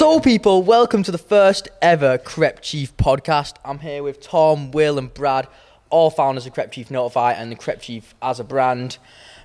So, 0.00 0.18
people, 0.18 0.62
welcome 0.62 1.02
to 1.02 1.12
the 1.12 1.18
first 1.18 1.68
ever 1.82 2.16
Crep 2.16 2.62
Chief 2.62 2.96
podcast. 2.96 3.56
I'm 3.66 3.80
here 3.80 4.02
with 4.02 4.22
Tom, 4.22 4.70
Will, 4.70 4.96
and 4.96 5.12
Brad, 5.12 5.46
all 5.90 6.08
founders 6.08 6.46
of 6.46 6.54
Crep 6.54 6.72
Chief 6.72 6.90
Notify 6.90 7.32
and 7.32 7.52
the 7.52 7.54
Crep 7.54 7.82
Chief 7.82 8.14
as 8.22 8.40
a 8.40 8.44
brand. 8.44 8.96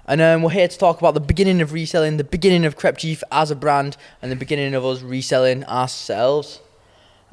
And 0.07 0.21
um, 0.21 0.44
we're 0.44 0.52
here 0.52 0.70
to 0.70 0.78
talk 0.78 0.97
about 0.97 1.13
the 1.13 1.20
beginning 1.20 1.60
of 1.60 1.73
reselling, 1.73 2.15
the 2.15 2.23
beginning 2.23 2.63
of 2.63 2.78
Crep 2.78 2.97
Chief 2.97 3.21
as 3.33 3.52
a 3.52 3.55
brand, 3.57 3.97
and 4.21 4.31
the 4.31 4.38
beginning 4.38 4.73
of 4.76 4.86
us 4.86 5.02
reselling 5.02 5.65
ourselves. 5.65 6.62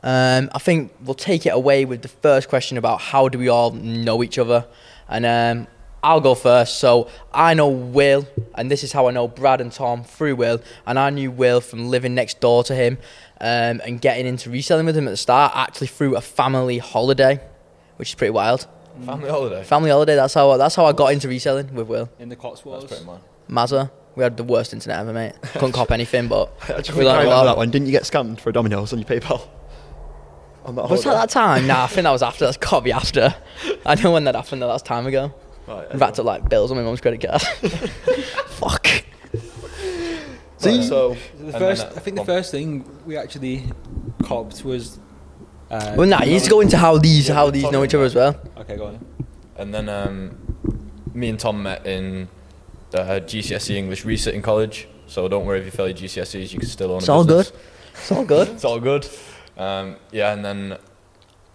Um, 0.03 0.51
I 0.53 0.59
think 0.59 0.93
we'll 1.01 1.15
take 1.15 1.47
it 1.47 1.51
away 1.55 1.85
with 1.85 2.03
the 2.03 2.09
first 2.09 2.49
question 2.49 2.77
about 2.77 3.01
how 3.01 3.29
do 3.29 3.39
we 3.39 3.47
all 3.47 3.71
know 3.71 4.25
each 4.25 4.37
other. 4.37 4.67
And 5.09 5.27
um, 5.27 5.69
I'll 6.03 6.21
go 6.21 6.35
first. 6.35 6.79
So 6.79 7.09
I 7.33 7.55
know 7.55 7.69
Will, 7.69 8.27
and 8.55 8.71
this 8.71 8.83
is 8.83 8.93
how 8.93 9.07
I 9.09 9.13
know 9.13 9.29
Brad 9.29 9.61
and 9.61 9.71
Tom 9.71 10.03
through 10.05 10.37
Will. 10.37 10.61
And 10.87 10.99
I 10.99 11.11
knew 11.11 11.31
Will 11.31 11.61
from 11.61 11.89
living 11.89 12.15
next 12.15 12.41
door 12.41 12.65
to 12.65 12.75
him 12.75 12.99
um, 13.41 13.81
and 13.85 14.01
getting 14.01 14.27
into 14.27 14.51
reselling 14.51 14.87
with 14.87 14.97
him 14.97 15.07
at 15.07 15.13
the 15.13 15.17
start, 15.17 15.53
actually 15.55 15.87
through 15.87 16.17
a 16.17 16.21
family 16.21 16.79
holiday, 16.79 17.41
which 17.97 18.11
is 18.11 18.15
pretty 18.17 18.33
wild. 18.33 18.67
Family 19.05 19.31
holiday. 19.31 19.63
Family 19.65 19.91
holiday. 19.91 20.17
That's 20.17 20.35
how 20.35 20.57
that's 20.57 20.75
how 20.75 20.85
I 20.85 20.93
got 20.93 21.13
into 21.13 21.29
reselling 21.29 21.75
with 21.75 21.87
Will. 21.89 22.11
in 22.19 22.29
the 22.29 22.37
Cotswolds. 22.37 22.85
That's 22.85 23.03
pretty 23.03 23.19
mad. 23.19 23.23
Mazza. 23.49 23.91
We 24.15 24.23
had 24.23 24.37
the 24.37 24.45
worst 24.45 24.75
internet 24.75 24.99
ever, 25.01 25.13
mate. 25.13 25.33
Couldn't 25.55 25.73
cop 25.73 25.91
anything, 25.91 26.29
but 26.29 26.53
we 26.95 27.03
learned 27.05 27.27
a 27.27 27.31
lot. 27.31 27.45
that 27.45 27.57
one. 27.57 27.71
Didn't 27.71 27.87
you 27.87 27.93
get 27.93 28.03
scammed 28.03 28.41
for 28.41 28.51
a 28.51 28.53
Domino's 28.53 28.93
on 28.93 28.99
your 28.99 29.09
PayPal? 29.09 29.49
On 30.65 30.77
that 30.77 30.89
Was 30.91 31.03
that 31.03 31.15
that 31.15 31.31
time? 31.31 31.67
Nah, 31.67 31.85
I 31.85 31.87
think 31.89 32.05
that 32.05 32.13
was 32.13 32.23
after. 32.23 32.45
That's 32.45 32.57
got 32.57 32.79
to 32.79 32.81
be 32.83 32.93
after. 32.93 33.35
I 33.85 33.97
know 33.97 34.13
when 34.13 34.23
that 34.25 34.37
happened. 34.37 34.63
Though. 34.63 34.69
That 34.69 34.75
was 34.75 34.83
time 34.83 35.07
ago. 35.09 35.35
Right, 35.67 35.91
In 35.91 35.99
fact, 35.99 36.19
like 36.19 36.49
bills 36.49 36.71
on 36.71 36.77
my 36.77 36.83
mum's 36.83 37.01
credit 37.01 37.21
card. 37.27 37.41
Fuck. 38.61 38.87
Right, 40.65 40.85
so 40.85 41.15
The 41.39 41.45
And 41.45 41.53
first, 41.53 41.83
then, 41.83 41.93
uh, 41.93 41.97
I 41.97 42.01
think 42.01 42.15
the 42.17 42.21
um, 42.23 42.27
first 42.27 42.51
thing 42.51 42.85
we 43.07 43.17
actually 43.17 43.65
copped 44.23 44.65
was. 44.65 44.99
Uh, 45.71 45.95
Well, 45.97 46.07
nah, 46.09 46.23
you 46.23 46.33
need 46.33 46.43
to 46.43 46.51
go 46.51 46.61
into 46.61 46.77
how 46.77 46.99
these 46.99 47.29
Yeah, 47.29 47.35
how 47.35 47.47
we're 47.47 47.51
these 47.53 47.63
talking 47.63 47.79
know 47.79 47.85
each 47.85 47.95
other 47.95 48.05
as 48.05 48.15
well. 48.15 48.37
Okay, 48.59 48.77
go 48.77 48.87
on. 48.87 49.05
And 49.57 49.75
then 49.75 49.89
um, 49.89 50.39
me 51.15 51.29
and 51.29 51.39
Tom 51.39 51.63
met 51.63 51.87
in 51.87 52.29
the 52.91 52.99
GCSE 52.99 53.71
E 53.71 53.79
English 53.79 54.05
resit 54.05 54.35
in 54.35 54.43
college. 54.43 54.87
So 55.07 55.29
don't 55.29 55.45
worry 55.47 55.59
if 55.61 55.65
you 55.65 55.71
fail 55.71 55.89
your 55.89 55.97
GCSEs, 55.97 56.53
you 56.53 56.59
can 56.61 56.69
still 56.69 56.93
own 56.93 56.99
It's 56.99 57.09
a 57.09 57.13
all 57.13 57.25
business. 57.25 57.51
good. 57.51 57.61
It's 57.95 58.13
all 58.13 58.25
good. 58.25 58.49
It's 58.55 58.65
all 58.65 58.81
good. 58.81 59.07
Um, 59.57 59.97
yeah, 60.13 60.33
and 60.33 60.45
then 60.45 60.79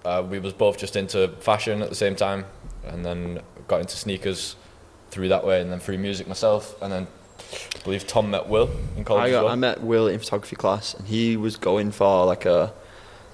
uh, 0.05 0.23
we 0.29 0.39
was 0.39 0.53
both 0.53 0.77
just 0.77 0.95
into 0.95 1.29
fashion 1.39 1.81
at 1.81 1.89
the 1.89 1.95
same 1.95 2.15
time, 2.15 2.45
and 2.85 3.05
then 3.05 3.39
got 3.67 3.81
into 3.81 3.95
sneakers 3.97 4.55
through 5.11 5.29
that 5.29 5.45
way, 5.45 5.61
and 5.61 5.71
then 5.71 5.79
through 5.79 5.97
music 5.97 6.27
myself, 6.27 6.75
and 6.81 6.91
then 6.91 7.07
I 7.75 7.79
believe 7.83 8.05
Tom 8.07 8.31
met 8.31 8.47
Will 8.47 8.69
in 8.95 9.03
college 9.05 9.23
I, 9.23 9.27
as 9.27 9.31
got, 9.33 9.43
well. 9.45 9.53
I 9.53 9.55
met 9.55 9.81
Will 9.81 10.07
in 10.07 10.19
photography 10.19 10.55
class, 10.55 10.93
and 10.93 11.07
he 11.07 11.37
was 11.37 11.55
going 11.57 11.91
for 11.91 12.25
like 12.25 12.45
a 12.45 12.73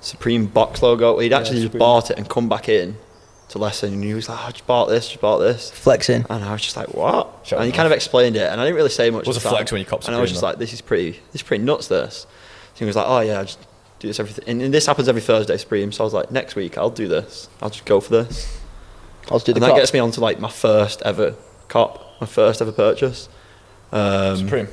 Supreme 0.01 0.45
box 0.47 0.81
logo. 0.83 1.17
He'd 1.19 1.31
Yeah, 1.31 1.39
actually 1.39 1.55
just 1.57 1.65
Supreme. 1.67 1.79
bought 1.79 2.11
it 2.11 2.17
and 2.17 2.29
come 2.29 2.49
back 2.49 2.67
in 2.69 2.97
to 3.49 3.57
lesson, 3.57 3.93
and 3.93 4.03
he 4.03 4.13
was 4.13 4.27
like, 4.29 4.39
"Oh, 4.39 4.47
I 4.47 4.51
just 4.51 4.67
bought 4.67 4.85
this, 4.87 5.07
just 5.09 5.21
bought 5.21 5.39
this," 5.39 5.71
Flexing. 5.71 6.25
and 6.29 6.43
I 6.43 6.51
was 6.51 6.61
just 6.61 6.75
like, 6.77 6.93
"What?" 6.93 7.29
Shut 7.43 7.59
and 7.59 7.65
he 7.65 7.71
up. 7.71 7.75
kind 7.77 7.85
of 7.87 7.91
explained 7.93 8.35
it, 8.35 8.51
and 8.51 8.59
I 8.59 8.65
didn't 8.65 8.75
really 8.75 8.89
say 8.89 9.09
much. 9.09 9.21
It 9.21 9.27
Was 9.27 9.37
at 9.37 9.45
a 9.45 9.49
flex 9.49 9.69
time. 9.69 9.75
when 9.75 9.79
you 9.79 9.85
cop 9.85 9.99
copped 10.01 10.07
And 10.07 10.15
I 10.15 10.19
was 10.21 10.29
just 10.29 10.41
though. 10.41 10.47
like, 10.47 10.57
"This 10.59 10.73
is 10.73 10.81
pretty, 10.81 11.11
this 11.31 11.35
is 11.35 11.43
pretty 11.43 11.63
nuts." 11.63 11.87
This. 11.87 12.27
So 12.75 12.79
he 12.79 12.85
was 12.85 12.95
like, 12.95 13.05
"Oh 13.07 13.19
yeah, 13.21 13.39
I 13.39 13.43
just 13.43 13.59
do 13.99 14.07
this 14.07 14.19
everything," 14.19 14.43
and, 14.47 14.61
and 14.61 14.73
this 14.73 14.85
happens 14.85 15.07
every 15.07 15.21
Thursday 15.21 15.55
Supreme. 15.57 15.91
So 15.91 16.03
I 16.03 16.05
was 16.05 16.13
like, 16.13 16.31
"Next 16.31 16.55
week 16.55 16.77
I'll 16.77 16.89
do 16.89 17.07
this. 17.07 17.47
I'll 17.61 17.69
just 17.69 17.85
go 17.85 17.99
for 18.01 18.11
this." 18.23 18.59
I'll 19.33 19.39
do 19.39 19.51
the 19.51 19.57
and 19.57 19.63
that 19.63 19.69
cop. 19.69 19.77
gets 19.77 19.93
me 19.93 19.99
onto 19.99 20.21
like 20.21 20.39
my 20.39 20.49
first 20.49 21.01
ever 21.01 21.35
cop, 21.67 22.21
my 22.21 22.27
first 22.27 22.61
ever 22.61 22.71
purchase. 22.71 23.27
Um, 23.91 24.37
Supreme. 24.37 24.67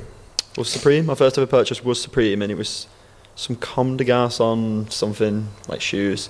was 0.57 0.69
Supreme. 0.69 1.05
My 1.05 1.15
first 1.15 1.37
ever 1.37 1.47
purchase 1.47 1.83
was 1.83 2.01
Supreme, 2.01 2.41
and 2.41 2.51
it 2.51 2.55
was 2.55 2.87
some 3.35 3.55
Comme 3.55 3.97
des 3.97 4.05
Garçons 4.05 4.91
something 4.91 5.47
like 5.67 5.81
shoes. 5.81 6.29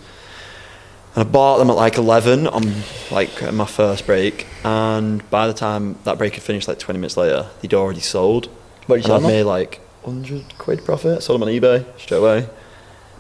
And 1.15 1.27
I 1.27 1.29
bought 1.29 1.57
them 1.57 1.69
at 1.69 1.75
like 1.75 1.97
eleven 1.97 2.47
on 2.47 2.63
like 3.11 3.53
my 3.53 3.65
first 3.65 4.05
break, 4.05 4.47
and 4.63 5.29
by 5.29 5.47
the 5.47 5.53
time 5.53 5.97
that 6.05 6.17
break 6.17 6.35
had 6.35 6.43
finished, 6.43 6.67
like 6.69 6.79
twenty 6.79 6.99
minutes 6.99 7.17
later, 7.17 7.49
they'd 7.61 7.73
already 7.73 7.99
sold. 7.99 8.47
What 8.87 8.95
did 8.95 8.95
you 8.95 8.95
and 8.95 9.05
sell 9.05 9.15
I'd 9.17 9.21
them? 9.23 9.31
made 9.31 9.43
like 9.43 9.81
hundred 10.05 10.57
quid 10.57 10.85
profit. 10.85 11.21
Sold 11.21 11.41
them 11.41 11.47
on 11.49 11.53
eBay 11.53 11.85
straight 11.99 12.19
away, 12.19 12.37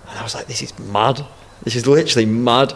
and 0.07 0.17
I 0.17 0.23
was 0.23 0.33
like, 0.35 0.47
"This 0.47 0.61
is 0.61 0.77
mad. 0.79 1.25
This 1.63 1.75
is 1.75 1.85
literally 1.85 2.25
mad." 2.25 2.73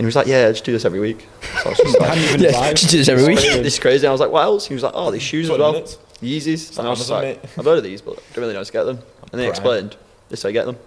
And 0.00 0.04
he 0.04 0.06
was 0.06 0.16
like, 0.16 0.28
"Yeah, 0.28 0.50
just 0.50 0.64
do 0.64 0.72
this 0.72 0.86
every 0.86 0.98
week." 0.98 1.28
So 1.42 1.66
I 1.66 1.68
was 1.68 1.76
just 1.78 1.98
like, 2.00 2.08
Hadn't 2.08 2.24
even 2.24 2.40
Yeah, 2.40 2.58
arrived. 2.58 2.78
just 2.78 2.90
do 2.90 2.96
this 2.96 3.08
every 3.10 3.26
week. 3.26 3.36
this 3.40 3.74
is 3.74 3.78
crazy. 3.78 4.06
I 4.06 4.10
was 4.10 4.18
like, 4.20 4.30
what 4.30 4.44
else? 4.44 4.66
He 4.66 4.72
was 4.72 4.82
like, 4.82 4.92
oh, 4.94 5.10
these 5.10 5.20
shoes 5.20 5.44
as 5.44 5.56
20 5.56 5.62
well. 5.62 5.72
minutes. 5.74 5.98
Yeezys. 6.22 6.78
And 6.78 6.86
I 6.86 6.90
was 6.90 7.00
just 7.00 7.10
Amazon, 7.10 7.28
like, 7.34 7.42
mate. 7.42 7.50
I've 7.58 7.64
heard 7.66 7.76
of 7.78 7.84
these, 7.84 8.00
but 8.00 8.12
I 8.12 8.22
don't 8.32 8.38
really 8.38 8.52
know 8.54 8.60
how 8.60 8.64
to 8.64 8.72
get 8.72 8.84
them. 8.84 8.98
And 9.30 9.32
they 9.40 9.44
Prime. 9.44 9.50
explained, 9.50 9.96
this 10.30 10.38
is 10.38 10.42
how 10.42 10.48
you 10.48 10.52
get 10.54 10.64
them. 10.64 10.78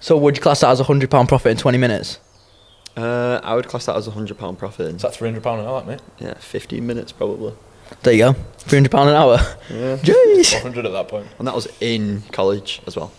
So 0.00 0.18
would 0.18 0.36
you 0.36 0.42
class 0.42 0.60
that 0.60 0.68
as 0.70 0.80
a 0.80 0.84
hundred 0.84 1.10
pound 1.10 1.28
profit 1.30 1.52
in 1.52 1.56
twenty 1.56 1.78
minutes? 1.78 2.18
Uh, 2.94 3.40
I 3.42 3.54
would 3.54 3.68
class 3.68 3.86
that 3.86 3.96
as 3.96 4.06
a 4.06 4.10
£100 4.10 4.58
profit 4.58 4.86
in 4.90 4.96
Is 4.96 5.02
that 5.02 5.12
£300 5.14 5.36
an 5.38 5.64
hour, 5.66 5.82
mate? 5.82 6.00
yeah, 6.18 6.34
15 6.34 6.86
minutes 6.86 7.10
probably. 7.10 7.54
There 8.02 8.12
you 8.12 8.18
go. 8.18 8.32
Three 8.58 8.76
hundred 8.76 8.90
pound 8.92 9.08
an 9.08 9.16
hour. 9.16 9.38
Yeah. 9.70 9.96
Jeez. 10.02 10.50
400 10.52 10.84
at 10.84 10.92
that 10.92 11.08
point. 11.08 11.26
And 11.38 11.48
that 11.48 11.54
was 11.54 11.68
in 11.80 12.22
college 12.32 12.82
as 12.86 12.94
well. 12.96 13.10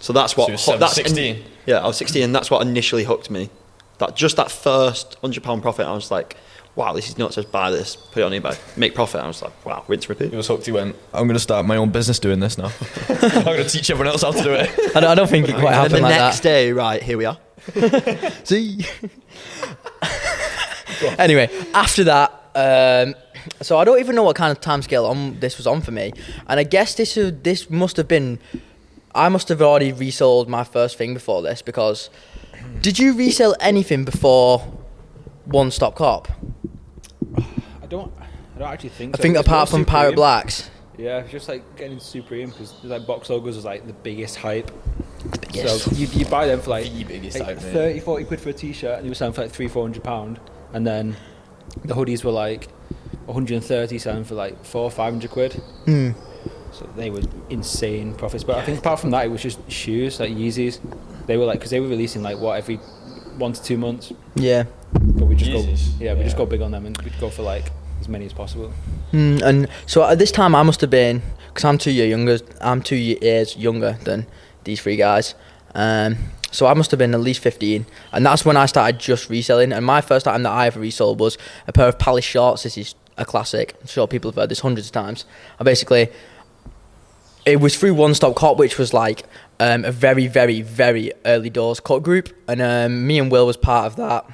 So 0.00 0.14
that's 0.14 0.34
what. 0.34 0.44
So 0.46 0.48
you 0.48 0.54
were 0.54 0.58
seven- 0.58 0.80
that's 0.80 0.94
16? 0.94 1.44
yeah, 1.66 1.80
I 1.80 1.86
was 1.86 1.98
16, 1.98 2.22
and 2.22 2.34
that's 2.34 2.50
what 2.50 2.62
initially 2.66 3.04
hooked 3.04 3.30
me. 3.30 3.50
That 3.98 4.16
Just 4.16 4.36
that 4.36 4.50
first 4.50 5.20
£100 5.22 5.62
profit, 5.62 5.86
I 5.86 5.92
was 5.92 6.10
like, 6.10 6.36
wow, 6.78 6.92
this 6.92 7.08
is 7.08 7.18
nuts. 7.18 7.34
Just 7.34 7.50
buy 7.50 7.70
this, 7.70 7.96
put 7.96 8.20
it 8.20 8.22
on 8.22 8.32
eBay, 8.32 8.56
make 8.76 8.94
profit. 8.94 9.20
I 9.20 9.26
was 9.26 9.42
like, 9.42 9.66
wow, 9.66 9.84
rinse, 9.88 10.08
repeat. 10.08 10.30
You 10.30 10.36
was 10.36 10.46
hooked. 10.46 10.64
He 10.64 10.72
went, 10.72 10.94
I'm 11.12 11.26
going 11.26 11.34
to 11.34 11.40
start 11.40 11.66
my 11.66 11.76
own 11.76 11.90
business 11.90 12.18
doing 12.18 12.38
this 12.40 12.56
now. 12.56 12.70
I'm 13.08 13.44
going 13.44 13.64
to 13.64 13.68
teach 13.68 13.90
everyone 13.90 14.12
else 14.12 14.22
how 14.22 14.30
to 14.30 14.42
do 14.42 14.52
it. 14.52 14.70
I 14.96 15.00
don't, 15.00 15.10
I 15.10 15.14
don't 15.14 15.28
think 15.28 15.48
it 15.48 15.56
quite 15.56 15.66
and 15.66 15.74
happened 15.74 15.94
then 15.94 16.02
the 16.02 16.08
like 16.08 16.18
next 16.18 16.40
that. 16.40 16.42
day, 16.44 16.72
right, 16.72 17.02
here 17.02 17.18
we 17.18 17.24
are. 17.24 17.38
See. 18.44 18.86
anyway, 21.18 21.50
after 21.74 22.04
that, 22.04 22.32
um, 22.54 23.14
so 23.60 23.78
I 23.78 23.84
don't 23.84 23.98
even 23.98 24.14
know 24.14 24.22
what 24.22 24.36
kind 24.36 24.56
of 24.56 24.60
timescale 24.60 25.08
on 25.08 25.40
this 25.40 25.56
was 25.56 25.66
on 25.66 25.80
for 25.80 25.90
me, 25.90 26.12
and 26.46 26.60
I 26.60 26.62
guess 26.62 26.94
this 26.94 27.14
this 27.14 27.68
must 27.68 27.96
have 27.96 28.08
been, 28.08 28.38
I 29.14 29.28
must 29.28 29.48
have 29.48 29.60
already 29.60 29.92
resold 29.92 30.48
my 30.48 30.64
first 30.64 30.96
thing 30.96 31.12
before 31.12 31.42
this 31.42 31.60
because, 31.60 32.08
did 32.80 32.98
you 32.98 33.14
resell 33.14 33.54
anything 33.60 34.04
before 34.04 34.60
One 35.44 35.70
Stop 35.70 35.94
Cop? 35.96 36.28
I 37.36 37.86
don't. 37.88 38.12
I 38.54 38.58
don't 38.58 38.68
actually 38.68 38.90
think. 38.90 39.14
I 39.14 39.18
so. 39.18 39.22
think 39.22 39.36
It's 39.36 39.46
apart 39.46 39.70
more 39.70 39.78
from 39.78 39.84
Pirate 39.84 40.10
Supreme. 40.10 40.16
Blacks. 40.16 40.70
Yeah, 40.96 41.18
it's 41.18 41.30
just 41.30 41.48
like 41.48 41.76
getting 41.76 42.00
Supreme 42.00 42.50
because 42.50 42.82
like 42.82 43.06
box 43.06 43.30
logos 43.30 43.54
was 43.54 43.64
like 43.64 43.86
the 43.86 43.92
biggest 43.92 44.36
hype. 44.36 44.70
Yes. 45.52 45.82
So 45.82 45.90
you, 45.92 46.06
you 46.08 46.24
buy 46.26 46.46
them 46.46 46.60
for 46.60 46.70
like, 46.70 46.92
The 46.92 47.04
biggest 47.04 47.38
like 47.38 47.58
hype, 47.58 47.62
mate. 47.62 47.72
30, 47.72 48.00
40 48.00 48.24
quid 48.24 48.40
for 48.40 48.48
a 48.50 48.52
t-shirt, 48.52 48.96
and 48.96 49.04
you 49.04 49.10
were 49.10 49.14
selling 49.14 49.32
for 49.32 49.42
like 49.42 49.50
three, 49.52 49.68
four 49.68 49.84
hundred 49.84 50.02
pound, 50.02 50.40
and 50.72 50.86
then 50.86 51.16
the 51.84 51.94
hoodies 51.94 52.24
were 52.24 52.32
like 52.32 52.68
130, 53.26 53.98
selling 53.98 54.24
for 54.24 54.34
like 54.34 54.64
four, 54.64 54.90
five 54.90 55.12
hundred 55.12 55.30
quid. 55.30 55.52
Hmm. 55.84 56.10
So 56.72 56.88
they 56.96 57.10
were 57.10 57.22
insane 57.48 58.14
profits. 58.14 58.44
But 58.44 58.56
I 58.56 58.64
think 58.64 58.78
apart 58.80 59.00
from 59.00 59.10
that, 59.10 59.24
it 59.24 59.28
was 59.28 59.42
just 59.42 59.58
shoes 59.70 60.20
like 60.20 60.30
Yeezys. 60.30 60.80
They 61.28 61.36
were 61.36 61.44
like 61.44 61.58
because 61.60 61.70
they 61.70 61.78
were 61.78 61.86
releasing 61.86 62.22
like 62.22 62.38
what 62.38 62.58
every 62.58 62.76
one 63.36 63.52
to 63.52 63.62
two 63.62 63.78
months. 63.78 64.12
Yeah. 64.34 64.64
But 64.92 65.26
we 65.26 65.36
just 65.36 65.50
Yeezys? 65.50 65.98
go, 66.00 66.04
yeah, 66.04 66.14
we 66.14 66.24
just 66.24 66.34
Yeah. 66.34 66.38
go 66.38 66.46
big 66.46 66.62
on 66.62 66.72
them 66.72 66.86
and 66.86 66.96
we'd 67.02 67.20
go 67.20 67.30
for 67.30 67.42
like 67.42 67.70
as 68.00 68.08
many 68.08 68.24
as 68.26 68.32
possible. 68.32 68.72
Hmm, 69.12 69.38
and 69.44 69.68
so 69.86 70.04
at 70.04 70.18
this 70.18 70.32
time, 70.32 70.54
I 70.54 70.62
must 70.64 70.80
have 70.80 70.90
been 70.90 71.22
because 71.48 71.64
I'm 71.64 71.78
two 71.78 71.90
year 71.92 72.06
younger. 72.06 72.38
I'm 72.60 72.82
two 72.82 72.96
years 72.96 73.56
younger 73.56 73.98
than 74.04 74.26
these 74.64 74.80
three 74.80 74.96
guys. 74.96 75.34
Um, 75.74 76.16
so 76.50 76.66
I 76.66 76.72
must 76.74 76.90
have 76.92 76.98
been 76.98 77.14
at 77.14 77.20
least 77.20 77.40
15, 77.40 77.84
and 78.10 78.24
that's 78.24 78.42
when 78.46 78.56
I 78.56 78.64
started 78.64 78.98
just 78.98 79.28
reselling. 79.28 79.70
And 79.70 79.84
my 79.84 80.00
first 80.00 80.26
item 80.26 80.44
that 80.44 80.50
I 80.52 80.66
ever 80.66 80.80
resold 80.80 81.20
was 81.20 81.36
a 81.66 81.72
pair 81.72 81.88
of 81.88 81.98
Palace 81.98 82.24
shorts. 82.24 82.62
This 82.62 82.78
is 82.78 82.94
a 83.18 83.26
classic. 83.26 83.74
I'm 83.82 83.86
sure 83.86 84.06
people 84.08 84.30
have 84.30 84.36
heard 84.36 84.48
this 84.48 84.60
hundreds 84.60 84.86
of 84.86 84.92
times. 84.92 85.26
I 85.60 85.64
basically 85.64 86.08
it 87.48 87.60
was 87.60 87.76
through 87.76 87.94
One 87.94 88.14
Stop 88.14 88.36
Cop, 88.36 88.58
which 88.58 88.78
was 88.78 88.92
like 88.92 89.24
um, 89.58 89.84
a 89.84 89.90
very, 89.90 90.26
very, 90.26 90.60
very 90.60 91.12
early 91.24 91.48
doors 91.48 91.80
cut 91.80 92.02
group, 92.02 92.28
and 92.46 92.60
um, 92.60 93.06
me 93.06 93.18
and 93.18 93.32
Will 93.32 93.46
was 93.46 93.56
part 93.56 93.86
of 93.86 93.96
that. 93.96 94.26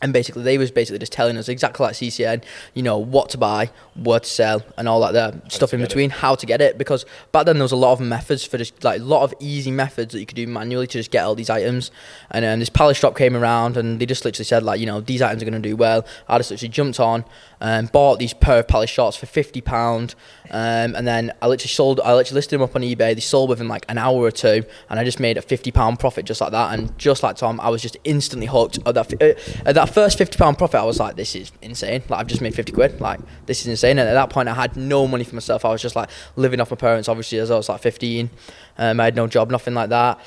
And 0.00 0.12
basically, 0.12 0.42
they 0.42 0.58
was 0.58 0.72
basically 0.72 0.98
just 0.98 1.12
telling 1.12 1.36
us 1.36 1.48
exactly 1.48 1.84
like 1.84 1.94
CCN, 1.94 2.42
you 2.74 2.82
know, 2.82 2.98
what 2.98 3.28
to 3.30 3.38
buy, 3.38 3.70
what 3.94 4.24
to 4.24 4.28
sell, 4.28 4.64
and 4.76 4.88
all 4.88 5.00
that 5.00 5.12
there 5.12 5.40
stuff 5.48 5.72
in 5.72 5.78
get 5.78 5.84
it. 5.84 5.88
between, 5.90 6.10
how 6.10 6.34
to 6.34 6.44
get 6.44 6.60
it. 6.60 6.76
Because 6.76 7.06
back 7.30 7.46
then 7.46 7.56
there 7.56 7.64
was 7.64 7.70
a 7.70 7.76
lot 7.76 7.92
of 7.92 8.00
methods 8.00 8.44
for 8.44 8.58
just 8.58 8.82
like 8.82 9.00
a 9.00 9.04
lot 9.04 9.22
of 9.22 9.32
easy 9.38 9.70
methods 9.70 10.12
that 10.12 10.18
you 10.18 10.26
could 10.26 10.34
do 10.34 10.48
manually 10.48 10.88
to 10.88 10.98
just 10.98 11.12
get 11.12 11.24
all 11.24 11.36
these 11.36 11.50
items. 11.50 11.92
And 12.32 12.44
um, 12.44 12.58
this 12.58 12.68
Palace 12.68 12.96
shop 12.98 13.16
came 13.16 13.36
around, 13.36 13.76
and 13.76 14.00
they 14.00 14.06
just 14.06 14.24
literally 14.24 14.44
said 14.44 14.64
like, 14.64 14.80
you 14.80 14.86
know, 14.86 15.00
these 15.00 15.22
items 15.22 15.40
are 15.42 15.46
going 15.48 15.62
to 15.62 15.68
do 15.68 15.76
well. 15.76 16.04
I 16.26 16.36
just 16.38 16.50
literally 16.50 16.70
jumped 16.70 16.98
on 16.98 17.24
and 17.62 17.92
bought 17.92 18.18
these 18.18 18.34
pair 18.34 18.58
of 18.58 18.66
Palace 18.66 18.90
shorts 18.90 19.16
for 19.16 19.26
fifty 19.26 19.60
pound, 19.60 20.16
um, 20.50 20.96
and 20.96 21.06
then 21.06 21.32
I 21.40 21.46
literally 21.46 21.68
sold. 21.68 22.00
I 22.00 22.12
literally 22.12 22.34
listed 22.34 22.58
them 22.58 22.62
up 22.62 22.74
on 22.74 22.82
eBay. 22.82 23.14
They 23.14 23.20
sold 23.20 23.50
within 23.50 23.68
like 23.68 23.86
an 23.88 23.98
hour 23.98 24.16
or 24.16 24.32
two, 24.32 24.64
and 24.90 24.98
I 24.98 25.04
just 25.04 25.20
made 25.20 25.38
a 25.38 25.42
fifty 25.42 25.70
pound 25.70 26.00
profit 26.00 26.24
just 26.24 26.40
like 26.40 26.50
that. 26.50 26.74
And 26.74 26.98
just 26.98 27.22
like 27.22 27.36
Tom, 27.36 27.60
I 27.60 27.68
was 27.68 27.80
just 27.80 27.96
instantly 28.02 28.48
hooked. 28.48 28.80
At 28.84 28.94
that, 28.96 29.22
uh, 29.22 29.68
at 29.68 29.76
that 29.76 29.90
first 29.94 30.18
fifty 30.18 30.36
pound 30.36 30.58
profit, 30.58 30.80
I 30.80 30.84
was 30.84 30.98
like, 30.98 31.14
this 31.14 31.36
is 31.36 31.52
insane. 31.62 32.02
Like 32.08 32.18
I've 32.18 32.26
just 32.26 32.42
made 32.42 32.52
fifty 32.52 32.72
quid. 32.72 33.00
Like 33.00 33.20
this 33.46 33.60
is 33.60 33.68
insane. 33.68 33.98
And 33.98 34.08
at 34.08 34.14
that 34.14 34.30
point, 34.30 34.48
I 34.48 34.54
had 34.54 34.76
no 34.76 35.06
money 35.06 35.22
for 35.22 35.36
myself. 35.36 35.64
I 35.64 35.70
was 35.70 35.80
just 35.80 35.94
like 35.94 36.10
living 36.34 36.60
off 36.60 36.72
my 36.72 36.76
parents. 36.76 37.08
Obviously, 37.08 37.38
as 37.38 37.52
I 37.52 37.56
was 37.56 37.68
like 37.68 37.80
fifteen, 37.80 38.30
um, 38.76 38.98
I 38.98 39.04
had 39.04 39.14
no 39.14 39.28
job, 39.28 39.52
nothing 39.52 39.74
like 39.74 39.90
that. 39.90 40.18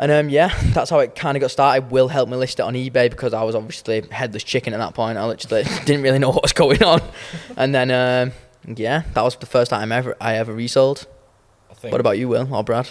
And 0.00 0.10
um, 0.10 0.28
yeah, 0.30 0.48
that's 0.72 0.90
how 0.90 0.98
it 0.98 1.14
kind 1.14 1.36
of 1.36 1.42
got 1.42 1.50
started. 1.50 1.90
Will 1.92 2.08
helped 2.08 2.32
me 2.32 2.36
list 2.36 2.58
it 2.58 2.62
on 2.62 2.74
eBay 2.74 3.10
because 3.10 3.34
I 3.34 3.44
was 3.44 3.54
obviously 3.54 4.02
headless 4.10 4.42
chicken 4.42 4.72
at 4.72 4.78
that 4.78 4.94
point. 4.94 5.18
I 5.18 5.26
literally 5.26 5.62
didn't 5.84 6.02
really 6.02 6.18
know 6.18 6.30
what 6.30 6.42
was 6.42 6.54
going 6.54 6.82
on. 6.82 7.00
And 7.56 7.74
then 7.74 7.90
um, 7.90 8.32
yeah, 8.76 9.02
that 9.14 9.22
was 9.22 9.36
the 9.36 9.46
first 9.46 9.70
time 9.70 9.92
ever 9.92 10.16
I 10.20 10.36
ever 10.36 10.52
resold. 10.52 11.06
I 11.70 11.74
think. 11.74 11.92
What 11.92 12.00
about 12.00 12.18
you, 12.18 12.28
Will 12.28 12.52
or 12.52 12.64
Brad? 12.64 12.88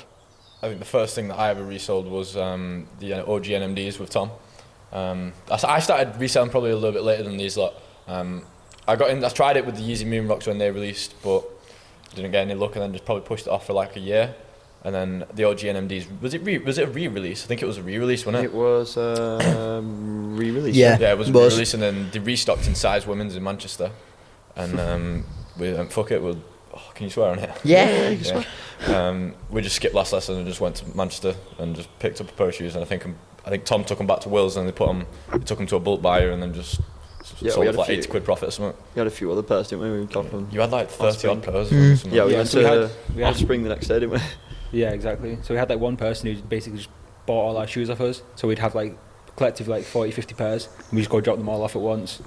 I 0.62 0.68
think 0.68 0.80
the 0.80 0.86
first 0.86 1.16
thing 1.16 1.30
that 1.30 1.40
I 1.40 1.50
ever 1.50 1.64
resold 1.64 2.08
was 2.08 2.38
um, 2.38 2.88
the 3.00 3.14
OG 3.14 3.46
NMDs 3.46 4.00
with 4.00 4.10
Tom. 4.10 4.32
Um, 4.92 5.34
I 5.52 5.80
started 5.80 6.20
reselling 6.20 6.50
probably 6.50 6.72
a 6.72 6.76
little 6.76 6.92
bit 6.92 7.04
later 7.04 7.24
than 7.24 7.38
these 7.38 7.58
lot. 7.58 7.76
Um, 8.08 8.46
I 8.88 8.96
got 8.96 9.10
in. 9.10 9.24
I 9.24 9.30
tried 9.30 9.58
it 9.58 9.66
with 9.66 9.78
the 9.78 9.82
Yeezy 9.82 10.06
Moon 10.06 10.28
Rocks 10.28 10.48
when 10.48 10.58
they 10.58 10.70
released, 10.70 11.16
but 11.24 11.44
didn't 12.14 12.32
get 12.32 12.42
any 12.42 12.56
luck, 12.56 12.76
and 12.76 12.84
then 12.84 12.92
just 12.92 13.06
probably 13.06 13.24
pushed 13.24 13.48
it 13.48 13.52
off 13.52 13.66
for 13.66 13.74
like 13.74 13.96
a 13.96 14.00
year. 14.00 14.36
And 14.84 14.96
then 14.96 15.26
the 15.34 15.44
OG 15.44 15.60
NMDs 15.60 16.22
was 16.22 16.34
it 16.34 16.42
re- 16.44 16.58
was 16.58 16.78
it 16.78 16.88
a 16.88 16.92
re-release? 16.92 17.44
I 17.44 17.48
think 17.48 17.62
it 17.62 17.66
was 17.66 17.78
a 17.78 17.84
re-release, 17.84 18.26
wasn't 18.26 18.46
it? 18.46 18.48
It 18.48 18.54
was 18.54 18.96
um, 18.98 20.38
re-released. 20.38 20.78
Yeah. 20.78 20.98
Yeah, 21.00 21.12
it 21.12 21.18
was 21.18 21.30
a 21.30 21.34
Was. 21.34 21.54
re-release, 21.54 21.74
and 21.74 21.84
then 21.84 22.10
they 22.12 22.20
restocked 22.20 22.66
in 22.68 22.76
size 22.76 23.06
women's 23.06 23.36
in 23.36 23.44
Manchester. 23.44 23.92
And 24.56 24.80
um, 24.90 25.26
we 25.58 25.74
went, 25.74 25.92
fuck 25.92 26.12
it, 26.12 26.22
we'll. 26.22 26.42
Oh, 26.74 26.92
can 26.96 27.06
you 27.06 27.10
swear 27.10 27.32
on 27.32 27.40
here? 27.40 27.54
Yeah. 27.64 28.10
Yeah. 28.12 28.44
Um, 28.88 29.34
we 29.50 29.62
just 29.62 29.76
skipped 29.76 29.96
last 29.96 30.14
lesson 30.14 30.38
and 30.38 30.48
just 30.48 30.62
went 30.62 30.78
to 30.78 30.96
Manchester 30.96 31.36
and 31.58 31.76
just 31.76 31.90
picked 32.00 32.22
up 32.22 32.30
a 32.30 32.34
pair 32.34 32.48
of 32.48 32.56
shoes. 32.56 32.76
And 32.76 32.82
I 32.84 32.88
think 32.88 33.06
um, 33.06 33.16
I 33.46 33.50
think 33.50 33.66
Tom 33.66 33.84
took 33.84 33.98
them 33.98 34.08
back 34.08 34.22
to 34.22 34.30
Will's 34.30 34.56
and 34.56 34.66
they 34.68 34.72
put 34.72 34.88
them. 34.88 35.06
He 35.34 35.40
took 35.40 35.58
them 35.58 35.68
to 35.68 35.76
a 35.76 35.80
bulk 35.82 36.02
buyer 36.02 36.30
and 36.32 36.42
then 36.42 36.54
just 36.54 36.80
s- 37.20 37.34
Yeah, 37.42 37.48
we 37.48 37.52
sold 37.52 37.66
had 37.66 37.76
for 37.76 37.80
like 37.80 37.88
few- 37.88 37.98
eighty 37.98 38.08
quid 38.08 38.24
profit 38.24 38.48
or 38.50 38.52
something. 38.52 38.82
We 38.96 39.00
had 39.00 39.08
a 39.08 39.12
few 39.12 39.30
other 39.30 39.44
pairs, 39.44 39.68
didn't 39.68 39.82
we? 39.92 40.00
We 40.00 40.06
got 40.06 40.32
them. 40.32 40.48
You 40.54 40.62
had 40.62 40.72
like 40.72 40.90
thirty 40.90 41.28
odd 41.28 41.44
pairs. 41.44 41.70
Mm. 41.70 42.06
Or. 42.06 42.16
Yeah, 42.16 42.26
we 42.26 42.32
Yeah, 42.32 42.38
went 42.38 42.48
so 42.50 42.58
we 42.60 42.64
to 42.64 42.70
had- 42.70 42.92
we 43.16 43.22
had- 43.24 43.30
Offspring 43.32 43.64
the 43.64 43.70
next 43.70 43.88
day, 43.88 43.96
didn't 44.00 44.12
we? 44.12 44.20
Yeah, 44.72 44.92
exactly. 44.92 45.38
So 45.44 45.54
we 45.54 45.58
had 45.60 45.70
like 45.70 45.80
one 45.80 45.98
person 45.98 46.34
who 46.34 46.42
basically 46.44 46.78
just 46.78 46.90
bought 47.26 47.42
all 47.50 47.58
our 47.58 47.68
shoes 47.68 47.90
off 47.90 48.02
us. 48.02 48.22
So 48.36 48.48
we'd 48.48 48.60
have 48.60 48.76
like 48.76 48.98
collective 49.36 49.68
like 49.68 49.84
40, 49.84 50.12
50 50.12 50.36
pairs, 50.36 50.68
and 50.78 50.92
we 50.94 51.00
just 51.02 51.10
go 51.10 51.22
drop 51.22 51.38
them 51.38 51.50
all 51.50 51.62
off 51.64 51.76
at 51.76 51.82
once. 51.82 52.22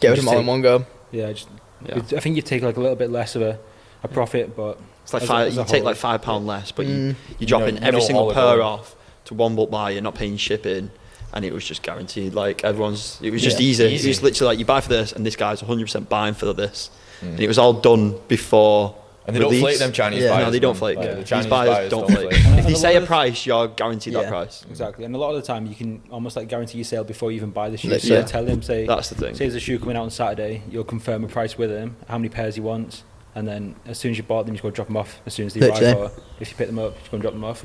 Get 0.00 0.10
rid 0.10 0.18
of 0.20 0.24
them 0.24 0.34
all 0.34 0.40
in 0.40 0.46
one 0.46 0.62
go. 0.62 0.86
Yeah, 1.12 1.32
just 1.32 1.48
Yeah. 1.86 1.96
I 1.96 2.20
think 2.20 2.36
you 2.36 2.42
take 2.42 2.62
like 2.62 2.76
a 2.76 2.80
little 2.80 2.96
bit 2.96 3.10
less 3.10 3.36
of 3.36 3.42
a, 3.42 3.58
a 4.02 4.08
profit, 4.08 4.56
but 4.56 4.78
It's 5.02 5.12
like 5.12 5.22
As 5.22 5.28
five, 5.28 5.46
as 5.48 5.56
you 5.56 5.64
take 5.64 5.82
like 5.84 5.96
five 5.96 6.22
pound 6.22 6.46
less, 6.46 6.70
but 6.72 6.86
you, 6.86 6.94
Mm. 6.94 7.08
you 7.08 7.14
You 7.40 7.46
drop 7.46 7.60
know- 7.62 7.66
in 7.68 7.76
you 7.76 7.80
every 7.82 8.00
know 8.00 8.06
single 8.06 8.32
pair 8.32 8.54
about 8.56 8.60
off 8.80 8.96
to 9.26 9.34
one 9.34 9.56
bulk 9.56 9.70
buy. 9.70 9.90
You're 9.90 10.02
not 10.02 10.14
paying 10.14 10.36
shipping, 10.36 10.90
and 11.32 11.44
it 11.44 11.52
was 11.52 11.64
just 11.64 11.82
guaranteed. 11.82 12.34
Like 12.34 12.64
everyone's, 12.64 13.18
it 13.22 13.30
was 13.30 13.42
just 13.42 13.58
Yeah. 13.60 13.66
easy. 13.66 13.84
Easy. 13.86 14.08
It 14.08 14.10
was 14.10 14.22
literally 14.22 14.52
like 14.52 14.58
you 14.58 14.64
buy 14.64 14.80
for 14.80 14.88
this, 14.88 15.12
and 15.12 15.24
this 15.26 15.36
guy's 15.36 15.62
100 15.62 15.84
percent 15.86 16.08
buying 16.08 16.34
for 16.34 16.52
this, 16.52 16.90
Mm. 17.22 17.28
and 17.30 17.40
it 17.40 17.48
was 17.48 17.58
all 17.58 17.72
done 17.72 18.14
before. 18.28 18.94
And 19.30 19.36
they 19.36 19.40
don't 19.40 19.50
release. 19.50 19.62
flake 19.62 19.78
them 19.78 19.92
Chinese 19.92 20.22
Yeah. 20.22 20.30
buyers. 20.30 20.44
No, 20.46 20.50
they 20.50 20.58
don't 20.60 20.74
man. 20.74 20.78
flake. 20.78 20.98
Yeah. 21.00 21.14
the 21.14 21.24
Chinese 21.24 21.46
buyers 21.46 21.90
don't 21.90 22.10
flake. 22.10 22.32
If 22.32 22.58
a 22.58 22.68
they 22.68 22.74
say 22.74 22.96
a 22.96 23.00
price, 23.00 23.46
you're 23.46 23.68
guaranteed 23.68 24.12
Yeah. 24.14 24.20
that 24.22 24.28
price. 24.28 24.64
exactly. 24.70 25.04
And 25.04 25.14
a 25.14 25.18
lot 25.18 25.30
of 25.34 25.36
the 25.40 25.46
time 25.46 25.66
you 25.66 25.74
can 25.74 26.02
almost 26.10 26.36
like 26.36 26.48
guarantee 26.48 26.78
your 26.78 26.84
sale 26.84 27.04
before 27.04 27.30
you 27.30 27.36
even 27.36 27.50
buy 27.50 27.70
the 27.70 27.76
shoe. 27.76 27.88
Let's 27.88 28.06
So 28.06 28.18
you 28.18 28.22
tell 28.24 28.44
him, 28.46 28.62
say, 28.62 28.86
That's 28.86 29.08
the 29.08 29.14
thing. 29.14 29.34
say 29.34 29.44
there's 29.44 29.54
a 29.54 29.60
shoe 29.60 29.78
coming 29.78 29.96
out 29.96 30.02
on 30.04 30.10
Saturday, 30.10 30.62
you'll 30.70 30.84
confirm 30.84 31.24
a 31.24 31.28
price 31.28 31.56
with 31.56 31.70
him, 31.70 31.96
how 32.08 32.18
many 32.18 32.28
pairs 32.28 32.54
he 32.56 32.60
wants, 32.60 33.04
and 33.34 33.46
then 33.46 33.76
as 33.86 33.98
soon 33.98 34.10
as 34.10 34.16
you 34.18 34.24
bought 34.24 34.46
them, 34.46 34.54
you 34.54 34.56
just 34.58 34.62
go 34.64 34.70
drop 34.70 34.88
them 34.88 34.96
off 34.96 35.20
as 35.26 35.34
soon 35.34 35.46
as 35.46 35.54
they 35.54 35.60
Literally. 35.60 35.86
arrive. 35.86 35.98
Or 35.98 36.10
if 36.40 36.50
you 36.50 36.56
pick 36.56 36.66
them 36.66 36.78
up, 36.78 36.92
you 36.94 36.98
just 36.98 37.10
go 37.10 37.14
and 37.16 37.22
drop 37.22 37.34
them 37.34 37.44
off. 37.44 37.64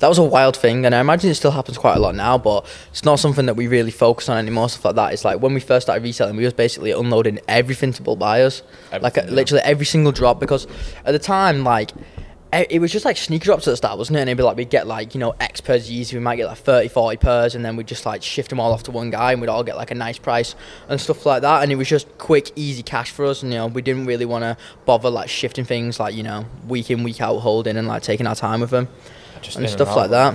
That 0.00 0.08
was 0.08 0.18
a 0.18 0.22
wild 0.22 0.56
thing, 0.56 0.84
and 0.84 0.94
I 0.94 1.00
imagine 1.00 1.30
it 1.30 1.34
still 1.34 1.50
happens 1.50 1.78
quite 1.78 1.96
a 1.96 2.00
lot 2.00 2.14
now, 2.14 2.38
but 2.38 2.66
it's 2.90 3.04
not 3.04 3.18
something 3.18 3.46
that 3.46 3.54
we 3.54 3.66
really 3.68 3.90
focus 3.90 4.28
on 4.28 4.38
anymore. 4.38 4.68
Stuff 4.68 4.86
like 4.86 4.94
that. 4.96 5.12
It's 5.12 5.24
like 5.24 5.40
when 5.40 5.54
we 5.54 5.60
first 5.60 5.86
started 5.86 6.02
reselling, 6.02 6.36
we 6.36 6.44
was 6.44 6.54
basically 6.54 6.90
unloading 6.90 7.38
everything 7.48 7.92
to 7.94 8.02
bulk 8.02 8.18
buyers, 8.18 8.62
like 8.92 9.16
uh, 9.16 9.22
yeah. 9.24 9.30
literally 9.30 9.62
every 9.62 9.86
single 9.86 10.12
drop. 10.12 10.40
Because 10.40 10.66
at 11.04 11.12
the 11.12 11.18
time, 11.18 11.64
like 11.64 11.92
it 12.52 12.80
was 12.80 12.90
just 12.90 13.04
like 13.04 13.16
sneaker 13.16 13.44
drops 13.44 13.68
at 13.68 13.72
the 13.72 13.76
start, 13.76 13.98
wasn't 13.98 14.16
it? 14.16 14.20
And 14.20 14.30
it'd 14.30 14.38
be 14.38 14.42
like 14.42 14.56
we'd 14.56 14.70
get 14.70 14.86
like 14.86 15.14
you 15.14 15.20
know 15.20 15.34
X 15.38 15.60
pairs 15.60 15.90
Yeezy, 15.90 16.14
we 16.14 16.20
might 16.20 16.36
get 16.36 16.46
like 16.46 16.58
30, 16.58 16.88
40 16.88 17.16
pairs, 17.18 17.54
and 17.54 17.64
then 17.64 17.76
we'd 17.76 17.86
just 17.86 18.06
like 18.06 18.22
shift 18.22 18.50
them 18.50 18.58
all 18.58 18.72
off 18.72 18.84
to 18.84 18.90
one 18.90 19.10
guy, 19.10 19.32
and 19.32 19.40
we'd 19.40 19.48
all 19.50 19.62
get 19.62 19.76
like 19.76 19.90
a 19.90 19.94
nice 19.94 20.18
price 20.18 20.54
and 20.88 21.00
stuff 21.00 21.26
like 21.26 21.42
that. 21.42 21.62
And 21.62 21.70
it 21.70 21.76
was 21.76 21.88
just 21.88 22.16
quick, 22.18 22.50
easy 22.56 22.82
cash 22.82 23.10
for 23.10 23.26
us, 23.26 23.42
and 23.42 23.52
you 23.52 23.58
know 23.58 23.66
we 23.66 23.82
didn't 23.82 24.06
really 24.06 24.24
want 24.24 24.42
to 24.44 24.56
bother 24.86 25.10
like 25.10 25.28
shifting 25.28 25.64
things 25.64 26.00
like 26.00 26.14
you 26.14 26.22
know 26.22 26.46
week 26.66 26.90
in, 26.90 27.04
week 27.04 27.20
out, 27.20 27.38
holding 27.38 27.76
and 27.76 27.86
like 27.86 28.02
taking 28.02 28.26
our 28.26 28.36
time 28.36 28.60
with 28.60 28.70
them 28.70 28.88
Just 29.42 29.56
and 29.58 29.68
stuff 29.68 29.94
like 29.96 30.10
that. 30.10 30.34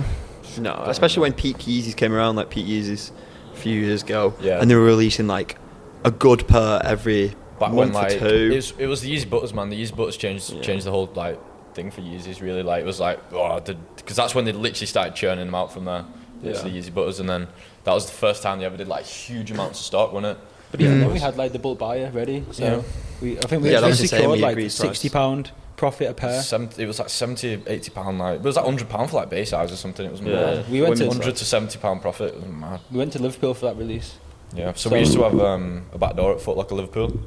No, 0.58 0.72
especially 0.86 1.22
when 1.22 1.32
Pete 1.32 1.58
Yeezys 1.58 1.96
came 1.96 2.12
around, 2.12 2.36
like 2.36 2.48
Pete 2.50 2.66
Yeezys 2.66 3.10
a 3.52 3.56
few 3.56 3.80
years 3.80 4.02
ago, 4.02 4.34
Yeah. 4.40 4.60
and 4.60 4.70
they 4.70 4.74
were 4.76 4.84
releasing 4.84 5.26
like 5.26 5.56
a 6.04 6.10
good 6.10 6.46
pair 6.46 6.80
every 6.84 7.28
Back 7.58 7.72
month 7.72 7.74
when 7.76 7.92
like 7.92 8.16
or 8.22 8.28
two. 8.28 8.50
it 8.52 8.56
was, 8.56 8.72
it 8.78 8.86
was 8.86 9.00
the 9.00 9.14
Yeezy 9.16 9.28
Butters, 9.28 9.52
man. 9.54 9.70
The 9.70 9.82
Yeezy 9.82 9.96
Butters 9.96 10.16
changed 10.16 10.52
Yeah. 10.52 10.60
changed 10.62 10.86
the 10.86 10.90
whole 10.90 11.10
like 11.14 11.38
thing 11.74 11.90
for 11.90 12.02
Yeezys. 12.02 12.40
Really, 12.40 12.62
like 12.62 12.82
it 12.82 12.86
was 12.86 13.00
like 13.00 13.18
oh, 13.32 13.60
because 13.60 14.16
that's 14.16 14.34
when 14.34 14.44
they 14.44 14.52
literally 14.52 14.86
started 14.86 15.14
churning 15.16 15.46
them 15.46 15.54
out 15.54 15.72
from 15.72 15.86
there. 15.86 16.04
It's 16.44 16.62
Yeah. 16.62 16.68
the 16.70 16.78
Yeezy 16.78 16.94
Butters, 16.94 17.18
and 17.20 17.28
then 17.28 17.48
that 17.84 17.92
was 17.92 18.06
the 18.06 18.12
first 18.12 18.42
time 18.42 18.58
they 18.60 18.64
ever 18.64 18.76
did 18.76 18.86
like 18.88 19.04
huge 19.06 19.50
amounts 19.50 19.80
of 19.80 19.86
stock, 19.86 20.12
wasn't 20.12 20.36
it? 20.36 20.44
But 20.70 20.80
even 20.80 20.96
Mm. 20.96 21.00
then, 21.00 21.12
we 21.12 21.18
had 21.20 21.36
like 21.36 21.52
the 21.52 21.58
bulk 21.58 21.78
buyer 21.78 22.10
ready. 22.12 22.44
So 22.52 22.62
Yeah. 22.64 22.80
we, 23.20 23.38
I 23.38 23.42
think 23.42 23.62
we 23.62 23.70
Yeah, 23.70 23.76
actually 23.78 23.90
that's 23.90 24.00
the 24.02 24.08
same, 24.08 24.20
secured 24.30 24.40
like 24.40 24.70
sixty 24.70 25.08
price. 25.08 25.12
pound 25.12 25.50
profit 25.76 26.08
a 26.10 26.14
pair. 26.14 26.40
70, 26.42 26.82
it 26.82 26.86
was 26.86 26.98
like 26.98 27.08
70, 27.08 27.62
80 27.66 27.90
pound. 27.90 28.18
Like 28.18 28.36
it 28.36 28.42
was 28.42 28.56
like 28.56 28.64
hundred 28.64 28.88
pound 28.88 29.10
for 29.10 29.16
like 29.16 29.30
base 29.30 29.50
size 29.50 29.72
or 29.72 29.76
something. 29.76 30.06
It 30.06 30.12
was 30.12 30.20
Yeah. 30.20 30.34
mad. 30.34 30.70
We 30.70 30.80
went 30.82 30.96
to- 30.98 31.06
hundred 31.08 31.36
to 31.36 31.44
seventy 31.44 31.78
pound 31.78 32.00
profit. 32.02 32.34
It 32.34 32.40
was 32.42 32.50
mad. 32.50 32.80
We 32.90 32.98
went 32.98 33.12
to 33.14 33.18
Liverpool 33.22 33.54
for 33.54 33.66
that 33.66 33.76
release. 33.76 34.14
Yeah. 34.54 34.72
So, 34.74 34.88
So- 34.88 34.94
we 34.94 35.00
used 35.00 35.12
to 35.14 35.22
have 35.24 35.38
um, 35.40 35.86
a 35.92 35.98
back 35.98 36.16
door 36.16 36.32
at 36.32 36.40
Foot 36.40 36.56
Locker 36.56 36.74
Liverpool. 36.74 37.18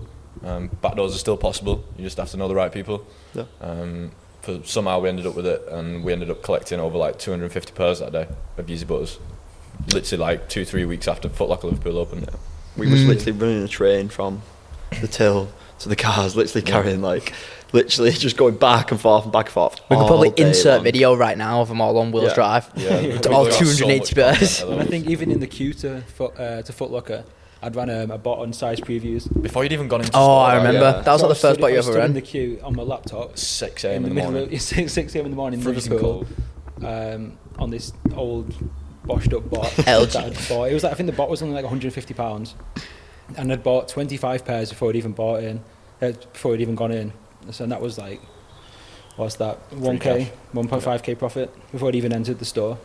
Um, 0.45 0.67
back 0.81 0.95
doors 0.95 1.15
are 1.15 1.19
still 1.19 1.35
possible. 1.37 1.83
You 1.97 2.03
just 2.03 2.17
have 2.17 2.29
to 2.31 2.37
know 2.37 2.47
the 2.47 2.55
right 2.55 2.71
people. 2.71 3.03
Yeah. 3.33 3.43
Um, 3.59 4.11
for 4.41 4.59
somehow 4.63 4.99
we 4.99 5.09
ended 5.09 5.25
up 5.25 5.35
with 5.35 5.45
it, 5.47 5.61
and 5.69 6.03
we 6.05 6.13
ended 6.13 6.29
up 6.29 6.41
collecting 6.43 6.79
over 6.79 6.97
like 6.97 7.17
250 7.19 7.73
pairs 7.73 7.99
that 7.99 8.11
day 8.13 8.27
of 8.57 8.65
Yeezy 8.67 8.87
Butters. 8.87 9.17
Literally 9.93 10.21
like 10.21 10.47
two, 10.47 10.63
three 10.63 10.85
weeks 10.85 11.07
after 11.07 11.27
Foot 11.27 11.49
Locker 11.49 11.67
Liverpool 11.67 11.97
opened. 11.97 12.29
We 12.77 12.89
was 12.89 13.01
Mm. 13.01 13.07
literally 13.07 13.31
running 13.39 13.63
a 13.63 13.67
train 13.67 14.07
from 14.09 14.41
the 15.01 15.07
till 15.07 15.49
to 15.79 15.89
the 15.89 15.95
cars, 15.95 16.35
literally 16.35 16.65
Yeah. 16.65 16.71
carrying 16.73 17.01
like, 17.01 17.33
literally 17.73 18.11
just 18.25 18.37
going 18.37 18.55
back 18.55 18.91
and 18.91 18.99
forth 18.99 19.23
and 19.25 19.31
back 19.33 19.45
and 19.47 19.53
forth. 19.53 19.79
We 19.89 19.97
could 19.97 20.07
probably 20.07 20.33
insert 20.37 20.75
long. 20.77 20.83
video 20.83 21.15
right 21.15 21.37
now 21.37 21.61
of 21.61 21.67
them 21.69 21.81
all 21.81 21.97
on 21.97 22.11
Will's 22.11 22.29
Yeah. 22.29 22.35
Drive. 22.35 22.69
Yeah, 22.75 23.17
To 23.21 23.31
all 23.31 23.45
got 23.45 23.53
so 23.53 23.59
280 23.65 23.99
much 23.99 24.15
pairs. 24.15 24.61
And 24.61 24.79
I 24.81 24.85
think 24.85 25.07
even 25.07 25.31
in 25.31 25.39
the 25.39 25.47
queue 25.47 25.73
to 25.75 26.01
foot, 26.01 26.39
uh, 26.39 26.61
to 26.63 26.73
Foot 26.73 26.91
Locker, 26.91 27.23
I'd 27.61 27.75
run 27.75 27.89
um, 27.89 28.11
a 28.11 28.17
bot 28.17 28.39
on 28.39 28.53
size 28.53 28.79
previews. 28.79 29.27
before 29.41 29.63
you'd 29.63 29.73
even 29.73 29.87
gone 29.87 30.01
into 30.01 30.11
Oh, 30.13 30.21
store, 30.21 30.39
I 30.41 30.57
remember. 30.57 30.79
yeah. 30.79 31.01
That 31.01 31.11
was 31.11 31.21
So 31.21 31.27
like 31.27 31.35
the 31.35 31.41
first 31.41 31.59
bot 31.59 31.67
you 31.71 31.75
I 31.75 31.79
ever 31.79 31.91
stood 31.91 32.05
in 32.05 32.13
the 32.13 32.21
queue 32.21 32.59
on 32.63 32.75
my 32.75 32.83
laptop 32.83 33.37
6 33.37 33.83
in 33.83 33.89
a.m. 33.91 34.01
the 34.03 34.07
in 34.09 34.09
the 34.09 34.15
middle 34.15 34.31
morning. 34.31 34.55
of 34.55 34.61
6, 34.61 34.93
6 34.93 35.15
a.m. 35.15 35.25
in 35.25 35.31
the 35.31 35.37
morning 35.37 35.59
in 35.59 35.63
Freezing 35.65 35.93
Liverpool 35.93 36.25
cold. 36.79 36.85
um, 36.85 37.37
on 37.59 37.69
this 37.71 37.93
old 38.15 38.53
boshed 39.05 39.33
up 39.35 39.49
bot. 39.49 39.65
LG. 39.71 40.11
that 40.13 40.25
I'd 40.25 40.47
bought. 40.49 40.65
It 40.69 40.73
was 40.75 40.83
like 40.83 40.91
I 40.91 40.95
think 40.95 41.07
the 41.09 41.15
bot 41.15 41.29
was 41.29 41.41
only 41.41 41.55
like 41.55 41.63
150 41.63 42.13
pounds, 42.13 42.53
and 43.35 43.51
I'd 43.51 43.63
bought 43.63 43.87
25 43.89 44.45
pairs 44.45 44.69
before 44.69 44.89
I'd 44.89 44.95
even 44.95 45.11
bought 45.11 45.43
in, 45.43 45.61
uh, 46.01 46.11
before 46.33 46.53
I'd 46.53 46.61
even 46.61 46.75
gone 46.75 46.91
in. 46.91 47.11
So 47.51 47.63
and 47.63 47.71
that 47.71 47.81
was 47.81 47.97
like, 47.97 48.21
what's 49.15 49.35
that? 49.35 49.57
1k, 49.71 50.29
1.5k 50.53 51.17
profit 51.17 51.53
before 51.71 51.89
I'd 51.89 51.95
even 51.95 52.13
entered 52.13 52.39
the 52.39 52.45
store. 52.45 52.77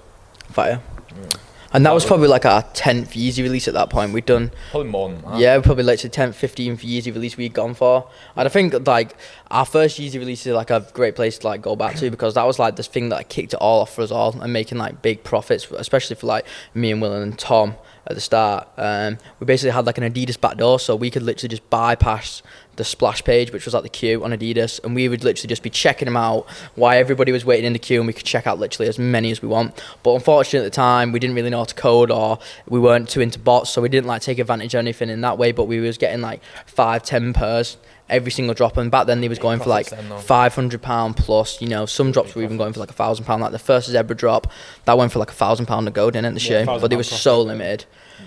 Fire. 0.51 0.81
Yeah. 1.11 1.29
And 1.75 1.87
that 1.87 1.89
That 1.89 1.95
was 1.95 2.03
was- 2.05 2.09
probably 2.09 2.29
like 2.29 2.45
our 2.45 2.63
10th 2.75 3.13
Yeezy 3.15 3.43
release 3.43 3.67
at 3.67 3.73
that 3.73 3.89
point. 3.89 4.13
We'd 4.13 4.27
done, 4.27 4.51
Probably 4.73 4.91
more 4.91 5.09
than 5.09 5.23
that. 5.23 5.39
yeah, 5.39 5.59
probably 5.61 5.85
like 5.85 6.01
the 6.03 6.11
10th, 6.11 6.35
15th 6.35 6.81
Yeezy 6.81 7.15
release 7.15 7.39
we'd 7.39 7.55
gone 7.55 7.73
for. 7.73 8.07
And 8.37 8.47
I 8.47 8.51
think 8.51 8.87
like 8.87 9.17
our 9.51 9.65
first 9.65 9.99
Yeezy 9.99 10.19
release 10.19 10.47
is 10.47 10.53
like 10.55 10.69
a 10.69 10.87
great 10.93 11.17
place 11.17 11.39
to 11.39 11.47
like 11.47 11.63
go 11.63 11.75
back 11.75 11.97
to 11.97 12.11
because 12.11 12.35
that 12.35 12.45
was 12.45 12.59
like 12.59 12.77
this 12.77 12.89
thing 12.89 13.09
that 13.09 13.31
kicked 13.31 13.55
it 13.55 13.57
all 13.59 13.81
off 13.81 13.95
for 13.95 14.03
us 14.03 14.11
all 14.11 14.39
and 14.39 14.53
making 14.53 14.77
like 14.77 15.01
big 15.01 15.25
profits, 15.25 15.71
especially 15.71 16.15
for 16.17 16.27
like 16.27 16.45
me 16.75 16.93
and 16.93 17.01
Will 17.01 17.15
and 17.15 17.39
Tom 17.39 17.77
at 18.07 18.15
the 18.15 18.21
start. 18.21 18.69
Um, 18.77 19.19
we 19.41 19.45
basically 19.45 19.71
had 19.71 19.87
like 19.87 19.99
an 19.99 20.05
Adidas 20.05 20.41
back 20.41 20.57
door, 20.57 20.81
so 20.81 20.97
we 20.97 21.11
could 21.11 21.23
literally 21.23 21.49
just 21.49 21.69
bypass 21.71 22.43
the 22.77 22.85
splash 22.85 23.23
page, 23.23 23.53
which 23.53 23.65
was 23.65 23.75
like 23.75 23.83
the 23.83 23.89
queue 23.89 24.25
on 24.25 24.31
Adidas, 24.31 24.83
and 24.83 24.95
we 24.95 25.09
would 25.09 25.25
literally 25.25 25.49
just 25.49 25.63
be 25.63 25.71
checking 25.71 26.07
them 26.07 26.17
out 26.17 26.49
while 26.75 26.99
everybody 26.99 27.31
was 27.31 27.45
waiting 27.45 27.67
in 27.67 27.73
the 27.73 27.79
queue, 27.79 28.01
and 28.01 28.07
we 28.07 28.13
could 28.13 28.25
check 28.25 28.47
out 28.47 28.59
literally 28.59 28.89
as 28.89 28.99
many 28.99 29.31
as 29.31 29.43
we 29.43 29.49
want. 29.49 29.83
But 30.03 30.15
unfortunately, 30.15 30.67
at 30.67 30.73
the 30.73 30.77
time, 30.77 31.13
we 31.13 31.19
didn't 31.19 31.37
really 31.37 31.51
know 31.51 31.59
how 31.59 31.65
to 31.65 31.75
code, 31.75 32.11
or 32.11 32.39
we 32.67 32.81
weren't 32.81 33.09
too 33.09 33.21
into 33.21 33.39
bots, 33.39 33.71
so 33.71 33.83
we 33.83 33.89
didn't 33.89 34.07
like 34.07 34.23
take 34.23 34.39
advantage 34.39 34.75
of 34.75 34.79
anything 34.79 35.11
in 35.11 35.21
that 35.21 35.39
way. 35.39 35.53
But 35.53 35.65
we 35.65 35.81
was 35.81 35.99
getting 35.99 36.21
like 36.21 36.41
five, 36.67 37.03
ten 37.03 37.33
pairs 37.33 37.77
every 38.13 38.31
single 38.31 38.55
drop, 38.55 38.77
and 38.77 38.91
back 38.91 39.07
then 39.07 39.21
they 39.21 39.29
was 39.29 39.39
going 39.39 39.59
for 39.59 39.69
like 39.71 39.89
Profits 39.89 40.09
then, 40.09 40.17
though. 40.17 40.23
five 40.23 40.55
hundred 40.55 40.83
pound 40.83 41.17
plus. 41.17 41.61
You 41.61 41.69
know, 41.69 41.87
some 41.87 42.13
drops 42.13 42.35
were 42.35 42.43
even 42.43 42.57
going 42.57 42.73
for 42.73 42.81
like 42.81 42.91
a 42.91 42.95
thousand 42.95 43.25
pound. 43.25 43.43
Like 43.43 43.53
the 43.53 43.59
first 43.59 43.89
zebra 43.91 44.15
drop, 44.17 44.51
that 44.85 44.97
went 44.97 45.11
for 45.13 45.19
like 45.19 45.31
a 45.31 45.35
thousand 45.35 45.67
pound 45.67 45.87
to 45.87 45.91
go, 45.91 46.11
didn't 46.11 46.37
it? 46.37 46.41
The 46.41 46.51
Yeah, 46.53 46.65
shoe, 46.65 46.81
but 46.81 46.93
it 46.93 46.97
was 46.97 47.09
so 47.09 47.43
limited. 47.43 47.87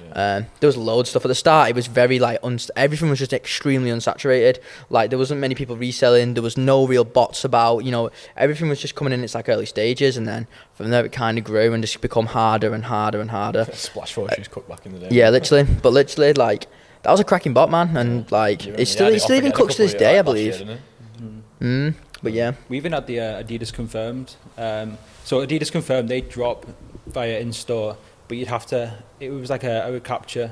Yeah. 0.10 0.38
Um, 0.38 0.46
there 0.62 0.68
was 0.68 0.77
loads 0.77 1.08
of 1.08 1.12
stuff 1.12 1.25
at 1.25 1.27
the 1.27 1.36
start. 1.36 1.70
It 1.70 1.75
was 1.75 1.88
very 1.88 2.20
like 2.20 2.39
everything 2.75 3.10
was 3.10 3.20
just 3.20 3.34
extremely 3.34 3.92
unsaturated. 3.92 4.60
Like 4.89 5.10
there 5.10 5.20
wasn't 5.20 5.42
many 5.42 5.56
people 5.56 5.75
reselling. 5.75 6.34
There 6.36 6.44
was 6.44 6.58
no 6.58 6.88
real 6.88 7.04
bots 7.04 7.44
about. 7.44 7.80
You 7.80 7.92
know, 7.92 8.10
everything 8.38 8.70
was 8.70 8.80
just 8.80 8.96
coming 8.96 9.13
in 9.13 9.24
its 9.24 9.36
like 9.36 9.50
early 9.50 9.65
stages, 9.65 10.15
and 10.18 10.27
then 10.27 10.48
from 10.74 10.89
there 10.89 11.06
it 11.06 11.12
kind 11.12 11.38
of 11.38 11.44
grew 11.44 11.74
and 11.74 11.84
just 11.84 12.00
become 12.01 12.27
harder 12.27 12.74
and 12.74 12.86
harder 12.86 13.20
and 13.20 13.32
harder. 13.32 13.65
Splash 13.74 14.13
fortunes 14.13 14.48
cooked 14.48 14.70
back 14.70 14.86
in 14.86 14.94
the 14.94 15.00
day. 15.00 15.10
Yeah, 15.12 15.30
literally. 15.30 15.63
But 15.82 15.92
literally, 15.92 16.34
like 16.34 16.68
that 17.05 17.12
was 17.12 17.19
a 17.19 17.24
cracking 17.24 17.53
bot, 17.53 17.69
man, 17.69 17.95
and 17.95 18.31
like 18.31 18.65
Yeah, 18.65 18.74
it's 18.77 18.91
still 18.91 19.05
had 19.05 19.13
it 19.13 19.17
it 19.17 19.21
still 19.21 19.35
even 19.35 19.51
again 19.51 19.57
cooks 19.57 19.75
to 19.75 19.83
this 19.83 19.93
day, 19.93 20.19
I 20.19 20.24
years- 20.24 20.59
year, 20.59 20.65
believe. 20.65 20.79
Mm. 21.62 21.95
But 22.24 22.33
yeah, 22.33 22.53
We 22.69 22.77
even 22.77 22.91
had 22.93 23.05
the 23.07 23.19
uh, 23.19 23.43
Adidas 23.43 23.71
confirmed. 23.71 24.35
Um, 24.57 24.97
so 25.24 25.45
Adidas 25.45 25.71
confirmed 25.71 26.09
they 26.09 26.21
drop 26.21 26.65
via 27.07 27.39
in 27.39 27.53
store, 27.53 27.97
but 28.27 28.38
you'd 28.38 28.47
have 28.47 28.65
to. 28.67 28.95
It 29.19 29.29
was 29.29 29.50
like 29.50 29.63
a, 29.63 29.95
a 29.95 30.00
capture 30.00 30.51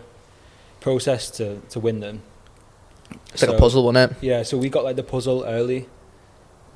process 0.80 1.32
to, 1.32 1.60
to 1.70 1.80
win 1.80 2.00
them. 2.00 2.22
it's 3.32 3.42
like 3.42 3.56
a 3.56 3.58
puzzle, 3.60 3.84
wasn't 3.86 4.12
it? 4.12 4.18
Yeah, 4.22 4.44
so 4.44 4.58
we 4.58 4.70
got 4.70 4.84
like 4.84 4.96
the 4.96 5.04
puzzle 5.04 5.44
early. 5.46 5.88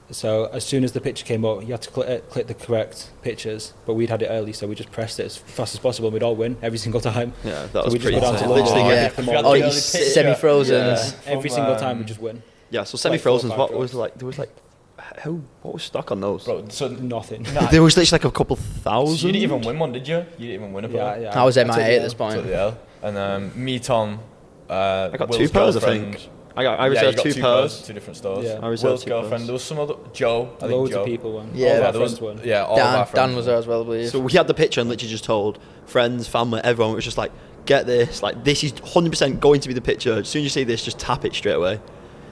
So 0.09 0.45
as 0.45 0.63
soon 0.65 0.83
as 0.85 0.93
the 0.93 1.01
picture 1.01 1.25
came 1.25 1.43
up, 1.43 1.61
you 1.63 1.69
had 1.73 1.81
to 1.81 1.89
click, 1.89 2.07
uh, 2.09 2.19
click 2.29 2.47
the 2.47 2.53
correct 2.53 3.09
pictures, 3.23 3.73
but 3.85 3.95
we'd 3.95 4.09
had 4.09 4.21
it 4.21 4.27
early, 4.27 4.53
so 4.53 4.65
we 4.65 4.73
just 4.75 4.91
pressed 4.91 5.19
it 5.19 5.25
as 5.25 5.35
fast 5.35 5.73
as 5.73 5.79
possible, 5.81 6.07
and 6.07 6.13
we'd 6.13 6.23
all 6.23 6.35
win 6.35 6.55
every 6.61 6.77
single 6.77 7.01
time. 7.01 7.33
Yeah, 7.43 7.63
that 7.65 7.71
So 7.73 7.83
was 7.83 7.93
we 7.93 7.99
just 7.99 8.03
pretty 8.03 8.19
go 8.19 8.21
down 8.21 8.33
to 8.35 8.39
insane. 8.43 8.49
London. 8.49 8.65
Literally 8.65 8.83
Oh, 8.83 8.95
get- 8.95 9.01
yeah. 9.03 9.09
them 9.09 9.25
You. 9.25 9.31
Oh, 9.49 9.53
you 9.53 9.63
early 9.63 9.75
s- 9.75 9.91
picture. 9.91 10.09
semi-frozen. 10.11 10.85
Yeah, 10.85 10.95
From, 10.95 11.33
every 11.37 11.49
single 11.49 11.75
time 11.75 11.99
we 11.99 12.05
just 12.05 12.21
win. 12.21 12.41
Yeah, 12.69 12.83
so 12.85 12.97
semi-frozen. 12.97 13.49
four 13.49 13.57
or 13.59 13.61
what 13.71 13.79
was 13.79 13.93
like? 13.93 14.17
There 14.17 14.25
was 14.27 14.39
like, 14.39 14.49
how? 14.97 15.39
What 15.61 15.73
was 15.73 15.83
stuck 15.83 16.09
on 16.11 16.21
those? 16.21 16.45
Bro, 16.45 16.69
so 16.69 16.87
Nothing. 16.87 17.43
Nah, 17.53 17.67
There 17.69 17.83
was 17.83 17.97
literally 17.97 18.15
like 18.21 18.25
a 18.25 18.31
couple 18.31 18.55
so 18.55 18.61
thousand. 18.61 19.27
you 19.27 19.33
didn't 19.33 19.43
even 19.43 19.61
win 19.61 19.77
one, 19.77 19.91
did 19.91 20.07
you? 20.07 20.17
You 20.37 20.47
didn't 20.47 20.53
even 20.53 20.73
win 20.73 20.85
a 20.85 20.87
Yeah, 20.89 21.13
pair. 21.13 21.21
yeah. 21.23 21.41
I 21.41 21.43
was 21.43 21.55
took 21.55 21.67
MIA 21.67 21.97
at 21.97 22.01
this 22.01 22.13
point. 22.13 22.35
Took 22.35 22.45
the 22.45 22.55
L. 22.55 22.77
And 23.03 23.17
um, 23.17 23.51
me, 23.63 23.77
Tom, 23.79 24.19
uh, 24.69 25.09
I 25.13 25.17
got 25.17 25.29
Will's 25.29 25.37
two 25.37 25.49
pairs, 25.49 25.75
I 25.75 25.79
girlfriend- 25.81 26.15
think. 26.15 26.29
I 26.57 26.63
got. 26.63 26.79
I 26.79 26.85
yeah, 26.85 26.89
reserved 26.91 27.17
got 27.17 27.23
two 27.23 27.33
two 27.33 27.41
pairs. 27.41 27.81
two 27.83 27.93
different 27.93 28.17
stores. 28.17 28.45
Yeah. 28.45 28.59
I 28.61 28.67
reserved 28.67 28.89
Will's 28.89 29.03
two 29.03 29.09
girlfriend. 29.11 29.31
pairs. 29.31 29.45
There 29.45 29.53
was 29.53 29.63
some 29.63 29.79
other 29.79 29.93
Joe. 30.11 30.49
I 30.55 30.59
think 30.61 30.71
Loads 30.71 30.91
Joe. 30.91 31.01
of 31.01 31.05
people 31.05 31.33
won. 31.33 31.51
Yeah, 31.53 31.67
all 31.67 31.75
of 31.75 31.81
yeah, 31.83 31.91
there 31.91 32.01
was, 32.01 32.17
friends 32.17 32.37
won. 32.39 32.47
yeah, 32.47 32.63
all 32.63 32.79
of 32.79 32.79
our 32.79 32.85
Dan, 32.85 33.05
friends 33.05 33.13
Dan 33.29 33.35
was 33.35 33.45
there 33.45 33.57
as 33.57 33.67
well, 33.67 33.81
I 33.81 33.85
believe. 33.85 34.09
So 34.09 34.19
we 34.19 34.31
had 34.33 34.47
the 34.47 34.53
picture 34.55 34.81
and 34.81 34.89
literally 34.89 35.11
just 35.11 35.23
told 35.23 35.59
friends, 35.85 36.27
family, 36.27 36.59
everyone. 36.63 36.93
It 36.93 36.95
was 36.95 37.05
just 37.05 37.17
like, 37.17 37.31
get 37.67 37.85
this. 37.85 38.23
Like 38.23 38.43
this 38.43 38.63
is 38.63 38.73
100% 38.73 39.39
going 39.39 39.61
to 39.61 39.67
be 39.67 39.75
the 39.75 39.81
picture. 39.81 40.13
As 40.13 40.27
soon 40.29 40.39
as 40.39 40.43
you 40.45 40.49
see 40.49 40.63
this, 40.63 40.83
just 40.83 40.97
tap 40.97 41.25
it 41.25 41.35
straight 41.35 41.53
away. 41.53 41.79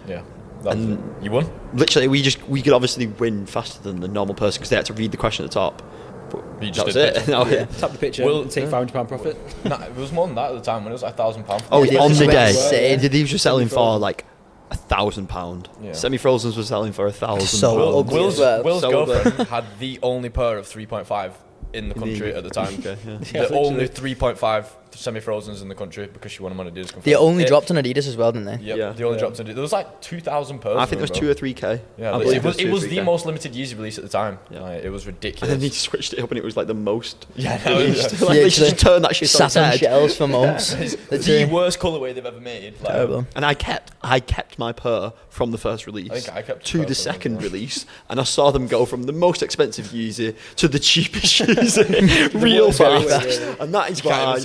Yeah. 0.08 0.24
And- 0.66 0.94
it. 0.94 1.24
you 1.26 1.30
won. 1.30 1.48
Literally, 1.76 2.08
we 2.08 2.24
just 2.24 2.42
we 2.50 2.64
could 2.64 2.74
obviously 2.74 3.06
win 3.06 3.46
faster 3.46 3.80
than 3.84 4.00
the 4.00 4.08
normal 4.08 4.34
person 4.34 4.60
because 4.60 4.72
they 4.72 4.76
had 4.76 4.86
to 4.88 4.94
read 4.94 5.12
the 5.12 5.18
question 5.18 5.46
at 5.46 5.52
the 5.52 5.54
top. 5.54 5.84
But 6.36 6.64
You 6.64 6.68
that 6.68 6.74
just 6.74 6.86
was 6.86 6.96
did 6.96 7.06
it. 7.10 7.16
picture. 7.16 7.32
No, 7.32 7.42
oh, 7.44 7.48
Yeah. 7.48 7.66
Tap 7.66 7.92
the 7.92 7.98
picture 7.98 8.26
Will- 8.26 8.46
take 8.48 8.64
five 8.66 8.74
hundred 8.74 8.94
pound 8.94 9.08
profit. 9.08 9.38
nah, 9.66 9.84
it 9.84 9.96
was 9.96 10.12
more 10.12 10.26
than 10.28 10.36
that 10.36 10.52
at 10.52 10.56
the 10.56 10.62
time 10.62 10.84
when 10.84 10.92
it 10.92 10.96
was 10.96 11.04
like 11.04 11.14
a 11.14 11.18
thousand 11.18 11.44
pounds. 11.46 11.64
Oh, 11.72 11.84
Yeah, 11.84 12.00
on 12.02 12.12
they 12.12 12.18
the 12.20 12.26
went 12.28 12.32
day, 12.32 12.50
insane. 12.50 13.12
these 13.12 13.32
were 13.32 13.38
selling 13.38 13.68
for 13.68 13.98
like 14.00 14.26
a 14.72 14.76
thousand 14.76 15.28
pound. 15.28 15.70
Yeah. 15.82 15.92
Semi-frozens 15.94 16.58
were 16.58 16.64
selling 16.64 16.92
for 16.92 17.06
a 17.06 17.12
thousand. 17.12 17.48
So 17.48 17.78
pound. 17.78 17.96
ugly 18.08 18.20
Will's, 18.20 18.40
well. 18.40 18.64
Will's 18.64 18.82
So 18.82 18.90
girlfriend 19.06 19.48
had 19.50 19.66
the 19.80 20.00
only 20.02 20.30
pair 20.30 20.58
of 20.58 20.66
3.5 20.66 21.34
in 21.74 21.90
the 21.90 21.94
In 21.96 22.00
the- 22.02 22.06
country 22.08 22.34
at 22.34 22.44
the 22.44 22.50
time. 22.50 22.74
Okay, 22.80 22.98
yeah. 23.06 23.18
Yeah, 23.34 23.46
the 23.48 23.56
only 23.58 23.88
3.5 23.88 24.66
semi-frozens 24.96 25.62
in 25.62 25.68
the 25.70 25.76
country 25.76 26.08
because 26.12 26.32
she 26.32 26.42
won 26.42 26.52
them 26.56 26.60
on 26.66 26.72
Adidas. 26.74 26.92
They 27.04 27.16
only 27.16 27.44
It- 27.44 27.48
dropped 27.48 27.70
on 27.72 27.78
Adidas 27.78 28.08
as 28.08 28.18
well, 28.18 28.32
didn't 28.32 28.46
they? 28.46 28.64
Yep, 28.66 28.78
Yeah. 28.78 28.92
they 28.92 29.04
only 29.04 29.16
Yeah. 29.18 29.20
dropped 29.22 29.40
on 29.40 29.46
Adidas. 29.46 29.54
There 29.54 29.62
was 29.62 29.72
like 29.74 30.02
2,000 30.02 30.60
pairs. 30.60 30.78
I 30.78 30.86
think 30.86 30.92
there 31.00 31.02
was 31.02 31.12
bro. 31.12 31.20
two 31.20 31.30
or 31.30 31.34
three 31.34 31.54
k. 31.54 31.82
Yeah, 31.98 32.16
I 32.16 32.20
believe 32.20 32.38
it 32.38 32.44
was, 32.44 32.58
two 32.58 32.68
it 32.68 32.72
was 32.72 32.88
the 32.88 33.02
most 33.02 33.26
limited 33.26 33.54
Yeezy 33.54 33.76
release 33.78 33.98
at 33.98 34.04
the 34.04 34.10
time. 34.10 34.40
Yeah. 34.50 34.62
Like, 34.62 34.84
it 34.84 34.90
was 34.90 35.06
And 35.06 35.14
ridiculous. 35.16 35.50
then 35.50 35.60
he 35.62 35.70
switched 35.70 36.14
it 36.14 36.20
up, 36.20 36.32
and 36.32 36.38
it 36.38 36.44
was 36.44 36.58
like 36.58 36.68
the 36.68 36.74
most. 36.74 37.26
yeah, 37.36 37.60
no, 37.66 37.78
yeah. 37.80 38.02
like, 38.22 38.30
they 38.40 38.50
just 38.50 38.80
turned 38.80 39.04
that 39.06 39.16
shit 39.16 39.34
on 39.36 39.46
its 39.46 39.54
Sat 39.54 39.58
on 39.58 39.70
head. 39.72 39.80
shelves 39.80 40.16
for 40.18 40.28
months. 40.40 40.74
It's 40.74 41.26
the 41.26 41.46
worst 41.46 41.80
colorway 41.80 42.14
they've 42.16 42.26
ever 42.26 42.40
made. 42.40 42.74
Like, 42.82 42.94
Terrible. 42.94 43.28
And 43.36 43.46
I 43.46 43.54
kept, 43.54 43.92
I 44.02 44.20
kept 44.20 44.58
my 44.60 44.72
per 44.72 45.14
from 45.30 45.52
the 45.52 45.58
first 45.58 45.86
release 45.86 46.10
I 46.12 46.20
think 46.20 46.38
I 46.38 46.42
kept 46.42 46.66
to 46.68 46.86
the 46.86 46.96
second 46.96 47.44
release, 47.44 47.86
and 48.10 48.20
I 48.20 48.24
saw 48.24 48.52
them 48.52 48.68
go 48.68 48.86
from 48.86 49.04
the 49.04 49.12
most 49.14 49.44
expensive 49.44 49.88
Yeezy 49.88 50.36
to 50.58 50.68
the 50.68 50.80
cheapest 50.80 51.42
Yeezy 51.42 52.42
real 52.42 52.72
fast. 52.72 53.42
And 53.60 53.74
that 53.74 53.90
is 53.92 54.04
You 54.04 54.10
can't 54.10 54.28
why 54.28 54.36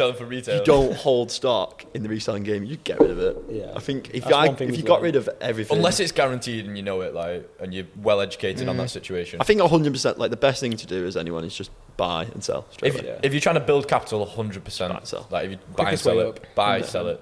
even 0.40 0.44
sell 0.44 0.54
them 0.56 0.64
for 0.64 0.70
retail. 0.72 0.82
you 0.84 0.88
don't 0.90 0.96
hold 1.00 1.30
stock 1.30 1.84
in 1.94 2.02
the 2.02 2.08
reselling 2.08 2.42
game. 2.42 2.64
You 2.64 2.76
get 2.76 3.00
rid 3.00 3.10
of 3.10 3.18
it. 3.18 3.36
Yeah. 3.50 3.72
I 3.76 3.80
think 3.80 4.10
if 4.14 4.24
That's 4.24 4.34
I, 4.34 4.46
one 4.48 4.56
thing 4.56 4.68
if 4.68 4.72
we've 4.72 4.80
you 4.80 4.86
got 4.86 5.02
learned. 5.02 5.04
rid 5.04 5.16
of 5.16 5.28
everything, 5.40 5.76
Unless 5.76 6.00
it's 6.00 6.12
guaranteed 6.12 6.66
and 6.66 6.76
you 6.76 6.82
know 6.82 7.00
it, 7.02 7.14
like, 7.14 7.48
and 7.60 7.72
you're 7.74 7.86
well 7.96 8.20
educated 8.20 8.68
on 8.68 8.76
Mm. 8.76 8.78
that 8.78 8.90
situation. 8.90 9.40
I 9.40 9.44
think 9.44 9.60
100 9.60 9.92
percent 9.92 10.18
like 10.18 10.30
the 10.30 10.36
best 10.36 10.60
thing 10.60 10.76
to 10.76 10.86
do 10.86 11.06
is 11.06 11.16
anyone 11.16 11.44
is 11.44 11.54
just 11.56 11.70
buy 11.96 12.24
and 12.32 12.42
sell. 12.42 12.66
Straight 12.70 12.94
if, 12.94 13.00
away. 13.00 13.08
Yeah. 13.10 13.20
if 13.22 13.32
you're 13.32 13.40
trying 13.40 13.56
to 13.56 13.60
build 13.60 13.86
capital, 13.88 14.26
100%. 14.26 14.88
Buy 14.88 14.96
and 14.96 15.06
sell. 15.06 15.26
Like, 15.30 15.44
if 15.46 15.50
you 15.52 15.56
buy 15.56 15.62
and 15.66 15.76
Quickest 15.76 16.04
sell 16.04 16.16
way 16.16 16.22
it, 16.24 16.28
up. 16.28 16.54
buy, 16.54 16.76
Yeah. 16.78 16.84
sell 16.84 17.06
it. 17.08 17.20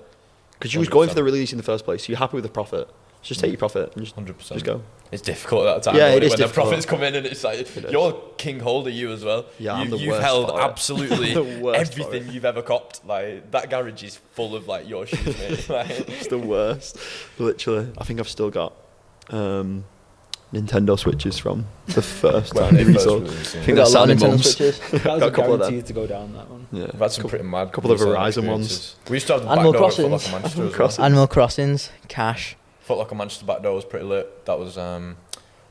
Because 0.53 0.75
you 0.75 0.81
was 0.81 0.89
going 0.89 1.09
for 1.09 1.15
the 1.15 1.23
release 1.23 1.53
in 1.53 1.57
the 1.57 1.63
first 1.63 1.85
place, 1.85 2.03
so 2.05 2.11
you're 2.11 2.19
happy 2.19 2.35
with 2.35 2.43
the 2.45 2.51
profit. 2.51 2.89
Just 3.23 3.41
take 3.41 3.51
your 3.51 3.59
profit 3.59 3.95
and 3.97 4.05
just, 4.05 4.17
100%. 4.17 4.37
just 4.55 4.65
go. 4.65 4.81
It's 5.11 5.23
difficult 5.23 5.67
at 5.67 5.75
that 5.77 5.83
time. 5.83 5.97
Yeah, 5.97 6.09
when, 6.11 6.19
it 6.19 6.23
is 6.25 6.31
when 6.33 6.39
difficult. 6.39 6.55
the 6.67 6.71
profits 6.71 6.87
come 6.87 7.03
in 7.03 7.15
and 7.15 7.27
it's 7.27 7.43
like 7.43 7.59
It 7.61 7.77
is. 7.77 7.91
you're 7.93 8.13
king 8.37 8.61
holder, 8.61 8.91
you 8.91 9.11
as 9.11 9.25
well. 9.25 9.47
Yeah, 9.59 9.77
you, 9.77 9.83
I'm 9.85 9.91
the 9.91 9.97
you've 9.97 10.11
worst 10.11 10.23
held 10.23 10.49
for 10.51 10.61
absolutely 10.61 11.33
The 11.35 11.43
worst 11.63 11.95
for 11.95 12.01
everything 12.03 12.29
it. 12.29 12.35
you've 12.35 12.45
ever 12.45 12.61
copped. 12.63 13.05
Like 13.07 13.51
that 13.53 13.71
garage 13.71 14.03
is 14.03 14.17
full 14.33 14.55
of 14.55 14.69
like 14.69 14.87
your 14.89 15.07
shoes, 15.07 15.27
mate. 15.39 15.69
like, 15.71 15.91
It's 16.09 16.27
the 16.29 16.39
worst. 16.39 16.99
Literally, 17.39 17.91
I 17.97 18.05
think 18.05 18.21
I've 18.21 18.29
still 18.29 18.51
got 18.51 18.75
um, 19.31 19.85
Nintendo 20.53 20.99
Switches 20.99 21.39
from 21.39 21.67
the 21.87 22.03
first 22.03 22.55
when 22.55 22.65
time 22.65 22.75
they 22.77 22.85
they 22.85 22.93
first 22.93 23.07
resold. 23.07 23.29
I 23.29 23.33
think 23.33 23.67
got 23.67 23.75
that's 23.77 23.95
a 23.95 23.99
lot 23.99 24.11
of 24.11 24.19
Sandy 24.21 24.25
Nintendo 24.25 24.29
Mums. 24.29 24.57
switches. 24.57 24.79
That 24.91 24.93
was 24.93 25.03
Got 25.03 25.23
a 25.23 25.27
a 25.27 25.31
couple 25.31 25.53
of 25.55 25.61
them. 25.61 25.69
guaranteed 25.71 25.87
to 25.87 25.93
go 25.95 26.07
down 26.07 26.33
that 26.35 26.51
one. 26.51 26.67
Yeah. 26.71 26.83
We've 26.93 26.95
had 27.01 27.13
some 27.13 27.23
Couple- 27.23 27.31
pretty 27.31 27.45
mad 27.45 27.73
couple 27.73 27.93
of 27.93 28.01
reselling 28.01 28.19
Verizon 28.45 28.47
ones. 28.49 28.97
We 29.09 29.17
used 29.17 29.27
to 29.29 29.33
have 29.35 29.43
the 29.45 29.51
Animal 29.51 29.73
back 29.73 29.79
door 29.81 29.89
at 29.89 29.95
Foot 29.95 30.09
Crossings. 30.09 30.35
Animal 30.45 30.69
as. 30.69 30.75
Crossing. 30.75 31.05
Animal 31.05 31.27
Crossings, 31.27 31.91
cash. 32.09 32.57
Foot 32.89 32.99
Locker 32.99 33.15
Manchester 33.15 33.45
back 33.45 33.63
door 33.63 33.75
was 33.75 33.85
pretty 33.85 34.07
lit. 34.07 34.47
That 34.47 34.59
was 34.59 34.77
um, 34.79 35.17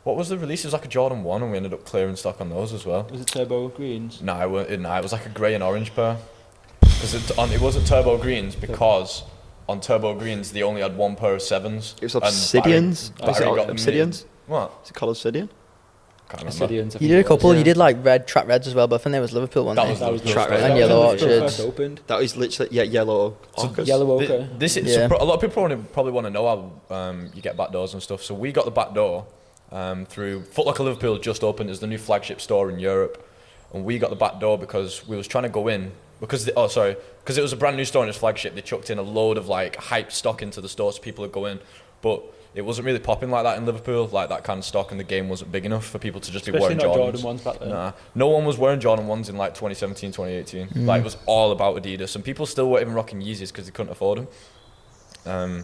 what 0.03 0.15
was 0.15 0.29
the 0.29 0.37
release? 0.37 0.63
It 0.63 0.67
was 0.67 0.73
like 0.73 0.85
a 0.85 0.87
Jordan 0.87 1.23
one, 1.23 1.41
and 1.41 1.51
we 1.51 1.57
ended 1.57 1.73
up 1.73 1.83
clearing 1.83 2.15
stock 2.15 2.39
on 2.39 2.49
those 2.49 2.71
as 2.73 2.85
well. 2.85 3.07
Was 3.11 3.21
it 3.21 3.27
Turbo 3.27 3.69
Greens? 3.69 4.21
No, 4.21 4.39
it, 4.39 4.49
wa- 4.69 4.75
nah, 4.77 4.97
it 4.99 5.01
was 5.03 5.11
like 5.11 5.25
a 5.25 5.29
grey 5.29 5.55
and 5.55 5.63
orange 5.63 5.93
pair. 5.95 6.17
Because 6.81 7.15
it, 7.15 7.37
on- 7.37 7.51
it 7.51 7.59
wasn't 7.59 7.87
turbo 7.87 8.17
greens 8.17 8.55
because 8.55 9.23
on 9.67 9.81
turbo 9.81 10.13
greens 10.17 10.51
they 10.51 10.61
only 10.63 10.81
had 10.81 10.95
one 10.95 11.15
pair 11.15 11.33
of 11.33 11.41
sevens. 11.41 11.95
It 12.01 12.13
was 12.13 12.15
and 12.15 12.21
Barry- 12.23 12.31
Obsidians. 12.81 13.17
Barry 13.17 13.31
Is 13.31 13.39
it 13.39 13.43
got 13.55 13.67
Obsidians? 13.67 14.23
made. 14.23 14.31
What? 14.47 14.71
Is 14.83 14.89
it 14.91 14.93
called 14.93 15.11
Obsidian? 15.11 15.49
Can't 16.29 16.43
remember. 16.43 16.65
Obsidians, 16.65 16.69
I 16.69 16.83
You 16.83 16.89
think 16.89 16.99
did 16.99 17.11
it 17.11 17.13
a 17.13 17.17
was, 17.19 17.27
couple. 17.27 17.53
yeah. 17.53 17.57
You 17.59 17.63
did 17.63 17.77
like 17.77 18.03
red 18.03 18.27
track 18.27 18.47
reds 18.47 18.67
as 18.67 18.75
well, 18.75 18.87
but 18.87 18.99
I 18.99 19.03
think 19.03 19.11
they 19.13 19.19
was 19.21 19.31
Liverpool 19.31 19.65
one. 19.65 19.75
That 19.77 19.83
day. 19.85 19.89
was 19.91 19.99
That 20.01 20.11
was 20.11 20.21
the 20.21 20.33
Track 20.33 20.49
that 20.49 20.55
Red. 20.55 20.61
was 20.63 20.69
And 20.71 20.79
Yellow 20.79 20.99
when 20.99 21.09
Liverpool 21.11 21.33
Orchards. 21.35 21.55
First 21.57 21.67
opened. 21.67 22.01
That 22.07 22.21
is 22.21 22.35
literally 22.35 22.69
yeah, 22.73 22.83
yellow. 22.83 23.37
So 23.57 23.67
Orcas. 23.69 23.87
Yellow 23.87 24.19
Thi- 24.19 24.25
Ochre. 24.25 24.49
This 24.57 24.75
is 24.77 24.85
Yeah. 24.87 24.95
so 24.95 25.07
pro- 25.07 25.23
a 25.23 25.25
lot 25.25 25.35
of 25.35 25.41
people 25.41 25.53
probably, 25.63 25.77
probably 25.93 26.11
want 26.11 26.25
to 26.27 26.31
know 26.31 26.71
how 26.89 26.95
um, 26.95 27.29
you 27.33 27.41
get 27.41 27.55
back 27.55 27.71
doors 27.71 27.93
and 27.93 28.03
stuff. 28.03 28.21
So 28.23 28.33
we 28.35 28.51
got 28.51 28.65
the 28.65 28.71
back 28.71 28.93
door 28.93 29.25
um, 29.71 30.05
through 30.05 30.43
Foot 30.43 30.65
Locker 30.65 30.83
Liverpool 30.83 31.17
just 31.17 31.43
opened 31.43 31.69
as 31.69 31.79
the 31.79 31.87
new 31.87 31.97
flagship 31.97 32.41
store 32.41 32.69
in 32.69 32.77
Europe, 32.79 33.25
and 33.73 33.85
we 33.85 33.97
got 33.97 34.09
the 34.09 34.15
back 34.17 34.39
door 34.41 34.57
because 34.57 35.07
we 35.07 35.15
was 35.15 35.27
trying 35.27 35.43
to 35.43 35.49
go 35.49 35.67
in 35.69 35.91
because 36.19 36.43
the, 36.45 36.53
oh 36.55 36.67
sorry 36.67 36.95
because 37.21 37.37
it 37.37 37.41
was 37.41 37.53
a 37.53 37.57
brand 37.57 37.77
new 37.77 37.85
store 37.85 38.03
and 38.03 38.09
it's 38.09 38.17
flagship. 38.17 38.53
They 38.55 38.61
chucked 38.61 38.89
in 38.89 38.97
a 38.97 39.01
load 39.01 39.37
of 39.37 39.47
like 39.47 39.75
hype 39.77 40.11
stock 40.11 40.41
into 40.41 40.59
the 40.61 40.69
store 40.69 40.91
so 40.91 41.01
people 41.01 41.21
would 41.23 41.31
go 41.31 41.45
in, 41.45 41.59
but 42.01 42.21
it 42.55 42.61
wasn't 42.61 42.85
really 42.85 42.99
popping 42.99 43.29
like 43.29 43.43
that 43.43 43.57
in 43.57 43.65
Liverpool, 43.65 44.07
like 44.07 44.29
that 44.29 44.43
kind 44.43 44.57
of 44.59 44.65
stock, 44.65 44.91
and 44.91 44.99
the 44.99 45.03
game 45.03 45.29
wasn't 45.29 45.51
big 45.51 45.65
enough 45.65 45.85
for 45.85 45.99
people 45.99 46.19
to 46.21 46.31
just 46.31 46.47
Especially 46.47 46.75
be 46.75 46.83
not 46.83 46.89
wearing 46.97 46.97
Jordan 46.97 47.21
Jordans. 47.21 47.23
ones 47.23 47.41
back 47.41 47.59
then. 47.59 47.69
Nah, 47.69 47.91
no 48.15 48.27
one 48.27 48.45
was 48.45 48.57
wearing 48.57 48.79
Jordan 48.79 49.07
ones 49.07 49.29
in 49.29 49.37
like 49.37 49.53
2017, 49.53 50.11
2018. 50.11 50.67
Mm. 50.69 50.85
Like 50.87 51.01
it 51.01 51.03
was 51.03 51.17
all 51.25 51.51
about 51.51 51.75
Adidas, 51.81 52.15
and 52.15 52.23
people 52.25 52.45
still 52.45 52.69
weren't 52.69 52.81
even 52.81 52.93
rocking 52.93 53.21
Yeezys 53.21 53.49
because 53.51 53.65
they 53.65 53.71
couldn't 53.71 53.91
afford 53.91 54.19
them. 54.19 54.27
Um, 55.25 55.63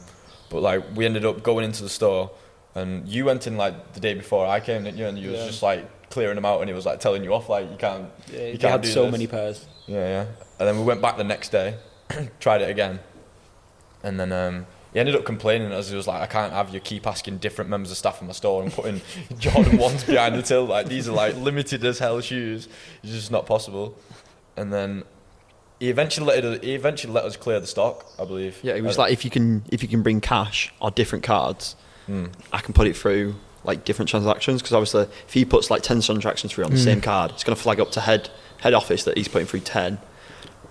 but 0.49 0.61
like 0.61 0.83
we 0.95 1.05
ended 1.05 1.25
up 1.25 1.41
going 1.43 1.65
into 1.65 1.83
the 1.83 1.89
store, 1.89 2.29
and 2.75 3.07
you 3.07 3.25
went 3.25 3.47
in 3.47 3.57
like 3.57 3.93
the 3.93 3.99
day 3.99 4.13
before 4.13 4.45
I 4.45 4.59
came, 4.59 4.83
didn't 4.83 4.97
you? 4.97 5.05
And 5.07 5.17
you 5.17 5.31
was 5.31 5.45
just 5.45 5.63
like 5.63 6.09
clearing 6.09 6.35
them 6.35 6.45
out, 6.45 6.59
and 6.61 6.69
he 6.69 6.73
was 6.75 6.85
like 6.85 6.99
telling 6.99 7.23
you 7.23 7.33
off, 7.33 7.49
like 7.49 7.69
you 7.71 7.77
can't. 7.77 8.07
Yeah, 8.31 8.47
You 8.47 8.57
can't 8.59 8.71
had 8.73 8.81
do 8.81 8.89
so 8.89 9.03
this. 9.03 9.11
many 9.11 9.27
pairs. 9.27 9.65
Yeah, 9.87 9.97
yeah. 10.07 10.25
And 10.59 10.67
then 10.67 10.77
we 10.77 10.83
went 10.83 11.01
back 11.01 11.17
the 11.17 11.23
next 11.23 11.49
day, 11.49 11.75
tried 12.39 12.61
it 12.61 12.69
again, 12.69 12.99
and 14.03 14.19
then 14.19 14.31
um, 14.31 14.65
he 14.93 14.99
ended 14.99 15.15
up 15.15 15.25
complaining 15.25 15.71
as 15.71 15.89
he 15.89 15.95
was 15.95 16.07
like, 16.07 16.21
"I 16.21 16.27
can't 16.27 16.53
have 16.53 16.73
you 16.73 16.79
keep 16.79 17.05
asking 17.07 17.39
different 17.39 17.69
members 17.69 17.91
of 17.91 17.97
staff 17.97 18.21
in 18.21 18.27
my 18.27 18.33
store 18.33 18.61
and 18.63 18.71
putting 18.71 19.01
Jordan 19.39 19.77
ones 19.77 20.03
behind 20.03 20.35
the 20.35 20.41
till. 20.41 20.65
Like 20.65 20.87
these 20.87 21.07
are 21.09 21.13
like 21.13 21.35
limited 21.35 21.83
as 21.83 21.99
hell 21.99 22.21
shoes. 22.21 22.67
It's 23.03 23.11
just 23.13 23.31
not 23.31 23.45
possible." 23.45 23.97
And 24.55 24.71
then 24.71 25.03
he 25.79 25.89
eventually 25.89 26.27
let 26.27 26.45
it, 26.45 26.63
he 26.63 26.75
eventually 26.75 27.11
let 27.11 27.25
us 27.25 27.35
clear 27.35 27.59
the 27.59 27.67
stock, 27.67 28.05
I 28.19 28.25
believe. 28.25 28.59
Yeah, 28.61 28.75
it 28.75 28.83
was 28.83 28.97
like 28.97 29.11
if 29.11 29.25
you 29.25 29.31
can 29.31 29.63
if 29.69 29.81
you 29.81 29.89
can 29.89 30.03
bring 30.03 30.21
cash 30.21 30.71
or 30.79 30.91
different 30.91 31.23
cards, 31.23 31.75
hmm. 32.05 32.27
I 32.51 32.59
can 32.59 32.73
put 32.73 32.87
it 32.87 32.95
through 32.95 33.35
like 33.65 33.85
different 33.85 34.09
transactions 34.09 34.61
because 34.61 34.73
obviously 34.73 35.03
if 35.25 35.33
he 35.33 35.43
puts 35.45 35.71
like 35.71 35.81
ten 35.81 36.01
transactions 36.01 36.53
through 36.53 36.65
on 36.65 36.71
the 36.71 36.77
Mm. 36.77 36.83
same 36.83 37.01
card, 37.01 37.31
it's 37.31 37.43
going 37.43 37.55
to 37.55 37.61
flag 37.61 37.79
up 37.79 37.91
to 37.93 38.01
head 38.01 38.29
head 38.61 38.73
office 38.73 39.03
that 39.05 39.17
he's 39.17 39.27
putting 39.27 39.47
through 39.47 39.61
ten 39.61 39.99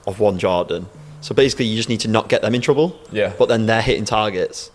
of 0.06 0.20
one 0.20 0.38
Jordan. 0.38 0.86
So 1.22 1.34
basically, 1.34 1.64
you 1.66 1.76
just 1.76 1.88
need 1.88 2.00
to 2.00 2.08
not 2.08 2.28
get 2.28 2.42
them 2.42 2.54
in 2.54 2.60
trouble, 2.60 2.98
Yeah. 3.10 3.32
but 3.38 3.48
then 3.48 3.64
they're 3.66 3.80
hitting 3.82 4.04
targets. 4.04 4.70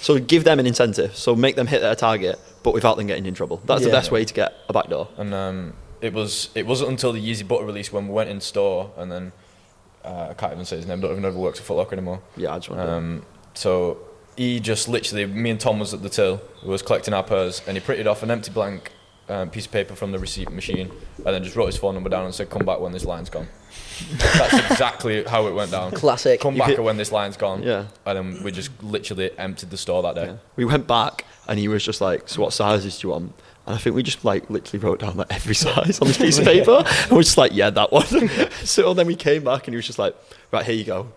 So 0.00 0.18
give 0.18 0.44
them 0.44 0.58
an 0.60 0.66
incentive. 0.66 1.16
So 1.16 1.34
make 1.34 1.56
them 1.56 1.66
hit 1.66 1.80
their 1.80 1.94
target, 1.94 2.38
but 2.62 2.74
without 2.74 2.96
them 2.96 3.06
getting 3.06 3.26
in 3.26 3.34
trouble. 3.34 3.60
That's 3.64 3.84
the 3.84 3.90
best 3.90 4.10
way 4.10 4.24
to 4.24 4.34
get 4.34 4.54
a 4.68 4.72
backdoor. 4.72 5.08
And 5.16 5.32
um, 5.34 5.72
it 6.00 6.12
was 6.12 6.50
it 6.54 6.66
wasn't 6.66 6.90
until 6.90 7.12
the 7.12 7.20
Yeezy 7.20 7.46
Butter 7.46 7.64
release 7.64 7.92
when 7.92 8.06
we 8.06 8.14
went 8.14 8.30
in 8.30 8.40
store, 8.40 8.90
and 8.96 9.10
then 9.10 9.32
uh, 10.04 10.28
I 10.30 10.34
can't 10.34 10.52
even 10.52 10.64
say 10.64 10.76
his 10.76 10.86
name. 10.86 11.00
Don't 11.00 11.10
even 11.10 11.22
know 11.22 11.28
if 11.28 11.34
he 11.34 11.40
works 11.40 11.58
at 11.58 11.64
Foot 11.66 11.76
Locker 11.76 11.94
anymore. 11.94 12.20
Yeah, 12.36 12.54
I 12.54 12.58
just 12.58 12.70
want 12.70 12.82
to. 12.82 12.90
Um, 12.92 13.22
so 13.54 13.98
he 14.36 14.60
just 14.60 14.88
literally, 14.88 15.26
me 15.26 15.50
and 15.50 15.58
Tom 15.60 15.78
was 15.80 15.92
at 15.94 16.02
the 16.02 16.08
till, 16.08 16.40
we 16.62 16.68
was 16.68 16.82
collecting 16.82 17.12
our 17.14 17.24
purse, 17.24 17.60
and 17.66 17.76
he 17.76 17.80
printed 17.80 18.06
off 18.06 18.22
an 18.22 18.30
empty 18.30 18.50
blank 18.52 18.92
um, 19.28 19.50
piece 19.50 19.66
of 19.66 19.72
paper 19.72 19.94
from 19.94 20.12
the 20.12 20.18
receipt 20.18 20.50
machine, 20.50 20.90
and 21.16 21.26
then 21.26 21.42
just 21.44 21.56
wrote 21.56 21.66
his 21.66 21.76
phone 21.76 21.94
number 21.94 22.10
down 22.10 22.24
and 22.24 22.34
said, 22.34 22.50
"Come 22.50 22.64
back 22.64 22.80
when 22.80 22.92
this 22.92 23.04
line's 23.04 23.30
gone." 23.30 23.48
That's 24.18 24.70
exactly 24.70 25.24
how 25.24 25.46
it 25.48 25.54
went 25.54 25.70
down. 25.70 25.90
Classic. 25.92 26.40
Come 26.40 26.54
You 26.54 26.60
back 26.60 26.68
hit- 26.70 26.82
when 26.82 26.96
this 26.96 27.10
line's 27.12 27.36
gone. 27.36 27.62
yeah. 27.62 27.86
And 28.06 28.16
then 28.36 28.42
we 28.44 28.52
just 28.52 28.70
literally 28.82 29.36
emptied 29.38 29.70
the 29.70 29.76
store 29.76 30.02
that 30.02 30.14
day. 30.14 30.26
Yeah. 30.26 30.36
We 30.56 30.64
went 30.64 30.86
back 30.86 31.24
and 31.48 31.58
he 31.58 31.68
was 31.68 31.84
just 31.84 32.00
like, 32.00 32.28
"So 32.28 32.42
what 32.42 32.52
sizes 32.52 32.98
do 32.98 33.08
you 33.08 33.12
want?" 33.12 33.32
And 33.66 33.74
I 33.74 33.78
think 33.78 33.94
we 33.96 34.02
just 34.02 34.24
like 34.24 34.48
literally 34.48 34.82
wrote 34.84 35.00
down 35.00 35.16
like 35.16 35.32
every 35.32 35.54
size 35.66 36.00
on 36.00 36.08
this 36.08 36.16
piece 36.18 36.38
of 36.38 36.44
paper, 36.44 36.82
and 36.86 37.10
we're 37.10 37.22
just 37.22 37.36
like, 37.38 37.52
yeah, 37.52 37.70
that 37.70 37.92
one. 37.92 38.06
so 38.64 38.94
then 38.94 39.06
we 39.06 39.14
came 39.16 39.44
back, 39.44 39.66
and 39.66 39.74
he 39.74 39.76
was 39.76 39.86
just 39.86 39.98
like, 39.98 40.16
right, 40.52 40.64
here 40.64 40.74
you 40.74 40.84
go. 40.84 41.08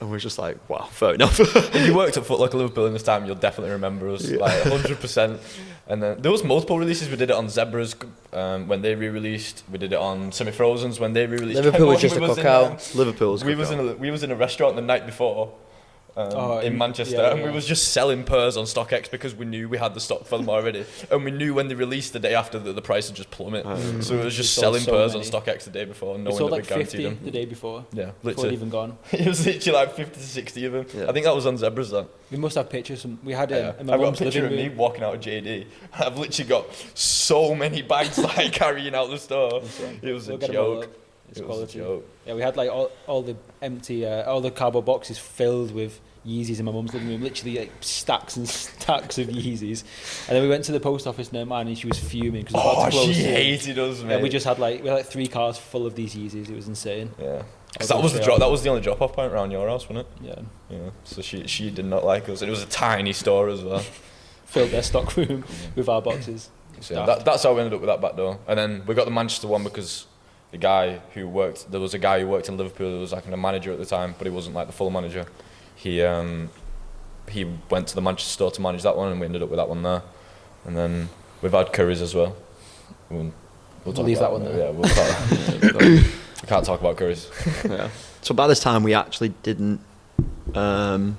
And 0.00 0.10
we 0.10 0.16
are 0.16 0.20
just 0.20 0.38
like, 0.38 0.58
wow, 0.68 0.84
fair 0.90 1.14
enough. 1.14 1.38
if 1.40 1.86
you 1.86 1.94
worked 1.94 2.16
at 2.18 2.26
Foot 2.26 2.40
Locker 2.40 2.58
Liverpool 2.58 2.86
in 2.86 2.92
this 2.92 3.04
time, 3.04 3.24
you'll 3.24 3.36
definitely 3.36 3.70
remember 3.72 4.10
us, 4.10 4.28
Yeah. 4.28 4.38
like 4.38 4.52
100%. 4.64 5.38
And 5.86 6.02
then 6.02 6.22
there 6.22 6.32
was 6.32 6.42
multiple 6.42 6.78
releases. 6.78 7.10
We 7.10 7.16
did 7.16 7.30
it 7.30 7.36
on 7.36 7.48
Zebras 7.48 7.94
um, 8.32 8.68
when 8.68 8.80
they 8.80 8.94
re-released. 8.94 9.64
We 9.70 9.76
did 9.78 9.92
it 9.92 9.98
on 9.98 10.32
Semi 10.32 10.50
Frozens 10.50 10.98
when 10.98 11.12
they 11.12 11.26
re-released. 11.26 11.62
Liverpool 11.62 11.88
was 11.88 12.00
just 12.00 12.16
a 12.16 12.20
Morgan 12.20 12.36
cookout. 12.44 12.92
there. 12.92 13.04
Liverpool's. 13.04 13.44
We 13.44 13.52
good 13.52 13.58
was 13.58 13.70
goal. 13.70 13.80
in 13.80 13.88
a, 13.88 13.94
we 13.96 14.10
was 14.10 14.22
in 14.22 14.30
a 14.30 14.36
restaurant 14.36 14.76
the 14.76 14.82
night 14.82 15.04
before. 15.04 15.52
Um, 16.16 16.28
Oh, 16.32 16.58
in 16.60 16.72
in- 16.74 16.78
Manchester, 16.78 17.16
yeah, 17.16 17.32
and 17.32 17.42
we 17.42 17.50
was 17.50 17.66
just 17.66 17.92
selling 17.92 18.22
purrs 18.22 18.56
on 18.56 18.66
StockX 18.66 19.10
because 19.10 19.34
we 19.34 19.44
knew 19.46 19.68
we 19.68 19.78
had 19.78 19.94
the 19.94 20.00
stock 20.00 20.26
for 20.26 20.38
them 20.38 20.48
already, 20.48 20.84
and 21.10 21.24
we 21.24 21.32
knew 21.32 21.54
when 21.54 21.66
they 21.66 21.74
released 21.74 22.12
the 22.12 22.20
day 22.20 22.34
after 22.36 22.58
that 22.60 22.72
the 22.74 22.82
price 22.82 23.08
would 23.08 23.16
just 23.16 23.32
plummet. 23.32 23.66
Mm. 23.66 24.02
So 24.04 24.14
it 24.18 24.24
was 24.24 24.36
just 24.36 24.56
We 24.56 24.60
selling 24.60 24.80
so 24.82 24.92
purs 24.92 25.14
many. 25.14 25.26
on 25.26 25.32
StockX 25.32 25.64
the 25.64 25.70
day 25.70 25.84
before, 25.84 26.14
we 26.16 26.22
knowing 26.22 26.36
sold 26.36 26.50
that 26.52 26.54
like 26.56 26.62
we 26.64 26.68
guaranteed 26.68 26.90
50 26.92 27.04
them. 27.04 27.18
the 27.24 27.30
day 27.32 27.44
before. 27.46 27.84
Yeah, 27.92 28.04
Before 28.06 28.14
literally. 28.22 28.48
they'd 28.50 28.54
even 28.54 28.70
gone. 28.70 28.98
it 29.12 29.26
was 29.26 29.44
literally 29.44 29.76
like 29.78 29.94
50 29.96 30.14
to 30.14 30.20
60 30.26 30.64
of 30.66 30.72
them. 30.72 30.86
Yeah. 30.94 31.08
I 31.08 31.12
think 31.12 31.24
that 31.26 31.34
was 31.34 31.46
on 31.46 31.56
Zebras. 31.58 31.90
That. 31.90 32.06
We 32.30 32.36
must 32.38 32.54
have 32.54 32.70
pictures. 32.70 33.02
From, 33.02 33.18
we 33.24 33.32
had 33.32 33.50
Yeah. 33.50 33.70
it 33.70 33.80
in 33.80 33.86
my 33.86 33.94
I've 33.94 34.00
got 34.00 34.08
a 34.20 34.24
picture 34.24 34.40
living 34.42 34.58
of 34.58 34.64
me 34.64 34.68
room. 34.68 34.76
walking 34.78 35.02
out 35.02 35.14
of 35.16 35.20
JD. 35.20 35.66
I've 35.94 36.16
literally 36.16 36.48
got 36.48 36.66
so 36.94 37.54
many 37.56 37.82
bags 37.82 38.18
like 38.18 38.52
carrying 38.52 38.94
out 38.94 39.10
the 39.10 39.18
store. 39.18 39.62
It 40.02 40.12
was 40.12 40.28
a 40.28 40.32
We'll 40.32 40.38
get 40.38 40.50
'em 40.50 40.56
all 40.56 40.80
joke. 40.82 40.96
It's 41.34 41.40
It 41.40 41.46
quality. 41.46 41.78
joke. 41.80 42.06
Yeah, 42.26 42.34
we 42.34 42.42
had 42.42 42.56
like 42.56 42.70
all, 42.70 42.90
all 43.08 43.22
the 43.22 43.36
empty, 43.60 44.06
uh, 44.06 44.22
all 44.30 44.40
the 44.40 44.52
cardboard 44.52 44.84
boxes 44.84 45.18
filled 45.18 45.72
with 45.74 46.00
Yeezys 46.24 46.58
in 46.60 46.64
my 46.64 46.70
mum's 46.72 46.94
living 46.94 47.08
room. 47.08 47.22
Literally 47.22 47.58
like 47.58 47.72
stacks 47.80 48.36
and 48.36 48.48
stacks 48.48 49.18
of 49.18 49.26
Yeezys. 49.26 49.82
And 50.28 50.36
then 50.36 50.42
we 50.42 50.48
went 50.48 50.64
to 50.66 50.72
the 50.72 50.78
post 50.80 51.06
office 51.08 51.32
near 51.32 51.44
mine 51.44 51.66
and 51.66 51.76
she 51.76 51.86
was 51.88 51.98
fuming 51.98 52.44
because 52.44 52.54
Oh, 52.56 52.88
she 52.90 53.12
hated 53.14 53.78
us, 53.78 54.00
man. 54.02 54.12
And 54.12 54.22
we 54.22 54.28
just 54.28 54.46
had 54.46 54.58
like 54.60 54.82
we 54.82 54.88
had 54.88 54.94
like 54.94 55.06
three 55.06 55.26
cars 55.26 55.58
full 55.58 55.86
of 55.86 55.96
these 55.96 56.14
Yeezys. 56.14 56.48
It 56.48 56.54
was 56.54 56.68
insane. 56.68 57.10
yeah. 57.20 57.42
'Cause 57.76 57.90
I'll 57.90 57.96
that 57.98 58.04
was 58.04 58.12
the 58.12 58.20
drop. 58.20 58.38
That 58.38 58.48
was 58.50 58.62
the 58.62 58.68
only 58.68 58.82
drop-off 58.82 59.14
point 59.14 59.32
around 59.32 59.50
your 59.50 59.68
house, 59.68 59.88
wasn't 59.88 60.06
it? 60.22 60.26
Yeah, 60.70 60.76
Yeah. 60.76 60.90
So 61.02 61.20
she 61.22 61.48
she 61.48 61.70
did 61.70 61.84
not 61.86 62.04
like 62.04 62.28
us, 62.28 62.40
and 62.40 62.48
it 62.48 62.52
was 62.52 62.62
a 62.62 62.66
tiny 62.66 63.12
store 63.12 63.48
as 63.48 63.62
well. 63.62 63.82
filled 64.46 64.70
their 64.70 64.82
stock 64.84 65.16
room 65.16 65.42
with 65.74 65.88
our 65.88 66.00
boxes. 66.00 66.50
So 66.80 66.94
yeah, 66.94 67.06
that, 67.06 67.24
that's 67.24 67.42
how 67.42 67.52
we 67.52 67.60
ended 67.60 67.74
up 67.74 67.80
with 67.80 67.88
that 67.88 68.00
back 68.00 68.16
door. 68.16 68.38
And 68.46 68.56
then 68.56 68.84
we 68.86 68.94
got 68.94 69.06
the 69.06 69.10
Manchester 69.10 69.48
one 69.48 69.64
because 69.64 70.06
the 70.54 70.58
guy 70.58 71.00
who 71.14 71.26
worked, 71.26 71.68
there 71.72 71.80
was 71.80 71.94
a 71.94 71.98
guy 71.98 72.20
who 72.20 72.28
worked 72.28 72.48
in 72.48 72.56
Liverpool 72.56 72.88
who 72.92 73.00
was 73.00 73.10
like 73.12 73.26
a 73.26 73.36
manager 73.36 73.72
at 73.72 73.78
the 73.80 73.84
time, 73.84 74.14
but 74.16 74.24
he 74.24 74.32
wasn't 74.32 74.54
like 74.54 74.68
the 74.68 74.72
full 74.72 74.88
manager. 74.88 75.26
He 75.74 76.00
um, 76.00 76.48
he 77.28 77.44
went 77.70 77.88
to 77.88 77.96
the 77.96 78.00
Manchester 78.00 78.30
store 78.30 78.50
to 78.52 78.60
manage 78.60 78.84
that 78.84 78.96
one, 78.96 79.10
and 79.10 79.18
we 79.18 79.26
ended 79.26 79.42
up 79.42 79.48
with 79.48 79.56
that 79.58 79.68
one 79.68 79.82
there. 79.82 80.02
And 80.64 80.76
then 80.76 81.08
we've 81.42 81.50
had 81.50 81.72
Curry's 81.72 82.00
as 82.00 82.14
well. 82.14 82.36
We'll, 83.10 83.32
we'll 83.84 83.94
Leave 83.96 84.18
about 84.18 84.20
that 84.20 84.32
one 84.32 84.44
there. 84.44 84.58
Yeah, 84.58 84.70
we'll 84.70 84.88
talk. 84.88 86.42
we 86.42 86.46
can't 86.48 86.64
talk 86.64 86.78
about 86.80 86.96
Curry's. 86.98 87.28
yeah. 87.68 87.90
So 88.22 88.32
by 88.32 88.46
this 88.46 88.60
time, 88.60 88.84
we 88.84 88.94
actually 88.94 89.30
didn't. 89.42 89.80
Um, 90.54 91.16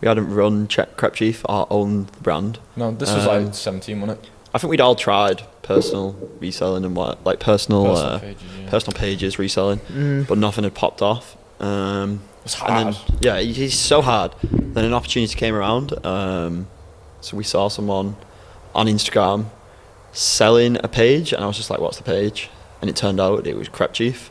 we 0.00 0.08
hadn't 0.08 0.34
run 0.34 0.66
che- 0.66 0.88
Crep 0.96 1.14
Chief, 1.14 1.44
our 1.48 1.68
own 1.70 2.08
brand. 2.20 2.58
No, 2.74 2.90
this 2.90 3.14
was 3.14 3.24
Um, 3.28 3.44
like 3.44 3.54
17, 3.54 4.00
wasn't 4.00 4.18
it? 4.24 4.30
I 4.56 4.58
think 4.58 4.70
we'd 4.70 4.80
all 4.80 4.94
tried 4.94 5.42
personal 5.60 6.16
reselling 6.40 6.84
and 6.86 6.96
what, 6.96 7.22
like 7.26 7.40
personal 7.40 7.84
Personal 7.84 7.94
personal, 7.94 8.14
uh, 8.14 8.18
pages, 8.20 8.42
yeah. 8.62 8.70
personal 8.70 8.98
pages 8.98 9.38
reselling, 9.38 9.78
Mm. 9.92 10.26
but 10.26 10.38
nothing 10.38 10.64
had 10.64 10.74
popped 10.74 11.02
off. 11.02 11.36
Um, 11.60 12.20
It 12.40 12.44
was 12.44 12.54
and 12.54 12.62
hard. 12.72 12.94
then 12.94 13.02
yeah, 13.20 13.38
he- 13.40 13.52
he's 13.52 13.78
so 13.78 14.00
hard. 14.00 14.32
Then 14.42 14.86
an 14.86 14.94
opportunity 14.94 15.34
came 15.34 15.54
around. 15.54 15.92
Um, 16.06 16.68
so 17.20 17.36
we 17.36 17.44
saw 17.44 17.68
someone 17.68 18.16
on 18.74 18.86
Instagram 18.86 19.46
selling 20.12 20.78
a 20.82 20.88
page, 20.88 21.32
and 21.34 21.44
I 21.44 21.46
was 21.46 21.56
just 21.58 21.68
like, 21.70 21.80
"What's 21.80 21.98
the 21.98 22.02
page?" 22.04 22.48
And 22.80 22.88
it 22.88 22.96
turned 22.96 23.20
out 23.20 23.46
it 23.46 23.56
was 23.58 23.68
Crep 23.68 23.92
Chief. 23.92 24.30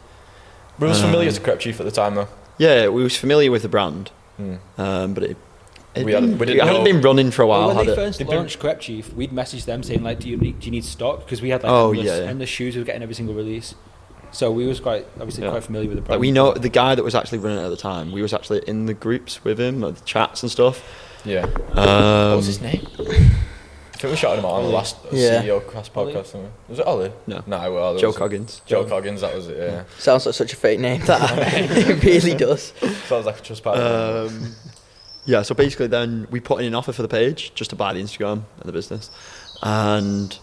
We 0.79 0.87
it 0.87 0.89
was 0.89 1.01
familiar 1.01 1.29
um, 1.29 1.35
to 1.35 1.41
Crep 1.41 1.59
Chief 1.59 1.79
at 1.79 1.85
the 1.85 1.91
time, 1.91 2.15
though. 2.15 2.27
Yeah, 2.57 2.87
we 2.87 3.03
was 3.03 3.15
familiar 3.15 3.51
with 3.51 3.61
the 3.61 3.69
brand, 3.69 4.09
Hmm. 4.37 4.55
um, 4.77 5.13
but 5.13 5.23
it. 5.23 5.37
It, 5.95 6.05
We 6.05 6.11
hadn't- 6.13 6.37
we 6.37 6.45
didn't 6.45 6.59
it 6.61 6.65
hadn't 6.65 6.83
know- 6.83 6.91
been 6.91 7.01
running 7.01 7.31
for 7.31 7.41
a 7.43 7.47
while. 7.47 7.67
Well, 7.67 7.75
when 7.75 7.77
had 7.77 7.87
they 7.87 7.95
first 7.95 8.19
They've 8.19 8.27
been- 8.27 8.37
launched 8.37 8.59
Crep 8.59 8.81
Chief, 8.81 9.13
we'd 9.13 9.31
message 9.31 9.65
them 9.65 9.81
saying 9.83 10.03
like, 10.03 10.19
"Do 10.19 10.29
you 10.29 10.37
need, 10.37 10.59
do 10.59 10.65
you 10.65 10.71
need 10.71 10.83
stock?" 10.83 11.19
Because 11.25 11.41
we 11.41 11.49
had 11.49 11.63
like 11.63 11.71
Oh, 11.71 11.89
endless, 11.91 12.05
yeah, 12.05 12.17
yeah. 12.23 12.29
endless 12.29 12.49
shoes 12.49 12.75
we 12.75 12.81
were 12.81 12.85
getting 12.85 13.01
every 13.03 13.15
single 13.15 13.33
release. 13.33 13.75
So 14.31 14.51
we 14.51 14.65
was 14.67 14.81
quite 14.81 15.05
obviously 15.19 15.43
Yeah. 15.45 15.51
quite 15.51 15.63
familiar 15.63 15.87
with 15.87 15.95
the 15.97 16.01
brand. 16.01 16.19
Like 16.19 16.21
we 16.21 16.31
know 16.31 16.51
the 16.53 16.67
guy 16.67 16.95
that 16.95 17.03
was 17.03 17.15
actually 17.15 17.37
running 17.37 17.59
it 17.59 17.63
at 17.63 17.69
the 17.69 17.77
time. 17.77 18.11
We 18.11 18.21
was 18.21 18.33
actually 18.33 18.61
in 18.67 18.85
the 18.85 18.93
groups 18.93 19.43
with 19.45 19.57
him, 19.59 19.79
like 19.79 19.95
the 19.95 20.03
chats 20.05 20.43
and 20.43 20.51
stuff. 20.51 20.83
Yeah. 21.23 21.45
Um, 21.71 22.29
what 22.31 22.35
was 22.37 22.45
his 22.47 22.61
name? 22.61 22.85
I 22.99 23.97
think 23.97 24.11
we 24.11 24.17
shouted 24.17 24.39
him 24.39 24.45
out 24.45 24.51
on 24.55 24.63
the 24.63 24.69
last 24.69 24.97
Yeah. 25.13 25.41
CEO 25.41 25.61
cast 25.71 25.93
podcast. 25.93 26.33
didn't? 26.33 26.51
Was 26.67 26.79
it 26.79 26.85
Ollie? 26.85 27.11
No. 27.27 27.41
No, 27.47 27.73
well, 27.73 27.95
it 27.95 27.99
Joe 28.01 28.11
Coggins. 28.11 28.61
Joe 28.65 28.83
Coggins, 28.83 29.21
that 29.21 29.33
was 29.33 29.47
it, 29.47 29.57
yeah. 29.57 29.83
Sounds 29.97 30.25
like 30.25 30.35
such 30.35 30.51
a 30.51 30.55
fake 30.57 30.79
name. 30.81 31.01
That 31.05 31.21
it 31.55 32.03
really 32.03 32.35
does. 32.35 32.73
Sounds 33.07 33.25
like 33.25 33.39
a 33.39 33.41
trust 33.41 33.63
partner. 33.63 34.27
Um, 34.27 34.55
yeah, 35.25 35.41
so 35.41 35.55
basically, 35.55 35.87
then 35.87 36.27
we 36.31 36.39
put 36.39 36.59
in 36.61 36.67
an 36.67 36.75
offer 36.75 36.91
for 36.93 37.01
the 37.01 37.07
page 37.07 37.53
just 37.55 37.69
to 37.71 37.75
buy 37.75 37.93
the 37.93 38.01
Instagram 38.01 38.43
and 38.59 38.65
the 38.65 38.71
business, 38.71 39.09
and 39.63 40.37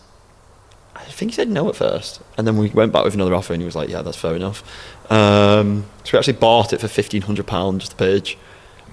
I 0.94 1.04
think 1.04 1.30
he 1.32 1.34
said 1.36 1.48
no 1.48 1.68
at 1.68 1.76
first, 1.76 2.20
and 2.36 2.46
then 2.46 2.56
we 2.56 2.68
went 2.70 2.92
back 2.92 3.04
with 3.04 3.14
another 3.14 3.34
offer, 3.34 3.52
and 3.52 3.62
he 3.62 3.66
was 3.66 3.76
like, 3.76 3.88
"Yeah, 3.88 4.02
that's 4.02 4.16
fair 4.16 4.34
enough." 4.36 4.62
Um, 5.10 5.84
so 6.04 6.10
we 6.12 6.18
actually 6.18 6.34
bought 6.34 6.72
it 6.72 6.80
for 6.80 6.88
fifteen 6.88 7.22
hundred 7.22 7.46
pounds 7.46 7.84
just 7.84 7.96
the 7.96 8.04
page. 8.04 8.38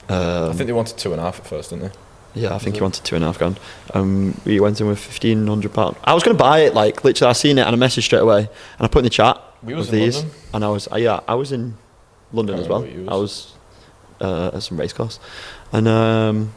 Um, 0.08 0.50
I 0.52 0.54
think 0.54 0.68
they 0.68 0.74
wanted 0.74 0.98
two 0.98 1.12
and 1.12 1.20
a 1.20 1.24
half 1.24 1.40
at 1.40 1.46
first, 1.48 1.70
didn't 1.70 1.84
they? 1.90 2.42
yeah, 2.42 2.54
I 2.56 2.60
think 2.60 2.74
Was 2.74 2.74
he 2.74 2.78
it? 2.78 2.82
wanted 2.82 3.04
two 3.06 3.16
and 3.16 3.24
a 3.24 3.28
half 3.28 3.38
grand. 3.38 3.60
Um, 3.94 4.40
we 4.46 4.60
went 4.60 4.80
in 4.82 4.88
with 4.88 5.00
fifteen 5.00 5.46
hundred 5.48 5.74
pounds. 5.74 5.98
I 6.04 6.14
was 6.14 6.24
going 6.24 6.36
to 6.38 6.44
buy 6.44 6.60
it, 6.60 6.74
like 6.74 7.04
literally, 7.04 7.30
I 7.30 7.34
seen 7.34 7.58
it 7.58 7.68
and 7.68 7.76
I 7.76 7.88
messaged 7.88 8.04
straight 8.04 8.20
away, 8.22 8.40
and 8.40 8.50
I 8.86 8.88
put 8.88 9.00
in 9.00 9.04
the 9.06 9.10
chat 9.10 9.42
We 9.64 9.74
was 9.74 9.88
with 9.88 9.96
in 9.96 10.06
these, 10.06 10.16
London. 10.18 10.34
and 10.54 10.66
I 10.66 10.70
was, 10.70 10.88
uh, 10.92 10.96
yeah, 10.98 11.20
I 11.28 11.36
was 11.36 11.52
in 11.52 11.76
London 12.32 12.56
Can't 12.56 12.64
as 12.66 12.70
well. 12.70 12.82
remember 12.82 13.02
what 13.02 13.12
you 13.12 13.18
I 13.18 13.22
was 13.22 13.54
uh, 14.22 14.52
at 14.54 14.64
some 14.64 14.80
race 14.80 14.94
course, 14.94 15.20
and 15.72 15.88
um, 15.88 16.54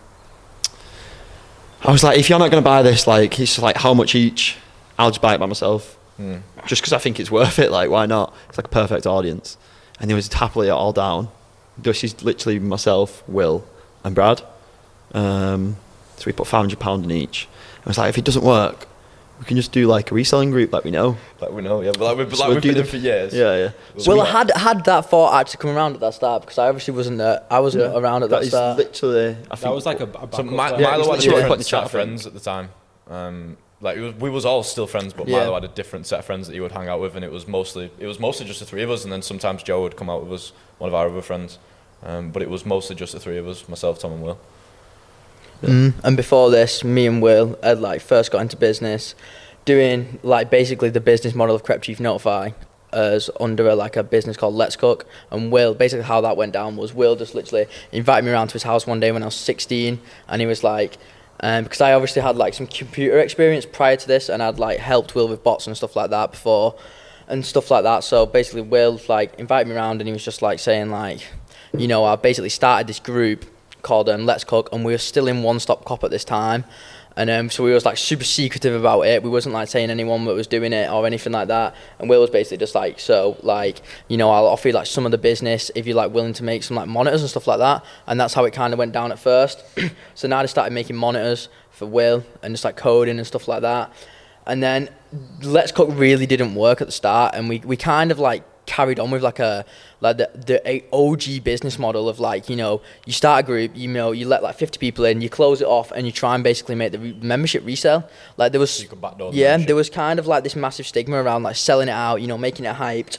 I 1.82 1.90
was 1.90 2.02
like, 2.04 2.18
if 2.18 2.28
you're 2.30 2.38
not 2.38 2.50
going 2.50 2.62
to 2.62 2.68
buy 2.68 2.82
this, 2.82 3.06
like, 3.06 3.34
he's 3.34 3.48
just 3.50 3.62
like, 3.62 3.76
how 3.76 3.92
much 3.94 4.14
each? 4.14 4.56
I'll 4.98 5.10
just 5.10 5.20
buy 5.22 5.34
it 5.34 5.38
by 5.38 5.46
myself, 5.46 5.98
Hmm. 6.16 6.36
just 6.66 6.82
because 6.82 6.92
I 6.92 6.98
think 6.98 7.18
it's 7.18 7.30
worth 7.30 7.58
it. 7.58 7.70
Like, 7.70 7.90
why 7.90 8.06
not? 8.06 8.34
It's 8.48 8.58
like 8.58 8.66
a 8.66 8.70
perfect 8.70 9.06
audience, 9.06 9.56
and 10.00 10.10
he 10.10 10.14
was 10.14 10.32
happily 10.32 10.70
all 10.70 10.92
down. 10.92 11.28
This 11.78 12.04
is 12.04 12.22
literally 12.22 12.58
myself, 12.58 13.26
Will, 13.28 13.64
and 14.04 14.14
Brad. 14.14 14.42
Um, 15.14 15.76
so 16.16 16.24
we 16.26 16.32
put 16.32 16.46
five 16.46 16.60
hundred 16.60 16.78
pound 16.78 17.04
in 17.04 17.10
each. 17.10 17.48
I 17.84 17.88
was 17.88 17.98
like, 17.98 18.10
if 18.10 18.18
it 18.18 18.24
doesn't 18.24 18.44
work, 18.44 18.86
we 19.42 19.46
can 19.46 19.56
just 19.56 19.72
do 19.72 19.88
like 19.88 20.12
a 20.12 20.14
reselling 20.14 20.52
group, 20.52 20.72
like 20.72 20.84
we 20.84 20.92
know. 20.92 21.16
Like 21.40 21.50
we 21.50 21.62
know, 21.62 21.80
yeah. 21.80 21.90
But 21.90 22.02
like, 22.02 22.16
we've, 22.18 22.36
So 22.36 22.42
like, 22.42 22.48
we'll 22.48 22.54
we've 22.56 22.62
been 22.62 22.74
the- 22.74 22.80
in 22.82 22.86
for 22.86 22.96
years. 22.96 23.34
Yeah, 23.34 23.56
yeah. 23.56 23.70
well, 24.06 24.18
we- 24.18 24.22
I 24.22 24.26
had 24.26 24.50
had 24.52 24.84
that 24.84 25.10
thought 25.10 25.34
actually 25.40 25.60
come 25.62 25.76
around 25.76 25.94
at 25.94 26.00
that 26.00 26.14
start 26.14 26.42
because 26.42 26.58
I 26.58 26.68
obviously 26.68 26.94
wasn't 26.94 27.18
there. 27.18 27.42
I 27.50 27.58
wasn't 27.58 27.92
Yeah. 27.92 27.98
around 27.98 28.22
at 28.22 28.30
that, 28.30 28.36
That 28.36 28.42
is 28.44 28.48
start. 28.50 28.78
literally. 28.78 29.30
I 29.50 29.56
think 29.56 29.60
that 29.62 29.74
was 29.74 29.84
like 29.86 29.98
a, 29.98 30.04
a 30.04 30.06
So 30.12 30.12
backup 30.26 30.44
Mi- 30.46 30.54
plan. 30.54 30.80
Yeah, 30.80 30.90
Milo 30.90 31.00
it's 31.00 31.06
had 31.08 31.08
a 31.08 31.10
literally 31.10 31.28
what 31.34 31.44
I 31.44 31.48
put 31.48 31.58
different 31.58 31.64
set 31.64 31.70
chat, 31.70 31.78
of 31.80 31.84
I 31.84 31.88
think. 31.88 31.90
friends 32.08 32.26
at 32.28 32.34
the 32.34 32.40
time. 32.40 32.68
Um, 33.10 33.56
like 33.80 33.96
it 33.96 34.00
was, 34.00 34.14
we 34.14 34.30
was 34.30 34.44
all 34.46 34.62
still 34.62 34.86
friends, 34.86 35.12
but 35.12 35.26
Yeah. 35.26 35.38
Milo 35.40 35.54
had 35.54 35.64
a 35.64 35.68
different 35.68 36.06
set 36.06 36.20
of 36.20 36.24
friends 36.24 36.46
that 36.46 36.54
he 36.54 36.60
would 36.60 36.70
hang 36.70 36.86
out 36.88 37.00
with, 37.00 37.16
and 37.16 37.24
it 37.24 37.32
was 37.32 37.48
mostly 37.48 37.90
it 37.98 38.06
was 38.06 38.20
mostly 38.20 38.46
just 38.46 38.60
the 38.60 38.66
three 38.66 38.82
of 38.84 38.90
us, 38.92 39.02
and 39.02 39.12
then 39.12 39.22
sometimes 39.22 39.64
Joe 39.64 39.82
would 39.82 39.96
come 39.96 40.08
out 40.08 40.22
with 40.22 40.32
us, 40.32 40.52
one 40.78 40.86
of 40.86 40.94
our 40.94 41.08
other 41.08 41.20
friends. 41.20 41.58
Um, 42.04 42.30
but 42.30 42.42
it 42.42 42.48
was 42.50 42.64
mostly 42.64 42.94
just 42.94 43.12
the 43.12 43.18
three 43.20 43.38
of 43.38 43.48
us, 43.48 43.68
myself, 43.68 43.98
Tom, 43.98 44.12
and 44.12 44.22
Will. 44.22 44.38
Mm. 45.62 45.94
And 46.02 46.16
before 46.16 46.50
this, 46.50 46.84
me 46.84 47.06
and 47.06 47.22
Will 47.22 47.58
had 47.62 47.80
like 47.80 48.00
first 48.00 48.30
got 48.30 48.40
into 48.40 48.56
business, 48.56 49.14
doing 49.64 50.18
like 50.22 50.50
basically 50.50 50.90
the 50.90 51.00
business 51.00 51.34
model 51.34 51.54
of 51.54 51.62
Crep 51.62 51.82
Chief 51.82 52.00
Notify 52.00 52.50
as 52.92 53.30
under 53.40 53.68
a, 53.68 53.74
like 53.74 53.96
a 53.96 54.02
business 54.02 54.36
called 54.36 54.54
Let's 54.54 54.76
Cook. 54.76 55.06
And 55.30 55.50
Will, 55.50 55.74
basically 55.74 56.04
how 56.04 56.20
that 56.20 56.36
went 56.36 56.52
down 56.52 56.76
was 56.76 56.92
Will 56.92 57.16
just 57.16 57.34
literally 57.34 57.66
invited 57.90 58.26
me 58.26 58.32
around 58.32 58.48
to 58.48 58.54
his 58.54 58.64
house 58.64 58.86
one 58.86 59.00
day 59.00 59.12
when 59.12 59.22
I 59.22 59.26
was 59.26 59.34
16, 59.34 60.00
and 60.28 60.40
he 60.40 60.46
was 60.46 60.62
like. 60.62 60.98
Um, 61.44 61.64
because 61.64 61.80
I 61.80 61.92
obviously 61.92 62.22
had 62.22 62.36
like 62.36 62.54
some 62.54 62.68
computer 62.68 63.18
experience 63.18 63.66
prior 63.66 63.96
to 63.96 64.06
this, 64.06 64.28
and 64.28 64.40
I'd 64.40 64.60
like 64.60 64.78
helped 64.78 65.16
Will 65.16 65.26
with 65.26 65.42
bots 65.42 65.66
and 65.66 65.76
stuff 65.76 65.96
like 65.96 66.10
that 66.10 66.30
before, 66.30 66.76
and 67.26 67.44
stuff 67.44 67.68
like 67.68 67.82
that. 67.82 68.04
So 68.04 68.26
basically, 68.26 68.60
Will 68.60 69.00
like 69.08 69.34
invited 69.40 69.68
me 69.68 69.74
around, 69.74 70.00
and 70.00 70.06
he 70.06 70.12
was 70.12 70.24
just 70.24 70.40
like 70.40 70.60
saying 70.60 70.90
like, 70.90 71.26
you 71.76 71.88
know, 71.88 72.04
I 72.04 72.14
basically 72.14 72.50
started 72.50 72.86
this 72.86 73.00
group 73.00 73.44
called 73.82 74.08
um, 74.08 74.26
Let's 74.26 74.44
Cook, 74.44 74.68
and 74.72 74.84
we 74.84 74.92
were 74.92 74.98
still 74.98 75.28
in 75.28 75.42
One 75.42 75.60
Stop 75.60 75.84
Cop 75.84 76.04
at 76.04 76.10
this 76.10 76.24
time, 76.24 76.64
and 77.16 77.28
um, 77.30 77.50
so 77.50 77.64
we 77.64 77.72
was 77.72 77.84
like 77.84 77.98
super 77.98 78.24
secretive 78.24 78.78
about 78.78 79.02
it. 79.02 79.22
We 79.22 79.28
wasn't 79.28 79.54
like 79.54 79.68
saying 79.68 79.90
anyone 79.90 80.24
that 80.24 80.34
was 80.34 80.46
doing 80.46 80.72
it 80.72 80.90
or 80.90 81.06
anything 81.06 81.32
like 81.32 81.48
that. 81.48 81.74
And 81.98 82.08
Will 82.08 82.20
was 82.20 82.30
basically 82.30 82.58
just 82.58 82.74
like, 82.74 83.00
so 83.00 83.36
like, 83.42 83.82
you 84.08 84.16
know, 84.16 84.30
I'll 84.30 84.46
offer 84.46 84.68
you 84.68 84.74
like 84.74 84.86
some 84.86 85.04
of 85.04 85.12
the 85.12 85.18
business 85.18 85.70
if 85.74 85.86
you're 85.86 85.96
like 85.96 86.12
willing 86.12 86.32
to 86.34 86.44
make 86.44 86.62
some 86.62 86.76
like 86.76 86.88
monitors 86.88 87.20
and 87.20 87.30
stuff 87.30 87.46
like 87.46 87.58
that. 87.58 87.84
And 88.06 88.18
that's 88.18 88.34
how 88.34 88.44
it 88.44 88.52
kind 88.52 88.72
of 88.72 88.78
went 88.78 88.92
down 88.92 89.12
at 89.12 89.18
first. 89.18 89.62
so 90.14 90.28
now 90.28 90.38
I 90.38 90.46
started 90.46 90.72
making 90.72 90.96
monitors 90.96 91.48
for 91.70 91.86
Will 91.86 92.24
and 92.42 92.54
just 92.54 92.64
like 92.64 92.76
coding 92.76 93.18
and 93.18 93.26
stuff 93.26 93.48
like 93.48 93.62
that. 93.62 93.92
And 94.46 94.62
then 94.62 94.88
Let's 95.42 95.70
Cook 95.70 95.88
really 95.92 96.26
didn't 96.26 96.54
work 96.54 96.80
at 96.80 96.88
the 96.88 96.92
start, 96.92 97.34
and 97.34 97.48
we, 97.48 97.58
we 97.60 97.76
kind 97.76 98.10
of 98.10 98.18
like 98.18 98.42
carried 98.76 98.98
on 98.98 99.10
with 99.10 99.22
like 99.22 99.38
a 99.38 99.64
like 100.00 100.16
the 100.20 100.28
the 100.50 100.56
a- 100.72 100.84
OG 100.92 101.24
business 101.44 101.78
model 101.78 102.08
of 102.08 102.16
like 102.28 102.42
you 102.50 102.56
know 102.62 102.80
you 103.06 103.12
start 103.12 103.44
a 103.44 103.46
group, 103.50 103.70
you 103.74 103.88
know 103.88 104.08
you 104.18 104.24
let 104.26 104.42
like 104.42 104.56
50 104.56 104.78
people 104.78 105.04
in, 105.04 105.20
you 105.20 105.28
close 105.28 105.60
it 105.64 105.68
off, 105.78 105.88
and 105.92 106.06
you 106.06 106.12
try 106.12 106.34
and 106.34 106.42
basically 106.42 106.74
make 106.74 106.92
the 106.92 106.98
re- 106.98 107.18
membership 107.34 107.62
resell. 107.66 108.00
Like 108.36 108.52
there 108.52 108.60
was 108.60 108.70
So 108.70 108.82
you 108.84 108.88
could 108.88 109.00
backdoor 109.00 109.32
the 109.32 109.36
yeah, 109.38 109.56
there 109.68 109.76
was 109.76 109.90
kind 109.90 110.18
of 110.18 110.26
like 110.26 110.42
this 110.44 110.56
massive 110.56 110.86
stigma 110.86 111.16
around 111.22 111.42
like 111.42 111.56
selling 111.56 111.88
it 111.88 111.98
out, 112.06 112.16
you 112.22 112.26
know, 112.26 112.38
making 112.38 112.64
it 112.64 112.76
hyped 112.76 113.18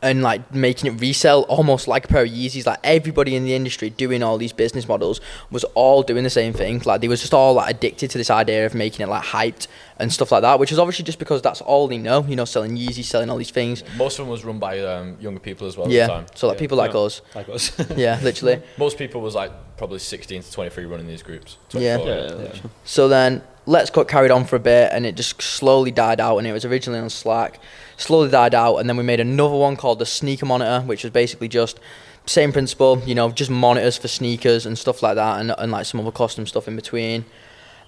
and 0.00 0.22
like 0.22 0.54
making 0.54 0.92
it 0.92 1.00
resell 1.00 1.42
almost 1.42 1.88
like 1.88 2.04
a 2.04 2.08
pair 2.08 2.22
of 2.22 2.30
Yeezys. 2.30 2.66
Like 2.66 2.78
everybody 2.84 3.34
in 3.34 3.44
the 3.44 3.54
industry 3.54 3.90
doing 3.90 4.22
all 4.22 4.38
these 4.38 4.52
business 4.52 4.86
models 4.86 5.20
was 5.50 5.64
all 5.74 6.02
doing 6.02 6.24
the 6.24 6.30
same 6.30 6.52
thing. 6.52 6.80
Like 6.84 7.00
they 7.00 7.08
was 7.08 7.20
just 7.20 7.34
all 7.34 7.54
like 7.54 7.70
addicted 7.74 8.10
to 8.10 8.18
this 8.18 8.30
idea 8.30 8.64
of 8.66 8.74
making 8.74 9.04
it 9.04 9.08
like 9.08 9.24
hyped 9.24 9.66
and 9.98 10.12
stuff 10.12 10.30
like 10.30 10.42
that, 10.42 10.60
which 10.60 10.70
is 10.70 10.78
obviously 10.78 11.04
just 11.04 11.18
because 11.18 11.42
that's 11.42 11.60
all 11.60 11.88
they 11.88 11.98
know, 11.98 12.24
you 12.28 12.36
know, 12.36 12.44
selling 12.44 12.76
Yeezys, 12.76 13.04
selling 13.04 13.28
all 13.30 13.36
these 13.36 13.50
things. 13.50 13.82
Most 13.96 14.18
of 14.18 14.26
them 14.26 14.30
was 14.30 14.44
run 14.44 14.58
by 14.60 14.78
um, 14.80 15.16
younger 15.20 15.40
people 15.40 15.66
as 15.66 15.76
well 15.76 15.86
at 15.86 15.90
the 15.90 15.96
yeah. 15.96 16.06
time. 16.06 16.26
So 16.34 16.46
like 16.46 16.56
Yeah. 16.56 16.60
people 16.60 16.78
like 16.78 16.92
Yeah. 16.92 17.00
us. 17.00 17.20
Like 17.34 17.48
us. 17.48 17.72
Yeah, 17.96 18.20
literally. 18.22 18.62
Most 18.78 18.98
people 18.98 19.20
was 19.20 19.34
like 19.34 19.50
probably 19.76 19.98
16 19.98 20.42
to 20.42 20.52
23 20.52 20.84
running 20.84 21.08
these 21.08 21.22
groups. 21.22 21.56
Yeah. 21.72 21.98
Yeah, 21.98 22.04
Yeah. 22.04 22.42
yeah. 22.42 22.52
So 22.84 23.08
then 23.08 23.42
Let's 23.66 23.90
Cook 23.90 24.08
carried 24.08 24.30
on 24.30 24.46
for 24.46 24.56
a 24.56 24.60
bit 24.60 24.90
and 24.94 25.04
it 25.04 25.14
just 25.14 25.42
slowly 25.42 25.90
died 25.90 26.20
out 26.20 26.38
and 26.38 26.46
it 26.46 26.52
was 26.52 26.64
originally 26.64 27.00
on 27.00 27.10
Slack. 27.10 27.60
Slowly 27.98 28.30
died 28.30 28.54
out 28.54 28.76
and 28.78 28.88
then 28.88 28.96
we 28.96 29.02
made 29.02 29.20
another 29.20 29.56
one 29.56 29.76
called 29.76 29.98
the 29.98 30.06
Sneaker 30.06 30.46
Monitor, 30.46 30.86
which 30.86 31.02
was 31.04 31.10
basically 31.12 31.48
just 31.48 31.78
same 32.26 32.52
principle, 32.52 33.02
you 33.04 33.14
know, 33.14 33.30
just 33.30 33.50
monitors 33.50 33.98
for 33.98 34.08
sneakers 34.08 34.64
and 34.64 34.78
stuff 34.78 35.02
like 35.02 35.16
that 35.16 35.40
and, 35.40 35.52
and 35.58 35.72
like 35.72 35.84
some 35.84 35.98
other 36.00 36.12
custom 36.12 36.46
stuff 36.46 36.66
in 36.68 36.76
between. 36.76 37.24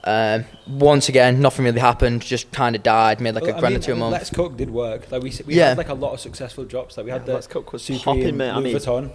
Um, 0.02 0.46
once 0.66 1.08
again, 1.10 1.40
nothing 1.40 1.64
really 1.66 1.78
happened, 1.80 2.22
just 2.22 2.50
kind 2.52 2.74
of 2.74 2.82
died, 2.82 3.20
made 3.20 3.34
like 3.34 3.44
Well, 3.44 3.52
a 3.54 3.56
I 3.56 3.60
grand 3.60 3.74
mean, 3.74 3.82
or 3.82 3.84
two 3.84 3.92
a 3.92 3.94
I 3.94 3.96
mean, 3.96 4.00
month. 4.00 4.12
Let's 4.14 4.30
Cook 4.30 4.56
did 4.56 4.70
work. 4.70 5.10
Like 5.12 5.22
we, 5.22 5.32
we 5.46 5.54
Yeah. 5.54 5.68
had 5.68 5.78
like 5.78 5.90
a 5.90 5.94
lot 5.94 6.12
of 6.14 6.20
successful 6.20 6.64
drops. 6.64 6.96
Like 6.96 7.04
we 7.06 7.12
had 7.12 7.22
Yeah, 7.22 7.26
the 7.26 7.34
Let's 7.34 7.46
Cook 7.46 7.72
was 7.72 7.82
Supreme, 7.82 8.00
popping, 8.02 8.36
mate. 8.36 8.50
I 8.50 8.56
Louis 8.56 8.72
mean, 8.72 8.76
Vuitton. 8.76 9.10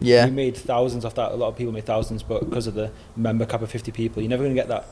yeah. 0.00 0.26
We 0.26 0.30
made 0.32 0.56
thousands 0.56 1.04
off 1.06 1.14
that. 1.16 1.32
A 1.32 1.34
lot 1.34 1.48
of 1.48 1.56
people 1.56 1.72
made 1.72 1.86
thousands, 1.86 2.22
but 2.22 2.48
because 2.48 2.66
of 2.66 2.74
the 2.74 2.90
member 3.16 3.46
cap 3.46 3.62
of 3.62 3.70
50 3.70 3.90
people, 3.90 4.22
you're 4.22 4.28
never 4.30 4.42
going 4.44 4.54
to 4.54 4.60
get 4.60 4.68
that 4.68 4.86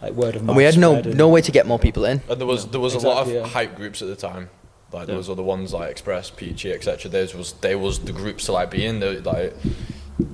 like 0.00 0.12
word 0.12 0.36
of 0.36 0.42
mouth. 0.42 0.50
And 0.50 0.56
we 0.56 0.64
had 0.64 0.78
no 0.78 1.00
no 1.00 1.28
way 1.28 1.40
to 1.42 1.50
get 1.52 1.66
more 1.66 1.78
people 1.80 2.04
in. 2.04 2.22
And 2.30 2.40
there 2.40 2.46
was 2.46 2.64
Yeah, 2.64 2.70
there 2.70 2.80
was 2.80 2.94
a 2.94 3.00
lot 3.00 3.26
of 3.26 3.32
yeah. 3.32 3.44
hype 3.46 3.74
groups 3.74 4.00
at 4.02 4.08
the 4.08 4.16
time. 4.16 4.50
Like 4.92 5.06
there 5.06 5.14
Yeah. 5.14 5.18
was 5.18 5.28
other 5.30 5.42
ones 5.42 5.72
like 5.72 5.90
Express, 5.90 6.30
Peachy, 6.30 6.72
etc. 6.72 7.10
Those 7.10 7.34
was 7.34 7.52
they 7.54 7.74
was 7.74 7.98
the 8.00 8.12
groups 8.12 8.46
to 8.46 8.52
like 8.52 8.70
be 8.70 8.84
in. 8.84 9.00
They, 9.00 9.18
like 9.20 9.54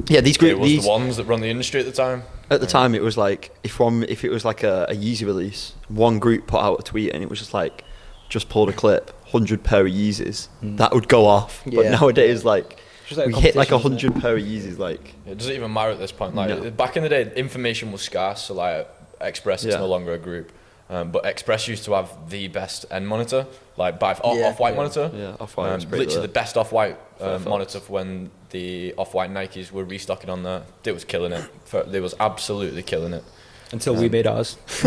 yeah, 0.08 0.20
these 0.20 0.36
groups 0.36 0.52
group 0.52 0.60
was 0.60 0.68
these 0.70 0.82
the 0.84 0.88
ones 0.90 1.16
that 1.16 1.24
run 1.24 1.40
the 1.40 1.48
industry 1.48 1.80
at 1.80 1.86
the 1.86 1.92
time. 1.92 2.22
at 2.50 2.60
the 2.60 2.66
time 2.66 2.94
it 2.94 3.02
was 3.02 3.16
like 3.16 3.50
if 3.64 3.80
one 3.80 4.04
if 4.08 4.24
it 4.24 4.30
was 4.30 4.44
like 4.44 4.62
a, 4.62 4.86
a 4.88 4.94
Yeezy 4.94 5.24
release, 5.26 5.74
one 5.88 6.18
group 6.18 6.46
put 6.46 6.60
out 6.60 6.78
a 6.78 6.82
tweet 6.82 7.12
and 7.12 7.22
it 7.22 7.30
was 7.30 7.38
just 7.38 7.54
like 7.54 7.84
just 8.28 8.48
pulled 8.48 8.68
a 8.68 8.72
clip, 8.72 9.10
hundred 9.28 9.62
pair 9.64 9.86
of 9.86 9.92
Yeezys, 9.92 10.48
Mm. 10.62 10.76
that 10.78 10.92
would 10.94 11.08
go 11.08 11.26
off. 11.26 11.62
But 11.66 11.86
nowadays, 11.90 12.44
like 12.44 12.78
like 13.16 13.26
we 13.26 13.34
hit 13.34 13.54
like 13.56 13.68
a 13.68 13.72
competition, 13.72 13.94
isn't 13.96 14.08
it? 14.08 14.12
hundred 14.12 14.22
pair 14.22 14.36
of 14.36 14.42
Yeezys, 14.42 14.78
like 14.78 15.14
It 15.26 15.36
doesn't 15.38 15.54
even 15.54 15.72
matter 15.72 15.90
at 15.90 15.98
this 15.98 16.12
point. 16.12 16.34
Like 16.34 16.48
No. 16.50 16.70
back 16.70 16.96
in 16.96 17.02
the 17.02 17.08
day, 17.08 17.30
information 17.36 17.90
was 17.92 18.02
scarce. 18.02 18.42
So 18.42 18.54
like 18.54 18.88
Express, 19.20 19.64
it's 19.64 19.74
Yeah. 19.74 19.80
no 19.80 19.86
longer 19.86 20.12
a 20.12 20.18
group. 20.18 20.52
Um, 20.92 21.10
but 21.10 21.24
Express 21.24 21.68
used 21.68 21.84
to 21.86 21.92
have 21.94 22.28
the 22.28 22.48
best 22.48 22.84
end 22.90 23.08
monitor, 23.08 23.46
like 23.78 23.98
by 23.98 24.12
off, 24.12 24.36
Yeah. 24.36 24.52
white 24.54 24.70
Yeah. 24.74 24.76
monitor. 24.76 25.10
yeah, 25.14 25.36
off 25.40 25.56
Um, 25.58 25.64
white. 25.64 25.90
literally 25.90 26.20
the 26.20 26.28
best 26.28 26.56
off 26.58 26.70
white 26.70 26.98
Fair 27.18 27.36
uh, 27.36 27.38
monitor 27.38 27.80
for 27.80 27.92
when 27.94 28.30
the 28.50 28.92
off 28.98 29.14
white 29.14 29.30
Nikes 29.32 29.72
were 29.72 29.84
restocking 29.84 30.28
on 30.28 30.42
there. 30.42 30.62
It 30.84 30.92
was 30.92 31.04
killing 31.04 31.32
it. 31.32 31.44
For, 31.64 31.82
they 31.84 32.00
was 32.00 32.14
absolutely 32.20 32.82
killing 32.82 33.14
it. 33.14 33.24
Until 33.72 33.94
we 33.94 34.10
made 34.10 34.26
ours. 34.26 34.58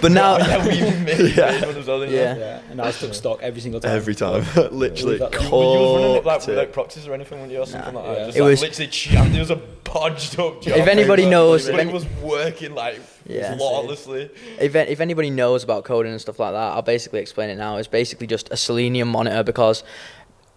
But 0.00 0.10
now 0.12 0.38
yeah, 0.38 0.66
we 0.66 0.72
even 0.74 1.04
made, 1.04 1.18
made 1.36 1.38
one 1.64 1.76
as 1.76 1.86
well. 1.86 2.04
Yeah. 2.04 2.36
Yeah. 2.36 2.60
And 2.70 2.80
ours 2.80 2.98
took 2.98 3.14
stock 3.14 3.38
every 3.42 3.60
single 3.60 3.80
time. 3.80 3.96
every 3.96 4.14
time, 4.16 4.44
literally. 4.72 5.18
Yeah, 5.18 5.28
we- 5.28 5.36
You, 5.36 5.48
you 5.48 5.54
running 5.54 6.16
it 6.16 6.24
like 6.24 6.38
cooked 6.40 6.48
without 6.48 6.62
it. 6.64 6.72
proxies 6.72 7.06
or 7.06 7.14
anything 7.14 7.40
when 7.40 7.50
you 7.50 7.58
or 7.60 7.66
something 7.66 7.94
Nah, 7.94 8.00
like 8.00 8.16
that. 8.18 8.26
Just 8.26 8.38
It 8.38 8.42
like 8.42 8.50
was- 8.50 8.60
literally 8.62 8.90
champ. 8.90 9.34
It 9.34 9.38
was 9.38 9.50
a 9.50 9.56
podged 9.84 10.38
up 10.44 10.62
job. 10.62 10.76
If 10.78 10.86
anybody 10.88 11.24
But- 11.24 11.30
knows- 11.30 11.66
but 11.66 11.74
if 11.74 11.78
it 11.78 11.82
any- 11.82 11.92
was 11.92 12.06
working 12.22 12.74
like 12.74 13.00
Yeah. 13.28 13.56
flawlessly. 13.56 14.30
if, 14.58 14.74
if 14.74 15.00
anybody 15.00 15.30
knows 15.30 15.62
about 15.62 15.84
coding 15.84 16.12
and 16.12 16.20
stuff 16.20 16.38
like 16.38 16.52
that, 16.52 16.72
I'll 16.72 16.82
basically 16.82 17.20
explain 17.20 17.50
it 17.50 17.56
now. 17.56 17.76
It's 17.76 17.88
basically 17.88 18.26
just 18.26 18.50
a 18.50 18.56
Selenium 18.56 19.08
monitor 19.08 19.42
because 19.42 19.84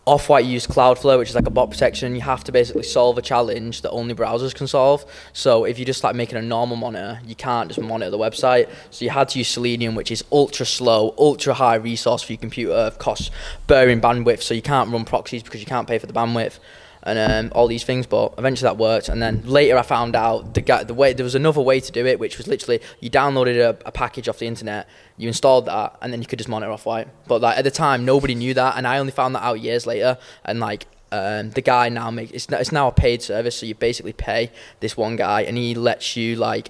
Off-White 0.06 0.46
used 0.46 0.68
Cloudflare, 0.68 1.20
which 1.20 1.30
is 1.30 1.36
like 1.36 1.46
a 1.46 1.52
bot 1.52 1.70
protection. 1.70 2.16
You 2.16 2.22
have 2.22 2.44
to 2.46 2.52
basically 2.52 2.84
solve 2.84 3.20
a 3.20 3.22
challenge 3.22 3.82
that 3.82 3.92
only 3.92 4.16
browsers 4.16 4.56
can 4.56 4.66
solve. 4.66 5.06
So 5.32 5.64
if 5.64 5.78
you're 5.78 5.86
just 5.86 6.04
like 6.04 6.16
making 6.16 6.38
a 6.38 6.42
normal 6.42 6.76
monitor, 6.76 7.20
you 7.24 7.36
can't 7.36 7.68
just 7.68 7.80
monitor 7.80 8.10
the 8.10 8.18
website. 8.18 8.68
So 8.90 9.06
you 9.06 9.12
had 9.12 9.30
to 9.30 9.40
use 9.40 9.50
Selenium, 9.50 9.94
which 9.94 10.10
is 10.10 10.24
ultra 10.32 10.66
slow, 10.66 11.14
ultra 11.20 11.54
high 11.54 11.76
resource 11.76 12.24
for 12.24 12.32
your 12.32 12.40
computer, 12.40 12.92
costs 12.98 13.30
bearing 13.68 14.02
bandwidth. 14.02 14.42
So 14.42 14.56
you 14.56 14.64
can't 14.64 14.92
run 14.92 15.06
proxies 15.06 15.44
because 15.44 15.60
you 15.60 15.68
can't 15.68 15.88
pay 15.88 16.00
for 16.00 16.08
the 16.08 16.14
bandwidth 16.14 16.58
and 17.04 17.18
um, 17.18 17.52
all 17.56 17.68
these 17.68 17.84
things. 17.84 18.06
But 18.06 18.34
eventually 18.38 18.68
that 18.68 18.78
worked. 18.78 19.10
And 19.10 19.22
then 19.22 19.44
later 19.46 19.78
I 19.78 19.82
found 19.82 20.16
out 20.16 20.54
the 20.54 20.62
guy, 20.62 20.84
the 20.84 20.94
way 20.94 21.14
there 21.14 21.24
was 21.24 21.36
another 21.36 21.62
way 21.62 21.80
to 21.80 21.92
do 21.92 22.06
it, 22.06 22.20
which 22.20 22.38
was 22.38 22.48
literally 22.48 22.82
you 23.00 23.10
downloaded 23.10 23.58
a, 23.58 23.78
a 23.86 23.92
package 23.92 24.28
off 24.28 24.40
the 24.40 24.48
internet, 24.48 24.88
you 25.18 25.28
installed 25.28 25.66
that, 25.66 25.98
and 26.02 26.12
then 26.12 26.22
you 26.22 26.28
could 26.28 26.40
just 26.40 26.50
monitor 26.50 26.72
off 26.72 26.86
white. 26.86 27.08
But 27.28 27.42
like 27.42 27.58
at 27.58 27.64
the 27.64 27.72
time, 27.72 28.06
nobody 28.06 28.36
knew 28.36 28.54
that, 28.54 28.78
and 28.78 28.88
I 28.88 28.98
only 28.98 29.12
found 29.12 29.36
that 29.36 29.44
out 29.44 29.60
years 29.60 29.86
later. 29.86 30.18
And 30.46 30.60
like 30.60 30.88
um, 31.12 31.52
the 31.52 31.62
guy 31.62 31.90
now 31.90 32.10
makes 32.10 32.32
it's, 32.32 32.48
it's 32.50 32.72
now 32.72 32.88
a 32.88 32.92
paid 32.92 33.22
service, 33.22 33.58
so 33.58 33.66
you 33.66 33.76
basically 33.76 34.14
pay 34.14 34.52
this 34.80 34.96
one 34.96 35.16
guy, 35.16 35.42
and 35.42 35.58
he 35.58 35.76
lets 35.76 36.16
you 36.16 36.36
like 36.36 36.70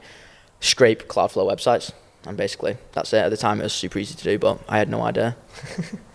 scrape 0.59 1.07
Cloudflare 1.07 1.49
websites. 1.49 1.91
And 2.25 2.37
basically, 2.37 2.77
that's 2.91 3.13
it. 3.13 3.17
At 3.17 3.29
the 3.29 3.37
time, 3.37 3.59
it 3.59 3.63
was 3.63 3.73
super 3.73 3.97
easy 3.97 4.13
to 4.15 4.23
do, 4.23 4.37
but 4.37 4.59
I 4.69 4.77
had 4.77 4.89
no 4.89 5.01
idea. 5.01 5.35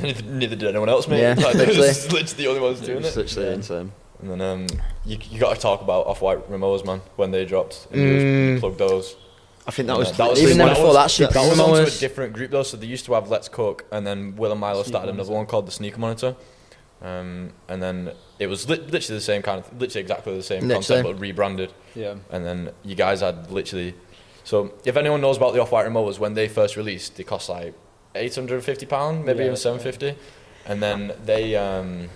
Neither, 0.00 0.22
neither 0.24 0.56
did 0.56 0.68
anyone 0.68 0.88
else, 0.88 1.08
mate. 1.08 1.20
Yeah, 1.20 1.34
like, 1.38 1.52
they 1.54 1.66
were 1.66 1.72
literally. 1.72 1.88
just 1.88 2.12
literally 2.12 2.34
the 2.44 2.46
only 2.48 2.60
ones 2.60 2.80
It 2.80 2.86
doing 2.86 3.02
was 3.02 3.16
it. 3.16 3.20
literally 3.20 3.48
Yeah. 3.48 3.54
insane. 3.54 3.92
And 4.20 4.30
then 4.30 4.40
um, 4.40 4.66
you 5.04 5.18
you 5.30 5.40
got 5.40 5.54
to 5.54 5.60
talk 5.60 5.82
about 5.82 6.06
off-white 6.06 6.48
Rimowas, 6.50 6.84
man, 6.86 7.00
when 7.16 7.30
they 7.32 7.44
dropped. 7.44 7.88
And 7.90 8.00
you 8.00 8.08
Mm. 8.08 8.50
just 8.54 8.60
plugged 8.60 8.78
those. 8.78 9.16
I 9.66 9.70
think 9.72 9.86
that 9.88 9.96
was 9.98 10.12
that 10.16 10.30
was 10.30 10.40
Even 10.42 10.58
that 10.58 10.64
then 10.64 10.74
before 10.74 10.86
was- 10.88 10.96
that, 10.96 11.10
Super 11.10 11.32
that 11.34 11.48
was 11.50 11.58
onto 11.60 11.82
a 11.82 11.90
different 11.98 12.32
group 12.32 12.50
though. 12.52 12.62
So 12.62 12.76
they 12.76 12.86
used 12.86 13.04
to 13.06 13.14
have 13.14 13.28
Let's 13.30 13.48
Cook, 13.48 13.84
and 13.92 14.06
then 14.06 14.36
Will 14.36 14.52
and 14.52 14.60
Milo 14.60 14.82
Sneaker 14.82 14.88
started 14.88 15.08
another 15.10 15.30
Monitor. 15.30 15.36
one 15.38 15.46
called 15.46 15.66
the 15.66 15.72
Sneaker 15.72 15.98
Monitor. 15.98 16.36
Um, 17.00 17.52
and 17.68 17.82
then 17.82 18.12
it 18.38 18.46
was 18.46 18.68
li- 18.68 18.76
literally 18.76 19.18
the 19.18 19.20
same 19.20 19.42
kind 19.42 19.58
of, 19.58 19.66
literally 19.80 20.02
exactly 20.02 20.36
the 20.36 20.42
same 20.42 20.68
Literally. 20.68 20.74
concept, 20.74 21.02
but 21.04 21.18
rebranded. 21.20 21.72
Yeah. 21.96 22.14
And 22.30 22.44
then 22.44 22.70
you 22.84 22.94
guys 22.94 23.20
had 23.22 23.50
literally. 23.50 23.94
So 24.44 24.72
if 24.84 24.96
anyone 24.96 25.20
knows 25.20 25.36
about 25.36 25.52
the 25.52 25.60
Off-White 25.60 25.86
Rimowas, 25.86 26.18
when 26.20 26.34
they 26.34 26.46
first 26.48 26.76
released, 26.76 27.16
they 27.16 27.24
cost 27.24 27.48
like 27.48 27.74
eight 28.14 28.34
hundred 28.34 28.56
and 28.56 28.64
fifty 28.64 28.86
pound, 28.86 29.24
maybe 29.24 29.40
Yeah, 29.40 29.46
even 29.46 29.56
seven 29.56 29.78
fifty, 29.80 30.14
and 30.66 30.82
then 30.82 31.12
they 31.24 31.56
um, 31.56 32.08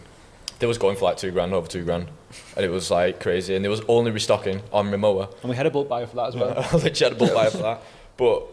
they 0.58 0.66
was 0.66 0.78
going 0.78 0.96
for 0.96 1.04
like 1.06 1.16
two 1.16 1.30
grand, 1.30 1.52
over 1.52 1.66
two 1.68 1.84
grand, 1.84 2.08
and 2.56 2.64
it 2.64 2.70
was 2.70 2.90
like 2.90 3.20
crazy, 3.20 3.54
and 3.54 3.64
they 3.64 3.68
was 3.68 3.82
only 3.88 4.10
restocking 4.10 4.62
on 4.72 4.90
Rimowa. 4.90 5.30
And 5.42 5.50
we 5.50 5.56
had 5.56 5.66
a 5.66 5.70
bulk 5.70 5.88
buyer 5.88 6.06
for 6.06 6.16
that 6.16 6.28
as 6.28 6.36
well. 6.36 6.50
I 6.56 6.76
literally 6.76 6.92
had 6.92 7.12
a 7.12 7.14
bulk 7.16 7.34
buyer 7.34 7.50
for 7.50 7.58
that, 7.58 7.82
but 8.16 8.46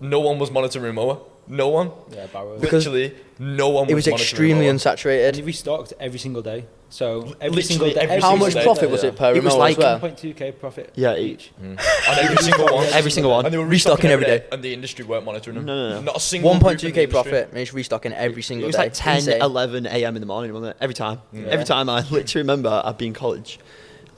no 0.00 0.20
one 0.20 0.38
was 0.38 0.50
monitoring 0.50 0.94
Rimowa. 0.94 1.20
No 1.50 1.68
one. 1.68 1.90
yeah, 2.10 2.26
barrows. 2.26 2.60
Because 2.60 2.86
Literally, 2.86 3.16
no 3.38 3.70
one. 3.70 3.88
It 3.88 3.94
was 3.94 4.06
monitoring 4.06 4.22
extremely 4.22 4.66
Rimowa. 4.66 4.70
And 4.70 4.78
unsaturated. 4.80 5.36
we 5.36 5.42
restocked 5.44 5.92
every 5.98 6.18
single 6.18 6.42
day. 6.42 6.66
So 6.90 7.18
every 7.20 7.28
Literally 7.56 7.62
single 7.62 7.86
day. 7.88 7.94
every 7.96 8.00
every 8.16 8.22
How 8.22 8.30
single 8.30 8.46
much 8.46 8.54
day, 8.54 8.62
profit 8.64 8.90
was 8.90 9.04
it 9.04 9.14
per 9.14 9.34
It 9.34 9.42
was 9.44 9.52
remote 9.52 9.58
like- 9.58 9.78
as 9.78 9.84
well? 9.84 10.00
1.2k 10.00 10.58
profit. 10.58 10.92
Yeah, 10.94 11.16
each. 11.16 11.50
Mm. 11.62 11.78
on 12.10 12.18
every 12.18 12.36
single 12.42 12.64
one. 12.74 12.86
Every 12.86 13.10
single 13.10 13.30
one. 13.32 13.44
And 13.44 13.52
they 13.52 13.58
were 13.58 13.66
Restocking 13.66 14.08
restocking 14.08 14.10
every 14.10 14.24
every 14.26 14.38
day. 14.38 14.44
day, 14.44 14.48
and 14.52 14.62
the 14.62 14.72
industry 14.72 15.04
weren't 15.04 15.24
monitoring 15.26 15.56
them. 15.56 15.66
No, 15.66 15.74
no, 15.90 15.94
no. 15.96 16.00
Not 16.02 16.16
a 16.16 16.20
single. 16.20 16.50
group 16.52 16.62
in 16.62 16.68
the 16.68 16.74
1.2k 16.86 16.86
industry. 16.86 17.06
profit, 17.06 17.48
and 17.50 17.58
it's 17.58 17.74
restocking 17.74 18.12
every 18.14 18.40
single 18.42 18.68
It 18.68 18.72
single 18.72 18.90
was 18.90 18.96
day. 18.96 19.04
like 19.10 19.18
10, 19.28 19.34
Insane. 19.34 19.42
11 19.42 19.86
a.m. 19.86 20.16
in 20.16 20.20
the 20.20 20.26
morning, 20.26 20.52
wasn't 20.54 20.70
it? 20.70 20.76
Every 20.80 20.94
time. 20.94 21.20
Yeah. 21.32 21.42
Every 21.48 21.66
time 21.66 21.90
I 21.90 22.00
literally 22.10 22.42
remember 22.42 22.80
I'd 22.84 22.96
be 22.96 23.06
in 23.06 23.12
college. 23.12 23.58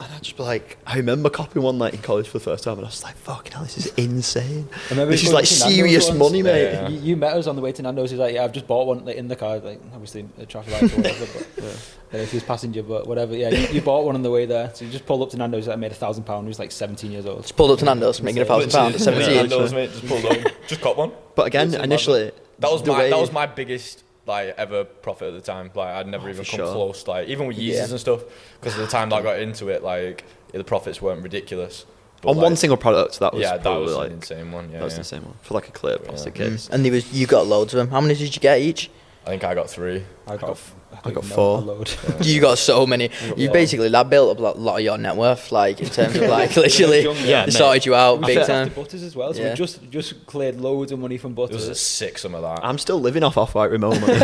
And 0.00 0.10
I'd 0.14 0.22
just 0.22 0.36
be 0.38 0.42
like, 0.42 0.78
I 0.86 0.96
remember 0.96 1.28
copying 1.28 1.62
one 1.62 1.76
night 1.76 1.92
in 1.92 2.00
college 2.00 2.26
for 2.26 2.38
the 2.38 2.44
first 2.44 2.64
time, 2.64 2.78
and 2.78 2.86
I 2.86 2.88
was 2.88 3.04
like, 3.04 3.16
fucking 3.16 3.52
hell, 3.52 3.64
this 3.64 3.76
is 3.76 3.86
insane. 3.96 4.66
I 4.72 4.90
remember 4.90 5.10
This 5.12 5.24
is 5.24 5.32
like 5.32 5.44
to 5.44 5.58
Nando's 5.58 5.74
serious 5.74 6.08
once. 6.08 6.18
money, 6.18 6.42
mate. 6.42 6.72
Yeah. 6.72 6.88
You, 6.88 7.00
you 7.00 7.16
met 7.16 7.34
us 7.36 7.46
on 7.46 7.54
the 7.54 7.60
way 7.60 7.72
to 7.72 7.82
Nando's. 7.82 8.10
He's 8.10 8.18
like, 8.18 8.32
"Yeah, 8.34 8.44
I've 8.44 8.52
just 8.52 8.66
bought 8.66 8.86
one 8.86 9.04
like, 9.04 9.16
in 9.16 9.28
the 9.28 9.36
car, 9.36 9.58
like 9.58 9.78
obviously 9.92 10.26
a 10.38 10.46
traffic 10.46 10.72
light 10.72 10.82
or 10.84 10.96
whatever." 10.96 11.26
But 11.26 11.48
yeah. 11.64 11.70
Uh, 12.12 12.16
if 12.22 12.30
he 12.32 12.38
was 12.38 12.44
passenger, 12.44 12.82
but 12.82 13.06
whatever. 13.06 13.36
Yeah, 13.36 13.50
you, 13.50 13.68
you 13.74 13.80
bought 13.82 14.04
one 14.06 14.14
on 14.14 14.22
the 14.22 14.30
way 14.30 14.46
there. 14.46 14.72
So 14.74 14.86
you 14.86 14.90
just 14.90 15.04
pulled 15.04 15.20
up 15.22 15.30
to 15.30 15.36
Nando's. 15.36 15.66
That 15.66 15.78
made 15.78 15.92
a 15.92 15.94
thousand 15.94 16.24
pound. 16.24 16.46
He 16.46 16.48
was 16.48 16.58
like 16.58 16.72
17 16.72 17.12
years 17.12 17.26
old. 17.26 17.42
Just 17.42 17.56
pulled 17.56 17.70
up 17.70 17.78
to 17.80 17.84
Nando's, 17.84 18.22
making 18.22 18.40
a 18.42 18.46
thousand 18.46 18.72
pounds 18.72 19.06
at 19.06 19.14
Literally, 19.14 19.46
17. 19.46 19.50
Nando's, 19.50 19.72
mate, 19.74 19.90
just 19.90 20.06
pulled 20.06 20.24
up, 20.24 20.52
just 20.66 20.80
caught 20.80 20.96
one. 20.96 21.12
But 21.36 21.46
again, 21.46 21.74
initially, 21.74 22.32
That 22.58 22.72
was 22.72 22.84
my 22.86 23.10
that 23.10 23.18
was 23.18 23.32
my 23.32 23.46
biggest 23.46 24.02
like 24.30 24.54
ever 24.56 24.84
profit 24.84 25.28
at 25.28 25.34
the 25.34 25.40
time. 25.52 25.70
Like 25.74 25.88
I'd 25.88 26.06
never 26.06 26.28
Oh, 26.28 26.32
even 26.32 26.44
come 26.44 26.58
sure. 26.58 26.72
close. 26.72 27.06
Like 27.06 27.28
even 27.28 27.46
with 27.46 27.58
Yeezys 27.58 27.74
Yeah. 27.74 27.90
and 27.90 28.00
stuff, 28.00 28.20
because 28.58 28.78
at 28.78 28.80
the 28.86 28.86
time 28.90 29.10
that 29.10 29.16
I 29.16 29.22
got 29.22 29.38
into 29.40 29.68
it, 29.68 29.82
like 29.82 30.24
the 30.52 30.64
profits 30.64 31.02
weren't 31.02 31.22
ridiculous. 31.22 31.84
But, 32.22 32.30
on 32.30 32.36
like, 32.36 32.44
one 32.44 32.56
single 32.56 32.76
product, 32.76 33.18
that 33.20 33.32
was 33.32 33.42
yeah, 33.42 33.56
that 33.56 33.68
was 33.68 33.94
like, 33.94 34.08
an 34.10 34.16
insane 34.16 34.52
one. 34.52 34.70
Yeah, 34.70 34.78
that 34.78 34.84
was 34.84 34.92
yeah. 34.92 34.96
the 34.96 35.00
insane 35.00 35.22
one. 35.24 35.34
For 35.42 35.54
like 35.54 35.68
a 35.68 35.72
clear 35.72 35.98
plastic 35.98 36.38
Yeah. 36.38 36.50
case. 36.50 36.68
Mm. 36.68 36.72
And 36.74 36.84
there 36.84 36.92
was 36.92 37.12
you 37.12 37.26
got 37.26 37.46
loads 37.46 37.72
of 37.74 37.78
them. 37.78 37.88
How 37.88 38.00
many 38.00 38.14
did 38.14 38.34
you 38.34 38.40
get 38.40 38.58
each? 38.60 38.90
I 39.26 39.30
think 39.30 39.44
I 39.44 39.54
got 39.54 39.68
three. 39.68 40.04
I 40.26 40.36
got, 40.36 40.44
I 40.44 40.46
got 40.48 40.58
don't 41.02 41.14
know, 41.28 41.34
four. 41.34 41.58
a 41.58 41.60
load. 41.62 41.90
You 42.20 42.40
got 42.40 42.58
so 42.58 42.86
many. 42.86 43.08
got 43.08 43.38
You 43.38 43.46
four. 43.48 43.52
basically 43.54 43.88
that 43.88 44.10
built 44.10 44.38
up 44.38 44.56
a 44.56 44.58
lot 44.60 44.76
of 44.78 44.82
your 44.84 44.98
net 44.98 45.16
worth, 45.16 45.50
like 45.52 45.80
in 45.80 45.88
terms 45.88 46.16
of 46.16 46.22
like 46.28 46.54
literally 46.56 47.02
Yeah, 47.28 47.44
it 47.46 47.52
sorted 47.52 47.86
you 47.86 47.94
out 47.94 48.20
We 48.20 48.26
big 48.34 48.46
time. 48.46 48.68
after 48.68 48.74
Butters 48.82 49.02
as 49.02 49.16
well. 49.16 49.32
So 49.32 49.40
Yeah. 49.40 49.50
we 49.50 49.54
just 49.56 49.90
just 49.90 50.26
cleared 50.26 50.60
loads 50.60 50.92
of 50.92 50.98
money 50.98 51.16
from 51.18 51.34
There 51.34 51.46
was 51.46 51.50
Butters. 51.52 51.68
a 51.68 51.74
six 51.74 52.22
some 52.22 52.34
of 52.34 52.42
that. 52.42 52.60
I'm 52.64 52.78
still 52.78 53.00
living 53.00 53.22
off 53.22 53.36
off-white 53.38 53.70
remote 53.70 54.00
money. 54.00 54.18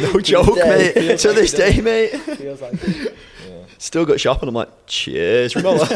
no 0.00 0.20
joke, 0.20 0.54
day. 0.56 0.92
mate. 0.94 1.18
To 1.20 1.32
this 1.32 1.52
day, 1.52 1.80
mate. 1.80 2.10
Feels 2.18 2.60
like 2.60 2.74
Still 3.78 4.06
got 4.06 4.18
shopping. 4.18 4.48
I'm 4.48 4.54
like, 4.54 4.70
cheers, 4.86 5.52
Rimowa. 5.54 5.86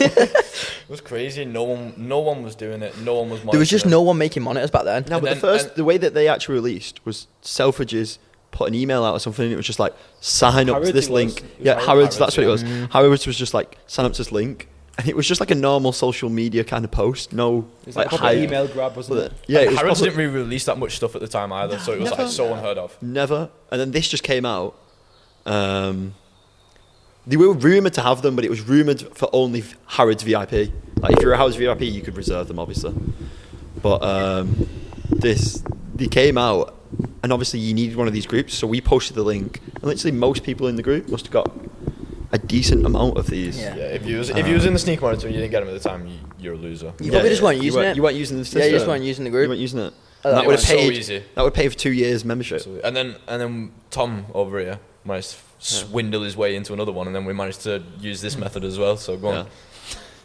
It 0.00 0.88
was 0.88 1.00
crazy. 1.00 1.44
No 1.44 1.62
one, 1.64 1.94
no 1.96 2.18
one 2.20 2.42
was 2.42 2.54
doing 2.56 2.82
it. 2.82 2.98
No 3.00 3.14
one 3.20 3.30
was. 3.30 3.42
There 3.42 3.58
was 3.60 3.68
just 3.68 3.86
no 3.86 4.02
one 4.02 4.18
making 4.18 4.42
monitors 4.42 4.70
back 4.70 4.84
then. 4.84 5.04
No, 5.08 5.16
And 5.16 5.22
but 5.22 5.28
then- 5.28 5.34
the 5.36 5.40
first, 5.40 5.76
the 5.76 5.84
way 5.84 5.98
that 5.98 6.14
they 6.14 6.26
actually 6.26 6.54
released 6.56 7.04
was 7.04 7.26
Selfridges 7.42 8.18
put 8.56 8.68
an 8.68 8.74
email 8.74 9.04
out 9.04 9.14
or 9.14 9.20
something, 9.20 9.44
and 9.44 9.52
it 9.52 9.56
was 9.56 9.66
just 9.66 9.78
like 9.78 9.94
sign 10.20 10.70
up 10.70 10.82
to 10.82 10.92
this 10.92 11.08
it 11.08 11.10
was. 11.10 11.10
link. 11.10 11.38
It 11.38 11.42
was 11.42 11.66
Yeah, 11.66 11.72
Harrods, 11.74 11.86
Harrods, 11.86 12.18
that's 12.18 12.36
what 12.36 12.44
it 12.44 12.48
was. 12.48 12.64
Mm. 12.64 12.90
Harrods 12.90 13.26
was 13.26 13.36
just 13.36 13.52
like 13.52 13.76
sign 13.86 14.06
up 14.06 14.12
to 14.12 14.18
this 14.18 14.32
link, 14.32 14.68
and 14.96 15.06
it 15.08 15.14
was 15.14 15.28
just 15.28 15.40
like 15.40 15.50
a 15.50 15.54
normal 15.54 15.92
social 15.92 16.30
media 16.30 16.64
kind 16.64 16.84
of 16.84 16.90
post. 16.90 17.34
No, 17.34 17.68
it 17.82 17.86
was 17.86 17.96
like, 17.96 18.12
like, 18.12 18.36
a 18.36 18.42
email 18.42 18.66
grab, 18.66 18.96
wasn't 18.96 19.18
it? 19.18 19.24
it. 19.24 19.32
Yeah, 19.46 19.60
it 19.60 19.68
was 19.68 19.76
Harrods 19.76 20.00
proper- 20.00 20.10
didn't 20.16 20.32
really 20.32 20.44
release 20.44 20.64
that 20.64 20.78
much 20.78 20.96
stuff 20.96 21.14
at 21.14 21.20
the 21.20 21.28
time 21.28 21.52
either, 21.52 21.78
so 21.78 21.92
it 21.92 22.00
was 22.00 22.10
never. 22.10 22.22
like 22.22 22.32
so 22.32 22.54
unheard 22.54 22.78
of. 22.78 22.96
Never. 23.02 23.50
And 23.70 23.80
then 23.80 23.90
this 23.90 24.08
just 24.08 24.22
came 24.22 24.46
out. 24.46 24.74
Um, 25.44 26.14
they 27.26 27.36
were 27.36 27.52
rumored 27.52 27.92
to 27.94 28.02
have 28.02 28.22
them, 28.22 28.36
but 28.36 28.44
it 28.44 28.50
was 28.50 28.62
rumored 28.62 29.02
for 29.16 29.28
only 29.32 29.64
Harrods 29.86 30.22
VIP. 30.22 30.72
Like 30.96 31.12
if 31.16 31.22
you're 31.22 31.32
a 31.32 31.36
Harrods 31.36 31.56
VIP, 31.56 31.82
you 31.82 32.00
could 32.00 32.16
reserve 32.16 32.48
them, 32.48 32.58
obviously. 32.58 32.94
But 33.82 34.02
um, 34.02 34.68
this, 35.10 35.62
they 35.94 36.06
came 36.06 36.38
out, 36.38 36.75
and 37.22 37.32
obviously 37.32 37.60
you 37.60 37.74
needed 37.74 37.96
one 37.96 38.06
of 38.06 38.12
these 38.12 38.26
groups, 38.26 38.54
so 38.54 38.66
we 38.66 38.80
posted 38.80 39.16
the 39.16 39.22
link, 39.22 39.60
and 39.74 39.84
literally 39.84 40.16
most 40.16 40.42
people 40.42 40.66
in 40.68 40.76
the 40.76 40.82
group 40.82 41.08
must 41.08 41.26
have 41.26 41.32
got 41.32 41.50
a 42.32 42.38
decent 42.38 42.84
amount 42.84 43.16
of 43.16 43.26
these. 43.28 43.58
Yeah. 43.58 43.76
Yeah, 43.76 43.82
if 43.84 44.06
you 44.06 44.18
was 44.18 44.30
if 44.30 44.36
um, 44.36 44.46
you 44.46 44.54
was 44.54 44.64
in 44.64 44.72
the 44.72 44.78
sneak 44.78 45.00
monitor 45.00 45.26
and 45.26 45.34
you 45.34 45.40
didn't 45.40 45.52
get 45.52 45.60
them 45.60 45.74
at 45.74 45.80
the 45.80 45.88
time, 45.88 46.06
you, 46.06 46.18
you're 46.38 46.54
a 46.54 46.56
loser. 46.56 46.92
You 47.00 47.10
probably 47.10 47.30
just 47.30 47.42
weren't 47.42 47.58
you 47.58 47.64
using 47.64 47.80
weren't, 47.80 47.90
it. 47.90 47.96
You 47.96 48.02
weren't 48.02 48.16
using 48.16 48.42
the 48.42 48.58
Yeah, 48.58 48.64
you 48.66 48.70
just 48.72 48.86
weren't 48.86 49.04
using 49.04 49.24
the 49.24 49.30
group. 49.30 49.44
You 49.44 49.48
weren't 49.50 49.60
using 49.60 49.80
it. 49.80 49.94
Oh, 50.24 50.30
And 50.30 50.38
that 50.38 50.40
that 50.40 50.46
would 50.46 50.60
have 50.60 50.60
was 50.60 50.66
so 50.68 50.76
easy. 50.76 51.24
That 51.34 51.42
would 51.42 51.54
pay 51.54 51.68
for 51.68 51.78
two 51.78 51.92
years 51.92 52.24
membership. 52.24 52.56
Absolutely. 52.56 52.84
And 52.84 52.96
then 52.96 53.16
and 53.28 53.40
then 53.40 53.72
Tom 53.90 54.26
over 54.34 54.58
here 54.58 54.80
managed 55.04 55.32
to 55.32 55.36
swindle 55.58 56.22
his 56.22 56.36
way 56.36 56.56
into 56.56 56.72
another 56.72 56.92
one, 56.92 57.06
and 57.06 57.14
then 57.14 57.24
we 57.24 57.32
managed 57.32 57.62
to 57.62 57.82
use 58.00 58.20
this 58.20 58.36
method 58.36 58.64
as 58.64 58.78
well. 58.78 58.96
So 58.96 59.16
go 59.16 59.28
on. 59.28 59.46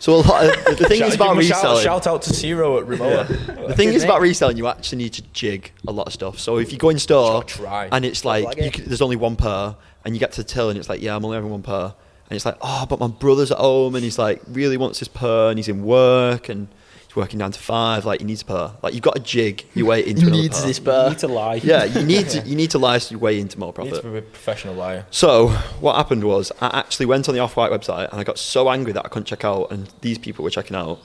Yeah. 0.02 0.06
So 0.06 0.16
a 0.16 0.18
lot 0.18 0.46
of, 0.46 0.78
the 0.78 0.86
thing 0.88 1.00
Shout- 1.00 1.08
is 1.10 1.16
about 1.16 1.28
give 1.30 1.34
him 1.34 1.40
a 1.40 1.44
shout, 1.44 1.58
reselling. 1.64 1.84
shout 1.84 2.08
out 2.08 2.22
to 2.24 2.34
Zero 2.34 2.80
at 2.80 2.88
Rimowa. 2.88 3.28
The 3.68 3.76
thing 3.76 3.90
Good 3.90 3.96
is 3.96 4.04
about 4.04 4.22
reselling, 4.22 4.58
you 4.58 4.68
actually 4.68 4.98
need 5.04 5.14
to 5.14 5.22
jig 5.34 5.72
a 5.88 5.92
lot 5.92 6.08
of 6.08 6.14
stuff. 6.14 6.40
So 6.40 6.58
if 6.58 6.72
you 6.72 6.78
go 6.78 6.90
in 6.90 7.00
store 7.00 7.44
try. 7.44 7.88
and 7.92 8.04
it's 8.04 8.26
like, 8.26 8.46
like 8.46 8.58
you 8.58 8.64
it. 8.66 8.76
c 8.76 8.82
there's 8.84 9.02
only 9.02 9.16
one 9.16 9.36
pair, 9.36 9.76
and 10.04 10.16
you 10.16 10.20
get 10.20 10.32
to 10.34 10.44
the 10.44 10.48
till 10.50 10.70
and 10.70 10.80
it's 10.80 10.90
like, 10.90 11.02
yeah, 11.02 11.16
I'm 11.16 11.24
only 11.24 11.36
having 11.36 11.52
one 11.52 11.62
pair, 11.62 11.94
and 12.32 12.36
it's 12.38 12.46
like, 12.46 12.58
oh, 12.62 12.86
but 12.90 13.00
my 13.00 13.08
brother's 13.08 13.52
at 13.52 13.58
home 13.60 13.94
and 13.96 14.04
he's 14.04 14.18
like 14.18 14.42
really 14.48 14.78
wants 14.78 15.00
his 15.00 15.08
pair 15.08 15.50
and 15.50 15.60
he's 15.60 15.68
in 15.68 15.84
work 15.84 16.50
and 16.50 16.68
he's 17.12 17.16
working 17.18 17.40
down 17.40 17.52
to 17.52 17.60
five, 17.60 18.06
like 18.06 18.22
you 18.22 18.26
need 18.26 18.38
to 18.38 18.46
pair. 18.46 18.72
Like 18.82 18.94
you've 18.94 19.04
got 19.04 19.18
a 19.18 19.20
jig 19.20 19.66
your 19.74 19.86
way 19.88 20.00
into 20.00 20.22
He 20.22 20.28
another 20.28 20.42
needs 20.42 20.58
pair. 20.60 20.68
this 20.68 20.80
You 20.80 20.86
pair. 20.86 21.10
need 21.10 21.20
to 21.20 21.28
lie. 21.28 21.56
Yeah, 21.56 21.84
you 21.84 22.04
need 22.06 22.30
to 22.30 22.40
you 22.48 22.56
need 22.56 22.72
to 22.72 22.80
lice 22.80 23.12
your 23.12 23.20
way 23.20 23.40
into 23.40 23.60
more 23.60 23.74
profit. 23.74 23.90
You 23.92 23.96
need 23.98 24.02
to 24.02 24.08
profit. 24.10 24.24
be 24.24 24.28
a 24.30 24.32
professional 24.32 24.74
liar. 24.76 25.06
So 25.12 25.50
what 25.80 25.96
happened 25.98 26.24
was 26.24 26.52
I 26.62 26.68
actually 26.80 27.06
went 27.08 27.28
on 27.28 27.36
the 27.36 27.42
Off 27.42 27.56
White 27.58 27.72
website 27.72 28.10
and 28.12 28.20
I 28.20 28.24
got 28.24 28.38
so 28.38 28.70
angry 28.70 28.94
that 28.94 29.06
I 29.06 29.10
couldn't 29.10 29.26
check 29.26 29.44
out, 29.44 29.72
and 29.72 29.90
these 30.02 30.18
people 30.18 30.44
were 30.44 30.50
checking 30.50 30.76
out 30.78 31.00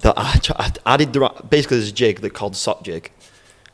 that 0.00 0.14
I, 0.16 0.36
ch- 0.38 0.50
I 0.56 0.72
added 0.86 1.12
the 1.12 1.20
right, 1.20 1.50
basically 1.50 1.76
there's 1.78 1.90
a 1.90 1.92
jig 1.92 2.20
that 2.22 2.32
called 2.34 2.56
sock 2.56 2.82
jig. 2.82 3.12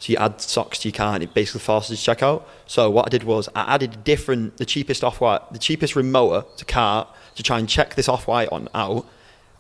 So 0.01 0.13
you 0.13 0.17
add 0.19 0.41
socks 0.41 0.79
to 0.81 0.89
your 0.89 0.95
cart 0.97 1.15
and 1.15 1.25
it 1.25 1.35
basically 1.35 1.61
forces 1.61 1.91
you 1.91 1.97
to 1.97 2.03
check 2.05 2.23
out. 2.23 2.47
So 2.67 2.89
what 2.89 3.07
I 3.07 3.09
did 3.09 3.25
was 3.25 3.49
I 3.57 3.75
added 3.75 3.95
a 3.95 3.97
different, 3.97 4.57
the 4.57 4.65
cheapest 4.65 5.03
off 5.03 5.21
white, 5.21 5.41
the 5.53 5.59
cheapest 5.59 5.97
remoter 5.97 6.47
to 6.57 6.65
cart 6.65 7.09
to 7.35 7.43
try 7.43 7.59
and 7.59 7.69
check 7.69 7.97
this 7.97 8.09
off 8.09 8.29
white 8.29 8.49
on 8.53 8.69
out. 8.75 9.07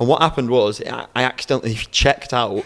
And 0.00 0.08
what 0.08 0.22
happened 0.22 0.50
was 0.50 0.80
I 0.82 1.06
accidentally 1.22 1.74
checked 1.90 2.32
out 2.32 2.64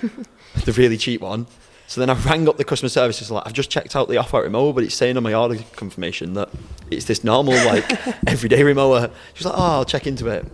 the 0.64 0.72
really 0.72 0.96
cheap 0.96 1.20
one. 1.20 1.46
So 1.86 2.00
then 2.00 2.08
I 2.08 2.14
rang 2.14 2.48
up 2.48 2.56
the 2.56 2.64
customer 2.64 2.88
services 2.88 3.30
like 3.30 3.46
I've 3.46 3.52
just 3.52 3.70
checked 3.70 3.94
out 3.96 4.08
the 4.08 4.16
off 4.16 4.32
white 4.32 4.44
remover, 4.44 4.72
but 4.72 4.84
it's 4.84 4.94
saying 4.94 5.16
on 5.16 5.22
my 5.22 5.34
order 5.34 5.58
confirmation 5.76 6.34
that 6.34 6.48
it's 6.90 7.04
this 7.04 7.22
normal 7.22 7.54
like 7.66 7.84
everyday 8.26 8.62
remover. 8.62 9.10
She 9.34 9.44
was 9.44 9.52
like, 9.52 9.58
oh, 9.58 9.72
I'll 9.72 9.84
check 9.84 10.06
into 10.06 10.28
it. 10.28 10.46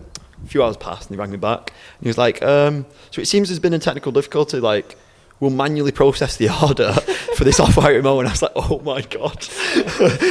A 0.43 0.47
few 0.47 0.63
hours 0.63 0.75
passed 0.75 1.09
and 1.09 1.15
he 1.15 1.19
rang 1.19 1.31
me 1.31 1.37
back. 1.37 1.71
And 1.97 2.03
he 2.03 2.09
was 2.09 2.17
like, 2.17 2.41
um, 2.43 2.85
so 3.11 3.21
it 3.21 3.25
seems 3.25 3.47
there's 3.47 3.59
been 3.59 3.73
a 3.73 3.79
technical 3.79 4.11
difficulty. 4.11 4.59
Like 4.59 4.97
we'll 5.39 5.51
manually 5.51 5.91
process 5.91 6.35
the 6.35 6.49
order 6.63 6.91
for 7.35 7.43
this 7.43 7.59
off 7.59 7.77
white 7.77 7.95
remote. 7.95 8.19
And 8.19 8.27
I 8.27 8.31
was 8.31 8.41
like, 8.41 8.51
oh 8.55 8.79
my 8.79 9.01
god, 9.01 9.39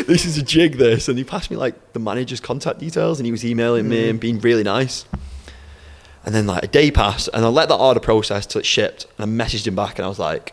this 0.06 0.26
is 0.26 0.37
a 0.37 0.42
jig. 0.42 0.76
This. 0.76 1.08
And 1.08 1.16
he 1.16 1.24
passed 1.24 1.50
me 1.50 1.56
like 1.56 1.94
the 1.94 2.00
manager's 2.00 2.40
contact 2.40 2.80
details, 2.80 3.18
and 3.18 3.26
he 3.26 3.32
was 3.32 3.44
emailing 3.44 3.88
me 3.88 4.11
and 4.11 4.20
being 4.20 4.40
really 4.40 4.62
nice. 4.62 5.06
And 6.29 6.35
then 6.35 6.47
like 6.47 6.62
a 6.62 6.67
day 6.67 6.91
passed, 6.91 7.31
and 7.33 7.43
I 7.43 7.49
let 7.49 7.71
that 7.71 7.77
order 7.77 8.01
process 8.01 8.45
till 8.45 8.59
it 8.59 8.67
shipped, 8.67 9.07
and 9.17 9.41
I 9.41 9.45
messaged 9.45 9.67
him 9.67 9.75
back, 9.75 9.99
and 9.99 10.05
I 10.05 10.09
was 10.09 10.19
like, 10.19 10.53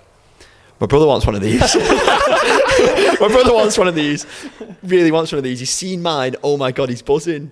my 0.80 0.88
brother 0.88 1.06
wants 1.06 1.26
one 1.26 1.36
of 1.36 1.42
these. 1.42 1.60
my 1.76 3.28
brother 3.30 3.54
wants 3.54 3.78
one 3.78 3.90
of 3.90 3.94
these. 3.94 4.26
Really 4.84 5.12
wants 5.12 5.34
one 5.34 5.38
of 5.38 5.44
these. 5.44 5.60
He's 5.60 5.70
seen 5.72 6.02
mine. 6.02 6.38
Oh 6.46 6.56
my 6.56 6.72
god, 6.72 6.88
he's 6.88 7.02
buzzing. 7.02 7.48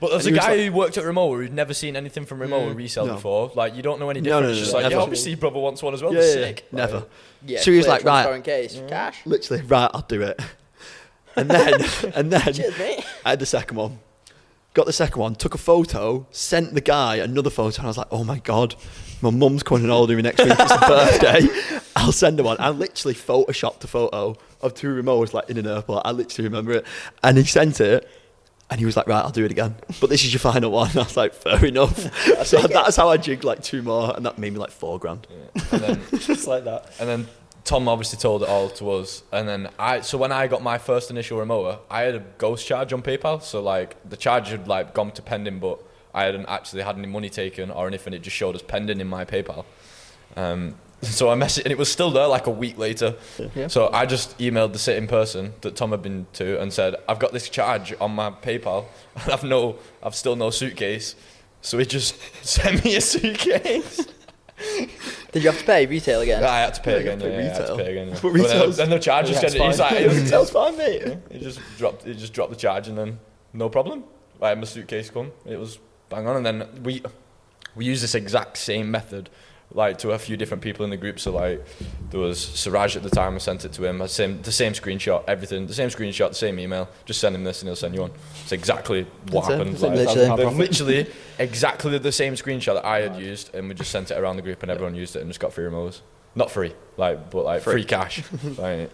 But 0.00 0.10
there's 0.10 0.26
And 0.26 0.26
a 0.26 0.30
he 0.30 0.32
was 0.32 0.38
guy 0.40 0.48
like- 0.56 0.60
who 0.66 0.72
worked 0.72 0.98
at 0.98 1.04
Rimowa 1.04 1.36
who'd 1.36 1.52
never 1.52 1.74
seen 1.74 1.94
anything 1.94 2.26
from 2.26 2.40
Rimowa 2.40 2.72
mm. 2.72 2.76
resell 2.76 3.06
No. 3.06 3.14
before. 3.14 3.52
Like 3.54 3.76
you 3.76 3.82
don't 3.82 4.00
know 4.00 4.10
any 4.10 4.20
No, 4.20 4.40
difference. 4.40 4.46
no, 4.46 4.50
It's 4.50 4.58
no, 4.58 4.60
just 4.62 4.72
no, 4.72 4.76
like, 4.78 4.82
yeah, 4.82 4.88
never. 4.88 5.02
obviously 5.02 5.30
your 5.30 5.38
brother 5.38 5.58
wants 5.60 5.80
one 5.80 5.94
as 5.94 6.02
well. 6.02 6.12
Yeah, 6.12 6.20
That's 6.20 6.34
yeah, 6.36 6.42
sick. 6.42 6.68
never. 6.72 7.06
Yeah, 7.46 7.60
So 7.60 7.70
he 7.70 7.76
was 7.76 7.86
clear, 7.86 7.96
like, 7.98 8.04
right. 8.04 8.22
transparent 8.22 8.44
case. 8.44 8.76
Mm. 8.76 8.88
Cash. 8.88 9.26
Literally, 9.26 9.62
right, 9.62 9.90
I'll 9.94 10.02
do 10.02 10.22
it. 10.22 10.40
And 11.36 11.48
then, 11.50 11.74
and 12.16 12.32
then, 12.32 12.52
Cheers, 12.52 12.78
mate. 12.78 13.04
I 13.24 13.30
had 13.30 13.38
the 13.38 13.46
second 13.46 13.76
one. 13.76 14.00
Got 14.74 14.86
the 14.86 14.92
second 14.92 15.20
one, 15.20 15.34
took 15.36 15.54
a 15.54 15.58
photo, 15.58 16.26
sent 16.32 16.74
the 16.74 16.80
guy 16.80 17.16
another 17.16 17.48
photo, 17.50 17.78
and 17.78 17.86
I 17.86 17.88
was 17.90 17.96
like, 17.96 18.08
oh 18.10 18.24
my 18.24 18.40
god, 18.40 18.74
my 19.22 19.30
mum's 19.30 19.62
coming 19.62 19.84
and 19.84 19.92
older 19.92 20.16
me 20.16 20.22
next 20.22 20.42
week. 20.42 20.52
It's 20.58 20.72
her 20.72 20.88
birthday. 20.88 21.80
I'll 21.96 22.10
send 22.10 22.38
her 22.40 22.44
one. 22.44 22.56
I 22.58 22.70
literally 22.70 23.14
photoshopped 23.14 23.84
a 23.84 23.86
photo 23.86 24.36
of 24.62 24.74
two 24.74 24.88
remotes 24.88 25.32
like 25.32 25.48
in 25.48 25.58
an 25.58 25.66
airport. 25.68 26.02
I 26.04 26.10
literally 26.10 26.48
remember 26.48 26.72
it. 26.72 26.86
And 27.22 27.38
he 27.38 27.44
sent 27.44 27.80
it. 27.80 28.08
And 28.68 28.80
he 28.80 28.86
was 28.86 28.96
like, 28.96 29.06
right, 29.06 29.22
I'll 29.22 29.30
do 29.30 29.44
it 29.44 29.52
again. 29.52 29.76
But 30.00 30.10
this 30.10 30.24
is 30.24 30.32
your 30.32 30.40
final 30.40 30.72
one. 30.72 30.90
I 30.94 31.00
was 31.04 31.16
like, 31.16 31.34
fair 31.34 31.64
enough. 31.64 31.96
so 32.46 32.60
that's 32.62 32.96
how 32.96 33.08
I 33.10 33.16
jigged 33.16 33.44
like 33.44 33.62
two 33.62 33.82
more, 33.82 34.12
and 34.16 34.26
that 34.26 34.38
made 34.38 34.52
me 34.54 34.58
like 34.58 34.70
four 34.72 34.98
grand. 34.98 35.26
and 35.70 35.80
then 35.82 36.02
Just 36.18 36.48
like 36.48 36.64
that. 36.64 36.92
and 36.98 37.08
then 37.08 37.28
Tom 37.64 37.88
obviously 37.88 38.18
told 38.18 38.42
it 38.42 38.48
all 38.48 38.68
to 38.68 38.90
us. 38.90 39.22
And 39.32 39.48
then 39.48 39.70
I 39.78 40.00
so 40.02 40.18
when 40.18 40.32
I 40.32 40.46
got 40.46 40.62
my 40.62 40.78
first 40.78 41.10
initial 41.10 41.38
Rimowa, 41.38 41.78
I 41.90 42.02
had 42.02 42.14
a 42.14 42.24
ghost 42.38 42.66
charge 42.66 42.92
on 42.92 43.02
PayPal. 43.02 43.42
So 43.42 43.62
like 43.62 43.96
the 44.08 44.16
charge 44.16 44.48
had 44.48 44.68
like 44.68 44.94
gone 44.94 45.10
to 45.12 45.22
pending, 45.22 45.60
but 45.60 45.80
I 46.12 46.24
hadn't 46.24 46.46
actually 46.46 46.82
had 46.82 46.96
any 46.96 47.08
money 47.08 47.30
taken 47.30 47.70
or 47.70 47.86
anything. 47.86 48.12
It 48.12 48.20
just 48.22 48.36
showed 48.36 48.54
as 48.54 48.62
pending 48.62 49.00
in 49.00 49.08
my 49.08 49.24
PayPal. 49.24 49.64
Um, 50.36 50.76
so 51.02 51.30
I 51.30 51.34
messaged, 51.34 51.64
and 51.64 51.72
it 51.72 51.78
was 51.78 51.90
still 51.90 52.10
there 52.10 52.26
like 52.26 52.46
a 52.46 52.50
week 52.50 52.78
later. 52.78 53.16
Yeah. 53.54 53.68
So 53.68 53.90
I 53.92 54.06
just 54.06 54.38
emailed 54.38 54.72
the 54.72 54.78
sitting 54.78 55.06
person 55.06 55.54
that 55.62 55.76
Tom 55.76 55.90
had 55.90 56.02
been 56.02 56.26
to 56.34 56.60
and 56.60 56.72
said, 56.72 56.96
"I've 57.08 57.18
got 57.18 57.32
this 57.32 57.48
charge 57.48 57.94
on 58.00 58.14
my 58.14 58.30
PayPal, 58.30 58.86
and 59.22 59.32
I've 59.32 59.44
no, 59.44 59.76
I've 60.02 60.14
still 60.14 60.36
no 60.36 60.50
suitcase." 60.50 61.16
So 61.62 61.78
he 61.78 61.86
just 61.86 62.16
sent 62.44 62.84
me 62.84 62.96
a 62.96 63.00
suitcase. 63.00 64.06
Did 65.32 65.42
you 65.42 65.50
have 65.50 65.58
to 65.58 65.64
pay 65.66 65.86
retail 65.86 66.20
again? 66.20 66.42
I 66.44 66.60
had 66.60 66.74
to 66.74 66.80
pay 66.82 67.00
again. 67.00 67.20
Yeah, 67.20 67.26
pay 67.28 67.32
yeah, 67.32 67.38
I 67.40 67.42
had 67.42 67.54
to 67.56 67.62
retail. 67.62 67.76
pay 67.76 67.90
again. 67.92 68.08
Yeah. 68.08 68.18
But 68.22 68.32
But 68.32 68.48
then, 68.48 68.70
then 68.72 68.90
the 68.90 68.98
charge 68.98 69.26
Yeah, 69.30 69.40
just 69.40 69.44
it's 69.44 69.54
ended. 69.54 69.68
He's 69.70 69.78
fine. 69.78 69.94
like, 70.06 70.16
Retail's 70.24 70.50
fine, 70.50 70.76
mate. 70.76 71.18
he 71.30 71.38
just 71.40 71.60
dropped. 71.78 72.04
He 72.04 72.14
just 72.14 72.32
dropped 72.32 72.50
the 72.50 72.56
charge, 72.56 72.88
and 72.88 72.96
then 72.96 73.18
no 73.52 73.68
problem. 73.68 74.04
I 74.42 74.50
had 74.50 74.58
my 74.58 74.64
suitcase 74.64 75.10
come. 75.10 75.32
It 75.46 75.58
was 75.58 75.78
bang 76.08 76.26
on, 76.26 76.36
and 76.36 76.46
then 76.46 76.82
we 76.82 77.02
we 77.74 77.84
used 77.84 78.02
this 78.02 78.14
exact 78.14 78.56
same 78.58 78.90
method. 78.90 79.30
Like 79.76 79.98
to 79.98 80.12
a 80.12 80.18
few 80.20 80.36
different 80.36 80.62
people 80.62 80.84
in 80.84 80.90
the 80.90 80.96
group, 80.96 81.18
so 81.18 81.32
like 81.32 81.66
there 82.10 82.20
was 82.20 82.38
Siraj 82.40 82.94
at 82.96 83.02
the 83.02 83.10
time. 83.10 83.34
I 83.34 83.38
sent 83.38 83.64
it 83.64 83.72
to 83.72 83.84
him. 83.84 84.00
I 84.00 84.06
same 84.06 84.40
the 84.42 84.52
same 84.52 84.72
screenshot, 84.72 85.24
everything, 85.26 85.66
the 85.66 85.74
same 85.74 85.88
screenshot, 85.88 86.28
the 86.28 86.34
same 86.36 86.60
email. 86.60 86.88
Just 87.06 87.18
send 87.20 87.34
him 87.34 87.42
this, 87.42 87.60
and 87.60 87.68
he'll 87.68 87.74
send 87.74 87.92
you 87.92 88.02
one. 88.02 88.12
It's 88.44 88.52
exactly 88.52 89.02
what 89.30 89.48
That's 89.48 89.48
happened. 89.48 89.70
That's 89.72 89.82
Like, 89.82 89.92
literally. 89.96 90.36
they're 90.36 90.50
literally 90.52 91.06
exactly 91.40 91.98
the 91.98 92.12
same 92.12 92.34
screenshot 92.34 92.74
that 92.74 92.84
I 92.84 93.00
had 93.00 93.16
used, 93.16 93.52
and 93.52 93.68
we 93.68 93.74
just 93.74 93.90
sent 93.90 94.12
it 94.12 94.16
around 94.16 94.36
the 94.36 94.42
group, 94.42 94.62
and 94.62 94.70
everyone 94.70 94.94
used 94.94 95.16
it, 95.16 95.22
and 95.22 95.28
just 95.28 95.40
got 95.40 95.52
free 95.52 95.64
remotes. 95.64 96.02
Not 96.36 96.52
free, 96.52 96.72
like 96.96 97.30
but 97.30 97.44
like 97.44 97.62
Free. 97.62 97.72
free, 97.74 97.84
cash. 97.84 98.22
like, 98.58 98.90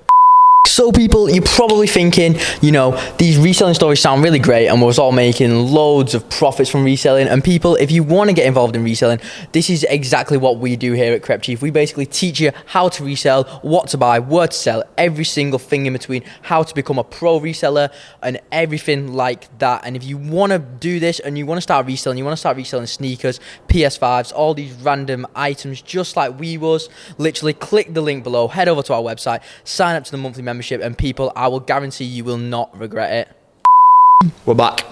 So, 0.67 0.93
people, 0.93 1.29
you're 1.29 1.43
probably 1.43 1.87
thinking, 1.87 2.37
you 2.63 2.71
know, 2.71 2.93
these 3.19 3.37
reselling 3.37 3.75
stories 3.75 4.01
sound 4.01 4.23
really 4.23 4.39
great, 4.39 4.69
and 4.69 4.81
we're 4.81 4.93
all 4.99 5.11
making 5.11 5.53
loads 5.53 6.15
of 6.15 6.31
profits 6.31 6.71
from 6.71 6.85
reselling. 6.85 7.29
And 7.29 7.43
people, 7.43 7.75
if 7.77 7.91
you 7.91 8.03
want 8.03 8.31
to 8.31 8.35
get 8.35 8.47
involved 8.47 8.77
in 8.77 8.85
reselling, 8.85 9.21
this 9.53 9.69
is 9.69 9.85
exactly 9.91 10.39
what 10.39 10.59
we 10.59 10.77
do 10.77 10.93
here 10.93 11.13
at 11.13 11.23
Crep 11.23 11.43
Chief. 11.43 11.61
We 11.61 11.71
basically 11.71 12.07
teach 12.07 12.41
you 12.41 12.53
how 12.67 12.89
to 12.91 13.05
resell, 13.05 13.45
what 13.63 13.89
to 13.89 13.99
buy, 13.99 14.21
where 14.21 14.47
to 14.47 14.57
sell, 14.57 14.85
every 14.97 15.25
single 15.25 15.59
thing 15.59 15.87
in 15.87 15.93
between, 15.93 16.23
how 16.43 16.63
to 16.63 16.75
become 16.75 16.99
a 16.99 17.05
pro 17.05 17.41
reseller, 17.41 17.93
and 18.23 18.41
everything 18.53 19.13
like 19.13 19.59
that. 19.59 19.83
And 19.85 19.97
if 19.97 20.05
you 20.05 20.19
want 20.19 20.53
to 20.53 20.61
do 20.61 21.01
this 21.01 21.21
and 21.21 21.37
you 21.37 21.47
want 21.47 21.59
to 21.59 21.63
start 21.63 21.85
reselling, 21.87 22.17
you 22.17 22.25
want 22.25 22.37
to 22.37 22.41
start 22.41 22.57
reselling 22.57 22.87
sneakers, 22.87 23.41
PS5s, 23.69 24.33
all 24.33 24.55
these 24.55 24.73
random 24.75 25.27
items, 25.35 25.83
just 25.83 26.17
like 26.17 26.39
we 26.39 26.57
was, 26.57 26.89
literally 27.19 27.55
click 27.55 27.93
the 27.93 28.01
link 28.01 28.25
below, 28.25 28.49
head 28.49 28.69
over 28.69 28.83
to 28.83 28.95
our 28.95 29.03
website, 29.03 29.43
sign 29.65 29.97
up 29.97 30.05
to 30.05 30.11
the 30.11 30.17
monthly 30.17 30.43
membership, 30.51 30.81
and 30.83 30.99
people, 30.99 31.33
I 31.37 31.47
will 31.49 31.61
guarantee 31.61 32.05
you 32.05 32.25
will 32.25 32.37
not 32.37 32.77
regret 32.77 33.13
it. 33.13 34.31
We're 34.45 34.55
back. 34.55 34.85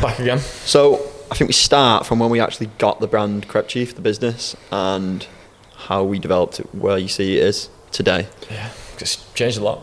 back 0.00 0.18
again. 0.18 0.38
So 0.38 0.94
I 1.30 1.34
think 1.34 1.48
we 1.48 1.52
start 1.52 2.06
from 2.06 2.18
when 2.18 2.30
we 2.30 2.40
actually 2.40 2.70
got 2.78 3.00
the 3.00 3.06
brand 3.06 3.46
Crep 3.46 3.68
Chief, 3.68 3.94
the 3.94 4.00
business, 4.00 4.56
and 4.72 5.26
how 5.74 6.02
we 6.02 6.18
developed 6.18 6.60
it, 6.60 6.74
where 6.74 6.96
you 6.96 7.08
see 7.08 7.36
it 7.36 7.42
is 7.44 7.68
today. 7.92 8.26
Yeah, 8.50 8.70
it's 8.98 9.32
changed 9.34 9.58
a 9.58 9.62
lot. 9.62 9.80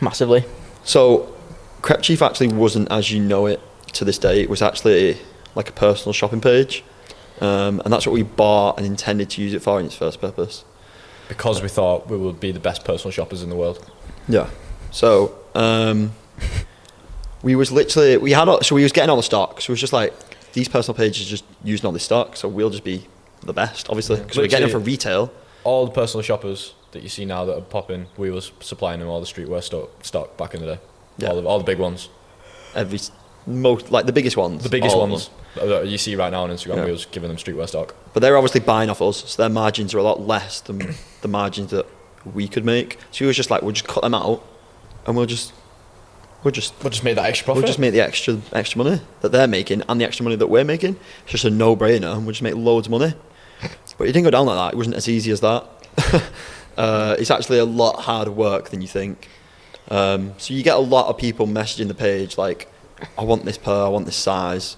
Massively. 0.00 0.44
So, 0.84 1.34
Crep 1.82 2.02
Chief 2.02 2.22
actually 2.22 2.48
wasn't 2.48 2.90
as 2.92 3.10
you 3.10 3.20
know 3.20 3.46
it 3.46 3.60
to 3.94 4.04
this 4.04 4.18
day. 4.18 4.40
It 4.40 4.48
was 4.48 4.62
actually 4.62 5.18
like 5.56 5.68
a 5.68 5.72
personal 5.72 6.12
shopping 6.12 6.40
page, 6.40 6.84
um, 7.40 7.82
and 7.84 7.92
that's 7.92 8.06
what 8.06 8.12
we 8.12 8.22
bought 8.22 8.78
and 8.78 8.86
intended 8.86 9.30
to 9.30 9.42
use 9.42 9.52
it 9.52 9.62
for 9.62 9.80
in 9.80 9.86
its 9.86 9.96
first 9.96 10.20
purpose. 10.20 10.64
Because 11.28 11.60
we 11.60 11.68
thought 11.68 12.08
we 12.08 12.16
would 12.16 12.38
be 12.38 12.52
the 12.52 12.60
best 12.60 12.84
personal 12.84 13.10
shoppers 13.10 13.42
in 13.42 13.48
the 13.48 13.56
world. 13.56 13.84
Yeah. 14.28 14.48
So, 14.90 15.34
um, 15.54 16.12
we 17.42 17.54
was 17.56 17.70
literally 17.70 18.16
we 18.16 18.32
had 18.32 18.48
all- 18.48 18.62
so 18.62 18.74
we 18.74 18.82
was 18.82 18.92
getting 18.92 19.10
all 19.10 19.16
the 19.16 19.22
stock. 19.22 19.60
So 19.60 19.70
it 19.70 19.74
was 19.74 19.80
just 19.80 19.92
like 19.92 20.12
these 20.52 20.68
personal 20.68 20.96
pages 20.96 21.26
just 21.26 21.44
using 21.62 21.86
all 21.86 21.92
this 21.92 22.04
stock. 22.04 22.36
So 22.36 22.48
we'll 22.48 22.70
just 22.70 22.84
be 22.84 23.06
the 23.42 23.52
best, 23.52 23.88
obviously, 23.90 24.16
because 24.20 24.36
we're 24.38 24.46
getting 24.48 24.68
it 24.68 24.72
for 24.72 24.78
retail. 24.78 25.30
All 25.64 25.84
the 25.86 25.92
personal 25.92 26.22
shoppers 26.22 26.74
that 26.92 27.02
you 27.02 27.08
see 27.08 27.24
now 27.24 27.44
that 27.44 27.56
are 27.56 27.60
popping, 27.60 28.06
we 28.16 28.30
was 28.30 28.52
supplying 28.60 29.00
them 29.00 29.08
all 29.08 29.20
the 29.20 29.26
streetwear 29.26 29.62
stock, 29.62 30.04
stock 30.04 30.36
back 30.36 30.54
in 30.54 30.60
the 30.60 30.74
day. 30.74 30.80
Yeah. 31.18 31.28
All, 31.30 31.40
the, 31.42 31.48
all 31.48 31.58
the 31.58 31.64
big 31.64 31.78
ones. 31.78 32.08
Every 32.74 33.00
most 33.46 33.90
like 33.90 34.06
the 34.06 34.12
biggest 34.12 34.36
ones. 34.36 34.62
The 34.62 34.68
biggest 34.70 34.96
ones 34.96 35.28
that 35.56 35.86
you 35.86 35.98
see 35.98 36.16
right 36.16 36.30
now 36.30 36.44
on 36.44 36.50
Instagram, 36.50 36.76
Yeah. 36.76 36.84
we 36.86 36.92
was 36.92 37.04
giving 37.06 37.28
them 37.28 37.36
streetwear 37.36 37.68
stock. 37.68 37.94
But 38.14 38.20
they're 38.20 38.36
obviously 38.36 38.60
buying 38.60 38.88
off 38.90 39.02
us, 39.02 39.18
so 39.30 39.42
their 39.42 39.50
margins 39.50 39.92
are 39.94 39.98
a 39.98 40.02
lot 40.02 40.20
less 40.26 40.60
than 40.60 40.94
the 41.20 41.28
margins 41.28 41.70
that 41.72 41.86
we 42.32 42.48
could 42.48 42.64
make. 42.64 42.98
So 43.10 43.18
he 43.20 43.26
was 43.26 43.36
just 43.36 43.50
like, 43.50 43.62
we'll 43.62 43.72
just 43.72 43.86
cut 43.88 44.02
them 44.02 44.14
out, 44.14 44.44
and 45.06 45.16
we'll 45.16 45.26
just, 45.26 45.52
we'll 46.42 46.52
just, 46.52 46.74
We'll 46.82 46.90
just 46.90 47.04
make 47.04 47.16
that 47.16 47.26
extra 47.26 47.44
profit. 47.46 47.62
we'll 47.62 47.66
just 47.66 47.78
make 47.78 47.92
the 47.92 48.00
extra 48.00 48.38
extra 48.52 48.78
money 48.82 49.00
that 49.20 49.32
they're 49.32 49.46
making 49.48 49.82
and 49.88 50.00
the 50.00 50.04
extra 50.04 50.24
money 50.24 50.36
that 50.36 50.46
we're 50.46 50.64
making. 50.64 50.96
It's 51.24 51.32
just 51.32 51.44
a 51.44 51.50
no-brainer, 51.50 52.14
and 52.14 52.24
we'll 52.24 52.32
just 52.32 52.42
make 52.42 52.54
loads 52.54 52.86
of 52.86 52.90
money. 52.92 53.14
But 53.96 54.08
it 54.08 54.12
didn't 54.12 54.24
go 54.24 54.30
down 54.30 54.46
like 54.46 54.56
that. 54.56 54.74
It 54.74 54.76
wasn't 54.76 54.96
as 54.96 55.08
easy 55.08 55.30
as 55.30 55.40
that. 55.40 55.64
uh, 56.76 57.16
it's 57.18 57.30
actually 57.30 57.58
a 57.58 57.64
lot 57.64 58.00
harder 58.02 58.30
work 58.30 58.70
than 58.70 58.80
you 58.82 58.88
think. 58.88 59.28
Um, 59.90 60.34
so 60.38 60.54
you 60.54 60.62
get 60.62 60.76
a 60.76 60.80
lot 60.80 61.08
of 61.08 61.18
people 61.18 61.46
messaging 61.46 61.88
the 61.88 61.94
page 61.94 62.36
like, 62.38 62.70
I 63.18 63.22
want 63.22 63.44
this 63.44 63.58
pair, 63.58 63.74
I 63.74 63.88
want 63.88 64.06
this 64.06 64.16
size. 64.16 64.76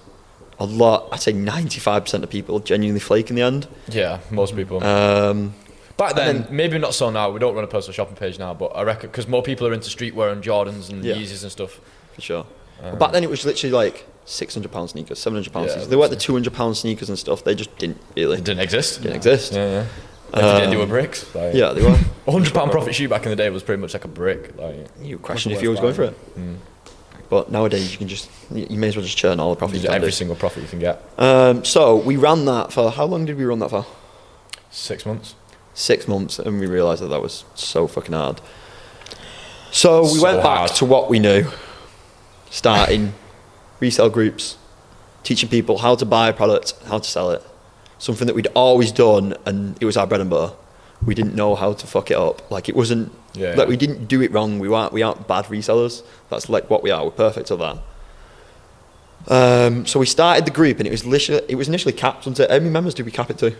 A 0.59 0.65
lot, 0.65 1.07
I'd 1.11 1.21
say 1.21 1.33
95% 1.33 2.23
of 2.23 2.29
people 2.29 2.59
genuinely 2.59 2.99
flake 2.99 3.29
in 3.29 3.35
the 3.35 3.41
end. 3.43 3.67
yeah, 3.87 4.19
most 4.31 4.55
people. 4.55 4.83
Um, 4.83 5.53
Back 5.97 6.13
then, 6.15 6.35
and 6.37 6.51
maybe 6.51 6.77
not 6.77 6.93
so 6.93 7.09
now. 7.09 7.29
We 7.31 7.39
don't 7.39 7.55
run 7.55 7.63
a 7.63 7.67
personal 7.67 7.93
shopping 7.93 8.15
page 8.15 8.37
now, 8.37 8.53
but 8.53 8.67
I 8.75 8.83
reckon 8.83 9.09
because 9.09 9.27
more 9.27 9.41
people 9.41 9.65
are 9.67 9.73
into 9.73 9.89
streetwear 9.89 10.31
and 10.31 10.43
Jordans 10.43 10.89
and 10.91 11.03
Yeah. 11.03 11.15
Yeezys 11.15 11.41
and 11.43 11.51
stuff. 11.51 11.79
for 12.13 12.21
sure. 12.21 12.45
Um, 12.83 12.97
Back 12.99 13.11
then, 13.11 13.23
it 13.23 13.29
was 13.29 13.45
literally 13.45 13.71
like 13.73 14.05
six 14.25 14.53
hundred 14.53 14.71
pound 14.71 14.89
sneakers, 14.91 15.17
seven 15.19 15.37
hundred 15.37 15.53
pound 15.53 15.65
Yeah, 15.65 15.71
sneakers. 15.73 15.89
They 15.89 15.95
weren't 15.95 16.11
the 16.11 16.15
two 16.17 16.33
hundred 16.33 16.53
pound 16.53 16.77
sneakers 16.77 17.09
and 17.09 17.17
stuff. 17.17 17.43
They 17.43 17.55
just 17.55 17.75
didn't 17.77 17.99
really 18.15 18.37
It 18.37 18.43
didn't 18.43 18.61
exist. 18.61 19.01
didn't 19.01 19.15
exist. 19.15 19.53
Yeah, 19.53 19.65
yeah. 19.69 19.85
If 20.29 20.33
they 20.33 20.41
didn't 20.59 20.71
do 20.71 20.79
a 20.81 20.83
Um, 20.83 20.89
brick. 20.89 21.17
Like, 21.33 21.53
Yeah, 21.55 21.71
they 21.73 21.81
were. 21.81 21.97
A 22.27 22.31
hundred 22.31 22.53
pound 22.53 22.69
profit 22.71 22.93
shoe 22.93 23.07
back 23.07 23.23
in 23.23 23.29
the 23.31 23.35
day 23.35 23.49
was 23.49 23.63
pretty 23.63 23.81
much 23.81 23.93
like 23.93 24.03
a 24.05 24.09
brick. 24.09 24.55
Like, 24.57 24.75
You 25.01 25.17
question 25.17 25.51
Wasn't 25.51 25.57
if 25.59 25.63
you 25.63 25.71
was 25.71 25.79
going 25.79 25.93
for 25.95 26.03
it. 26.03 26.15
mm, 26.37 26.57
But 27.29 27.49
nowadays, 27.51 27.91
you 27.91 27.97
can 27.97 28.07
just 28.07 28.29
you 28.53 28.77
may 28.77 28.89
as 28.89 28.95
well 28.95 29.03
just 29.05 29.17
churn 29.17 29.39
all 29.39 29.49
the 29.51 29.55
profits. 29.55 29.77
you 29.77 29.81
you 29.83 29.87
get 29.87 29.93
can 29.93 29.95
every 29.95 30.09
do. 30.11 30.15
single 30.15 30.35
profit 30.35 30.61
you 30.63 30.69
can 30.69 30.79
get. 30.79 31.01
Um, 31.17 31.63
so 31.65 31.95
we 31.95 32.17
ran 32.17 32.45
that 32.45 32.71
for 32.71 32.91
how 32.91 33.05
long 33.05 33.25
did 33.25 33.37
we 33.37 33.45
run 33.45 33.59
that 33.59 33.69
for? 33.71 33.85
Six 34.69 35.05
months. 35.05 35.33
Six 35.79 36.07
months, 36.07 36.39
and 36.39 36.59
we 36.59 36.65
realised 36.65 37.03
that 37.03 37.09
that 37.09 37.21
was 37.21 37.45
so 37.53 37.85
fucking 37.85 38.13
hard. 38.13 38.41
So 39.71 40.01
we 40.01 40.07
So 40.17 40.23
went 40.23 40.37
back 40.41 40.57
hard. 40.57 40.71
to 40.77 40.85
what 40.85 41.07
we 41.07 41.19
knew, 41.19 41.45
starting 42.49 43.13
resale 43.79 44.09
groups, 44.09 44.57
teaching 45.21 45.49
people 45.49 45.77
how 45.77 45.93
to 45.93 46.03
buy 46.03 46.29
a 46.29 46.33
product, 46.33 46.73
how 46.87 46.97
to 46.97 47.07
sell 47.07 47.29
it. 47.29 47.43
Something 47.99 48.25
that 48.25 48.35
we'd 48.35 48.47
always 48.55 48.91
done, 48.91 49.35
and 49.45 49.77
it 49.79 49.85
was 49.85 49.97
our 49.97 50.07
bread 50.07 50.19
and 50.21 50.31
butter. 50.31 50.55
We 51.05 51.13
didn't 51.13 51.35
know 51.35 51.53
how 51.53 51.73
to 51.73 51.85
fuck 51.85 52.09
it 52.09 52.17
up. 52.17 52.49
Like 52.49 52.67
it 52.69 52.75
wasn't 52.75 53.11
Yeah. 53.35 53.53
like 53.55 53.67
we 53.67 53.77
didn't 53.77 54.07
do 54.07 54.23
it 54.23 54.31
wrong. 54.31 54.57
We 54.57 54.67
weren't 54.69 54.93
we 54.93 55.03
aren't 55.03 55.27
bad 55.27 55.45
resellers. 55.45 56.01
That's 56.31 56.49
like 56.49 56.71
what 56.71 56.81
we 56.81 56.89
are. 56.89 57.03
We're 57.05 57.11
perfect 57.11 57.51
at 57.51 57.59
that. 57.59 57.77
Um, 59.27 59.85
so 59.85 59.99
we 59.99 60.07
started 60.07 60.45
the 60.45 60.51
group, 60.51 60.79
and 60.79 60.87
it 60.87 60.91
was 60.91 61.05
literally 61.05 61.43
it 61.47 61.55
was 61.55 61.67
initially 61.67 61.93
capped. 61.93 62.25
Onto, 62.25 62.43
how 62.47 62.57
many 62.57 62.71
members 62.71 62.95
did 62.95 63.05
we 63.05 63.11
cap 63.11 63.29
it 63.29 63.37
to? 63.39 63.53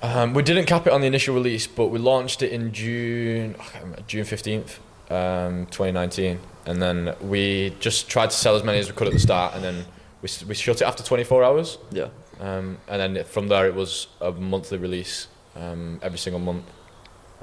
Um, 0.00 0.32
we 0.34 0.42
didn't 0.42 0.66
cap 0.66 0.86
it 0.86 0.92
on 0.92 1.00
the 1.00 1.06
initial 1.06 1.34
release, 1.34 1.66
but 1.66 1.86
we 1.88 1.98
launched 1.98 2.42
it 2.42 2.52
in 2.52 2.72
June, 2.72 3.56
I 3.58 3.78
remember, 3.80 4.02
June 4.06 4.24
fifteenth, 4.24 4.78
um, 5.10 5.66
twenty 5.70 5.92
nineteen, 5.92 6.38
and 6.66 6.80
then 6.80 7.14
we 7.20 7.74
just 7.80 8.08
tried 8.08 8.30
to 8.30 8.36
sell 8.36 8.54
as 8.54 8.62
many 8.62 8.78
as 8.78 8.88
we 8.88 8.96
could 8.96 9.08
at 9.08 9.12
the 9.12 9.18
start, 9.18 9.54
and 9.54 9.64
then 9.64 9.84
we 10.22 10.28
we 10.46 10.54
shut 10.54 10.80
it 10.80 10.84
after 10.84 11.02
twenty 11.02 11.24
four 11.24 11.42
hours, 11.42 11.78
Yeah. 11.90 12.08
um, 12.40 12.78
and 12.86 13.00
then 13.00 13.16
it, 13.16 13.26
from 13.26 13.48
there 13.48 13.66
it 13.66 13.74
was 13.74 14.06
a 14.20 14.30
monthly 14.30 14.78
release 14.78 15.26
um, 15.56 15.98
every 16.00 16.18
single 16.18 16.40
month, 16.40 16.64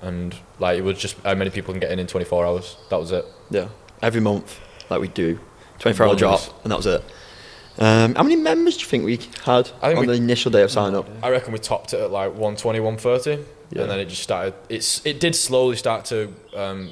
and 0.01 0.33
like 0.59 0.77
it 0.77 0.83
was 0.83 0.97
just 0.97 1.17
how 1.23 1.35
many 1.35 1.49
people 1.49 1.73
can 1.73 1.81
get 1.81 1.91
in 1.91 1.99
in 1.99 2.07
twenty 2.07 2.25
four 2.25 2.45
hours. 2.45 2.77
That 2.89 2.99
was 3.01 3.11
it. 3.11 3.25
Yeah, 3.49 3.67
every 4.01 4.21
month, 4.21 4.61
like 4.89 5.01
we 5.01 5.09
do, 5.09 5.39
24 5.79 6.05
hour 6.05 6.09
One 6.11 6.17
drop, 6.17 6.41
and 6.63 6.71
that 6.71 6.77
was 6.77 6.85
it. 6.85 7.03
Um, 7.77 8.15
how 8.15 8.23
many 8.23 8.37
members 8.37 8.77
do 8.77 8.81
you 8.83 8.87
think 8.87 9.03
we 9.05 9.17
had 9.43 9.67
think 9.67 9.83
on 9.83 9.99
we- 10.01 10.05
the 10.07 10.13
initial 10.13 10.51
day 10.51 10.61
of 10.61 10.71
sign 10.71 10.95
up? 10.95 11.07
I 11.21 11.29
reckon 11.29 11.51
we 11.53 11.59
topped 11.59 11.93
it 11.93 11.99
at 11.99 12.11
like 12.11 12.29
120, 12.31 12.79
130, 12.79 13.43
Yeah. 13.71 13.81
and 13.81 13.91
then 13.91 13.99
it 13.99 14.05
just 14.05 14.23
started. 14.23 14.53
It's 14.69 15.05
it 15.05 15.19
did 15.19 15.35
slowly 15.35 15.75
start 15.75 16.05
to 16.05 16.33
um, 16.55 16.91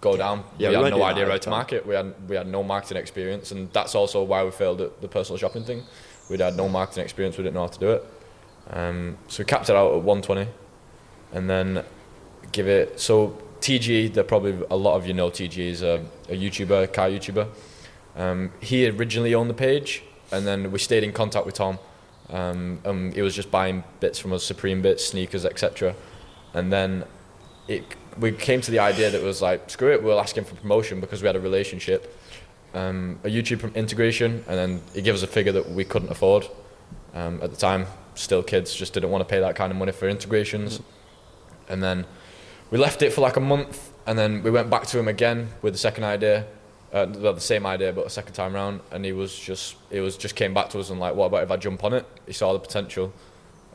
go 0.00 0.16
down. 0.16 0.44
Yeah, 0.58 0.70
we 0.70 0.76
we, 0.78 0.84
had 0.84 0.94
no 0.94 1.02
idea 1.02 1.26
how 1.28 1.36
to 1.36 1.50
market. 1.50 1.86
We 1.86 1.94
had 1.94 2.14
we 2.28 2.36
had 2.36 2.46
no 2.46 2.62
marketing 2.62 2.96
experience, 2.96 3.50
and 3.52 3.70
that's 3.72 3.94
also 3.94 4.22
why 4.22 4.42
we 4.44 4.50
failed 4.50 4.80
at 4.80 5.00
the 5.02 5.08
personal 5.08 5.38
shopping 5.38 5.64
thing. 5.64 5.82
We'd 6.30 6.40
had 6.40 6.56
no 6.56 6.68
marketing 6.68 7.04
experience. 7.04 7.36
We 7.36 7.44
didn't 7.44 7.54
know 7.54 7.62
how 7.62 7.66
to 7.66 7.78
do 7.78 7.90
it. 7.90 8.04
Um, 8.70 9.18
so 9.28 9.42
we 9.42 9.44
capped 9.44 9.68
it 9.68 9.76
out 9.76 9.92
at 9.92 10.02
120, 10.02 10.48
and 11.32 11.50
then 11.50 11.84
give 12.52 12.68
it. 12.68 12.98
So 12.98 13.36
TG, 13.60 14.14
there 14.14 14.24
probably 14.24 14.54
a 14.70 14.76
lot 14.76 14.96
of 14.96 15.06
you 15.06 15.12
know 15.12 15.28
TG 15.30 15.58
is 15.58 15.82
a, 15.82 16.02
a 16.28 16.36
YouTuber, 16.36 16.92
car 16.92 17.08
YouTuber. 17.08 17.48
Um, 18.16 18.52
he 18.60 18.88
originally 18.88 19.34
owned 19.34 19.50
the 19.50 19.54
page, 19.54 20.02
and 20.32 20.46
then 20.46 20.72
we 20.72 20.78
stayed 20.78 21.04
in 21.04 21.12
contact 21.12 21.46
with 21.46 21.54
Tom. 21.54 21.78
Um, 22.30 22.80
and 22.84 23.12
he 23.12 23.20
was 23.20 23.34
just 23.34 23.50
buying 23.50 23.84
bits 24.00 24.18
from 24.18 24.32
us, 24.32 24.42
Supreme 24.42 24.80
bits, 24.80 25.04
sneakers, 25.04 25.44
etc. 25.44 25.94
And 26.54 26.72
then 26.72 27.04
it, 27.68 27.84
we 28.18 28.32
came 28.32 28.60
to 28.62 28.70
the 28.70 28.78
idea 28.78 29.10
that 29.10 29.20
it 29.20 29.24
was 29.24 29.42
like, 29.42 29.68
screw 29.68 29.92
it, 29.92 30.02
we'll 30.02 30.20
ask 30.20 30.36
him 30.36 30.44
for 30.44 30.54
promotion 30.54 31.00
because 31.00 31.22
we 31.22 31.26
had 31.26 31.36
a 31.36 31.40
relationship, 31.40 32.16
um, 32.74 33.18
a 33.24 33.28
YouTube 33.28 33.74
integration, 33.74 34.44
and 34.48 34.58
then 34.58 34.82
he 34.94 35.02
gave 35.02 35.14
us 35.14 35.22
a 35.22 35.26
figure 35.26 35.52
that 35.52 35.70
we 35.70 35.84
couldn't 35.84 36.10
afford. 36.10 36.48
Um, 37.14 37.40
at 37.42 37.50
the 37.50 37.56
time, 37.56 37.86
still 38.14 38.42
kids, 38.42 38.74
just 38.74 38.94
didn't 38.94 39.10
want 39.10 39.26
to 39.26 39.30
pay 39.30 39.40
that 39.40 39.54
kind 39.54 39.70
of 39.70 39.76
money 39.76 39.92
for 39.92 40.08
integrations. 40.08 40.80
And 41.68 41.82
then 41.82 42.06
we 42.70 42.78
left 42.78 43.02
it 43.02 43.12
for 43.12 43.20
like 43.20 43.36
a 43.36 43.40
month, 43.40 43.92
and 44.06 44.18
then 44.18 44.42
we 44.42 44.50
went 44.50 44.70
back 44.70 44.86
to 44.86 44.98
him 44.98 45.08
again 45.08 45.48
with 45.60 45.74
the 45.74 45.78
second 45.78 46.04
idea, 46.04 46.46
uh, 46.92 47.06
the 47.06 47.38
same 47.38 47.64
idea 47.66 47.92
but 47.92 48.06
a 48.06 48.10
second 48.10 48.34
time 48.34 48.54
round, 48.54 48.80
and 48.90 49.04
he 49.04 49.12
was 49.12 49.36
just, 49.38 49.76
it 49.90 50.00
was 50.00 50.16
just 50.16 50.36
came 50.36 50.52
back 50.52 50.68
to 50.70 50.78
us 50.78 50.90
and 50.90 51.00
like, 51.00 51.14
what 51.14 51.26
about 51.26 51.42
if 51.42 51.50
I 51.50 51.56
jump 51.56 51.82
on 51.84 51.94
it? 51.94 52.06
He 52.26 52.32
saw 52.32 52.52
the 52.52 52.58
potential 52.58 53.12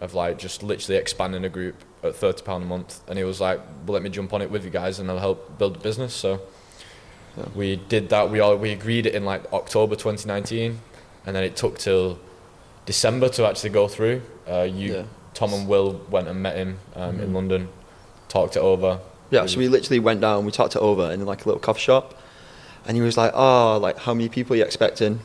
of 0.01 0.13
like 0.13 0.37
just 0.37 0.61
literally 0.61 0.97
expanding 0.99 1.43
a 1.43 1.49
group 1.49 1.75
at 2.03 2.15
thirty 2.15 2.43
pound 2.43 2.63
a 2.63 2.67
month, 2.67 3.01
and 3.07 3.17
he 3.17 3.23
was 3.23 3.41
like, 3.41 3.59
well, 3.85 3.93
let 3.93 4.03
me 4.03 4.09
jump 4.09 4.33
on 4.33 4.41
it 4.41 4.51
with 4.51 4.63
you 4.63 4.69
guys, 4.69 4.99
and 4.99 5.09
I'll 5.09 5.17
help 5.19 5.57
build 5.57 5.75
the 5.75 5.79
business. 5.79 6.13
So 6.13 6.39
Yeah. 7.37 7.45
we 7.55 7.75
did 7.77 8.09
that. 8.09 8.29
We 8.29 8.39
all 8.39 8.55
we 8.55 8.71
agreed 8.71 9.05
it 9.07 9.15
in 9.15 9.25
like 9.25 9.51
October 9.51 9.95
2019, 9.95 10.79
and 11.25 11.35
then 11.35 11.43
it 11.43 11.55
took 11.55 11.79
till 11.79 12.19
December 12.85 13.29
to 13.29 13.45
actually 13.47 13.71
go 13.71 13.87
through. 13.87 14.21
Uh, 14.47 14.61
you, 14.61 14.93
Yeah. 14.93 15.03
Tom 15.33 15.53
and 15.53 15.67
Will 15.67 16.01
went 16.09 16.27
and 16.27 16.41
met 16.41 16.55
him 16.55 16.79
um, 16.95 17.19
in 17.19 17.29
Mhm. 17.29 17.33
London, 17.33 17.69
talked 18.29 18.55
it 18.55 18.59
over. 18.61 18.99
Yeah, 19.29 19.45
so 19.45 19.57
we 19.59 19.67
literally 19.67 19.99
went 19.99 20.21
down, 20.21 20.45
we 20.45 20.51
talked 20.51 20.75
it 20.75 20.81
over 20.81 21.11
in 21.11 21.25
like 21.25 21.43
a 21.45 21.49
little 21.49 21.59
coffee 21.59 21.81
shop, 21.81 22.13
and 22.87 22.95
he 22.97 23.01
was 23.01 23.17
like, 23.17 23.31
"Oh, 23.35 23.77
like 23.81 23.97
how 23.99 24.13
many 24.13 24.29
people 24.29 24.53
are 24.53 24.57
you 24.57 24.63
expecting?" 24.65 25.19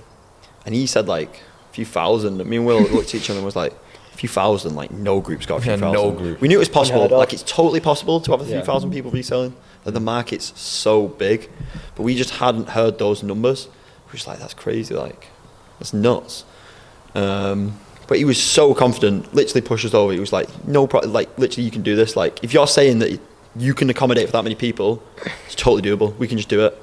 And 0.67 0.75
he 0.75 0.87
said 0.87 1.09
like 1.09 1.41
a 1.71 1.73
few 1.73 1.85
thousand. 1.85 2.45
Me 2.47 2.57
and 2.59 2.67
Will 2.67 2.81
looked 2.95 3.09
at 3.11 3.15
each 3.15 3.31
other 3.31 3.39
and 3.39 3.47
was 3.47 3.57
like, 3.57 3.73
"A 4.13 4.17
few 4.17 4.29
thousand? 4.29 4.75
Like 4.75 4.91
no 4.91 5.21
group's 5.21 5.47
got 5.47 5.59
a 5.59 5.63
few 5.63 5.71
Yeah, 5.73 5.79
thousand. 5.79 5.93
no 5.95 6.11
group. 6.13 6.41
We 6.41 6.49
knew 6.49 6.57
it 6.57 6.59
was 6.59 6.69
possible. 6.69 7.05
Unheard. 7.05 7.19
Like 7.19 7.33
it's 7.33 7.43
totally 7.45 7.81
possible 7.81 8.21
to 8.21 8.31
have 8.33 8.41
a 8.41 8.45
few 8.45 8.57
Yeah. 8.57 8.63
thousand 8.63 8.91
people 8.93 9.11
reselling. 9.11 9.55
Like 9.85 9.95
the 9.95 10.01
market's 10.01 10.53
so 10.61 11.09
big, 11.09 11.51
but 11.97 12.03
we 12.03 12.15
just 12.15 12.31
hadn't 12.31 12.69
heard 12.71 12.99
those 12.99 13.23
numbers. 13.23 13.67
We 14.07 14.11
were 14.13 14.17
just 14.17 14.27
like, 14.27 14.39
"That's 14.39 14.55
crazy! 14.55 14.95
Like 14.95 15.29
that's 15.79 15.93
nuts." 15.93 16.45
Um, 17.15 17.79
but 18.09 18.19
he 18.19 18.25
was 18.25 18.43
so 18.43 18.75
confident, 18.75 19.33
literally 19.35 19.61
pushed 19.61 19.85
us 19.85 19.95
over. 19.95 20.13
He 20.13 20.21
was 20.21 20.33
like, 20.33 20.49
"No, 20.67 20.87
pro- 20.87 21.01
like 21.01 21.37
literally, 21.39 21.65
you 21.65 21.71
can 21.71 21.83
do 21.83 21.97
this. 21.97 22.17
Like 22.17 22.43
if 22.45 22.53
you're 22.55 22.67
saying 22.67 22.99
that 23.01 23.19
you 23.57 23.75
can 23.75 23.91
accommodate 23.91 24.27
for 24.27 24.33
that 24.33 24.43
many 24.45 24.55
people, 24.55 25.03
it's 25.47 25.55
totally 25.55 25.83
doable. 25.83 26.17
We 26.19 26.29
can 26.29 26.37
just 26.37 26.49
do 26.49 26.65
it." 26.67 26.79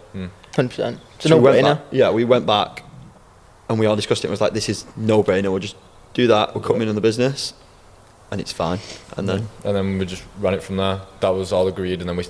Hundred 0.56 0.70
percent. 0.70 1.00
It's 1.16 1.26
a 1.26 1.30
So 1.30 1.40
no-brainer. 1.40 1.64
back- 1.76 1.82
Yeah, 1.92 2.12
we 2.12 2.26
went 2.26 2.46
back, 2.46 2.84
and 3.70 3.80
we 3.80 3.86
all 3.86 3.96
discussed 3.96 4.24
it. 4.24 4.28
and 4.28 4.32
was 4.32 4.42
like, 4.42 4.54
"This 4.54 4.70
is 4.70 4.86
no 4.96 5.24
brainer. 5.24 5.50
We'll 5.52 5.60
just 5.60 5.76
do 6.14 6.28
that. 6.28 6.54
We'll 6.56 6.64
cut 6.64 6.74
them 6.74 6.82
in 6.82 6.90
on 6.90 6.96
the 6.96 7.02
business, 7.02 7.54
and 8.32 8.42
it's 8.42 8.52
fine." 8.52 8.80
And 9.16 9.28
then 9.30 9.48
and 9.64 9.76
then 9.76 10.00
we 10.00 10.06
just 10.06 10.24
ran 10.40 10.54
it 10.54 10.64
from 10.64 10.78
there. 10.78 11.02
That 11.20 11.30
was 11.30 11.52
all 11.54 11.68
agreed, 11.68 12.00
and 12.02 12.10
then 12.10 12.18
we 12.18 12.26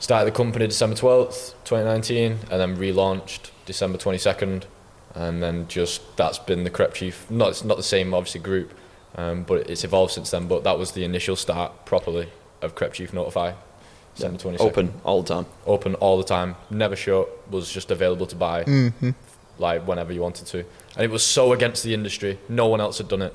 started 0.00 0.26
the 0.32 0.36
company 0.36 0.66
December 0.66 0.96
twelfth, 0.96 1.54
twenty 1.64 1.84
nineteen, 1.84 2.38
and 2.50 2.60
then 2.60 2.76
relaunched 2.76 3.50
December 3.66 3.98
twenty 3.98 4.18
second, 4.18 4.66
and 5.14 5.42
then 5.42 5.66
just 5.68 6.16
that's 6.16 6.38
been 6.40 6.64
the 6.64 6.70
Crep 6.70 6.92
Chief. 6.94 7.24
Not 7.30 7.50
it's 7.50 7.64
not 7.64 7.76
the 7.76 7.82
same 7.84 8.12
obviously 8.12 8.40
group, 8.40 8.74
um, 9.16 9.44
but 9.44 9.70
it's 9.70 9.84
evolved 9.84 10.12
since 10.12 10.30
then. 10.30 10.48
But 10.48 10.64
that 10.64 10.78
was 10.78 10.92
the 10.92 11.04
initial 11.04 11.36
start 11.36 11.84
properly 11.86 12.30
of 12.62 12.74
Crep 12.74 12.94
Chief 12.94 13.12
Notify. 13.12 13.52
December 14.14 14.38
22nd. 14.38 14.60
Open 14.60 14.92
all 15.04 15.22
the 15.22 15.34
time. 15.34 15.46
Open 15.66 15.94
all 15.96 16.18
the 16.18 16.24
time. 16.24 16.56
Never 16.70 16.96
shut. 16.96 17.28
Was 17.50 17.70
just 17.70 17.90
available 17.90 18.26
to 18.26 18.36
buy 18.36 18.64
Mm-hmm. 18.64 19.10
like 19.58 19.86
whenever 19.86 20.12
you 20.12 20.20
wanted 20.20 20.46
to. 20.46 20.58
And 20.96 21.04
it 21.04 21.10
was 21.10 21.24
so 21.24 21.52
against 21.52 21.82
the 21.82 21.94
industry. 21.94 22.38
No 22.48 22.66
one 22.68 22.80
else 22.80 22.98
had 22.98 23.08
done 23.08 23.22
it. 23.22 23.34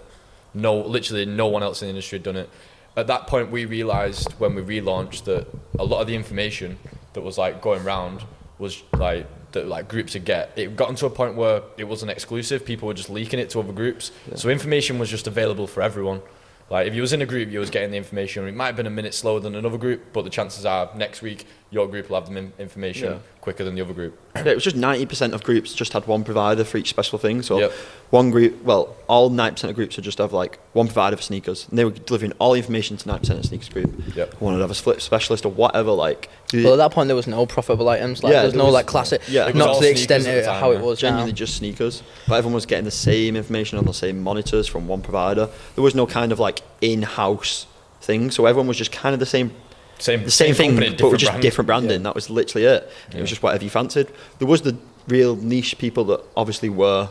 No, 0.54 0.80
literally 0.80 1.26
no 1.26 1.48
one 1.48 1.62
else 1.64 1.82
in 1.82 1.88
the 1.88 1.90
industry 1.92 2.18
had 2.18 2.24
done 2.24 2.36
it. 2.38 2.50
At 2.98 3.08
that 3.08 3.28
point, 3.28 3.52
we 3.52 3.66
realized 3.66 4.32
when 4.40 4.56
we 4.56 4.62
relaunched 4.62 5.26
that 5.26 5.48
a 5.78 5.84
lot 5.84 6.02
of 6.02 6.08
the 6.08 6.16
information 6.16 6.78
that 7.14 7.22
was 7.22 7.38
like 7.38 7.62
going 7.62 7.84
round 7.84 8.24
was 8.58 8.82
like 8.98 9.26
that 9.52 9.68
like 9.68 9.88
groups 9.88 10.14
would 10.16 10.26
get. 10.26 10.52
It 10.56 10.76
got 10.76 10.96
to 10.98 11.06
a 11.06 11.10
point 11.10 11.36
where 11.36 11.62
it 11.78 11.86
wasn't 11.86 12.12
exclusive. 12.12 12.66
People 12.66 12.88
were 12.88 12.94
just 12.94 13.10
leaking 13.10 13.40
it 13.40 13.50
to 13.52 13.60
other 13.60 13.74
groups. 13.74 14.12
So 14.36 14.50
information 14.50 14.98
was 15.00 15.10
just 15.10 15.28
available 15.28 15.68
for 15.68 15.82
everyone. 15.82 16.22
Like 16.70 16.88
if 16.88 16.94
you 16.94 17.02
was 17.02 17.14
in 17.14 17.22
a 17.22 17.26
group, 17.26 17.50
you 17.50 17.60
was 17.60 17.70
getting 17.70 17.92
the 17.92 17.98
information. 17.98 18.48
It 18.48 18.56
might 18.56 18.68
have 18.68 18.76
been 18.76 18.88
a 18.88 18.92
minute 18.92 19.14
slower 19.14 19.40
than 19.40 19.56
another 19.56 19.78
group, 19.78 20.14
but 20.14 20.24
the 20.24 20.30
chances 20.30 20.66
are 20.66 20.90
next 20.96 21.22
week 21.22 21.46
your 21.72 21.88
group 21.88 22.10
will 22.10 22.20
have 22.20 22.30
the 22.30 22.36
in- 22.38 22.54
information 22.58 23.12
Yeah. 23.12 23.18
quicker 23.42 23.64
than 23.64 23.76
the 23.76 23.82
other 23.82 23.94
group. 23.94 24.18
Yeah, 24.36 24.52
it 24.52 24.56
was 24.56 24.64
just 24.64 24.76
90% 24.78 25.34
of 25.34 25.44
groups 25.44 25.74
just 25.74 25.94
had 25.94 26.08
one 26.08 26.24
provider 26.24 26.64
for 26.64 26.78
each 26.78 26.90
special 26.90 27.20
thing. 27.20 27.42
So 27.44 27.60
Yep. 27.60 27.72
one 28.10 28.32
group, 28.32 28.64
well, 28.64 28.96
all 29.08 29.30
90% 29.30 29.70
of 29.70 29.76
groups 29.76 29.96
would 29.98 30.06
just 30.06 30.18
have 30.18 30.32
like 30.34 30.58
one 30.74 30.88
provider 30.88 31.16
for 31.18 31.22
sneakers. 31.24 31.68
And 31.70 31.78
they 31.78 31.84
were 31.86 31.92
delivering 31.92 32.32
all 32.40 32.54
the 32.54 32.58
information 32.60 32.96
to 32.98 33.08
90% 33.08 33.30
of 33.36 33.42
the 33.44 33.48
sneakers 33.50 33.70
group. 33.70 33.92
Yep. 34.16 34.36
One 34.42 34.54
would 34.54 34.62
have 34.62 34.72
a 34.72 34.74
flip 34.76 35.02
specialist 35.02 35.46
or 35.46 35.52
whatever. 35.52 35.92
Like, 35.92 36.30
Well, 36.54 36.74
at 36.74 36.78
that 36.78 36.92
point, 36.92 37.08
there 37.08 37.16
was 37.16 37.28
no 37.28 37.46
profitable 37.46 37.90
items. 37.90 38.24
Like, 38.24 38.32
Yeah, 38.32 38.40
there 38.40 38.46
was 38.48 38.54
there 38.54 38.60
no 38.60 38.66
was- 38.66 38.74
like 38.74 38.86
classic. 38.88 39.22
yeah, 39.28 39.52
not 39.54 39.76
to 39.76 39.82
the 39.82 39.92
extent 39.92 40.26
at 40.26 40.44
the 40.46 40.50
of 40.52 40.60
how 40.60 40.72
yeah. 40.72 40.80
it 40.80 40.84
was 40.84 41.00
genuinely 41.00 41.32
now. 41.34 41.36
just 41.36 41.58
sneakers. 41.58 42.02
But 42.28 42.36
everyone 42.36 42.56
was 42.56 42.66
getting 42.66 42.86
the 42.86 42.92
same 42.92 43.36
information 43.36 43.78
on 43.78 43.86
the 43.86 43.94
same 43.94 44.24
monitors 44.24 44.66
from 44.68 44.88
one 44.88 45.02
provider. 45.02 45.50
There 45.76 45.84
was 45.84 45.94
no 45.94 46.08
kind 46.08 46.32
of 46.32 46.40
like 46.40 46.62
in-house 46.82 47.68
thing. 48.02 48.32
So 48.32 48.46
everyone 48.46 48.68
was 48.68 48.78
just 48.78 48.92
kind 48.92 49.14
of 49.14 49.20
the 49.20 49.26
same 49.26 49.52
Same, 50.00 50.24
the 50.24 50.32
same, 50.32 50.56
thing, 50.56 50.72
company, 50.72 50.90
but 50.90 51.12
with 51.12 51.20
different 51.20 51.20
just 51.20 51.32
brand. 51.32 51.42
different 51.42 51.66
branding. 51.68 51.92
Yeah. 52.00 52.04
That 52.04 52.16
was 52.16 52.30
literally 52.30 52.66
it. 52.66 52.84
It 53.10 53.16
Yeah. 53.16 53.22
was 53.22 53.30
just 53.30 53.44
whatever 53.44 53.64
you 53.64 53.70
fancied. 53.70 54.08
There 54.40 54.48
was 54.48 54.62
the 54.62 54.76
real 55.08 55.36
niche 55.36 55.78
people 55.78 56.04
that 56.06 56.22
obviously 56.38 56.70
were 56.70 57.10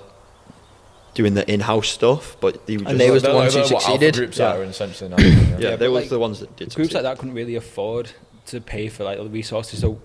doing 1.14 1.34
the 1.34 1.50
in-house 1.52 1.88
stuff, 1.88 2.36
but 2.40 2.66
they 2.66 2.76
were 2.76 2.80
just 2.84 2.90
And 2.92 3.00
they 3.00 3.10
was 3.10 3.22
the 3.22 3.34
ones 3.34 3.54
who 3.54 3.60
they're 3.60 3.64
what 3.64 3.72
alpha 3.82 3.92
succeeded. 3.92 4.14
groups 4.14 4.38
Yeah. 4.38 4.52
are 4.56 4.62
essentially 4.64 5.10
now. 5.10 5.16
Yeah. 5.18 5.26
yeah, 5.28 5.56
Yeah, 5.58 5.76
they 5.76 5.86
but 5.86 5.92
was 5.92 6.02
like, 6.04 6.10
the 6.10 6.18
ones 6.18 6.40
that 6.40 6.56
did. 6.56 6.66
groups 6.74 6.74
succeed. 6.74 6.94
like 6.94 7.02
that 7.04 7.18
couldn't 7.18 7.34
really 7.34 7.56
afford 7.56 8.10
to 8.46 8.60
pay 8.60 8.88
for 8.88 9.04
like 9.04 9.18
all 9.18 9.24
the 9.24 9.30
resources. 9.30 9.80
So 9.80 10.00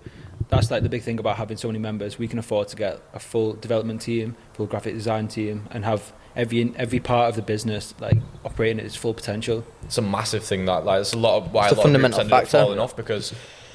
that's 0.50 0.70
like 0.70 0.82
the 0.82 0.88
big 0.88 1.02
thing 1.02 1.18
about 1.18 1.36
having 1.36 1.56
so 1.56 1.68
many 1.68 1.78
members. 1.78 2.18
We 2.18 2.28
can 2.28 2.38
afford 2.38 2.68
to 2.68 2.76
get 2.76 3.00
a 3.14 3.18
full 3.20 3.52
development 3.54 4.00
team, 4.02 4.36
full 4.54 4.66
graphic 4.66 4.94
design 4.94 5.28
team, 5.28 5.68
and 5.70 5.84
have 5.84 6.12
every 6.36 6.72
every 6.76 7.00
part 7.00 7.28
of 7.30 7.36
the 7.36 7.42
business 7.42 7.94
like 8.00 8.18
operating 8.44 8.80
at 8.80 8.86
its 8.86 8.96
full 8.96 9.14
potential. 9.14 9.64
It's 9.84 9.98
a 9.98 10.02
massive 10.02 10.44
thing 10.44 10.64
that 10.66 10.84
like 10.84 11.00
it's 11.00 11.12
a 11.12 11.18
lot 11.18 11.36
of 11.38 11.52
why 11.52 11.68
It's 11.68 11.72
a 11.72 11.76
a 11.76 11.78
lot 11.78 11.86
of 11.94 12.00
groups 12.00 12.18
ended 12.18 12.30
factor. 12.30 12.58
falling 12.58 12.78
off 12.78 12.96
because 12.96 13.32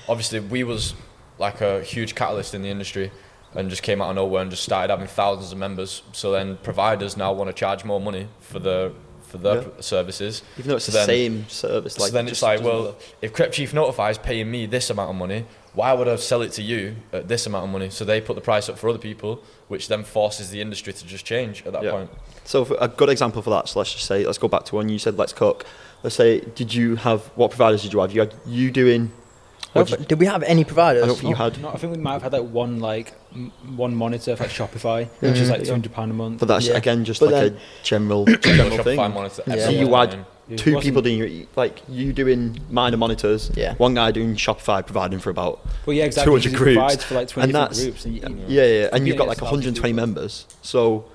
obviously 0.07 0.39
we 0.39 0.64
was 0.64 0.93
like 1.38 1.62
a 1.62 1.82
huge 1.84 2.16
catalyst 2.16 2.53
in 2.53 2.62
the 2.62 2.70
industry 2.70 3.12
and 3.55 3.70
just 3.70 3.82
came 3.82 4.01
out 4.01 4.10
of 4.10 4.16
nowhere 4.16 4.41
and 4.41 4.51
just 4.51 4.64
started 4.64 4.91
having 4.91 5.07
thousands 5.07 5.51
of 5.51 5.57
members. 5.57 6.03
So 6.12 6.32
then 6.32 6.57
providers 6.57 7.16
now 7.18 7.32
want 7.34 7.49
to 7.49 7.53
charge 7.53 7.84
more 7.86 7.99
money 8.01 8.28
for 8.39 8.60
the 8.60 8.93
for 9.24 9.38
their 9.38 9.62
Yeah. 9.62 9.68
services. 9.80 10.41
even 10.57 10.70
though 10.70 10.76
it's 10.78 10.86
So 10.86 10.91
the 10.91 10.97
then- 10.99 11.07
same 11.07 11.49
service. 11.49 11.93
so 11.93 12.10
then 12.10 12.28
it's 12.28 12.41
like, 12.41 12.62
well, 12.64 12.82
matter. 12.84 12.95
if 13.22 13.32
Crep 13.32 13.51
Chief 13.51 13.76
Notify 13.76 14.10
is 14.10 14.18
paying 14.18 14.49
me 14.49 14.66
this 14.66 14.89
amount 14.89 15.12
of 15.12 15.16
money, 15.18 15.45
why 15.76 15.93
would 15.93 16.07
I 16.07 16.16
sell 16.16 16.41
it 16.41 16.51
to 16.53 16.64
you 16.64 16.95
at 17.14 17.28
this 17.28 17.45
amount 17.45 17.66
of 17.66 17.70
money? 17.70 17.91
So 17.91 18.03
they 18.03 18.22
put 18.22 18.34
the 18.36 18.41
price 18.41 18.70
up 18.70 18.80
for 18.80 18.89
other 18.89 18.97
people, 18.97 19.43
which 19.68 19.88
then 19.88 20.03
forces 20.03 20.49
the 20.49 20.62
industry 20.62 20.93
to 20.93 21.05
just 21.05 21.26
change 21.26 21.64
at 21.68 21.74
that 21.74 21.84
Yeah. 21.84 21.91
point. 21.91 22.10
So 22.49 22.65
for 22.65 22.75
a 22.81 22.87
good 22.87 23.09
example 23.09 23.43
for 23.43 23.51
that, 23.51 23.69
so 23.69 23.77
let's 23.79 23.93
just 23.93 24.05
say, 24.05 24.25
let's 24.25 24.39
go 24.39 24.47
back 24.47 24.63
to 24.65 24.75
when 24.75 24.89
you 24.89 24.97
said 24.97 25.17
let's 25.19 25.33
cook. 25.33 25.65
Let's 26.01 26.15
say, 26.15 26.39
did 26.39 26.73
you 26.73 26.95
have 26.95 27.21
what 27.35 27.51
providers 27.51 27.83
did 27.83 27.93
you 27.93 27.99
have? 27.99 28.11
You 28.11 28.21
had 28.21 28.33
you 28.47 28.71
doing. 28.71 29.11
I 29.75 29.83
did 29.83 30.07
did 30.07 30.19
we 30.19 30.25
have 30.25 30.41
any 30.41 30.63
providers? 30.63 31.03
I 31.03 31.05
don't 31.05 31.15
think 31.19 31.29
you 31.29 31.35
had. 31.35 31.61
No, 31.61 31.69
I 31.69 31.77
think 31.77 31.95
we 31.95 32.01
might 32.01 32.13
have 32.13 32.23
had 32.23 32.33
like 32.33 32.49
one 32.49 32.79
like 32.79 33.13
m- 33.35 33.51
one 33.77 33.93
monitor 33.93 34.35
for 34.35 34.45
like 34.45 34.51
Shopify, 34.51 35.07
which 35.19 35.37
is 35.37 35.51
like 35.51 35.63
two 35.63 35.69
hundred 35.69 35.93
pound 35.93 36.09
a 36.09 36.15
month. 36.15 36.39
But 36.39 36.47
that's 36.47 36.65
Yeah. 36.67 36.77
again 36.77 37.05
just 37.05 37.19
But 37.19 37.31
like 37.31 37.43
then- 37.43 37.53
a 37.57 37.83
general 37.83 38.25
general 38.49 38.69
Shopify 38.71 38.83
thing. 38.83 38.97
monitor, 38.97 39.43
Yeah. 39.45 39.55
So 39.65 39.69
you 39.69 39.93
had 39.93 40.25
Two 40.57 40.79
people 40.79 41.03
doing 41.03 41.19
your 41.19 41.45
like 41.55 41.83
you 41.87 42.11
doing 42.13 42.59
minor 42.71 42.97
monitors. 42.97 43.51
Yeah. 43.55 43.75
One 43.75 43.93
guy 43.93 44.09
doing 44.09 44.33
Shopify 44.35 44.83
providing 44.83 45.19
for 45.19 45.29
about 45.29 45.63
Well, 45.85 45.95
yeah, 45.95 46.05
exactly. 46.05 46.41
200 46.41 46.51
because 46.51 46.87
groups. 46.87 47.03
for 47.03 47.13
like 47.13 47.27
twenty 47.27 47.43
And 47.49 47.53
that's- 47.55 47.83
groups. 47.83 48.05
And 48.05 48.15
you, 48.15 48.21
you- 48.27 48.45
Yeah, 48.47 48.65
yeah, 48.65 48.89
and 48.91 49.07
you've 49.07 49.17
got 49.17 49.27
like 49.27 49.37
against 49.37 49.51
thousands 49.51 49.77
of 49.77 49.83
120 49.83 49.93
members. 49.93 50.47
So 50.63 51.05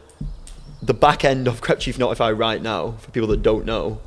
the 0.85 0.95
back 0.95 1.25
end 1.25 1.49
of 1.49 1.61
Crep 1.61 1.81
Chief 1.81 1.99
Notify 1.99 2.31
right 2.33 2.61
now, 2.61 2.93
for 2.99 3.11
people 3.11 3.29
that 3.29 3.43
don't 3.43 3.65
know, 3.65 4.01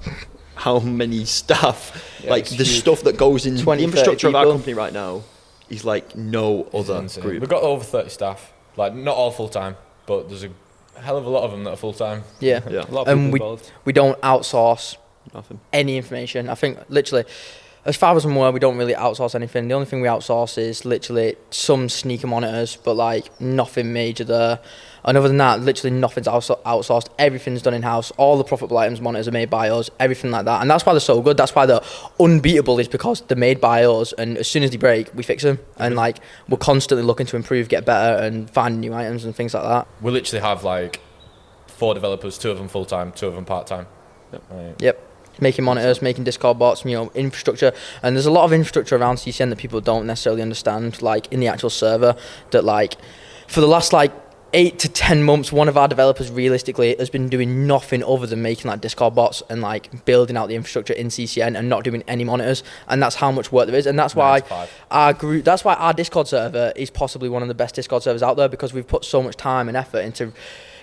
how 0.55 0.79
many 0.79 1.25
staff, 1.25 2.19
Yeah, 2.23 2.31
like 2.31 2.45
the 2.47 2.55
huge. 2.63 2.79
stuff 2.79 3.01
that 3.03 3.17
goes 3.17 3.45
in 3.45 3.57
20, 3.57 3.79
the 3.81 3.83
infrastructure 3.85 4.27
of 4.27 4.35
our 4.35 4.45
company 4.45 4.73
right 4.73 4.93
now 4.93 5.23
is 5.69 5.83
like 5.85 6.15
no 6.15 6.63
other 6.73 6.95
insane. 6.97 7.23
group. 7.23 7.39
We've 7.41 7.49
got 7.49 7.63
over 7.63 7.83
30 7.83 8.09
staff. 8.09 8.53
Like, 8.75 8.93
not 8.93 9.15
all 9.15 9.31
full 9.31 9.49
time, 9.49 9.75
but 10.05 10.29
there's 10.29 10.43
a 10.43 10.49
hell 11.01 11.17
of 11.17 11.25
a 11.25 11.29
lot 11.29 11.43
of 11.43 11.51
them 11.51 11.63
that 11.63 11.71
are 11.71 11.75
full 11.77 11.93
time. 11.93 12.23
Yeah. 12.39 12.61
Yeah, 12.69 12.85
A 12.87 12.91
lot 12.91 13.07
of 13.07 13.13
Um, 13.13 13.25
people 13.25 13.31
we- 13.31 13.39
involved. 13.39 13.71
We 13.85 13.93
don't 13.93 14.19
outsource 14.21 14.97
nothing. 15.33 15.59
any 15.73 15.97
information. 15.97 16.47
I 16.49 16.55
think 16.55 16.77
literally, 16.89 17.25
as 17.85 17.95
far 17.95 18.15
as 18.15 18.23
I'm 18.25 18.35
aware, 18.35 18.51
we 18.51 18.59
don't 18.59 18.77
really 18.77 18.93
outsource 18.93 19.33
anything. 19.33 19.67
The 19.67 19.73
only 19.73 19.87
thing 19.87 20.01
we 20.01 20.07
outsource 20.07 20.57
is 20.57 20.85
literally 20.85 21.37
some 21.49 21.89
sneaker 21.89 22.27
monitors, 22.27 22.77
but 22.83 22.95
like 22.95 23.29
nothing 23.41 23.93
major 23.93 24.23
there. 24.23 24.59
And 25.07 25.17
other 25.17 25.29
than 25.29 25.37
that, 25.37 25.61
literally 25.61 25.95
nothing's 25.95 26.27
outsourced. 26.27 27.07
Everything's 27.17 27.61
done 27.61 27.73
in 27.73 27.81
house. 27.81 28.11
All 28.17 28.37
the 28.37 28.43
profitable 28.43 28.77
items 28.77 28.99
monitors 28.99 29.29
are 29.29 29.31
made 29.31 29.49
by 29.49 29.69
us. 29.69 29.89
Everything 30.01 30.31
like 30.31 30.43
that, 30.45 30.61
and 30.61 30.69
that's 30.69 30.85
why 30.85 30.91
they're 30.91 30.99
so 30.99 31.21
good. 31.21 31.37
That's 31.37 31.55
why 31.55 31.65
they're 31.65 31.81
unbeatable. 32.19 32.77
Is 32.77 32.89
because 32.89 33.21
they're 33.21 33.37
made 33.37 33.61
by 33.61 33.85
us, 33.85 34.11
and 34.13 34.37
as 34.37 34.49
soon 34.49 34.63
as 34.63 34.71
they 34.71 34.77
break, 34.77 35.09
we 35.15 35.23
fix 35.23 35.43
them. 35.43 35.59
And 35.77 35.93
mm-hmm. 35.93 35.97
like 35.97 36.19
we're 36.49 36.57
constantly 36.57 37.05
looking 37.05 37.25
to 37.27 37.37
improve, 37.37 37.69
get 37.69 37.85
better, 37.85 38.21
and 38.21 38.49
find 38.49 38.81
new 38.81 38.93
items 38.93 39.23
and 39.23 39.33
things 39.33 39.53
like 39.53 39.63
that. 39.63 39.87
We 40.01 40.11
literally 40.11 40.41
have 40.41 40.65
like 40.65 40.99
four 41.67 41.93
developers, 41.93 42.37
two 42.37 42.51
of 42.51 42.57
them 42.57 42.67
full 42.67 42.85
time, 42.85 43.13
two 43.13 43.27
of 43.27 43.35
them 43.35 43.45
part 43.45 43.65
time. 43.65 43.87
Yep. 44.33 44.43
Right. 44.49 44.75
Yep. 44.79 45.03
Making 45.39 45.65
monitors, 45.65 46.01
making 46.01 46.25
Discord 46.25 46.59
bots, 46.59 46.83
you 46.83 46.91
know, 46.91 47.11
infrastructure. 47.13 47.71
And 48.03 48.15
there's 48.15 48.25
a 48.25 48.31
lot 48.31 48.43
of 48.43 48.51
infrastructure 48.51 48.97
around 48.97 49.17
CCN 49.17 49.49
that 49.51 49.57
people 49.57 49.79
don't 49.79 50.05
necessarily 50.05 50.41
understand, 50.41 51.01
like 51.01 51.31
in 51.31 51.39
the 51.39 51.47
actual 51.47 51.69
server, 51.69 52.17
that 52.51 52.65
like 52.65 52.95
for 53.47 53.61
the 53.61 53.67
last 53.67 53.93
like 53.93 54.11
eight 54.53 54.79
to 54.79 54.89
ten 54.89 55.23
months, 55.23 55.51
one 55.51 55.67
of 55.67 55.77
our 55.77 55.87
developers 55.87 56.31
realistically 56.31 56.95
has 56.97 57.09
been 57.09 57.29
doing 57.29 57.67
nothing 57.67 58.03
other 58.03 58.25
than 58.27 58.41
making 58.41 58.69
like 58.69 58.81
Discord 58.81 59.15
bots 59.15 59.43
and 59.49 59.61
like 59.61 60.05
building 60.05 60.37
out 60.37 60.47
the 60.47 60.55
infrastructure 60.55 60.93
in 60.93 61.07
CCN 61.07 61.57
and 61.57 61.69
not 61.69 61.83
doing 61.83 62.03
any 62.07 62.23
monitors. 62.23 62.63
And 62.87 63.01
that's 63.01 63.15
how 63.15 63.31
much 63.31 63.51
work 63.51 63.67
there 63.67 63.75
is. 63.75 63.85
And 63.85 63.97
that's 63.97 64.15
why 64.15 64.39
our 64.91 65.13
group 65.13 65.43
that's 65.45 65.63
why 65.63 65.73
our 65.75 65.93
discord 65.93 66.27
server 66.27 66.71
is 66.75 66.89
possibly 66.89 67.29
one 67.29 67.41
of 67.41 67.47
the 67.47 67.53
best 67.53 67.75
discord 67.75 68.03
servers 68.03 68.23
out 68.23 68.37
there 68.37 68.47
because 68.49 68.73
we've 68.73 68.87
put 68.87 69.03
so 69.05 69.21
much 69.21 69.35
time 69.35 69.67
and 69.67 69.75
effort 69.77 69.99
into 69.99 70.31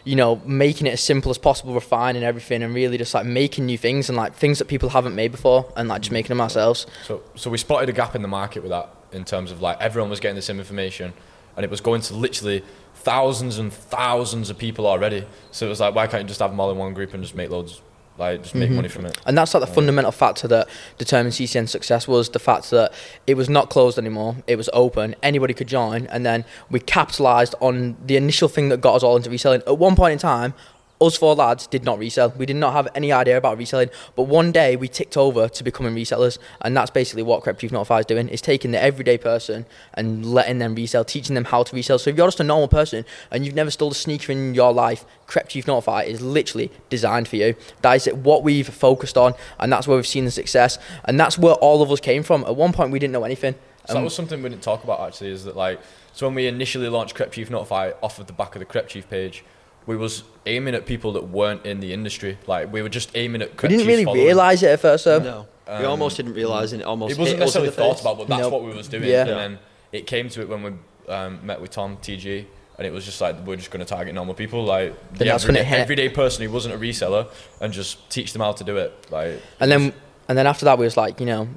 you 0.04 0.14
know 0.14 0.40
making 0.44 0.86
it 0.86 0.92
as 0.92 1.00
simple 1.00 1.30
as 1.30 1.38
possible 1.38 1.72
refining 1.72 2.22
everything 2.22 2.62
and 2.62 2.74
really 2.74 2.98
just 2.98 3.14
like 3.14 3.24
making 3.24 3.64
new 3.64 3.78
things 3.78 4.10
and 4.10 4.16
like 4.18 4.34
things 4.34 4.58
that 4.58 4.66
people 4.66 4.90
haven't 4.90 5.14
made 5.14 5.30
before 5.32 5.72
and 5.76 5.88
like 5.88 6.02
just 6.02 6.12
making 6.12 6.28
them 6.28 6.40
ourselves 6.40 6.86
So, 7.04 7.22
so 7.34 7.48
we 7.50 7.56
spotted 7.56 7.88
a 7.88 7.92
gap 7.92 8.14
in 8.14 8.20
the 8.20 8.28
market 8.28 8.62
with 8.62 8.70
that 8.70 8.90
in 9.12 9.24
terms 9.24 9.50
of 9.50 9.62
like 9.62 9.80
everyone 9.80 10.10
was 10.10 10.20
getting 10.20 10.36
the 10.36 10.42
same 10.42 10.58
information 10.58 11.14
and 11.56 11.64
it 11.64 11.70
was 11.70 11.80
going 11.80 12.02
to 12.02 12.14
literally 12.14 12.62
thousands 13.04 13.58
and 13.58 13.72
thousands 13.72 14.50
of 14.50 14.58
people 14.58 14.86
already. 14.86 15.24
So 15.52 15.66
it 15.66 15.68
was 15.68 15.80
like, 15.80 15.94
why 15.94 16.06
can't 16.06 16.22
you 16.22 16.28
just 16.28 16.40
have 16.40 16.50
them 16.50 16.58
all 16.60 16.70
in 16.70 16.78
one 16.78 16.94
group 16.94 17.14
and 17.14 17.22
just 17.22 17.34
make 17.34 17.50
loads, 17.50 17.80
like 18.18 18.42
just 18.42 18.54
make 18.54 18.70
Mhm. 18.70 18.76
money 18.76 18.88
from 18.88 19.04
it? 19.06 19.16
and 19.26 19.36
that's 19.36 19.52
like 19.54 19.60
the 19.62 19.66
Yeah. 19.68 19.74
fundamental 19.74 20.12
factor 20.12 20.46
that 20.48 20.68
determined 20.98 21.34
CCN's 21.34 21.70
success 21.70 22.06
was 22.08 22.28
the 22.30 22.38
fact 22.38 22.70
that 22.70 22.92
it 23.26 23.36
was 23.36 23.48
not 23.48 23.70
closed 23.70 23.98
anymore 23.98 24.36
it 24.46 24.56
was 24.56 24.70
open 24.72 25.14
anybody 25.22 25.52
could 25.52 25.66
join 25.66 26.06
and 26.12 26.24
then 26.24 26.44
we 26.70 26.78
capitalized 26.80 27.54
on 27.60 27.96
the 28.06 28.16
initial 28.16 28.48
thing 28.48 28.68
that 28.70 28.80
got 28.80 28.94
us 28.94 29.02
all 29.02 29.16
into 29.16 29.28
reselling 29.30 29.62
at 29.66 29.78
one 29.78 29.96
point 29.96 30.12
in 30.12 30.18
time 30.18 30.54
us 31.00 31.16
four 31.16 31.34
lads 31.34 31.66
did 31.66 31.84
not 31.84 31.98
resell. 31.98 32.32
We 32.36 32.46
did 32.46 32.56
not 32.56 32.72
have 32.72 32.88
any 32.94 33.12
idea 33.12 33.36
about 33.36 33.58
reselling. 33.58 33.90
But 34.14 34.24
one 34.24 34.52
day 34.52 34.76
we 34.76 34.88
ticked 34.88 35.16
over 35.16 35.48
to 35.48 35.64
becoming 35.64 35.94
resellers, 35.94 36.38
and 36.60 36.76
that's 36.76 36.90
basically 36.90 37.22
what 37.22 37.42
Crep 37.42 37.58
Chief 37.58 37.72
Notify 37.72 38.00
is 38.00 38.06
doing: 38.06 38.28
is 38.28 38.40
taking 38.40 38.70
the 38.70 38.82
everyday 38.82 39.18
person 39.18 39.66
and 39.94 40.24
letting 40.24 40.58
them 40.58 40.74
resell, 40.74 41.04
teaching 41.04 41.34
them 41.34 41.46
how 41.46 41.62
to 41.62 41.74
resell. 41.74 41.98
So 41.98 42.10
if 42.10 42.16
you're 42.16 42.26
just 42.26 42.40
a 42.40 42.44
normal 42.44 42.68
person 42.68 43.04
and 43.30 43.44
you've 43.44 43.54
never 43.54 43.70
stole 43.70 43.90
a 43.90 43.94
sneaker 43.94 44.32
in 44.32 44.54
your 44.54 44.72
life, 44.72 45.04
Crep 45.26 45.48
Chief 45.48 45.66
Notify 45.66 46.02
is 46.04 46.20
literally 46.20 46.70
designed 46.88 47.28
for 47.28 47.36
you. 47.36 47.54
That 47.82 47.94
is 47.94 48.06
what 48.14 48.42
we've 48.42 48.68
focused 48.68 49.18
on, 49.18 49.34
and 49.58 49.72
that's 49.72 49.86
where 49.88 49.96
we've 49.96 50.06
seen 50.06 50.24
the 50.24 50.30
success, 50.30 50.78
and 51.04 51.18
that's 51.18 51.38
where 51.38 51.54
all 51.54 51.82
of 51.82 51.90
us 51.90 52.00
came 52.00 52.22
from. 52.22 52.44
At 52.44 52.56
one 52.56 52.72
point, 52.72 52.92
we 52.92 52.98
didn't 52.98 53.12
know 53.12 53.24
anything. 53.24 53.54
So 53.86 53.92
that 53.92 53.98
Um, 53.98 54.04
was 54.04 54.14
something 54.14 54.42
we 54.42 54.48
didn't 54.48 54.62
talk 54.62 54.82
about 54.82 55.00
actually. 55.00 55.30
Is 55.30 55.44
that 55.44 55.56
like 55.56 55.78
so 56.14 56.26
when 56.26 56.34
we 56.34 56.46
initially 56.46 56.88
launched 56.88 57.14
Crep 57.14 57.32
Chief 57.32 57.50
Notify 57.50 57.90
off 58.02 58.18
of 58.18 58.26
the 58.26 58.32
back 58.32 58.54
of 58.54 58.60
the 58.60 58.64
Crep 58.64 58.88
Chief 58.88 59.10
page, 59.10 59.44
we 59.86 59.96
was 59.96 60.22
aiming 60.46 60.74
at 60.74 60.86
people 60.86 61.12
that 61.12 61.24
weren't 61.28 61.64
in 61.66 61.80
the 61.80 61.92
industry. 61.92 62.38
Like 62.46 62.72
we 62.72 62.82
were 62.82 62.88
just 62.88 63.10
aiming 63.16 63.42
at. 63.42 63.50
we 63.50 63.56
Crep 63.56 63.70
didn't 63.70 63.86
really 63.86 64.04
following. 64.04 64.24
realize 64.24 64.62
it 64.62 64.68
at 64.70 64.80
first, 64.80 65.04
though. 65.04 65.18
no, 65.18 65.46
we 65.66 65.72
Um, 65.84 65.86
almost 65.92 66.16
didn't 66.16 66.34
realise 66.34 66.72
it. 66.72 66.82
Almost 66.82 67.12
It 67.12 67.18
wasn't 67.18 67.38
hit 67.38 67.48
us 67.48 67.56
in 67.56 67.62
necessarily 67.62 67.70
the 67.70 67.76
thought 67.76 67.92
face. 67.94 68.00
about, 68.02 68.18
but 68.18 68.28
that's 68.28 68.40
Nope. 68.42 68.52
what 68.52 68.62
we 68.64 68.72
was 68.74 68.88
doing. 68.88 69.04
Yeah. 69.04 69.20
And 69.22 69.28
then 69.30 69.58
it 69.92 70.06
came 70.06 70.28
to 70.30 70.40
it 70.42 70.48
when 70.48 70.62
we 70.62 71.12
um, 71.12 71.40
met 71.44 71.60
with 71.60 71.70
Tom 71.70 71.96
TG, 71.98 72.46
and 72.78 72.86
it 72.86 72.92
was 72.92 73.04
just 73.04 73.20
like 73.20 73.46
we're 73.46 73.56
just 73.56 73.70
going 73.70 73.84
to 73.84 73.88
target 73.88 74.14
normal 74.14 74.34
people, 74.34 74.64
like 74.64 74.94
Then 75.10 75.18
the 75.18 75.24
that's 75.26 75.46
when 75.46 75.56
it 75.56 75.60
everyday, 75.60 75.82
everyday 75.82 76.08
person 76.08 76.44
who 76.44 76.50
wasn't 76.52 76.74
a 76.74 76.78
reseller, 76.78 77.28
and 77.60 77.72
just 77.72 78.08
teach 78.10 78.32
them 78.32 78.40
how 78.42 78.52
to 78.52 78.64
do 78.64 78.76
it. 78.78 78.92
Like 79.10 79.40
And 79.60 79.70
then 79.70 79.92
and 80.28 80.36
then 80.38 80.46
after 80.46 80.64
that, 80.64 80.78
we 80.78 80.84
was 80.86 80.96
like, 80.96 81.20
you 81.20 81.26
know, 81.26 81.48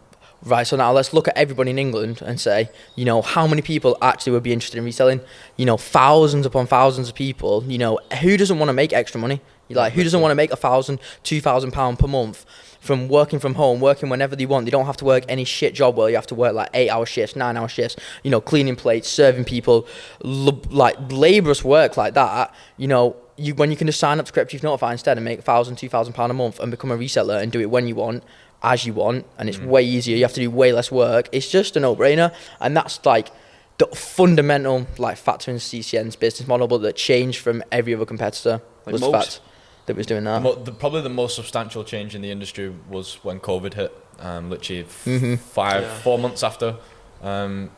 right, 0.44 0.66
so 0.66 0.78
now 0.78 0.92
let's 0.92 1.14
look 1.14 1.28
at 1.28 1.38
everybody 1.38 1.72
in 1.72 1.80
England 1.80 2.22
and 2.22 2.40
say, 2.40 2.70
you 2.96 3.06
know, 3.06 3.22
how 3.22 3.48
many 3.48 3.62
people 3.62 3.98
actually 4.02 4.34
would 4.34 4.44
be 4.44 4.54
interested 4.54 4.78
in 4.78 4.86
reselling? 4.86 5.22
You 5.56 5.66
know, 5.66 5.78
thousands 5.78 6.46
upon 6.46 6.68
thousands 6.68 7.10
of 7.10 7.16
people. 7.16 7.64
You 7.66 7.78
know, 7.78 8.00
who 8.22 8.38
doesn't 8.38 8.60
want 8.60 8.70
to 8.70 8.74
make 8.74 8.94
extra 8.94 9.20
money? 9.20 9.42
You're 9.68 9.78
like, 9.78 9.94
who 9.94 10.04
doesn't 10.04 10.22
want 10.22 10.32
to 10.32 10.36
make 10.36 10.52
a 10.52 10.56
thousand, 10.56 11.00
two 11.24 11.42
thousand 11.42 11.72
pound 11.72 12.00
per 12.00 12.08
month 12.08 12.46
from 12.80 13.10
working 13.10 13.40
from 13.40 13.56
home, 13.56 13.82
working 13.82 14.10
whenever 14.10 14.36
they 14.36 14.46
want? 14.46 14.66
They 14.66 14.72
don't 14.72 14.86
have 14.86 14.98
to 14.98 15.06
work 15.06 15.26
any 15.28 15.44
shit 15.44 15.74
job 15.74 15.98
where 15.98 16.10
you 16.10 16.16
have 16.16 16.28
to 16.28 16.36
work 16.36 16.54
like 16.54 16.70
eight 16.74 16.90
hour 16.90 17.06
shifts, 17.06 17.36
nine 17.36 17.58
hour 17.58 17.68
shifts. 17.68 17.98
You 18.24 18.32
know, 18.32 18.40
cleaning 18.40 18.78
plates, 18.78 19.10
serving 19.10 19.44
people, 19.44 19.88
like 20.22 20.96
laborious 21.12 21.64
work 21.64 21.98
like 21.98 22.14
that. 22.14 22.54
You 22.78 22.88
know, 22.88 23.18
you 23.36 23.56
when 23.56 23.72
you 23.72 23.78
can 23.78 23.88
just 23.88 24.00
sign 24.00 24.20
up 24.20 24.26
to 24.26 24.46
Chief 24.46 24.64
Notify 24.64 24.94
instead 24.94 25.18
and 25.18 25.26
make 25.26 25.40
a 25.40 25.42
thousand, 25.42 25.76
two 25.76 25.90
thousand 25.90 26.14
pound 26.14 26.32
a 26.32 26.34
month 26.34 26.60
and 26.60 26.72
become 26.72 26.92
a 26.92 26.98
reseller 26.98 27.42
and 27.42 27.52
do 27.52 27.60
it 27.60 27.70
when 27.70 27.88
you 27.88 27.96
want, 27.96 28.24
as 28.64 28.86
you 28.86 28.94
want, 28.94 29.26
and 29.38 29.48
it's 29.50 29.60
way 29.60 29.84
easier. 29.84 30.16
You 30.16 30.24
have 30.24 30.34
to 30.34 30.40
do 30.42 30.50
way 30.52 30.72
less 30.74 30.92
work. 30.92 31.30
It's 31.32 31.50
just 31.50 31.76
a 31.78 31.80
no 31.80 31.96
brainer, 31.96 32.34
and 32.60 32.76
that's 32.76 33.06
like 33.06 33.30
the 33.78 33.86
fundamental 33.88 34.88
like 34.98 35.18
factor 35.18 35.52
in 35.52 35.58
CCN's 35.58 36.16
business 36.16 36.48
model, 36.48 36.68
but 36.68 36.80
that 36.80 36.96
changed 36.96 37.40
from 37.42 37.64
every 37.72 37.94
other 37.94 38.06
competitor 38.06 38.62
Like 38.86 38.94
was 38.94 39.02
the 39.02 39.12
most- 39.12 39.26
fact 39.38 39.42
that 39.86 39.96
was 39.96 40.06
doing 40.06 40.24
that. 40.26 40.42
mo- 40.42 40.56
the, 40.56 40.72
probably 40.72 41.02
the 41.02 41.10
most 41.10 41.36
substantial 41.36 41.84
change 41.84 42.14
in 42.16 42.22
the 42.22 42.32
industry 42.32 42.74
was 42.90 43.20
when 43.24 43.40
COVID 43.40 43.74
hit. 43.76 43.96
Um, 44.20 44.50
literally 44.50 44.82
f- 44.82 45.04
Mhm. 45.06 45.40
five, 45.40 45.84
Yeah. 45.84 46.00
four 46.00 46.18
months 46.18 46.42
after. 46.44 46.76
Um, 47.22 47.70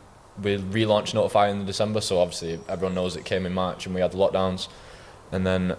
we 0.42 0.56
relaunched 0.56 1.12
Notify 1.12 1.50
in 1.50 1.66
December, 1.66 2.00
so 2.00 2.18
obviously 2.18 2.58
everyone 2.68 2.94
knows 2.94 3.14
it 3.14 3.24
came 3.26 3.44
in 3.44 3.52
March, 3.52 3.84
and 3.84 3.94
we 3.94 4.00
had 4.00 4.10
the 4.12 4.16
lockdowns, 4.18 4.68
and 5.32 5.46
then 5.46 5.76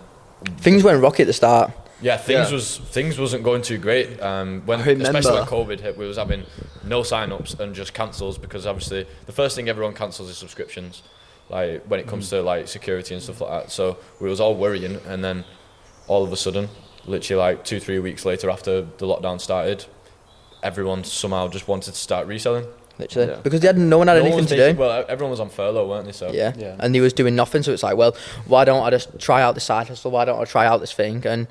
Things 0.57 0.83
went 0.83 1.01
rocky 1.01 1.23
at 1.23 1.27
the 1.27 1.33
start. 1.33 1.71
Yeah, 2.01 2.17
things 2.17 2.49
Yeah. 2.49 2.55
was 2.55 2.77
things 2.77 3.17
wasn't 3.19 3.43
going 3.43 3.61
too 3.61 3.77
great. 3.77 4.19
Um, 4.21 4.63
when 4.65 4.79
especially 4.79 5.33
when 5.33 5.45
COVID 5.45 5.79
hit, 5.79 5.97
we 5.97 6.07
was 6.07 6.17
having 6.17 6.43
no 6.83 7.03
sign-ups 7.03 7.55
and 7.59 7.73
just 7.75 7.93
cancels 7.93 8.37
because 8.37 8.65
obviously 8.65 9.05
the 9.25 9.31
first 9.31 9.55
thing 9.55 9.69
everyone 9.69 9.93
cancels 9.93 10.29
is 10.29 10.37
subscriptions, 10.37 11.03
like 11.49 11.83
when 11.85 11.99
it 11.99 12.07
comes 12.07 12.29
to 12.29 12.41
like 12.41 12.67
security 12.67 13.13
and 13.13 13.23
stuff 13.23 13.41
like 13.41 13.51
that. 13.65 13.71
So 13.71 13.97
we 14.19 14.29
was 14.29 14.39
all 14.39 14.55
worrying, 14.55 14.99
and 15.07 15.23
then 15.23 15.45
all 16.07 16.23
of 16.23 16.31
a 16.33 16.37
sudden, 16.37 16.69
literally 17.05 17.39
like 17.41 17.63
two 17.63 17.79
three 17.79 17.99
weeks 17.99 18.25
later 18.25 18.49
after 18.49 18.81
the 18.81 19.05
lockdown 19.05 19.39
started, 19.39 19.85
everyone 20.63 21.03
somehow 21.03 21.47
just 21.47 21.67
wanted 21.67 21.91
to 21.93 21.97
start 21.99 22.27
reselling. 22.27 22.65
Literally, 22.99 23.29
Yeah. 23.29 23.37
because 23.41 23.61
they 23.61 23.67
had 23.67 23.77
no 23.77 23.97
one 23.97 24.07
had 24.07 24.15
No 24.15 24.19
anything 24.21 24.37
was 24.41 24.47
to 24.47 24.73
do. 24.73 24.77
Well, 24.79 25.05
everyone 25.07 25.31
was 25.31 25.39
on 25.39 25.49
furlough, 25.49 25.87
weren't 25.87 26.05
they? 26.05 26.11
So 26.11 26.31
Yeah. 26.31 26.53
Yeah. 26.57 26.75
and 26.79 26.93
he 26.93 27.01
was 27.01 27.13
doing 27.13 27.35
nothing. 27.35 27.63
So 27.63 27.71
it's 27.71 27.81
like, 27.83 27.97
well, 27.97 28.15
why 28.45 28.63
don't 28.65 28.83
I 28.85 28.89
just 28.91 29.17
try 29.17 29.41
out 29.41 29.55
this 29.55 29.63
side 29.63 29.87
hustle? 29.87 30.11
Why 30.11 30.25
don't 30.25 30.39
I 30.39 30.45
try 30.45 30.67
out 30.67 30.81
this 30.81 30.91
thing? 30.91 31.25
And 31.25 31.43
it 31.43 31.49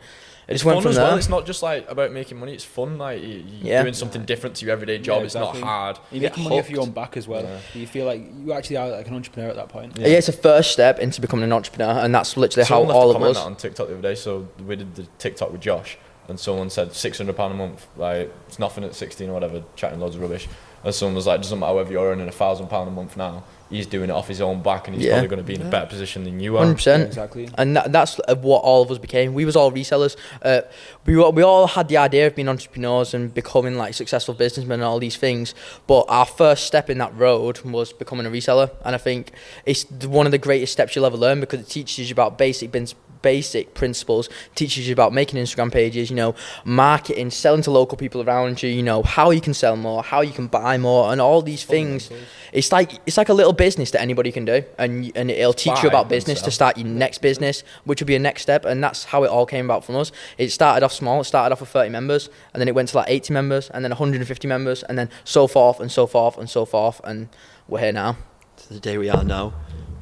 It's 0.50 0.58
just 0.58 0.64
went 0.64 0.76
fun 0.76 0.82
from 0.82 0.90
as 0.90 0.96
there. 0.96 1.04
well. 1.06 1.16
It's 1.16 1.28
not 1.28 1.46
just 1.46 1.62
like 1.62 1.90
about 1.90 2.12
making 2.12 2.38
money. 2.40 2.52
It's 2.54 2.64
fun. 2.64 2.98
Like 2.98 3.22
you- 3.22 3.44
you're 3.60 3.72
Yeah. 3.74 3.82
doing 3.82 3.94
something 3.94 4.24
different 4.24 4.56
to 4.56 4.66
your 4.66 4.72
everyday 4.72 4.98
job. 4.98 5.20
Yeah, 5.20 5.24
It's 5.26 5.34
not 5.34 5.56
hard. 5.56 5.98
You 6.10 6.20
get 6.20 6.36
make 6.36 6.44
money 6.44 6.58
off 6.58 6.68
your 6.68 6.80
hooked. 6.80 6.88
own 6.88 6.92
back 6.94 7.16
as 7.16 7.28
well. 7.28 7.42
Yeah. 7.42 7.58
You 7.80 7.86
feel 7.86 8.04
like 8.06 8.20
you 8.44 8.52
actually 8.52 8.76
are 8.78 8.88
like 8.88 9.06
an 9.08 9.14
entrepreneur 9.14 9.48
at 9.48 9.56
that 9.56 9.68
point. 9.68 9.96
yeah. 9.98 10.08
it's 10.08 10.28
a 10.28 10.32
first 10.32 10.72
step 10.72 10.98
into 10.98 11.20
becoming 11.20 11.44
an 11.44 11.52
entrepreneur, 11.52 11.92
and 12.00 12.14
that's 12.14 12.36
literally 12.36 12.66
Someone 12.66 12.88
how 12.88 12.92
left 12.94 13.02
all 13.04 13.10
of 13.10 13.14
comment 13.14 13.30
us. 13.30 13.36
that 13.42 13.46
on 13.46 13.56
TikTok 13.56 13.86
the 13.88 13.92
other 13.94 14.02
day. 14.02 14.14
So 14.14 14.48
we 14.66 14.76
did 14.76 14.94
the 14.96 15.06
TikTok 15.18 15.52
with 15.52 15.60
Josh, 15.60 15.96
and 16.28 16.38
someone 16.40 16.68
said 16.70 16.94
six 16.94 17.18
hundred 17.18 17.36
pound 17.36 17.52
a 17.54 17.56
month. 17.56 17.86
Like 17.96 18.32
it's 18.48 18.58
nothing 18.58 18.82
at 18.84 18.94
sixteen 18.94 19.30
or 19.30 19.34
whatever, 19.34 19.62
chatting 19.76 20.00
loads 20.00 20.16
of 20.16 20.22
rubbish. 20.22 20.48
And 20.82 20.94
someone 20.94 21.14
was 21.14 21.26
like, 21.26 21.42
doesn't 21.42 21.58
matter 21.58 21.74
whether 21.74 21.92
you're 21.92 22.10
earning 22.10 22.26
a 22.26 22.32
thousand 22.32 22.68
pound 22.68 22.88
a 22.88 22.90
month 22.90 23.14
now. 23.16 23.44
He's 23.70 23.86
doing 23.86 24.10
it 24.10 24.12
off 24.12 24.26
his 24.28 24.40
own 24.40 24.62
back, 24.62 24.88
and 24.88 24.96
he's 24.96 25.06
Yeah. 25.06 25.12
probably 25.14 25.28
going 25.28 25.38
to 25.38 25.44
be 25.46 25.54
in 25.54 25.62
a 25.62 25.70
better 25.70 25.86
position 25.86 26.24
than 26.24 26.40
you 26.40 26.56
are. 26.56 26.60
Hundred 26.64 26.70
Yeah, 26.72 26.74
percent. 26.76 27.06
exactly. 27.06 27.48
and 27.56 27.76
that, 27.76 27.92
that's 27.92 28.20
uh, 28.28 28.34
what 28.34 28.62
all 28.64 28.82
of 28.82 28.90
us 28.90 28.98
became. 28.98 29.32
We 29.32 29.44
was 29.44 29.54
all 29.56 29.70
resellers. 29.70 30.16
Uh, 30.42 30.62
we 31.06 31.16
were, 31.16 31.30
we 31.30 31.42
all 31.42 31.68
had 31.68 31.88
the 31.88 31.96
idea 31.96 32.26
of 32.26 32.34
being 32.34 32.48
entrepreneurs 32.48 33.14
and 33.14 33.32
becoming 33.32 33.76
like 33.76 33.94
successful 33.94 34.34
businessmen 34.34 34.80
and 34.80 34.84
all 34.84 34.98
these 34.98 35.16
things. 35.16 35.54
But 35.86 36.06
our 36.08 36.26
first 36.26 36.66
step 36.66 36.90
in 36.90 36.98
that 36.98 37.16
road 37.16 37.60
was 37.62 37.92
becoming 37.92 38.26
a 38.26 38.30
reseller, 38.30 38.70
and 38.84 38.94
I 38.94 38.98
think 38.98 39.30
it's 39.64 39.84
one 40.04 40.26
of 40.26 40.32
the 40.32 40.38
greatest 40.38 40.72
steps 40.72 40.96
you'll 40.96 41.06
ever 41.06 41.16
learn 41.16 41.38
because 41.40 41.60
it 41.60 41.68
teaches 41.68 42.08
you 42.10 42.12
about 42.12 42.36
basic 42.38 42.72
bins 42.72 42.94
basic 43.22 43.74
principles 43.74 44.28
teaches 44.54 44.86
you 44.86 44.92
about 44.92 45.12
making 45.12 45.40
instagram 45.40 45.72
pages 45.72 46.10
you 46.10 46.16
know 46.16 46.34
marketing 46.64 47.30
selling 47.30 47.62
to 47.62 47.70
local 47.70 47.96
people 47.96 48.22
around 48.22 48.62
you 48.62 48.70
you 48.70 48.82
know 48.82 49.02
how 49.02 49.30
you 49.30 49.40
can 49.40 49.54
sell 49.54 49.76
more 49.76 50.02
how 50.02 50.20
you 50.20 50.32
can 50.32 50.46
buy 50.46 50.78
more 50.78 51.12
and 51.12 51.20
all 51.20 51.42
these 51.42 51.64
things 51.64 52.10
it's 52.52 52.72
like 52.72 53.00
it's 53.06 53.16
like 53.16 53.28
a 53.28 53.34
little 53.34 53.52
business 53.52 53.90
that 53.92 54.00
anybody 54.00 54.32
can 54.32 54.44
do, 54.44 54.64
and 54.78 55.12
and 55.14 55.30
it'll 55.30 55.52
teach 55.52 55.74
Buy 55.76 55.82
you 55.82 55.88
about 55.88 56.08
business 56.08 56.42
to 56.42 56.50
start 56.50 56.76
your 56.76 56.86
next 56.86 57.18
business, 57.18 57.62
which 57.84 58.00
will 58.00 58.06
be 58.06 58.16
a 58.16 58.18
next 58.18 58.42
step, 58.42 58.64
and 58.64 58.82
that's 58.82 59.04
how 59.04 59.24
it 59.24 59.28
all 59.28 59.46
came 59.46 59.64
about 59.64 59.84
from 59.84 59.96
us. 59.96 60.10
It 60.38 60.50
started 60.50 60.84
off 60.84 60.92
small. 60.92 61.20
It 61.20 61.24
started 61.24 61.52
off 61.52 61.60
with 61.60 61.70
30 61.70 61.90
members, 61.90 62.28
and 62.52 62.60
then 62.60 62.68
it 62.68 62.74
went 62.74 62.88
to 62.90 62.96
like 62.96 63.08
80 63.08 63.32
members, 63.32 63.70
and 63.70 63.84
then 63.84 63.90
150 63.90 64.48
members, 64.48 64.82
and 64.84 64.98
then 64.98 65.10
so 65.24 65.46
forth 65.46 65.80
and 65.80 65.90
so 65.92 66.06
forth 66.06 66.38
and 66.38 66.50
so 66.50 66.64
forth, 66.64 67.00
and 67.04 67.28
we're 67.68 67.80
here 67.80 67.92
now 67.92 68.16
to 68.56 68.74
the 68.74 68.80
day 68.80 68.98
we 68.98 69.08
are 69.08 69.24
now, 69.24 69.52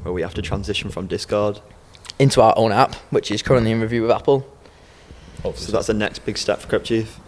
where 0.02 0.12
we 0.12 0.22
have 0.22 0.34
to 0.34 0.42
transition 0.42 0.90
from 0.90 1.06
Discord. 1.06 1.60
Into 2.18 2.42
our 2.42 2.54
own 2.56 2.72
app, 2.72 2.94
which 3.10 3.30
is 3.30 3.42
currently 3.42 3.70
in 3.72 3.80
review 3.80 4.02
with 4.02 4.10
Apple. 4.10 4.40
Hopefully. 5.42 5.66
So 5.66 5.72
that's 5.72 5.86
the 5.86 5.94
next 5.94 6.20
big 6.20 6.36
step 6.36 6.58
for 6.60 6.68
Crep 6.68 6.84
Chief. 6.84 7.18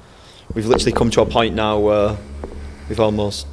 We've 0.55 0.67
literally 0.67 0.93
come 0.93 1.11
to 1.11 1.21
a 1.23 1.27
point 1.27 1.55
now 1.55 1.79
where 1.79 2.17
we've 2.89 2.99
almost 2.99 3.47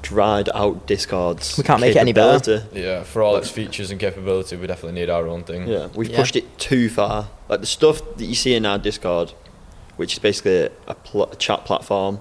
dried 0.00 0.48
out 0.54 0.86
Discord's. 0.86 1.58
We 1.58 1.64
can't 1.64 1.80
make 1.80 1.94
it 1.94 1.98
any 1.98 2.12
better. 2.12 2.66
yeah, 2.72 3.02
for 3.02 3.22
all 3.22 3.36
its 3.36 3.50
features 3.50 3.90
and 3.90 4.00
capability, 4.00 4.56
we 4.56 4.66
definitely 4.66 4.98
need 5.00 5.10
our 5.10 5.26
own 5.26 5.44
thing. 5.44 5.68
Yeah, 5.68 5.88
we've 5.94 6.08
Yeah. 6.08 6.16
pushed 6.16 6.36
it 6.36 6.58
too 6.58 6.88
far. 6.88 7.28
Like 7.48 7.60
the 7.60 7.66
stuff 7.66 8.00
that 8.16 8.24
you 8.24 8.34
see 8.34 8.54
in 8.54 8.64
our 8.64 8.78
Discord, 8.78 9.32
which 9.96 10.14
is 10.14 10.18
basically 10.20 10.70
a, 10.86 10.94
pl- 10.94 11.30
a 11.30 11.36
chat 11.36 11.64
platform 11.66 12.20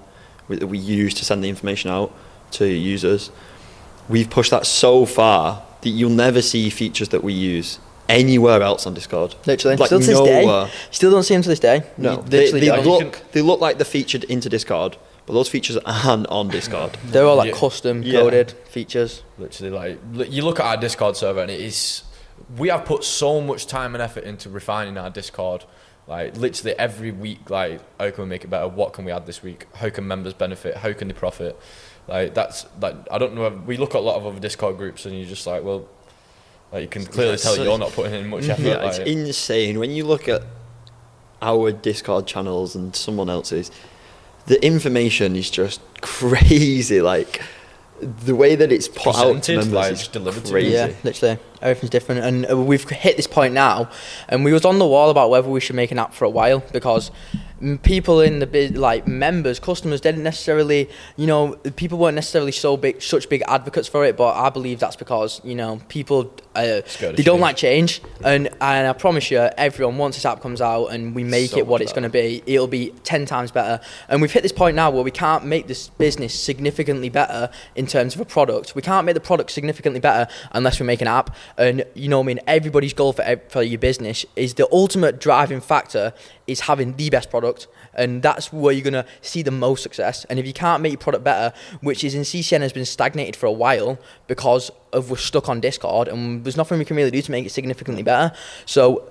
that 0.49 0.67
we 0.67 0.77
use 0.77 1.13
to 1.13 1.23
send 1.25 1.41
the 1.43 1.47
information 1.49 1.89
out 1.89 2.11
to 2.51 2.67
users, 2.67 3.31
we've 4.09 4.29
pushed 4.29 4.51
that 4.51 4.65
so 4.65 5.05
far 5.05 5.63
that 5.81 5.89
you'll 5.89 6.09
never 6.09 6.41
see 6.41 6.69
features 6.69 7.09
that 7.09 7.23
we 7.23 7.31
use 7.31 7.79
anywhere 8.11 8.61
else 8.61 8.85
on 8.85 8.93
Discord. 8.93 9.35
Literally, 9.45 9.77
Like 9.77 9.87
still 9.87 9.99
to 9.99 10.05
this 10.05 10.19
day, 10.21 10.69
still 10.91 11.11
don't 11.11 11.23
see 11.23 11.33
them 11.33 11.43
to 11.43 11.49
this 11.49 11.59
day. 11.59 11.83
No, 11.97 12.11
You 12.17 12.21
they, 12.23 12.51
they 12.51 12.81
look 12.83 13.13
can- 13.13 13.21
they 13.31 13.41
look 13.41 13.59
like 13.61 13.77
they're 13.77 13.85
featured 13.85 14.23
into 14.25 14.49
Discord, 14.49 14.97
but 15.25 15.33
those 15.33 15.49
features 15.49 15.77
aren't 15.85 16.27
on 16.27 16.49
Discord. 16.49 16.97
They're 17.05 17.25
all 17.25 17.35
like 17.37 17.51
Yeah. 17.53 17.59
custom 17.59 18.03
Yeah. 18.03 18.19
coded 18.19 18.51
features. 18.69 19.23
Literally, 19.37 19.71
like 19.71 20.31
you 20.31 20.43
look 20.43 20.59
at 20.59 20.65
our 20.65 20.77
Discord 20.77 21.15
server, 21.17 21.41
and 21.41 21.51
it 21.51 21.59
is. 21.61 22.03
We 22.57 22.69
have 22.69 22.85
put 22.85 23.03
so 23.03 23.39
much 23.39 23.67
time 23.67 23.93
and 23.95 24.01
effort 24.01 24.23
into 24.23 24.49
refining 24.49 24.97
our 24.97 25.09
Discord. 25.09 25.63
Like 26.07 26.35
literally 26.35 26.77
every 26.77 27.11
week, 27.11 27.49
like 27.49 27.79
how 27.99 28.09
can 28.11 28.23
we 28.23 28.29
make 28.29 28.43
it 28.43 28.49
better? 28.49 28.67
What 28.67 28.91
can 28.93 29.05
we 29.05 29.11
add 29.11 29.25
this 29.27 29.41
week? 29.43 29.67
How 29.75 29.89
can 29.89 30.07
members 30.07 30.33
benefit? 30.33 30.77
How 30.77 30.91
can 30.93 31.07
they 31.07 31.13
profit? 31.13 31.57
Like 32.07 32.33
that's 32.33 32.65
like 32.81 32.95
I 33.11 33.17
don't 33.19 33.35
know. 33.35 33.47
We 33.65 33.77
look 33.77 33.91
at 33.95 33.99
a 33.99 34.01
lot 34.01 34.15
of 34.17 34.25
other 34.25 34.39
Discord 34.39 34.77
groups, 34.77 35.05
and 35.05 35.15
you're 35.17 35.29
just 35.29 35.45
like, 35.47 35.63
well, 35.63 35.87
like 36.71 36.81
you 36.83 36.87
can 36.87 37.05
clearly 37.05 37.31
Yeah, 37.33 37.37
tell 37.37 37.55
so- 37.55 37.63
you're 37.63 37.77
not 37.77 37.91
putting 37.91 38.13
in 38.13 38.29
much 38.29 38.47
effort. 38.49 38.61
Yeah, 38.63 38.87
it's 38.87 38.97
like- 38.99 39.07
insane 39.07 39.79
when 39.79 39.91
you 39.91 40.05
look 40.05 40.27
at 40.27 40.41
our 41.41 41.71
Discord 41.71 42.27
channels 42.27 42.75
and 42.75 42.95
someone 42.95 43.29
else's. 43.29 43.71
The 44.47 44.63
information 44.65 45.35
is 45.35 45.49
just 45.49 45.81
crazy. 46.01 47.01
Like 47.01 47.41
the 48.01 48.35
way 48.35 48.55
that 48.55 48.71
it's 48.71 48.87
put 48.87 49.15
out 49.15 49.15
to 49.15 49.33
Presented, 49.33 49.55
members 49.57 49.73
like, 49.73 49.91
is 49.93 49.99
just 49.99 50.11
delivered 50.13 50.41
to 50.45 50.47
you. 50.49 50.53
crazy. 50.53 50.71
Yeah, 50.71 50.91
literally. 51.03 51.37
Everything's 51.61 51.89
different. 51.91 52.21
And 52.21 52.51
uh, 52.51 52.57
we've 52.57 52.87
hit 52.89 53.15
this 53.17 53.27
point 53.27 53.53
now, 53.53 53.89
and 54.27 54.43
we 54.43 54.51
was 54.53 54.65
on 54.65 54.79
the 54.79 54.85
wall 54.87 55.09
about 55.11 55.29
whether 55.29 55.47
we 55.49 55.59
should 55.59 55.75
make 55.75 55.91
an 55.91 55.99
app 55.99 56.13
for 56.13 56.25
a 56.25 56.29
while 56.29 56.63
because 56.71 57.11
people 57.83 58.19
in 58.21 58.39
the 58.39 58.47
bus 58.47 58.71
like 58.71 59.07
members, 59.07 59.59
customers, 59.59 60.01
didn't 60.01 60.23
necessarily, 60.23 60.89
you 61.15 61.27
know, 61.27 61.55
people 61.75 61.99
weren't 61.99 62.15
necessarily 62.15 62.51
so 62.51 62.75
big, 62.77 62.99
such 63.03 63.29
big 63.29 63.43
advocates 63.47 63.87
for 63.87 64.03
it. 64.03 64.17
But 64.17 64.35
I 64.35 64.49
believe 64.49 64.79
that's 64.79 64.95
because 64.95 65.39
you 65.43 65.53
know 65.53 65.79
people 65.87 66.33
uh, 66.53 66.81
they 66.99 67.23
don't 67.23 67.25
change. 67.25 67.39
like 67.39 67.55
change, 67.55 68.01
and 68.25 68.47
and 68.59 68.87
I 68.87 68.93
promise 68.93 69.31
you, 69.31 69.39
everyone 69.39 69.97
once 69.97 70.15
this 70.15 70.25
app 70.25 70.41
comes 70.41 70.59
out 70.59 70.87
and 70.87 71.15
we 71.15 71.23
make 71.23 71.51
So 71.51 71.59
it 71.59 71.67
what 71.67 71.81
it's 71.81 71.93
going 71.93 72.03
to 72.03 72.09
be, 72.09 72.43
it'll 72.45 72.67
be 72.67 72.89
ten 73.03 73.25
times 73.25 73.51
better. 73.51 73.83
And 74.09 74.21
we've 74.21 74.31
hit 74.31 74.43
this 74.43 74.51
point 74.51 74.75
now 74.75 74.91
where 74.91 75.03
we 75.03 75.11
can't 75.11 75.45
make 75.45 75.67
this 75.67 75.87
business 75.87 76.37
significantly 76.37 77.07
better 77.07 77.49
in 77.75 77.87
terms 77.87 78.15
of 78.15 78.21
a 78.21 78.25
product. 78.25 78.75
We 78.75 78.81
can't 78.81 79.05
make 79.05 79.15
the 79.15 79.21
product 79.21 79.51
significantly 79.51 80.01
better 80.01 80.29
unless 80.51 80.79
we 80.79 80.85
make 80.85 81.01
an 81.01 81.07
app. 81.07 81.35
And 81.57 81.85
you 81.93 82.09
know, 82.09 82.17
what 82.17 82.25
I 82.25 82.27
mean, 82.27 82.39
everybody's 82.47 82.93
goal 82.93 83.13
for 83.13 83.41
for 83.47 83.63
your 83.63 83.79
business 83.79 84.25
is 84.35 84.55
the 84.55 84.67
ultimate 84.73 85.19
driving 85.19 85.61
factor 85.61 86.13
is 86.47 86.61
having 86.61 86.97
the 86.97 87.09
best 87.09 87.29
product. 87.29 87.67
And 87.93 88.21
that's 88.21 88.51
where 88.51 88.73
you're 88.73 88.83
gonna 88.83 89.05
see 89.21 89.41
the 89.41 89.51
most 89.51 89.83
success. 89.83 90.25
And 90.25 90.37
if 90.37 90.45
you 90.45 90.53
can't 90.53 90.83
make 90.83 90.91
your 90.91 90.99
product 90.99 91.23
better, 91.23 91.55
which 91.79 92.03
is 92.03 92.13
in 92.13 92.23
CCN 92.23 92.59
has 92.59 92.73
been 92.73 92.85
stagnated 92.85 93.37
for 93.37 93.45
a 93.45 93.51
while 93.51 93.97
because 94.27 94.69
of 94.93 95.09
we're 95.09 95.17
stuck 95.17 95.49
on 95.49 95.59
Discord 95.59 96.07
and 96.07 96.43
there's 96.43 96.57
nothing 96.57 96.77
we 96.79 96.85
can 96.85 96.95
really 96.97 97.11
do 97.11 97.21
to 97.21 97.31
make 97.31 97.45
it 97.45 97.49
significantly 97.51 98.03
better. 98.03 98.35
So 98.65 99.09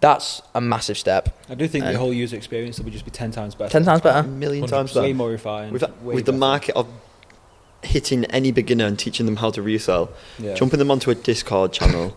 that's 0.00 0.42
a 0.54 0.60
massive 0.60 0.96
step. 0.98 1.36
I 1.48 1.54
do 1.54 1.68
think 1.68 1.84
And- 1.84 1.94
the 1.94 1.98
um, 1.98 2.04
whole 2.06 2.12
user 2.14 2.36
experience 2.36 2.80
will 2.80 2.90
just 2.90 3.04
be 3.04 3.10
ten 3.10 3.30
times 3.30 3.54
better. 3.54 3.70
Ten 3.70 3.84
times 3.84 4.00
better, 4.00 4.20
A 4.20 4.22
better. 4.22 4.32
million 4.34 4.64
100%. 4.64 4.68
times 4.70 4.94
way 4.94 5.12
more 5.12 5.28
refined. 5.30 5.72
With, 5.72 5.82
way 6.02 6.14
with 6.14 6.26
the 6.26 6.32
market 6.32 6.74
of 6.76 6.86
hitting 7.82 8.24
any 8.26 8.52
beginner 8.52 8.86
and 8.86 8.98
teaching 8.98 9.26
them 9.26 9.36
how 9.36 9.50
to 9.50 9.62
resell, 9.62 10.10
Yeah. 10.38 10.54
jumping 10.54 10.78
them 10.78 10.90
onto 10.90 11.10
a 11.10 11.14
Discord 11.14 11.72
channel, 11.72 12.16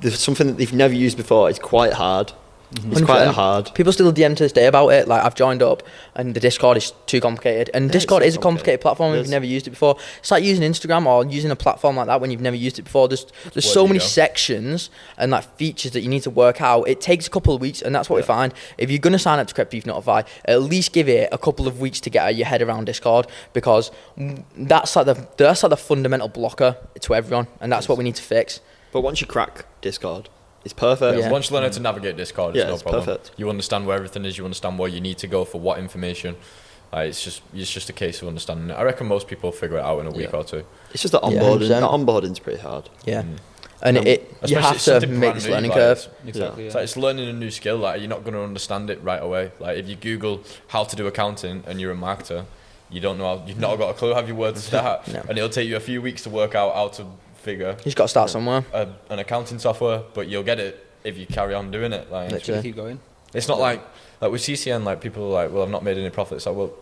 there's 0.00 0.18
something 0.18 0.46
that 0.46 0.56
they've 0.58 0.72
never 0.72 0.94
used 0.94 1.16
before. 1.16 1.48
It's 1.50 1.58
quite 1.58 1.94
hard. 1.94 2.32
It's 2.72 3.00
quite 3.02 3.28
100%. 3.28 3.32
hard. 3.32 3.74
People 3.74 3.92
still 3.92 4.12
DM 4.12 4.36
to 4.36 4.42
this 4.42 4.52
day 4.52 4.66
about 4.66 4.88
it. 4.88 5.06
Like 5.06 5.22
I've 5.24 5.34
joined 5.36 5.62
up, 5.62 5.82
and 6.16 6.34
the 6.34 6.40
Discord 6.40 6.76
is 6.76 6.92
too 7.06 7.20
complicated. 7.20 7.70
And 7.72 7.86
Yeah, 7.86 7.92
Discord 7.92 8.22
it's 8.22 8.30
is 8.30 8.36
a 8.36 8.40
complicated 8.40 8.80
platform 8.80 9.12
if 9.14 9.18
you've 9.18 9.28
never 9.30 9.46
used 9.46 9.66
it 9.68 9.70
before. 9.70 9.96
It's 10.18 10.30
like 10.30 10.42
using 10.42 10.68
Instagram 10.68 11.06
or 11.06 11.24
using 11.24 11.50
a 11.50 11.56
platform 11.56 11.96
like 11.96 12.06
that 12.06 12.20
when 12.20 12.30
you've 12.30 12.40
never 12.40 12.56
used 12.56 12.78
it 12.78 12.82
before. 12.82 13.06
There's 13.08 13.24
there's 13.52 13.64
Where 13.66 13.72
so 13.74 13.86
many 13.86 14.00
go? 14.00 14.04
sections 14.04 14.90
and 15.16 15.30
like 15.30 15.44
features 15.56 15.92
that 15.92 16.00
you 16.00 16.08
need 16.08 16.22
to 16.22 16.30
work 16.30 16.60
out. 16.60 16.88
It 16.88 17.00
takes 17.00 17.26
a 17.26 17.30
couple 17.30 17.54
of 17.54 17.60
weeks, 17.60 17.82
and 17.82 17.94
that's 17.94 18.10
what 18.10 18.16
we 18.16 18.22
find. 18.22 18.52
If 18.78 18.90
you're 18.90 18.98
gonna 18.98 19.18
sign 19.18 19.38
up 19.38 19.46
to 19.46 19.54
Crep 19.54 19.70
Chief 19.70 19.86
Notify, 19.86 20.22
at 20.46 20.60
least 20.62 20.92
give 20.92 21.08
it 21.08 21.28
a 21.30 21.38
couple 21.38 21.68
of 21.68 21.80
weeks 21.80 22.00
to 22.00 22.10
get 22.10 22.34
your 22.34 22.46
head 22.46 22.62
around 22.62 22.86
Discord 22.86 23.26
because 23.52 23.90
that's 24.56 24.96
like 24.96 25.06
the 25.06 25.26
that's 25.36 25.62
like 25.62 25.70
the 25.70 25.76
fundamental 25.76 26.28
blocker 26.28 26.76
to 27.00 27.14
everyone, 27.14 27.46
and 27.60 27.70
that's 27.70 27.88
what 27.88 27.96
we 27.96 28.02
need 28.04 28.16
to 28.16 28.22
fix. 28.22 28.60
But 28.92 29.02
once 29.02 29.20
you 29.20 29.26
crack 29.26 29.66
Discord, 29.82 30.28
it's 30.66 30.74
perfect. 30.74 31.18
Yeah. 31.20 31.30
Once 31.30 31.48
you 31.48 31.54
learn 31.54 31.62
how 31.62 31.70
to 31.78 31.80
navigate 31.80 32.16
Discord, 32.16 32.50
it's 32.56 32.62
Yeah, 32.62 32.68
no 32.68 32.74
it's 32.74 32.82
problem. 32.82 33.04
perfect. 33.04 33.30
You 33.38 33.48
understand 33.48 33.86
where 33.86 33.96
everything 33.96 34.24
is. 34.24 34.36
You 34.38 34.44
understand 34.44 34.78
where 34.80 34.90
you 34.96 35.00
need 35.00 35.18
to 35.24 35.28
go 35.36 35.40
for 35.44 35.58
what 35.66 35.78
information. 35.78 36.36
Uh, 36.92 37.00
it's 37.08 37.22
just 37.26 37.40
it's 37.54 37.72
just 37.78 37.88
a 37.88 37.92
case 38.04 38.16
of 38.22 38.28
understanding. 38.28 38.70
I 38.80 38.82
reckon 38.82 39.06
most 39.06 39.26
people 39.28 39.50
figure 39.52 39.78
it 39.78 39.84
out 39.90 39.98
in 40.00 40.06
a 40.06 40.10
week 40.20 40.30
Yeah. 40.32 40.38
or 40.40 40.44
two. 40.44 40.62
It's 40.92 41.02
just 41.02 41.12
the 41.12 41.20
onboarding. 41.20 41.68
100%. 41.68 41.80
the 41.80 41.88
onboarding's 41.96 42.38
pretty 42.46 42.60
hard. 42.60 42.84
Yeah, 43.04 43.22
Mm. 43.22 43.36
and 43.82 43.98
Um, 43.98 44.06
it 44.06 44.20
you 44.46 44.56
have 44.56 44.82
to 44.84 45.06
make 45.06 45.34
this 45.34 45.48
learning 45.48 45.70
like, 45.72 45.78
curve. 45.80 45.98
it's- 45.98 46.28
Exactly. 46.32 46.66
It's 46.66 46.74
like 46.74 46.84
it's 46.84 46.96
learning 46.96 47.28
a 47.28 47.32
new 47.32 47.50
skill. 47.50 47.76
Like 47.78 48.00
you're 48.00 48.08
not 48.16 48.22
going 48.24 48.34
to 48.34 48.42
understand 48.50 48.90
it 48.90 48.98
right 49.02 49.22
away. 49.22 49.44
Like 49.60 49.78
if 49.78 49.88
you 49.88 49.96
Google 49.96 50.40
how 50.68 50.82
to 50.84 50.94
do 50.96 51.06
accounting 51.06 51.62
and 51.68 51.80
you're 51.80 51.92
a 51.92 51.96
marketer, 52.08 52.44
you 52.90 53.00
don't 53.00 53.18
know. 53.18 53.28
How, 53.38 53.42
you've 53.46 53.58
not 53.66 53.76
got 53.78 53.90
a 53.90 53.94
clue 53.94 54.14
how 54.14 54.20
you 54.30 54.34
word 54.36 54.54
to 54.56 54.62
start, 54.72 55.06
No. 55.08 55.22
and 55.28 55.36
it'll 55.38 55.50
take 55.58 55.68
you 55.68 55.76
a 55.76 55.80
few 55.90 56.00
weeks 56.02 56.22
to 56.22 56.30
work 56.30 56.54
out 56.54 56.74
how 56.74 56.88
to 56.98 57.04
figure 57.50 57.70
You 57.78 57.84
just 57.90 57.96
got 57.96 58.04
to 58.04 58.14
start 58.16 58.28
somewhere. 58.30 58.62
a, 58.72 58.82
an 59.10 59.18
accounting 59.24 59.58
software. 59.58 60.02
But 60.16 60.24
you'll 60.28 60.42
get 60.52 60.58
it 60.66 60.74
if 61.04 61.14
you 61.18 61.26
carry 61.38 61.54
on 61.54 61.70
doing 61.70 61.92
it. 61.92 62.04
Like 62.10 62.30
Literally. 62.32 62.62
Keep 62.62 62.76
going. 62.82 62.98
it's 63.38 63.48
not 63.48 63.58
like 63.68 63.80
like 64.20 64.30
with 64.32 64.42
CCN. 64.42 64.84
Like 64.84 65.00
people 65.00 65.22
are 65.28 65.34
like, 65.40 65.48
well, 65.52 65.62
I've 65.64 65.70
not 65.76 65.82
made 65.84 65.96
any 65.98 66.10
profits. 66.10 66.46
Like 66.46 66.56
well. 66.56 66.72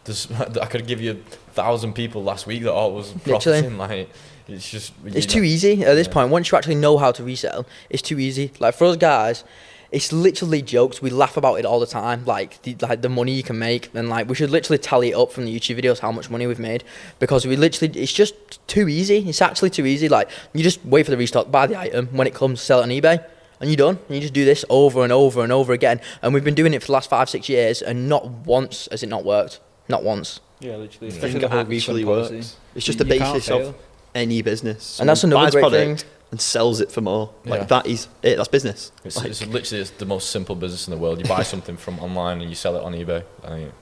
I 0.66 0.66
could 0.66 0.86
give 0.86 1.00
you 1.00 1.10
a 1.12 1.52
thousand 1.52 1.92
people 1.92 2.24
last 2.24 2.46
week 2.46 2.62
that 2.62 2.72
all 2.72 2.92
was 2.94 3.12
Literally. 3.26 3.60
profiting. 3.60 3.78
Like, 3.78 4.08
it's 4.48 4.68
just 4.68 4.92
It's 5.04 5.26
you 5.26 5.40
too 5.40 5.42
easy 5.44 5.84
at 5.84 5.94
this 5.94 6.06
Yeah. 6.08 6.12
point. 6.16 6.30
Once 6.30 6.50
you 6.50 6.56
actually 6.58 6.76
know 6.86 6.96
how 6.96 7.12
to 7.12 7.22
resell, 7.22 7.66
it's 7.90 8.02
too 8.02 8.18
easy. 8.18 8.50
Like 8.58 8.74
for 8.74 8.86
us 8.86 8.96
guys, 8.96 9.44
it's 9.92 10.12
literally 10.12 10.62
jokes. 10.62 11.02
We 11.02 11.10
laugh 11.10 11.36
about 11.36 11.56
it 11.58 11.64
all 11.64 11.80
the 11.80 11.86
time. 11.86 12.24
Like 12.24 12.62
the 12.62 12.76
like 12.80 13.02
the 13.02 13.08
money 13.08 13.32
you 13.32 13.42
can 13.42 13.58
make, 13.58 13.90
and 13.94 14.08
like 14.08 14.28
we 14.28 14.34
should 14.34 14.50
literally 14.50 14.78
tally 14.78 15.10
it 15.10 15.14
up 15.16 15.32
from 15.32 15.44
the 15.46 15.54
YouTube 15.58 15.82
videos 15.82 15.98
how 15.98 16.12
much 16.12 16.30
money 16.30 16.46
we've 16.46 16.58
made 16.58 16.84
because 17.18 17.46
we 17.46 17.56
literally 17.56 17.98
it's 18.00 18.12
just 18.12 18.34
too 18.68 18.88
easy. 18.88 19.18
It's 19.28 19.42
actually 19.42 19.70
too 19.70 19.86
easy. 19.86 20.08
Like 20.08 20.28
you 20.52 20.62
just 20.62 20.84
wait 20.84 21.04
for 21.06 21.10
the 21.10 21.16
restock, 21.16 21.50
buy 21.50 21.66
the 21.66 21.76
item 21.78 22.06
when 22.08 22.26
it 22.26 22.34
comes, 22.34 22.60
sell 22.60 22.80
it 22.80 22.84
on 22.84 22.88
eBay. 22.90 23.24
And 23.60 23.68
you're 23.68 23.76
done. 23.76 23.98
And 24.08 24.14
you 24.16 24.22
just 24.22 24.32
do 24.32 24.46
this 24.46 24.64
over 24.70 25.02
and 25.04 25.12
over 25.12 25.42
and 25.42 25.52
over 25.52 25.74
again. 25.74 26.00
And 26.22 26.32
we've 26.32 26.42
been 26.44 26.54
doing 26.54 26.72
it 26.72 26.80
for 26.80 26.86
the 26.86 26.92
last 26.92 27.10
five, 27.10 27.28
six 27.28 27.46
years, 27.46 27.82
and 27.82 28.08
not 28.08 28.26
once 28.26 28.88
has 28.90 29.02
it 29.02 29.10
not 29.10 29.22
worked. 29.22 29.60
Not 29.86 30.02
once. 30.02 30.40
Yeah, 30.60 30.76
literally. 30.76 31.08
Yeah. 31.10 31.14
Especially 31.16 31.40
the 31.40 31.48
whole 31.48 31.64
refund 31.64 32.04
policy. 32.04 32.36
works. 32.36 32.56
It's 32.74 32.86
just 32.86 32.98
You- 32.98 33.04
the 33.04 33.18
basis 33.18 33.50
of 33.50 33.74
any 34.14 34.40
business. 34.40 34.98
And 34.98 35.06
that's 35.08 35.24
another 35.24 35.50
great 35.50 35.60
product 35.60 36.00
thing. 36.00 36.10
And 36.30 36.40
sells 36.40 36.80
it 36.80 36.92
for 36.92 37.00
more. 37.00 37.30
Yeah. 37.44 37.52
Like 37.52 37.68
that 37.68 37.86
is 37.86 38.08
it. 38.22 38.36
That's 38.36 38.48
business. 38.48 38.92
It's, 39.04 39.16
Like, 39.16 39.26
it's 39.26 39.44
literally 39.46 39.82
it's 39.82 39.90
the 39.90 40.06
most 40.06 40.30
simple 40.30 40.54
business 40.54 40.86
in 40.86 40.92
the 40.92 40.98
world. 40.98 41.18
You 41.18 41.24
buy 41.24 41.42
something 41.54 41.76
from 41.76 41.98
online 41.98 42.40
and 42.40 42.48
you 42.48 42.54
sell 42.54 42.76
it 42.76 42.82
on 42.82 42.92
eBay. 42.92 43.24
I 43.44 43.54
mean, 43.56 43.72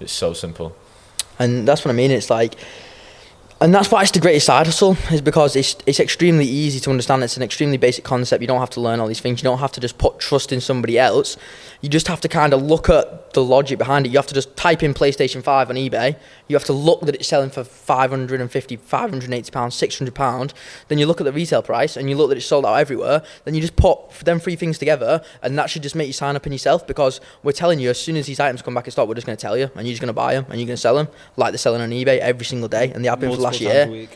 it's 0.00 0.12
so 0.12 0.32
simple. 0.32 0.76
And 1.38 1.66
that's 1.66 1.84
what 1.84 1.90
I 1.90 1.94
mean. 1.94 2.10
It's 2.10 2.30
like, 2.30 2.54
and 3.60 3.72
that's 3.72 3.90
why 3.90 4.02
it's 4.02 4.10
the 4.10 4.20
greatest 4.20 4.46
side 4.46 4.66
hustle, 4.66 4.96
is 5.10 5.20
because 5.20 5.54
it's 5.54 5.76
it's 5.86 6.00
extremely 6.00 6.44
easy 6.44 6.80
to 6.80 6.90
understand. 6.90 7.22
It's 7.22 7.36
an 7.36 7.42
extremely 7.42 7.76
basic 7.76 8.04
concept. 8.04 8.40
You 8.42 8.48
don't 8.48 8.60
have 8.60 8.70
to 8.70 8.80
learn 8.80 9.00
all 9.00 9.06
these 9.06 9.20
things. 9.20 9.40
You 9.40 9.44
don't 9.44 9.60
have 9.60 9.72
to 9.72 9.80
just 9.80 9.98
put 9.98 10.18
trust 10.18 10.52
in 10.52 10.60
somebody 10.60 10.98
else. 10.98 11.36
You 11.82 11.88
just 11.88 12.06
have 12.06 12.20
to 12.20 12.28
kind 12.28 12.54
of 12.54 12.62
look 12.62 12.88
at 12.88 13.34
the 13.34 13.42
logic 13.42 13.76
behind 13.76 14.06
it. 14.06 14.10
You 14.10 14.18
have 14.18 14.28
to 14.28 14.34
just 14.34 14.56
type 14.56 14.84
in 14.84 14.94
PlayStation 14.94 15.42
5 15.42 15.68
on 15.68 15.74
eBay. 15.76 16.16
You 16.46 16.54
have 16.54 16.64
to 16.66 16.72
look 16.72 17.00
that 17.02 17.16
it's 17.16 17.26
selling 17.26 17.50
for 17.50 17.64
550, 17.64 18.76
580 18.76 19.50
pounds, 19.50 19.74
600 19.74 20.14
pounds. 20.14 20.54
Then 20.86 20.98
you 20.98 21.06
look 21.06 21.20
at 21.20 21.24
the 21.24 21.32
retail 21.32 21.60
price 21.60 21.96
and 21.96 22.08
you 22.08 22.14
look 22.16 22.28
that 22.28 22.38
it's 22.38 22.46
sold 22.46 22.64
out 22.64 22.74
everywhere. 22.74 23.22
Then 23.44 23.54
you 23.54 23.60
just 23.60 23.74
put 23.74 24.10
them 24.20 24.38
three 24.38 24.54
things 24.54 24.78
together, 24.78 25.24
and 25.42 25.58
that 25.58 25.70
should 25.70 25.82
just 25.82 25.96
make 25.96 26.06
you 26.06 26.12
sign 26.12 26.36
up 26.36 26.46
in 26.46 26.52
yourself 26.52 26.86
because 26.86 27.20
we're 27.42 27.50
telling 27.50 27.80
you 27.80 27.90
as 27.90 28.00
soon 28.00 28.16
as 28.16 28.26
these 28.26 28.38
items 28.38 28.62
come 28.62 28.74
back 28.74 28.86
in 28.86 28.92
stock, 28.92 29.08
we're 29.08 29.14
just 29.14 29.26
going 29.26 29.36
to 29.36 29.42
tell 29.42 29.56
you, 29.56 29.68
and 29.74 29.86
you're 29.86 29.92
just 29.92 30.00
going 30.00 30.06
to 30.06 30.12
buy 30.12 30.34
them 30.34 30.46
and 30.50 30.60
you're 30.60 30.66
going 30.66 30.76
to 30.76 30.80
sell 30.80 30.94
them 30.94 31.08
like 31.36 31.50
they're 31.50 31.58
selling 31.58 31.80
on 31.82 31.90
eBay 31.90 32.18
every 32.18 32.46
single 32.46 32.68
day, 32.68 32.92
and 32.92 33.04
they 33.04 33.08
have 33.08 33.18
been 33.18 33.30
for 33.30 33.36
the 33.38 33.42
last 33.42 33.60
year. 33.60 34.08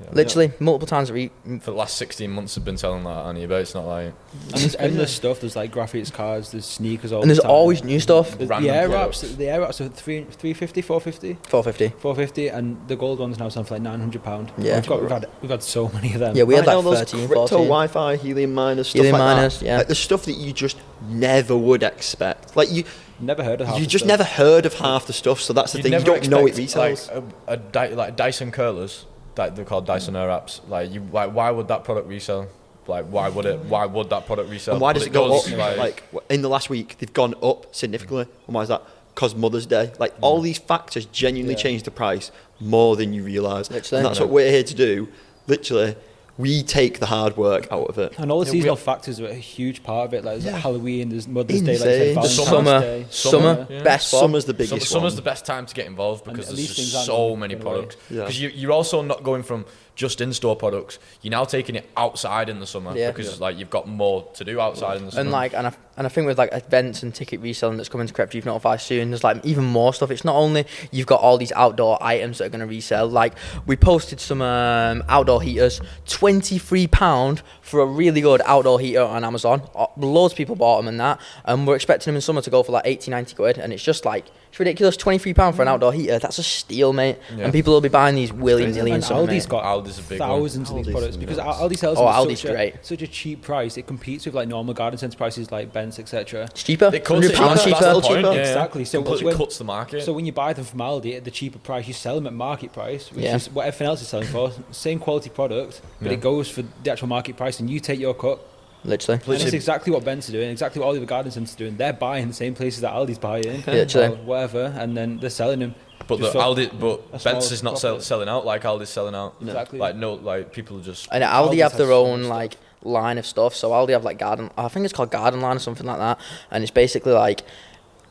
Week. 0.00 0.08
Yeah. 0.10 0.14
Literally 0.14 0.52
multiple 0.60 0.86
times 0.86 1.10
a 1.10 1.12
week. 1.12 1.32
For 1.60 1.70
the 1.72 1.76
last 1.76 1.96
16 1.96 2.30
months, 2.30 2.56
I've 2.56 2.64
been 2.64 2.76
selling 2.76 3.02
that 3.04 3.10
on 3.10 3.36
eBay. 3.36 3.60
It's 3.62 3.74
not 3.74 3.84
like 3.86 4.14
And 4.52 4.60
there's 4.60 4.76
endless 4.76 5.14
stuff. 5.14 5.40
There's 5.40 5.56
like 5.56 5.72
graphics 5.72 6.12
cards, 6.12 6.52
there's 6.52 6.64
sneakers 6.66 7.12
all 7.12 7.22
And 7.22 7.30
there's 7.30 7.38
the 7.38 7.42
time. 7.42 7.50
always 7.50 7.82
new 7.82 7.98
stuff. 7.98 8.38
There's 8.38 8.48
the 8.48 8.70
air 8.70 8.88
products. 8.88 9.22
wraps, 9.24 9.36
the 9.36 9.48
Airwraps 9.48 9.80
are 9.80 9.88
three, 9.88 10.20
350, 10.24 10.82
450, 10.82 11.34
450. 11.48 11.88
450, 12.00 12.48
and 12.48 12.88
the 12.88 12.96
gold 12.96 13.18
ones 13.18 13.38
now 13.38 13.48
sound 13.48 13.66
for 13.68 13.74
like 13.74 13.82
900 13.82 14.22
pound. 14.22 14.52
Yeah. 14.56 14.76
we've 14.76 14.86
got 14.86 15.00
we've 15.00 15.10
had 15.10 15.26
we've 15.42 15.50
had 15.50 15.62
so 15.62 15.88
many 15.88 16.12
of 16.14 16.20
them. 16.20 16.36
Yeah, 16.36 16.44
we 16.44 16.54
had 16.54 16.66
right 16.66 16.74
now, 16.74 16.80
like 16.80 16.98
those 16.98 17.10
13, 17.10 17.26
crypto 17.26 17.46
14. 17.48 17.58
Wi-Fi, 17.66 18.16
helium 18.16 18.54
miners, 18.54 18.88
stuff 18.88 18.96
Helium 18.98 19.12
like 19.18 19.36
miners, 19.36 19.58
that. 19.60 19.66
yeah. 19.66 19.76
Like 19.78 19.88
the 19.88 19.94
stuff 19.94 20.24
that 20.26 20.34
you 20.34 20.52
just 20.52 20.76
never 21.08 21.56
would 21.56 21.82
expect. 21.82 22.56
Like 22.56 22.70
you, 22.70 22.84
never 23.20 23.42
heard 23.42 23.60
of 23.60 23.66
half 23.66 23.76
you 23.78 23.84
the 23.84 23.90
just 23.90 24.04
stuff. 24.04 24.18
never 24.18 24.24
heard 24.24 24.64
of 24.66 24.74
half 24.74 25.06
the 25.06 25.12
stuff. 25.12 25.40
So 25.40 25.52
that's 25.52 25.72
the 25.72 25.78
You'd 25.78 25.82
thing. 25.84 25.92
You 25.94 26.00
don't 26.04 26.28
know 26.28 26.46
it 26.46 26.58
expect, 26.58 26.78
resells. 27.08 27.14
Like 27.14 27.24
a, 27.48 27.52
a 27.52 27.56
Dy- 27.88 27.94
like 27.94 28.16
Dyson 28.16 28.50
curlers, 28.52 29.06
that 29.38 29.54
they're 29.54 29.64
called 29.64 29.86
Dyson 29.86 30.16
Airwraps. 30.16 30.60
Like 30.68 30.92
you, 30.92 31.00
like 31.12 31.32
why 31.32 31.50
would 31.50 31.68
that 31.68 31.84
product 31.84 32.08
resell? 32.08 32.48
Like 32.86 33.06
why 33.06 33.28
would 33.28 33.46
it? 33.46 33.58
Why 33.60 33.86
would 33.86 34.10
that 34.10 34.26
product 34.26 34.50
resell? 34.50 34.74
and 34.74 34.82
why 34.82 34.92
But 34.92 34.98
does 34.98 35.06
it 35.06 35.12
go 35.12 35.28
does, 35.28 35.52
up? 35.52 35.78
Like, 35.78 36.02
w- 36.10 36.26
in 36.28 36.42
the 36.42 36.48
last 36.48 36.68
week, 36.68 36.96
they've 36.98 37.12
gone 37.12 37.34
up 37.42 37.74
significantly. 37.74 38.26
And 38.46 38.54
why 38.54 38.62
is 38.62 38.68
that? 38.68 38.82
Because 39.14 39.34
Mother's 39.34 39.66
Day. 39.66 39.92
Like 39.98 40.14
hmm. 40.16 40.24
all 40.24 40.40
these 40.40 40.58
factors 40.58 41.06
genuinely 41.06 41.54
Yeah. 41.54 41.62
change 41.62 41.84
the 41.84 41.90
price 41.90 42.30
more 42.60 42.96
than 42.96 43.12
you 43.12 43.22
realise. 43.22 43.68
And 43.68 43.76
that's 43.76 43.92
Yeah. 43.92 44.24
what 44.24 44.28
we're 44.30 44.50
here 44.50 44.64
to 44.64 44.74
do. 44.74 45.08
Literally, 45.46 45.96
we 46.38 46.62
take 46.62 47.00
the 47.00 47.06
hard 47.06 47.36
work 47.36 47.66
out 47.72 47.88
of 47.88 47.98
it. 47.98 48.14
And 48.16 48.30
all 48.30 48.40
the 48.40 48.46
Yeah, 48.46 48.52
seasonal 48.52 48.76
factors 48.76 49.20
are 49.20 49.26
a 49.26 49.34
huge 49.34 49.82
part 49.82 50.06
of 50.06 50.14
it. 50.14 50.24
Like 50.24 50.34
there's 50.40 50.44
Yeah. 50.46 50.58
Halloween, 50.58 51.08
there's 51.10 51.26
Mother's 51.28 51.60
Day, 51.62 51.72
like 51.78 51.80
Insane. 51.80 52.08
you 52.08 52.14
Valentine's 52.14 52.48
summer, 52.48 52.80
Day. 52.80 53.06
summer, 53.10 53.66
Yeah. 53.68 53.82
best 53.82 54.12
one. 54.12 54.20
Summer's 54.22 54.44
the 54.44 54.52
Sum- 54.52 54.56
biggest 54.56 54.88
summer's 54.90 55.12
one. 55.12 55.16
the 55.16 55.22
best 55.22 55.44
time 55.44 55.66
to 55.66 55.74
get 55.74 55.86
involved 55.86 56.24
because 56.24 56.48
at 56.48 56.54
there's 56.56 56.58
least 56.58 56.76
just 56.92 57.06
so 57.06 57.34
many 57.36 57.54
going 57.54 57.66
away. 57.66 57.72
products. 57.86 57.96
Yeah. 58.08 58.20
Because 58.20 58.40
you, 58.40 58.50
you're 58.54 58.72
also 58.72 59.02
not 59.02 59.24
going 59.24 59.42
from 59.42 59.64
just 59.98 60.20
in-store 60.20 60.54
products. 60.54 61.00
You're 61.22 61.32
now 61.32 61.44
taking 61.44 61.74
it 61.74 61.90
outside 61.96 62.48
in 62.48 62.60
the 62.60 62.66
summer 62.68 62.96
Yeah. 62.96 63.10
because 63.10 63.40
like 63.40 63.58
you've 63.58 63.68
got 63.68 63.88
more 63.88 64.26
to 64.34 64.44
do 64.44 64.60
outside 64.60 64.98
in 64.98 65.06
the 65.06 65.10
summer. 65.10 65.22
And 65.22 65.32
like, 65.32 65.52
and 65.54 65.66
I, 65.66 65.72
and 65.96 66.06
I 66.06 66.08
think 66.08 66.28
with 66.28 66.38
like 66.38 66.52
events 66.52 67.02
and 67.02 67.12
ticket 67.12 67.40
reselling 67.40 67.76
that's 67.78 67.88
coming 67.88 68.06
to 68.06 68.14
Crep 68.14 68.30
Chief 68.30 68.46
Notify 68.46 68.76
soon, 68.76 69.10
there's 69.10 69.24
like 69.24 69.44
even 69.44 69.64
more 69.64 69.92
stuff. 69.92 70.12
It's 70.12 70.24
not 70.24 70.36
only 70.36 70.66
you've 70.92 71.08
got 71.08 71.20
all 71.20 71.36
these 71.36 71.50
outdoor 71.50 71.98
items 72.00 72.38
that 72.38 72.44
are 72.44 72.48
going 72.48 72.60
to 72.60 72.66
resell. 72.66 73.08
Like 73.08 73.34
we 73.66 73.74
posted 73.74 74.20
some 74.20 74.40
um, 74.40 75.02
outdoor 75.08 75.42
heaters, 75.42 75.80
twenty 76.06 76.58
three 76.58 76.86
pound 76.86 77.42
for 77.60 77.80
a 77.80 77.86
really 77.86 78.20
good 78.20 78.40
outdoor 78.46 78.78
heater 78.78 79.02
on 79.02 79.24
Amazon. 79.24 79.62
Uh, 79.74 79.86
Loads 79.96 80.32
of 80.32 80.36
people 80.38 80.54
bought 80.54 80.76
them 80.78 80.86
and 80.86 81.00
that, 81.00 81.20
and 81.44 81.66
we're 81.66 81.74
expecting 81.74 82.12
them 82.12 82.14
in 82.14 82.20
summer 82.22 82.40
to 82.40 82.50
go 82.50 82.62
for 82.62 82.70
like 82.70 82.86
80, 82.86 83.10
90 83.10 83.34
quid, 83.34 83.58
and 83.58 83.72
it's 83.72 83.82
just 83.82 84.04
like 84.04 84.26
it's 84.58 84.60
ridiculous. 84.60 84.96
Twenty 84.96 85.18
three 85.18 85.34
pound 85.34 85.54
for 85.54 85.62
an 85.62 85.68
mm. 85.68 85.72
outdoor 85.72 85.92
heater, 85.92 86.18
that's 86.18 86.38
a 86.38 86.42
steal, 86.42 86.92
mate. 86.92 87.18
Yeah. 87.36 87.44
And 87.44 87.52
people 87.52 87.72
will 87.72 87.80
be 87.80 87.88
buying 87.88 88.16
these 88.16 88.32
willy 88.32 88.64
crazy. 88.64 88.78
nilly 88.78 88.90
in 88.90 88.94
And 88.96 89.04
summer, 89.04 89.20
Aldi's 89.26 89.44
mate. 89.44 89.48
got 89.50 89.64
Aldi's 89.64 89.98
a 89.98 90.02
big 90.02 90.20
one. 90.20 90.28
thousands 90.28 90.70
of 90.70 90.76
these 90.76 90.86
Aldi's 90.86 90.92
products 90.92 91.16
because 91.16 91.36
nuts. 91.36 91.58
Al- 91.60 91.68
Aldi 91.68 91.78
sells 91.78 91.98
Oh, 91.98 92.04
them 92.06 92.14
Aldi's 92.14 92.40
such, 92.40 92.50
a, 92.50 92.52
great. 92.54 92.74
such 92.86 93.02
a 93.02 93.06
cheap 93.06 93.42
price. 93.42 93.76
It 93.76 93.86
competes 93.86 94.26
with 94.26 94.34
like 94.34 94.48
normal 94.48 94.74
garden 94.74 94.98
centre 94.98 95.16
prices 95.16 95.52
like 95.52 95.72
Ben's, 95.72 95.98
etc. 95.98 96.44
It's 96.44 96.62
cheaper, 96.62 96.86
It 96.86 97.04
cuts 97.04 97.08
hundred 97.08 97.30
it, 97.30 97.36
pounds 97.36 97.64
that's 97.64 97.64
cheaper. 97.64 97.94
the 97.94 98.00
point, 98.00 98.04
cheaper. 98.06 98.20
yeah, 98.20 98.32
yeah. 98.32 98.40
Exactly, 98.40 98.84
so 98.84 98.98
completely 98.98 99.24
when- 99.26 99.36
cuts 99.36 99.58
the 99.58 99.64
market. 99.64 100.02
So 100.02 100.12
when 100.12 100.26
you 100.26 100.32
buy 100.32 100.52
them 100.52 100.64
from 100.64 100.80
Aldi 100.80 101.16
at 101.16 101.24
the 101.24 101.30
cheaper 101.30 101.58
price, 101.58 101.86
you 101.86 101.94
sell 101.94 102.16
them 102.16 102.26
at 102.26 102.32
market 102.32 102.72
price, 102.72 103.12
which 103.12 103.24
Yeah. 103.24 103.36
is 103.36 103.48
what 103.50 103.66
everything 103.66 103.86
else 103.86 104.02
is 104.02 104.08
selling 104.08 104.26
for. 104.28 104.50
Same 104.72 104.98
quality 104.98 105.30
product, 105.30 105.80
but 106.00 106.08
Yeah. 106.08 106.14
it 106.14 106.20
goes 106.20 106.48
for 106.50 106.62
the 106.82 106.90
actual 106.90 107.08
market 107.08 107.36
price, 107.36 107.60
and 107.60 107.70
you 107.70 107.80
take 107.80 108.00
your 108.00 108.14
cut. 108.14 108.40
Literally. 108.84 109.20
And 109.26 109.42
it's 109.42 109.52
exactly 109.52 109.92
what 109.92 110.04
Ben's 110.04 110.28
are 110.28 110.32
doing, 110.32 110.50
exactly 110.50 110.80
what 110.80 110.86
all 110.86 110.92
the 110.92 110.98
other 110.98 111.06
garden 111.06 111.32
centres 111.32 111.54
are 111.54 111.58
doing. 111.58 111.76
They're 111.76 111.92
buying 111.92 112.28
the 112.28 112.34
same 112.34 112.54
places 112.54 112.80
that 112.82 112.92
Aldi's 112.92 113.18
buying, 113.18 113.62
Literally. 113.66 114.06
Uh, 114.06 114.10
or 114.12 114.16
whatever, 114.16 114.74
and 114.76 114.96
then 114.96 115.18
they're 115.18 115.30
selling 115.30 115.60
them. 115.60 115.74
but 116.06 116.16
the 116.16 116.22
just 116.24 116.32
for 116.32 116.38
Aldi, 116.38 116.78
but 116.78 117.20
small 117.20 117.34
Ben's 117.34 117.52
is 117.52 117.62
not 117.62 117.78
sell, 117.78 118.00
selling 118.00 118.28
out 118.28 118.46
like 118.46 118.62
Aldi's 118.62 118.88
selling 118.88 119.14
out. 119.14 119.34
Exactly. 119.40 119.78
Like 119.78 119.96
no, 119.96 120.14
like 120.14 120.52
people 120.52 120.78
just. 120.80 121.08
And 121.12 121.24
Aldi 121.24 121.54
Aldi's 121.54 121.62
have 121.62 121.76
their 121.76 121.92
own 121.92 122.22
much 122.22 122.30
like 122.30 122.56
line 122.82 123.18
of 123.18 123.26
stuff. 123.26 123.54
So 123.54 123.70
Aldi 123.70 123.90
have 123.90 124.04
like 124.04 124.18
garden. 124.18 124.50
I 124.56 124.68
think 124.68 124.84
it's 124.84 124.94
called 124.94 125.10
Gardenline 125.10 125.56
or 125.56 125.60
something 125.60 125.86
like 125.86 125.98
that. 125.98 126.20
And 126.50 126.62
it's 126.62 126.70
basically 126.70 127.12
like 127.12 127.42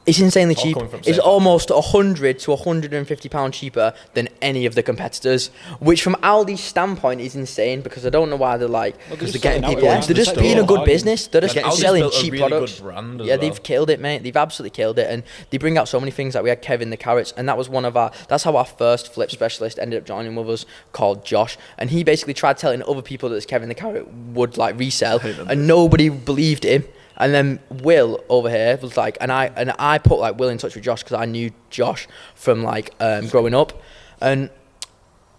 it's 0.08 0.20
insanely 0.20 0.56
All 0.56 0.64
cheap. 0.64 0.78
It's 0.78 0.92
Sainsbury's. 0.92 1.20
almost 1.20 1.70
hundred 1.70 2.40
to 2.40 2.56
hundred 2.56 2.94
and 2.94 3.08
fifty 3.08 3.30
pound 3.30 3.54
cheaper 3.54 3.94
than 4.14 4.30
any 4.42 4.66
of 4.66 4.74
the 4.74 4.82
competitors. 4.82 5.48
Which 5.80 6.02
from 6.02 6.16
Aldi's 6.24 6.62
standpoint 6.62 7.22
is 7.22 7.36
insane 7.36 7.82
because 7.82 8.06
I 8.06 8.10
don't 8.10 8.30
know 8.30 8.38
why 8.38 8.58
they're 8.58 8.68
like. 8.68 8.96
Because 9.10 9.32
just 9.32 9.44
they're 9.44 9.52
getting 9.52 9.64
selling 9.64 9.66
out 9.66 9.70
people 9.70 9.84
Yeah, 9.84 9.90
everywhere. 9.90 9.96
into 9.98 10.08
they're 10.08 10.16
just 10.16 10.32
store. 10.32 10.42
being 10.44 10.60
a 10.60 10.64
good 10.64 10.86
business. 10.86 11.28
They're 11.28 11.42
just 11.42 11.58
And 11.58 11.66
Aldi's 11.66 11.80
selling 11.80 12.02
built 12.02 12.14
a 12.16 12.18
cheap 12.22 12.32
really 12.34 12.44
good 12.44 12.50
products. 12.52 12.80
brand 12.80 13.22
as 13.22 13.28
Yeah, 13.28 13.34
well. 13.34 13.42
they've 13.42 13.64
killed 13.64 13.90
it, 13.90 14.00
mate. 14.00 14.24
They've 14.24 14.38
absolutely 14.38 14.76
killed 14.76 14.98
it, 14.98 15.10
and 15.12 15.24
they 15.50 15.58
bring 15.58 15.78
out 15.78 15.88
so 15.90 16.00
many 16.00 16.12
things. 16.12 16.36
Like 16.36 16.44
we 16.44 16.50
had 16.50 16.62
Kevin 16.62 16.90
the 16.90 16.98
carrots, 16.98 17.34
and 17.36 17.48
that 17.50 17.58
was 17.58 17.68
one 17.70 17.84
of 17.86 17.98
our. 17.98 18.12
That's 18.30 18.44
how 18.46 18.56
our 18.56 18.66
first 18.66 19.14
flip 19.14 19.30
specialist 19.30 19.78
ended 19.78 20.00
up 20.00 20.06
joining 20.08 20.36
with 20.36 20.50
us, 20.50 20.66
called 20.94 21.26
Josh, 21.26 21.58
and 21.78 21.90
he 21.90 22.04
basically 22.04 22.34
tried 22.34 22.58
telling 22.58 22.82
other 22.84 23.02
people 23.02 23.28
that 23.30 23.36
this 23.36 23.46
Kevin 23.46 23.68
the 23.70 23.76
carrot 23.76 24.08
would 24.34 24.58
like 24.58 24.80
resell, 24.80 25.20
and 25.20 25.68
nobody 25.68 26.08
believed 26.10 26.64
him. 26.64 26.86
And 27.18 27.34
then 27.34 27.60
Will 27.84 28.24
over 28.30 28.50
here 28.50 28.78
was 28.82 28.96
like, 28.96 29.18
and 29.20 29.32
I 29.32 29.52
and 29.56 29.74
I 29.80 29.98
put 29.98 30.20
like 30.20 30.38
Will 30.38 30.50
in 30.50 30.58
touch 30.58 30.76
with 30.76 30.84
Josh 30.84 31.04
because 31.04 31.18
I 31.18 31.26
knew 31.26 31.52
Josh 31.70 32.08
from 32.36 32.64
like 32.64 32.94
um, 33.00 33.28
growing 33.28 33.56
up, 33.56 33.74
and 34.22 34.50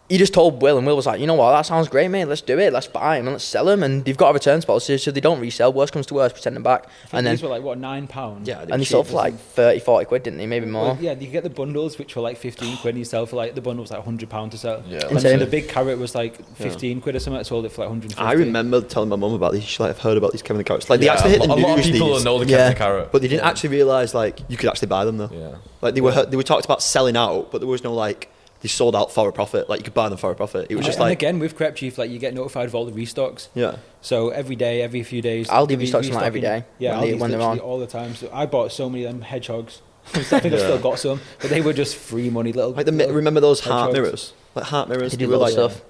he 0.09 0.17
just 0.17 0.33
told 0.33 0.63
Will, 0.63 0.79
and 0.79 0.87
Will 0.87 0.97
was 0.97 1.05
like, 1.07 1.21
you 1.21 1.27
know 1.27 1.35
what, 1.35 1.53
that 1.53 1.63
sounds 1.67 1.87
great, 1.89 2.09
mate. 2.09 2.25
Let's 2.25 2.41
do 2.41 2.59
it. 2.59 2.73
Let's 2.73 2.87
buy 2.87 3.19
them 3.19 3.27
and 3.27 3.35
let's 3.35 3.45
sell 3.45 3.67
them. 3.67 3.83
And 3.83 4.05
they've 4.05 4.17
got 4.17 4.31
a 4.31 4.33
return 4.33 4.61
policy, 4.63 4.97
so 4.97 5.11
they 5.11 5.21
don't 5.21 5.39
resell. 5.39 5.73
Worst 5.73 5.93
comes 5.93 6.07
to 6.07 6.15
worst, 6.15 6.35
we 6.35 6.41
send 6.41 6.57
them 6.57 6.63
back. 6.63 6.85
I 6.85 6.87
think 6.87 7.13
And 7.13 7.27
then 7.27 7.35
these 7.35 7.43
were 7.43 7.49
like 7.51 7.63
what 7.63 7.79
nine 7.79 8.07
pound. 8.07 8.47
Yeah, 8.49 8.63
and 8.63 8.81
they 8.81 8.85
sold 8.85 9.07
for 9.09 9.15
like 9.15 9.35
30, 9.39 9.81
40 9.81 10.07
quid, 10.07 10.23
didn't 10.23 10.39
they? 10.39 10.47
Maybe 10.47 10.65
more. 10.67 10.85
Well, 10.95 10.99
yeah, 11.01 11.13
you 11.13 11.29
get 11.29 11.43
the 11.45 11.51
bundles 11.51 11.99
which 11.99 12.17
were 12.17 12.23
like 12.23 12.39
fifteen 12.39 12.77
quid. 12.79 12.93
And 12.95 12.99
you 13.01 13.05
sell 13.05 13.27
for 13.27 13.37
like 13.37 13.55
the 13.55 13.61
bundle 13.61 13.83
was 13.83 13.91
like 13.91 14.03
hundred 14.03 14.31
pound 14.31 14.53
to 14.53 14.59
sell. 14.59 14.83
Yeah, 14.89 15.01
And 15.07 15.11
that's 15.17 15.23
then 15.25 15.39
the 15.41 15.47
big 15.47 15.69
carrot 15.69 15.99
was 15.99 16.15
like 16.15 16.43
fifteen 16.57 17.01
quid 17.03 17.15
or 17.17 17.19
something. 17.21 17.39
I 17.41 17.43
sold 17.43 17.67
it 17.67 17.73
for 17.73 17.83
like 17.83 17.91
hundred. 17.91 18.15
I 18.19 18.33
remember 18.33 18.81
telling 18.81 19.11
my 19.11 19.17
mum 19.17 19.35
about 19.35 19.53
these. 19.53 19.65
She's 19.65 19.79
like, 19.81 19.91
I've 19.91 19.99
heard 19.99 20.17
about 20.17 20.33
these 20.33 20.41
Kevin 20.43 20.57
the 20.59 20.65
Carrots. 20.65 20.89
Like 20.89 21.01
they 21.01 21.07
Yeah, 21.07 21.15
actually 21.15 21.33
hit 21.33 21.45
a, 21.45 21.47
the 21.49 21.53
a 21.53 21.57
news. 21.57 21.65
lot 21.67 21.79
of 21.79 21.85
people 21.85 22.15
these, 22.15 22.25
know 22.25 22.39
the 22.39 22.47
Yeah. 22.51 22.57
Kevin 22.57 22.73
the 22.73 22.79
Carrot. 22.79 23.13
but 23.13 23.21
they 23.23 23.29
didn't 23.29 23.45
actually 23.45 23.71
realise 23.71 24.15
like 24.15 24.41
you 24.49 24.57
could 24.57 24.71
actually 24.71 24.89
buy 24.89 25.05
them 25.05 25.19
though. 25.19 25.31
Yeah. 25.31 25.57
Like 25.83 25.95
they 25.95 26.01
were 26.01 26.25
they 26.25 26.37
were 26.37 26.43
talked 26.43 26.65
about 26.65 26.83
selling 26.83 27.17
out, 27.17 27.53
but 27.53 27.59
there 27.59 27.69
was 27.69 27.85
no 27.85 27.93
like 27.93 28.31
they 28.61 28.69
sold 28.69 28.97
out 28.97 29.13
for 29.13 29.29
a 29.29 29.33
profit. 29.33 29.69
Like 29.69 29.81
you 29.81 29.85
could 29.85 29.95
buy 29.95 30.09
them 30.09 30.19
for 30.19 30.31
a 30.31 30.35
profit. 30.35 30.67
It 30.71 30.77
was 30.77 30.85
just 30.87 30.99
and 30.99 31.05
like 31.05 31.13
again 31.19 31.39
with 31.39 31.57
Crep 31.57 31.77
Chief, 31.77 31.97
like 31.99 32.11
you 32.11 32.19
get 32.19 32.35
notified 32.35 32.67
of 32.67 32.75
all 32.75 32.85
the 32.85 32.93
restocks. 32.93 33.49
yeah. 33.55 33.77
So 34.01 34.31
every 34.31 34.57
day, 34.57 34.83
every 34.83 35.03
few 35.03 35.21
days, 35.23 35.49
Aldi 35.49 35.69
they'll 35.69 35.79
be 35.79 35.87
restocks 35.87 36.05
them 36.07 36.15
like 36.15 36.25
every 36.25 36.41
Yeah, 36.43 36.53
when 36.53 37.01
they- 37.01 37.13
Aldi's 37.13 37.21
when 37.21 37.31
they're 37.33 37.41
on. 37.41 37.59
all 37.61 37.79
the 37.79 37.87
time. 37.87 38.15
So 38.15 38.31
I 38.33 38.47
bought 38.47 38.73
so 38.73 38.89
many 38.91 39.05
of 39.05 39.13
them 39.13 39.23
hedgehogs. 39.23 39.83
I 40.15 40.23
think 40.23 40.55
I've 40.55 40.61
still 40.61 40.79
got 40.79 40.99
some, 40.99 41.21
but 41.41 41.51
they 41.51 41.61
were 41.61 41.73
just 41.75 41.95
free 41.97 42.31
money. 42.31 42.53
Little 42.53 42.73
Like 42.73 42.87
the 42.87 42.93
little- 42.93 43.15
remember 43.15 43.41
those 43.41 43.61
heart 43.61 43.89
hedgehogs. 43.91 44.07
mirrors? 44.07 44.33
Like 44.55 44.65
heart 44.67 44.89
mirrors. 44.89 45.13
They 45.13 45.19
do 45.19 45.27
were 45.27 45.37
little 45.37 45.43
like 45.45 45.53
stuff. 45.73 45.83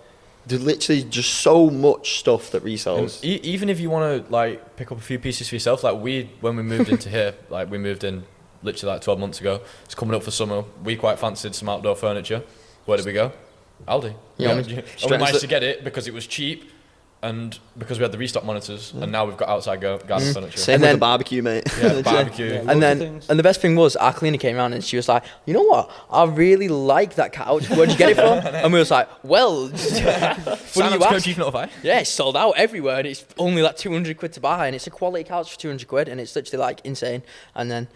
There's 0.46 0.62
literally 0.64 1.02
just 1.04 1.34
so 1.34 1.68
much 1.70 2.18
stuff 2.18 2.50
that 2.52 2.64
resells. 2.64 3.22
e- 3.22 3.40
even 3.42 3.68
if 3.68 3.78
you 3.80 3.90
want 3.90 4.26
to 4.26 4.32
like 4.32 4.76
pick 4.76 4.90
up 4.90 4.98
a 4.98 5.00
few 5.02 5.18
pieces 5.18 5.48
for 5.48 5.54
yourself, 5.54 5.84
like 5.84 5.98
we 6.00 6.30
when 6.40 6.56
we 6.56 6.62
moved 6.62 6.88
into 6.88 7.08
here, 7.10 7.34
like 7.50 7.70
we 7.70 7.76
moved 7.78 8.02
in 8.02 8.24
literally 8.62 8.94
like 8.94 9.02
12 9.02 9.20
months 9.20 9.40
ago. 9.40 9.60
It's 9.84 9.94
coming 9.94 10.14
up 10.16 10.22
for 10.22 10.30
summer. 10.30 10.64
We 10.82 10.96
quite 10.96 11.18
fancied 11.18 11.54
some 11.54 11.68
outdoor 11.68 11.94
furniture. 11.96 12.42
Where 12.88 12.96
did 12.96 13.04
we 13.04 13.12
go? 13.12 13.32
Aldi. 13.86 14.14
Yeah. 14.38 14.52
and 14.52 14.66
we 14.66 15.08
managed 15.18 15.34
to- 15.34 15.40
to 15.40 15.46
get 15.46 15.62
it 15.62 15.84
because 15.84 16.08
it 16.08 16.14
was 16.14 16.26
cheap, 16.26 16.70
and 17.22 17.58
because 17.76 17.98
we 17.98 18.02
had 18.02 18.12
the 18.12 18.16
restock 18.18 18.44
monitors, 18.46 18.94
and 18.98 19.12
now 19.12 19.26
we've 19.26 19.36
got 19.36 19.50
outside 19.50 19.82
garden 19.82 20.06
Mm. 20.08 20.32
furniture. 20.32 20.56
Same 20.56 20.76
And 20.76 20.80
with 20.82 20.88
then- 20.88 20.94
the 20.96 21.00
barbecue, 21.00 21.42
mate. 21.42 21.64
Yeah, 21.82 22.00
barbecue. 22.12 22.46
Yeah. 22.46 22.64
And 22.70 22.82
then, 22.82 22.98
things. 22.98 23.26
and 23.28 23.38
the 23.38 23.42
best 23.42 23.60
thing 23.60 23.76
was, 23.76 23.94
our 23.96 24.14
cleaner 24.14 24.38
came 24.38 24.56
around 24.56 24.72
and 24.72 24.82
she 24.82 24.96
was 24.96 25.06
like, 25.06 25.22
"You 25.44 25.52
know 25.52 25.64
what? 25.64 25.90
I 26.10 26.24
really 26.24 26.68
like 26.68 27.16
that 27.16 27.34
couch. 27.34 27.68
Where'd 27.68 27.90
you 27.90 27.98
get 27.98 28.08
it 28.12 28.14
from?" 28.16 28.38
and 28.62 28.72
we 28.72 28.78
was 28.78 28.90
like, 28.90 29.06
"Well, 29.22 29.68
funny 29.68 29.76
Sign 29.76 29.98
you 29.98 30.48
up 30.48 30.92
to 30.92 30.98
Code 31.04 31.14
ask. 31.16 31.24
Chief 31.26 31.36
Notify. 31.36 31.66
Yeah, 31.82 31.98
it's 31.98 32.08
sold 32.10 32.38
out 32.38 32.52
everywhere, 32.56 32.96
and 33.00 33.06
it's 33.06 33.22
only 33.36 33.60
like 33.60 33.76
200 33.76 34.16
quid 34.16 34.32
to 34.32 34.40
buy, 34.40 34.66
and 34.66 34.74
it's 34.74 34.86
a 34.86 34.90
quality 34.90 35.24
couch 35.24 35.52
for 35.52 35.58
200 35.60 35.86
quid, 35.86 36.08
and 36.08 36.18
it's 36.22 36.34
literally 36.34 36.62
like 36.64 36.80
insane. 36.84 37.22
And 37.54 37.70
then 37.70 37.88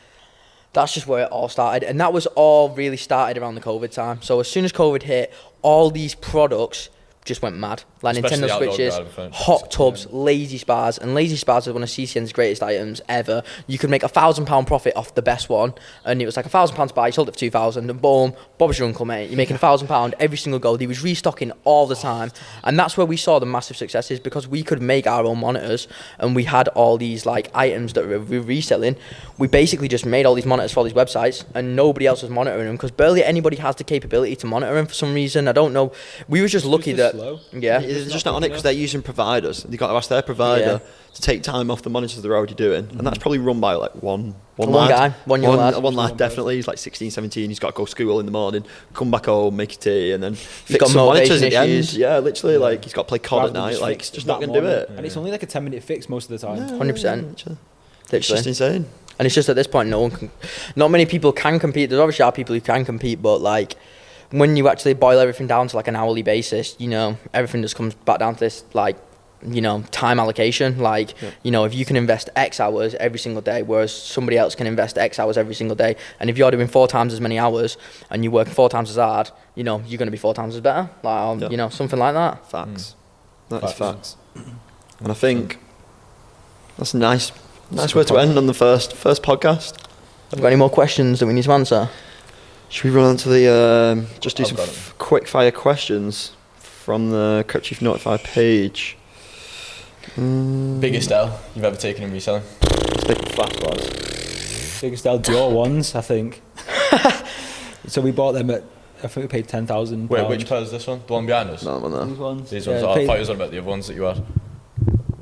that's 0.72 0.94
just 0.94 1.06
where 1.06 1.24
it 1.24 1.30
all 1.30 1.48
started, 1.48 1.86
and 1.86 2.00
that 2.00 2.12
was 2.12 2.26
all 2.26 2.70
really 2.70 2.96
started 2.96 3.40
around 3.40 3.54
the 3.54 3.60
COVID 3.60 3.90
time. 3.90 4.22
So 4.22 4.40
as 4.40 4.50
soon 4.50 4.64
as 4.64 4.72
COVID 4.72 5.02
hit, 5.02 5.32
all 5.62 5.90
these 5.90 6.14
products 6.14 6.88
just 7.24 7.42
went 7.42 7.56
mad. 7.56 7.84
Like 8.02 8.16
Especially 8.16 8.48
Nintendo 8.48 8.58
Switches, 8.58 8.94
hot 9.32 9.70
tubs, 9.70 10.06
Lay-Z-Spas, 10.10 10.98
and 10.98 11.14
Lay-Z-Spas 11.14 11.68
are 11.68 11.72
one 11.72 11.82
of 11.82 11.88
CCN's 11.88 12.32
greatest 12.32 12.62
items 12.62 13.00
ever. 13.08 13.42
You 13.66 13.78
could 13.78 13.90
make 13.90 14.02
a 14.02 14.08
thousand 14.08 14.46
pound 14.46 14.66
profit 14.66 14.96
off 14.96 15.14
the 15.14 15.22
best 15.22 15.48
one, 15.48 15.74
and 16.04 16.20
it 16.20 16.26
was 16.26 16.36
like 16.36 16.46
a 16.46 16.48
thousand 16.48 16.76
pounds 16.76 16.90
to 16.90 16.94
buy. 16.94 17.06
You 17.06 17.12
sold 17.12 17.28
it 17.28 17.32
for 17.32 17.38
two 17.38 17.50
thousand, 17.50 17.88
and 17.90 18.00
boom, 18.00 18.34
Bob's 18.58 18.78
your 18.78 18.88
uncle, 18.88 19.06
mate. 19.06 19.30
You're 19.30 19.36
making 19.36 19.56
a 19.56 19.58
thousand 19.58 19.88
pound 19.88 20.14
every 20.18 20.36
single 20.36 20.58
go. 20.58 20.76
He 20.76 20.86
was 20.86 21.02
restocking 21.02 21.52
all 21.64 21.86
the 21.86 21.94
time, 21.94 22.32
and 22.64 22.78
that's 22.78 22.96
where 22.96 23.06
we 23.06 23.16
saw 23.16 23.38
the 23.38 23.46
massive 23.46 23.76
successes 23.76 24.18
because 24.18 24.48
we 24.48 24.62
could 24.62 24.82
make 24.82 25.06
our 25.06 25.24
own 25.24 25.38
monitors, 25.38 25.86
and 26.18 26.34
we 26.34 26.44
had 26.44 26.68
all 26.68 26.98
these 26.98 27.24
like 27.24 27.50
items 27.54 27.92
that 27.92 28.06
we 28.08 28.16
were 28.38 28.44
reselling. 28.44 28.96
We 29.38 29.46
basically 29.48 29.88
just 29.88 30.06
made 30.06 30.26
all 30.26 30.34
these 30.34 30.46
monitors 30.46 30.72
for 30.72 30.80
all 30.80 30.84
these 30.84 30.92
websites, 30.92 31.44
and 31.54 31.76
nobody 31.76 32.06
else 32.06 32.22
was 32.22 32.30
monitoring 32.30 32.66
them 32.66 32.74
because 32.76 32.90
barely 32.90 33.24
anybody 33.24 33.56
has 33.58 33.76
the 33.76 33.84
capability 33.84 34.36
to 34.36 34.46
monitor 34.46 34.74
them 34.74 34.86
for 34.86 34.94
some 34.94 35.14
reason. 35.14 35.46
I 35.48 35.52
don't 35.52 35.72
know. 35.72 35.92
We 36.28 36.40
were 36.42 36.48
just 36.48 36.66
lucky 36.66 36.94
just 36.94 36.96
that 36.96 37.14
slow. 37.14 37.40
yeah. 37.52 37.80
They're 37.92 38.08
just 38.08 38.26
not 38.26 38.34
on 38.34 38.44
it 38.44 38.48
because 38.48 38.62
they're 38.62 38.72
using 38.72 39.02
providers. 39.02 39.62
They've 39.62 39.78
got 39.78 39.88
to 39.88 39.94
ask 39.94 40.08
their 40.08 40.22
provider 40.22 40.80
to 41.14 41.20
take 41.20 41.42
time 41.42 41.70
off 41.70 41.82
the 41.82 41.90
monitors 41.90 42.22
they're 42.22 42.36
already 42.36 42.54
doing. 42.54 42.86
And 42.90 43.00
that's 43.00 43.18
mm-hmm. 43.18 43.22
probably 43.22 43.38
run 43.38 43.60
by 43.60 43.74
like 43.74 44.02
one 44.02 44.34
one, 44.56 44.70
One 44.70 44.88
lad. 44.88 44.90
guy, 44.90 45.08
one 45.24 45.42
young 45.42 45.56
one, 45.56 45.58
lad. 45.58 45.74
One 45.74 45.82
One 45.82 45.94
lad, 45.94 46.16
definitely. 46.16 46.56
He's 46.56 46.68
like 46.68 46.78
16, 46.78 47.10
17. 47.10 47.48
He's 47.48 47.58
got 47.58 47.68
to 47.68 47.72
go 47.74 47.84
to 47.86 47.90
school 47.90 48.20
in 48.20 48.26
the 48.26 48.32
morning, 48.32 48.64
come 48.92 49.10
back 49.10 49.26
home, 49.26 49.56
make 49.56 49.72
a 49.72 49.76
tea, 49.76 50.12
and 50.12 50.22
then 50.22 50.32
got 50.32 50.40
fix 50.40 50.86
some 50.86 51.06
monitors 51.06 51.30
motivation 51.30 51.46
at 51.46 51.66
the 51.66 51.72
end. 51.72 51.92
Yeah, 51.94 52.18
literally. 52.18 52.58
Like 52.58 52.84
he's 52.84 52.92
got 52.92 53.02
to 53.02 53.08
play 53.08 53.18
COD 53.18 53.38
Rather 53.38 53.48
at 53.48 53.54
night. 53.54 53.70
just 53.70 53.82
Like 53.82 53.96
fix 53.96 54.08
he's 54.08 54.14
just 54.16 54.26
not 54.26 54.40
going 54.40 54.52
to 54.52 54.60
do 54.60 54.66
it. 54.66 54.90
And 54.90 55.06
it's 55.06 55.16
only 55.16 55.30
like 55.30 55.42
a 55.42 55.46
ten 55.46 55.64
minute 55.64 55.82
fix 55.82 56.08
most 56.08 56.30
of 56.30 56.38
the 56.38 56.46
time. 56.46 56.58
Yeah, 56.58 56.74
100%. 56.74 57.28
literally. 57.28 57.58
It's 58.10 58.28
just 58.28 58.46
insane. 58.46 58.86
And 59.18 59.26
it's 59.26 59.34
just 59.34 59.48
at 59.48 59.56
this 59.56 59.66
point, 59.66 59.88
no 59.88 60.00
one 60.00 60.10
can, 60.10 60.30
not 60.76 60.90
many 60.90 61.06
people 61.06 61.32
can 61.32 61.58
compete. 61.58 61.90
There's 61.90 62.00
obviously 62.00 62.24
are 62.24 62.32
people 62.32 62.54
who 62.54 62.60
can 62.60 62.84
compete, 62.84 63.22
but 63.22 63.40
like 63.40 63.76
when 64.32 64.56
you 64.56 64.68
actually 64.68 64.94
boil 64.94 65.18
everything 65.20 65.46
down 65.46 65.68
to 65.68 65.76
like 65.76 65.88
an 65.88 65.96
hourly 65.96 66.22
basis, 66.22 66.74
you 66.78 66.88
know, 66.88 67.16
everything 67.32 67.62
just 67.62 67.76
comes 67.76 67.94
back 67.94 68.18
down 68.18 68.34
to 68.34 68.40
this 68.40 68.64
like, 68.74 68.96
you 69.46 69.60
know, 69.60 69.82
time 69.90 70.18
allocation. 70.20 70.78
Like, 70.78 71.20
Yeah. 71.20 71.30
you 71.42 71.50
know, 71.50 71.64
if 71.64 71.74
you 71.74 71.84
can 71.84 71.96
invest 71.96 72.30
X 72.36 72.58
hours 72.60 72.94
every 72.96 73.18
single 73.18 73.42
day, 73.42 73.62
whereas 73.62 73.92
somebody 73.92 74.36
else 74.38 74.54
can 74.54 74.66
invest 74.66 74.96
X 74.98 75.18
hours 75.18 75.36
every 75.36 75.54
single 75.54 75.74
day, 75.76 75.96
and 76.20 76.30
if 76.30 76.38
you're 76.38 76.50
doing 76.50 76.68
four 76.68 76.86
times 76.88 77.12
as 77.12 77.20
many 77.20 77.38
hours 77.38 77.76
and 78.10 78.22
you 78.24 78.30
work 78.30 78.48
four 78.48 78.68
times 78.68 78.88
as 78.90 78.96
hard, 78.96 79.30
you 79.54 79.64
know, 79.64 79.82
you're 79.86 79.98
going 79.98 80.06
to 80.06 80.12
be 80.12 80.16
four 80.18 80.34
times 80.34 80.54
as 80.54 80.60
better. 80.60 80.88
Like, 81.02 81.20
um, 81.20 81.38
Yeah. 81.40 81.48
you 81.50 81.56
know, 81.56 81.68
something 81.68 81.98
like 81.98 82.14
that. 82.14 82.50
Facts. 82.50 82.94
That 83.48 83.64
is 83.64 83.72
Facts. 83.72 84.16
facts. 84.34 84.44
And 85.00 85.10
I 85.10 85.14
think 85.14 85.58
that's 86.78 86.94
a 86.94 86.98
nice, 86.98 87.32
nice 87.70 87.94
a 87.94 87.98
way 87.98 88.04
to 88.04 88.14
point. 88.14 88.28
end 88.28 88.38
on 88.38 88.46
the 88.46 88.54
first 88.54 88.94
first 88.94 89.22
podcast. 89.22 89.74
Have 90.30 90.38
you 90.38 90.42
got 90.42 90.46
any 90.46 90.56
more 90.56 90.70
questions 90.70 91.18
that 91.20 91.26
we 91.26 91.32
need 91.34 91.44
to 91.44 91.52
answer? 91.52 91.90
Should 92.72 92.84
we 92.84 92.96
run 92.96 93.04
on 93.04 93.16
to 93.18 93.28
the 93.28 93.52
um, 93.52 94.06
just 94.20 94.38
do 94.38 94.44
I've 94.44 94.48
some 94.48 94.58
f- 94.58 94.94
quick 94.96 95.28
fire 95.28 95.50
questions 95.50 96.34
from 96.56 97.10
the 97.10 97.44
Crep 97.46 97.64
Chief 97.64 97.82
Notify 97.82 98.16
page? 98.16 98.96
Mm, 100.16 100.80
Biggest 100.80 101.12
L 101.12 101.38
you've 101.54 101.66
ever 101.66 101.76
taken 101.76 102.04
in 102.04 102.12
reselling? 102.12 102.42
let's 102.62 103.06
make 103.06 103.18
it 103.18 103.28
fast, 103.32 103.62
lads. 103.62 104.80
Biggest 104.80 105.06
L 105.06 105.18
Dior 105.20 105.52
ones, 105.52 105.94
I 105.94 106.00
think. 106.00 106.40
so 107.86 108.00
we 108.00 108.10
bought 108.10 108.32
them 108.32 108.48
at. 108.50 108.64
I 109.04 109.08
think 109.08 109.24
we 109.24 109.28
paid 109.28 109.48
ten 109.48 109.66
thousand. 109.66 110.08
Wait, 110.08 110.26
which 110.26 110.48
pair 110.48 110.62
is 110.62 110.70
this 110.70 110.86
one? 110.86 111.02
The 111.06 111.12
one 111.12 111.26
behind 111.26 111.50
us? 111.50 111.62
No, 111.62 111.78
one 111.78 112.08
These 112.08 112.18
ones. 112.18 112.50
These 112.50 112.66
Yeah, 112.66 112.72
ones. 112.72 112.84
Oh, 112.84 112.90
I 112.92 113.06
thought 113.06 113.12
you 113.14 113.18
was 113.20 113.28
on 113.30 113.36
about 113.36 113.50
the 113.50 113.58
other 113.58 113.68
ones 113.68 113.86
that 113.88 113.94
you 113.94 114.02
had 114.04 114.24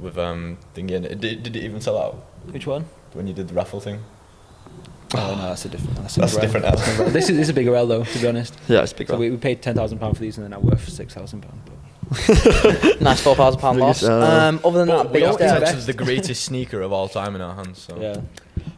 with 0.00 0.16
um 0.16 0.56
thingy 0.76 0.92
in 0.92 1.04
it. 1.04 1.20
Did, 1.20 1.42
did 1.42 1.56
it 1.56 1.64
even 1.64 1.80
sell 1.80 1.98
out 1.98 2.14
Which 2.52 2.66
one? 2.68 2.84
when 3.12 3.26
you 3.26 3.34
did 3.34 3.48
the 3.48 3.54
raffle 3.54 3.80
thing? 3.80 4.04
Oh 5.14 5.34
no, 5.34 5.42
that's 5.48 5.64
a 5.64 5.68
different. 5.68 5.96
That's, 5.96 6.14
That's 6.14 6.36
a 6.36 6.40
different 6.40 6.66
L. 6.66 6.72
L. 6.72 6.76
That's 6.76 6.88
another 6.88 7.04
L. 7.06 7.10
This 7.10 7.24
is 7.30 7.36
this 7.36 7.44
is 7.44 7.48
a 7.50 7.54
bigger 7.54 7.74
L 7.74 7.86
though, 7.86 8.04
to 8.04 8.18
be 8.18 8.28
honest. 8.28 8.54
Yeah, 8.68 8.82
it's 8.82 8.92
bigger. 8.92 9.12
So 9.14 9.18
we, 9.18 9.30
we 9.30 9.36
paid 9.36 9.60
ten 9.62 9.74
thousand 9.74 9.98
pound 9.98 10.16
for 10.16 10.22
these, 10.22 10.38
and 10.38 10.44
they're 10.44 10.58
now 10.58 10.64
worth 10.64 10.88
six 10.88 11.14
thousand 11.14 11.40
pound. 11.42 11.60
Nice 13.00 13.20
four 13.20 13.34
thousand 13.36 13.60
pound 13.60 13.78
loss. 13.78 14.02
Um, 14.02 14.60
other 14.64 14.84
than 14.84 14.88
But 14.88 15.02
that, 15.04 15.12
we 15.12 15.20
biggest 15.20 15.38
have 15.40 15.50
L. 15.52 15.58
potentially 15.60 15.84
the 15.92 16.04
greatest 16.04 16.44
sneaker 16.44 16.80
of 16.82 16.92
all 16.92 17.08
time 17.08 17.34
in 17.34 17.40
our 17.40 17.54
hands. 17.54 17.80
So. 17.82 18.00
Yeah. 18.00 18.20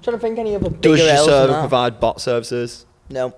Trying 0.03 0.17
to 0.17 0.19
think 0.19 0.39
any 0.39 0.55
other 0.55 0.69
Does 0.71 0.79
bigger 0.79 0.97
your 1.07 1.09
L's 1.15 1.27
server 1.27 1.61
provide 1.61 1.99
bot 2.01 2.21
services? 2.21 2.87
No, 3.09 3.29
not 3.29 3.37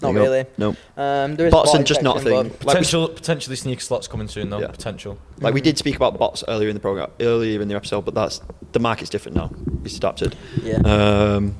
There 0.00 0.10
you 0.10 0.16
go. 0.18 0.22
really. 0.24 0.44
No. 0.58 0.68
Um, 0.96 1.36
there 1.36 1.46
is 1.46 1.52
Bots 1.52 1.70
bot 1.70 1.76
and 1.78 1.86
just 1.86 2.02
not 2.02 2.18
a 2.18 2.20
thing. 2.20 2.32
but- 2.48 2.64
Like 2.64 2.76
Potential, 2.76 3.08
potentially 3.08 3.56
sneaker 3.56 3.80
slots 3.80 4.08
coming 4.08 4.28
soon 4.28 4.50
though. 4.50 4.60
Yeah. 4.60 4.68
Potential. 4.68 5.18
like 5.40 5.54
we 5.54 5.60
did 5.60 5.78
speak 5.78 5.96
about 5.96 6.18
bots 6.18 6.42
earlier 6.48 6.68
in 6.68 6.74
the 6.74 6.80
program, 6.80 7.10
earlier 7.20 7.60
in 7.62 7.68
the 7.68 7.74
episode, 7.76 8.04
but 8.04 8.14
that's 8.14 8.40
the 8.72 8.78
market's 8.80 9.10
different 9.10 9.36
now. 9.36 9.50
It's 9.84 9.96
adapted. 9.96 10.36
Yeah. 10.62 10.76
Um, 10.78 11.54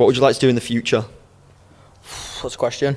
what 0.00 0.06
would 0.06 0.16
you 0.16 0.22
like 0.22 0.34
to 0.34 0.40
do 0.40 0.48
in 0.48 0.54
the 0.54 0.62
future? 0.62 1.04
What's 2.40 2.54
the 2.54 2.58
question? 2.58 2.96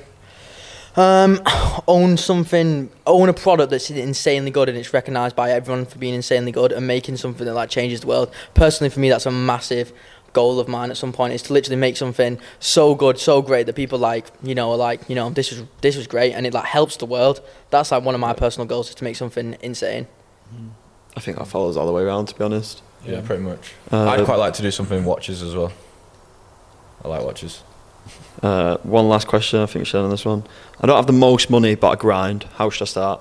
Um, 0.96 1.38
own 1.86 2.16
something, 2.16 2.90
own 3.06 3.28
a 3.28 3.34
product 3.34 3.70
that's 3.72 3.90
insanely 3.90 4.50
good 4.50 4.70
and 4.70 4.78
it's 4.78 4.94
recognised 4.94 5.36
by 5.36 5.50
everyone 5.50 5.84
for 5.84 5.98
being 5.98 6.14
insanely 6.14 6.50
good 6.50 6.72
and 6.72 6.86
making 6.86 7.18
something 7.18 7.44
that 7.44 7.52
like 7.52 7.68
changes 7.68 8.00
the 8.00 8.06
world. 8.06 8.32
Personally, 8.54 8.88
for 8.88 9.00
me, 9.00 9.10
that's 9.10 9.26
a 9.26 9.30
massive 9.30 9.92
goal 10.32 10.58
of 10.58 10.66
mine 10.66 10.90
at 10.90 10.96
some 10.96 11.12
point 11.12 11.34
is 11.34 11.42
to 11.42 11.52
literally 11.52 11.76
make 11.76 11.98
something 11.98 12.38
so 12.58 12.94
good, 12.94 13.18
so 13.18 13.42
great 13.42 13.66
that 13.66 13.74
people 13.74 13.98
like, 13.98 14.28
you 14.42 14.54
know, 14.54 14.70
are 14.70 14.78
like, 14.78 15.06
you 15.06 15.14
know, 15.14 15.28
this 15.28 15.50
was 15.50 15.62
this 15.82 15.96
was 15.98 16.06
great 16.06 16.32
and 16.32 16.46
it 16.46 16.54
like 16.54 16.64
helps 16.64 16.96
the 16.96 17.04
world. 17.04 17.42
That's 17.68 17.92
like 17.92 18.02
one 18.02 18.14
of 18.14 18.20
my 18.22 18.32
personal 18.32 18.66
goals 18.66 18.88
is 18.88 18.94
to 18.94 19.04
make 19.04 19.16
something 19.16 19.58
insane. 19.60 20.06
I 21.14 21.20
think 21.20 21.36
that 21.36 21.48
follows 21.48 21.76
all 21.76 21.86
the 21.86 21.92
way 21.92 22.02
around, 22.02 22.28
to 22.28 22.34
be 22.34 22.44
honest. 22.44 22.80
Yeah, 23.04 23.20
pretty 23.20 23.42
much. 23.42 23.74
Uh, 23.92 24.08
I'd 24.08 24.24
quite 24.24 24.38
like 24.38 24.54
to 24.54 24.62
do 24.62 24.70
something 24.70 24.96
in 24.96 25.04
watches 25.04 25.42
as 25.42 25.54
well. 25.54 25.70
I 27.04 27.08
like 27.08 27.22
watches. 27.22 27.62
Uh, 28.42 28.76
one 28.78 29.08
last 29.08 29.26
question, 29.28 29.60
I 29.60 29.66
think 29.66 29.80
we 29.82 29.84
should 29.84 29.98
end 29.98 30.04
on 30.06 30.10
this 30.10 30.24
one. 30.24 30.44
I 30.80 30.86
don't 30.86 30.96
have 30.96 31.06
the 31.06 31.12
most 31.12 31.50
money, 31.50 31.74
but 31.74 31.90
I 31.90 31.94
grind. 31.96 32.44
How 32.54 32.68
should 32.70 32.82
I 32.82 32.86
start? 32.86 33.20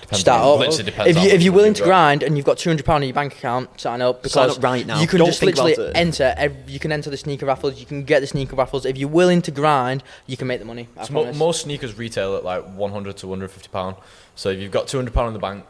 Depends 0.00 0.20
Start 0.20 0.42
on- 0.42 0.54
up. 0.54 0.58
literally 0.60 0.84
depends 0.84 1.10
If 1.10 1.16
how 1.16 1.22
you, 1.22 1.30
if 1.30 1.42
you're 1.42 1.52
willing 1.52 1.70
you've 1.70 1.76
to 1.78 1.84
grind 1.84 2.22
and 2.24 2.36
you've 2.36 2.46
got 2.46 2.58
two 2.58 2.68
hundred 2.68 2.84
pound 2.84 3.04
in 3.04 3.08
your 3.08 3.14
bank 3.14 3.32
account, 3.34 3.80
sign 3.80 4.02
up 4.02 4.22
because 4.22 4.32
Sign 4.32 4.50
up 4.50 4.62
right 4.62 4.84
now. 4.86 5.00
You 5.00 5.06
can 5.06 5.18
Don't 5.18 5.26
just 5.28 5.38
think 5.40 5.52
about 5.54 5.66
literally 5.66 5.90
it. 5.90 5.96
enter. 5.96 6.34
Ev- 6.36 6.68
you 6.68 6.78
can 6.80 6.90
enter 6.90 7.10
the 7.10 7.16
sneaker 7.16 7.46
raffles. 7.46 7.78
You 7.78 7.86
can 7.86 8.02
get 8.04 8.20
the 8.20 8.26
sneaker 8.26 8.56
raffles. 8.56 8.84
If 8.86 8.98
you're 8.98 9.08
willing 9.08 9.40
to 9.42 9.50
grind, 9.52 10.02
you 10.26 10.36
can 10.36 10.48
make 10.48 10.58
the 10.58 10.64
money. 10.66 10.88
I 10.96 11.04
So 11.04 11.12
mo- 11.12 11.22
promise. 11.22 11.38
most 11.38 11.62
sneakers 11.62 11.96
retail 11.96 12.34
at 12.36 12.44
like 12.44 12.64
100 12.74 13.16
to 13.18 13.28
150 13.28 13.68
pound. 13.68 13.96
So 14.34 14.48
if 14.48 14.58
you've 14.58 14.72
got 14.72 14.88
200 14.88 15.14
pound 15.14 15.28
in 15.28 15.32
the 15.34 15.38
bank, 15.38 15.64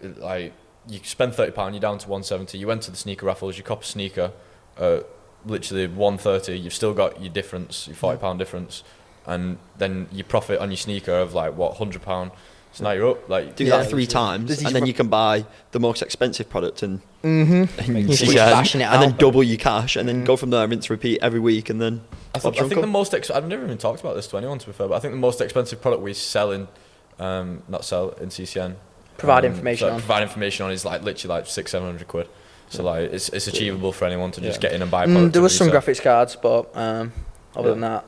it- 0.00 0.18
like 0.18 0.52
you 0.88 0.98
spend 1.04 1.34
thirty 1.34 1.52
pound, 1.52 1.74
you're 1.74 1.80
down 1.80 1.98
to 1.98 2.08
one 2.08 2.22
seventy. 2.24 2.58
You 2.58 2.70
enter 2.72 2.90
the 2.90 2.96
sneaker 2.96 3.26
raffles, 3.26 3.58
you 3.58 3.62
cop 3.62 3.82
a 3.82 3.86
sneaker, 3.86 4.32
uh, 4.78 5.00
literally 5.46 5.86
one 5.86 6.18
thirty. 6.18 6.58
You've 6.58 6.74
still 6.74 6.94
got 6.94 7.20
your 7.20 7.30
difference, 7.32 7.86
your 7.86 7.96
forty 7.96 8.18
pound 8.18 8.38
difference, 8.38 8.82
and 9.26 9.58
then 9.78 10.08
you 10.12 10.24
profit 10.24 10.58
on 10.60 10.70
your 10.70 10.76
sneaker 10.76 11.12
of 11.18 11.34
like 11.34 11.56
what 11.56 11.76
hundred 11.76 12.02
pound. 12.02 12.30
So 12.72 12.84
now 12.84 12.90
you're 12.92 13.10
up. 13.12 13.28
Like 13.28 13.56
Do 13.56 13.64
Yeah. 13.64 13.78
that 13.78 13.88
three 13.90 14.06
times, 14.06 14.62
and 14.62 14.74
then 14.74 14.84
you 14.86 14.92
can 14.92 15.08
buy 15.08 15.46
the 15.72 15.80
most 15.80 16.02
expensive 16.02 16.48
product 16.50 16.82
and, 16.82 17.00
Mm-hmm. 17.24 17.80
and, 17.96 18.08
You 18.10 18.16
keep 18.16 18.28
again, 18.28 18.52
bashing 18.52 18.80
it 18.80 18.84
and 18.84 19.02
then 19.02 19.12
out. 19.12 19.18
double 19.18 19.42
your 19.42 19.56
cash, 19.56 19.96
and 19.96 20.08
then 20.08 20.22
Mm. 20.22 20.26
go 20.26 20.36
from 20.36 20.50
there, 20.50 20.66
rinse, 20.68 20.88
repeat 20.90 21.18
every 21.22 21.40
week, 21.40 21.68
and 21.70 21.80
then 21.80 22.02
I, 22.34 22.38
think, 22.38 22.60
I 22.60 22.68
think 22.68 22.80
the 22.82 22.86
most 22.86 23.12
ex- 23.14 23.30
I've 23.30 23.48
never 23.48 23.64
even 23.64 23.78
talked 23.78 24.00
about 24.00 24.14
this 24.14 24.26
to 24.28 24.36
anyone 24.36 24.58
to 24.58 24.66
be 24.66 24.72
fair, 24.72 24.86
but 24.86 24.94
I 24.94 24.98
think 25.00 25.14
the 25.14 25.18
most 25.18 25.40
expensive 25.40 25.80
product 25.80 26.02
we 26.02 26.12
sell 26.14 26.52
in, 26.52 26.68
um, 27.18 27.62
not 27.68 27.84
sell 27.84 28.10
in 28.20 28.28
CCN. 28.28 28.76
Provide 29.16 29.44
um, 29.44 29.50
information 29.52 29.88
so 29.88 29.94
on. 29.94 29.98
Provide 29.98 30.22
information 30.22 30.66
on 30.66 30.70
is 30.72 30.84
like 30.84 31.02
literally 31.02 31.34
like 31.34 31.46
six 31.48 31.72
seven 31.72 31.88
hundred 31.88 32.06
quid. 32.06 32.28
So 32.70 32.82
like 32.82 33.12
it's 33.12 33.28
it's 33.30 33.46
achievable 33.46 33.92
for 33.92 34.04
anyone 34.04 34.30
to 34.32 34.40
just 34.40 34.62
Yeah. 34.62 34.68
get 34.68 34.76
in 34.76 34.82
and 34.82 34.90
buy. 34.90 35.04
a 35.04 35.06
Mm, 35.06 35.32
there 35.32 35.42
was 35.42 35.56
some 35.56 35.68
graphics 35.68 36.02
cards, 36.02 36.36
but 36.36 36.70
um, 36.76 37.12
other 37.56 37.68
Yeah. 37.68 37.70
than 37.70 37.80
that, 37.80 38.04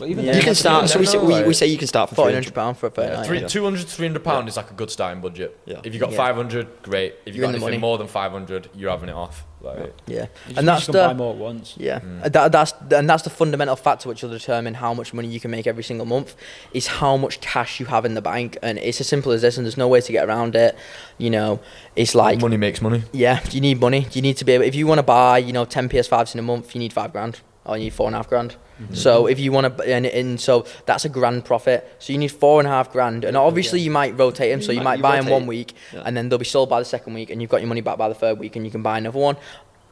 But 0.00 0.08
even 0.08 0.24
Yeah. 0.24 0.36
you 0.36 0.42
can 0.42 0.54
start. 0.54 0.88
So 0.88 0.98
we 0.98 1.04
never 1.04 1.12
say, 1.20 1.24
we, 1.26 1.32
like- 1.34 1.46
we 1.46 1.54
say 1.54 1.66
you 1.66 1.76
can 1.78 1.86
start 1.86 2.08
for 2.08 2.14
fourteen 2.16 2.32
three 2.42 2.44
hundred 2.46 2.54
pound 2.54 2.78
for 2.78 2.86
a 2.86 2.90
Yeah, 2.90 2.94
fortnight. 3.06 3.26
three, 3.26 3.40
Yeah. 3.40 3.46
200 3.46 3.86
300 3.86 4.24
pound 4.24 4.48
is 4.48 4.56
like 4.56 4.70
a 4.70 4.74
good 4.74 4.90
starting 4.90 5.20
budget. 5.20 5.56
Yeah. 5.66 5.80
If 5.84 5.92
you 5.94 6.00
got 6.00 6.10
Yeah. 6.12 6.16
500, 6.16 6.66
great. 6.82 7.14
If 7.26 7.34
you 7.34 7.40
You're 7.40 7.48
got 7.48 7.56
anything 7.56 7.66
money. 7.66 7.78
more 7.78 7.98
than 7.98 8.06
500, 8.08 8.68
you're 8.74 8.90
having 8.90 9.10
it 9.10 9.14
off. 9.14 9.44
Like, 9.62 9.92
yeah, 10.06 10.20
you 10.22 10.26
just, 10.48 10.58
and 10.58 10.66
that's 10.66 10.86
just 10.86 10.92
buy 10.96 11.08
the 11.08 11.14
more 11.14 11.32
at 11.34 11.36
once. 11.38 11.74
yeah, 11.76 12.00
Mm. 12.00 12.32
That, 12.32 12.50
that's 12.50 12.72
and 12.92 13.06
that's 13.10 13.24
the 13.24 13.28
fundamental 13.28 13.76
factor 13.76 14.08
which 14.08 14.22
will 14.22 14.30
determine 14.30 14.72
how 14.72 14.94
much 14.94 15.12
money 15.12 15.28
you 15.28 15.38
can 15.38 15.50
make 15.50 15.66
every 15.66 15.82
single 15.84 16.06
month 16.06 16.34
is 16.72 16.86
how 16.86 17.18
much 17.18 17.42
cash 17.42 17.78
you 17.78 17.84
have 17.84 18.06
in 18.06 18.14
the 18.14 18.22
bank, 18.22 18.56
and 18.62 18.78
it's 18.78 19.02
as 19.02 19.06
simple 19.06 19.32
as 19.32 19.42
this, 19.42 19.58
and 19.58 19.66
there's 19.66 19.76
no 19.76 19.86
way 19.86 20.00
to 20.00 20.12
get 20.12 20.26
around 20.26 20.56
it. 20.56 20.74
You 21.18 21.28
know, 21.28 21.60
it's 21.94 22.14
like 22.14 22.40
money 22.40 22.56
makes 22.56 22.80
money. 22.80 23.02
yeah, 23.12 23.40
you 23.50 23.60
need 23.60 23.78
money. 23.82 24.06
You 24.12 24.22
need 24.22 24.38
to 24.38 24.46
be 24.46 24.52
able. 24.52 24.64
If 24.64 24.74
you 24.74 24.86
want 24.86 24.98
to 24.98 25.02
buy, 25.02 25.36
you 25.36 25.52
know, 25.52 25.66
ten 25.66 25.90
PS5s 25.90 26.32
in 26.32 26.38
a 26.38 26.42
month, 26.42 26.74
you 26.74 26.78
need 26.78 26.94
five 26.94 27.12
grand, 27.12 27.40
or 27.66 27.76
you 27.76 27.84
need 27.84 27.92
four 27.92 28.06
and 28.06 28.14
a 28.16 28.18
half 28.20 28.30
grand. 28.30 28.56
Mm-hmm. 28.80 28.94
So 28.94 29.26
if 29.26 29.38
you 29.38 29.52
want 29.52 29.76
to, 29.76 29.84
and, 29.94 30.06
and 30.06 30.40
so 30.40 30.64
that's 30.86 31.04
a 31.04 31.08
grand 31.08 31.44
profit. 31.44 31.86
So 31.98 32.12
you 32.12 32.18
need 32.18 32.28
four 32.32 32.60
and 32.60 32.66
a 32.66 32.70
half 32.70 32.90
grand, 32.92 33.24
and 33.24 33.36
obviously 33.36 33.80
you 33.80 33.90
might 33.90 34.16
rotate 34.18 34.50
them. 34.52 34.62
So 34.62 34.72
You 34.72 34.78
you 34.78 34.84
might- 34.84 34.96
you 34.96 35.02
buy 35.02 35.16
them 35.20 35.28
one 35.28 35.46
week, 35.46 35.74
Yeah. 35.92 36.02
and 36.04 36.16
then 36.16 36.28
they'll 36.28 36.38
be 36.38 36.44
sold 36.46 36.68
by 36.70 36.78
the 36.78 36.84
second 36.86 37.12
week, 37.14 37.28
and 37.30 37.40
you've 37.42 37.50
got 37.50 37.60
your 37.60 37.68
money 37.68 37.82
back 37.82 37.98
by 37.98 38.08
the 38.08 38.14
third 38.14 38.38
week, 38.38 38.56
and 38.56 38.64
you 38.64 38.70
can 38.70 38.82
buy 38.82 38.96
another 38.98 39.18
one. 39.18 39.36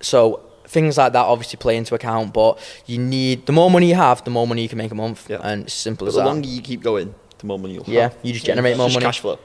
So 0.00 0.40
things 0.66 0.96
like 0.98 1.12
that 1.12 1.24
obviously 1.26 1.56
play 1.58 1.76
into 1.76 1.94
account, 1.94 2.32
but 2.32 2.58
you 2.86 2.98
need 2.98 3.46
the 3.46 3.52
more 3.52 3.70
money 3.70 3.88
you 3.88 3.94
have, 3.94 4.22
the 4.24 4.30
more 4.30 4.46
money 4.46 4.62
you 4.62 4.68
can 4.68 4.78
make 4.78 4.90
a 4.92 4.94
month, 4.94 5.28
Yeah. 5.28 5.38
and 5.42 5.64
it's 5.64 5.74
simple 5.74 6.04
But 6.06 6.08
as 6.08 6.14
the 6.14 6.20
that. 6.20 6.24
The 6.24 6.30
longer 6.30 6.48
you 6.48 6.60
keep 6.62 6.82
going, 6.82 7.14
the 7.38 7.46
more 7.46 7.58
money 7.58 7.74
you'll 7.74 7.84
have. 7.84 7.94
yeah, 7.94 8.10
you 8.22 8.32
just 8.32 8.46
generate 8.46 8.76
more 8.76 8.86
just 8.88 8.96
money. 8.96 9.04
Cash 9.06 9.20
flow. 9.20 9.38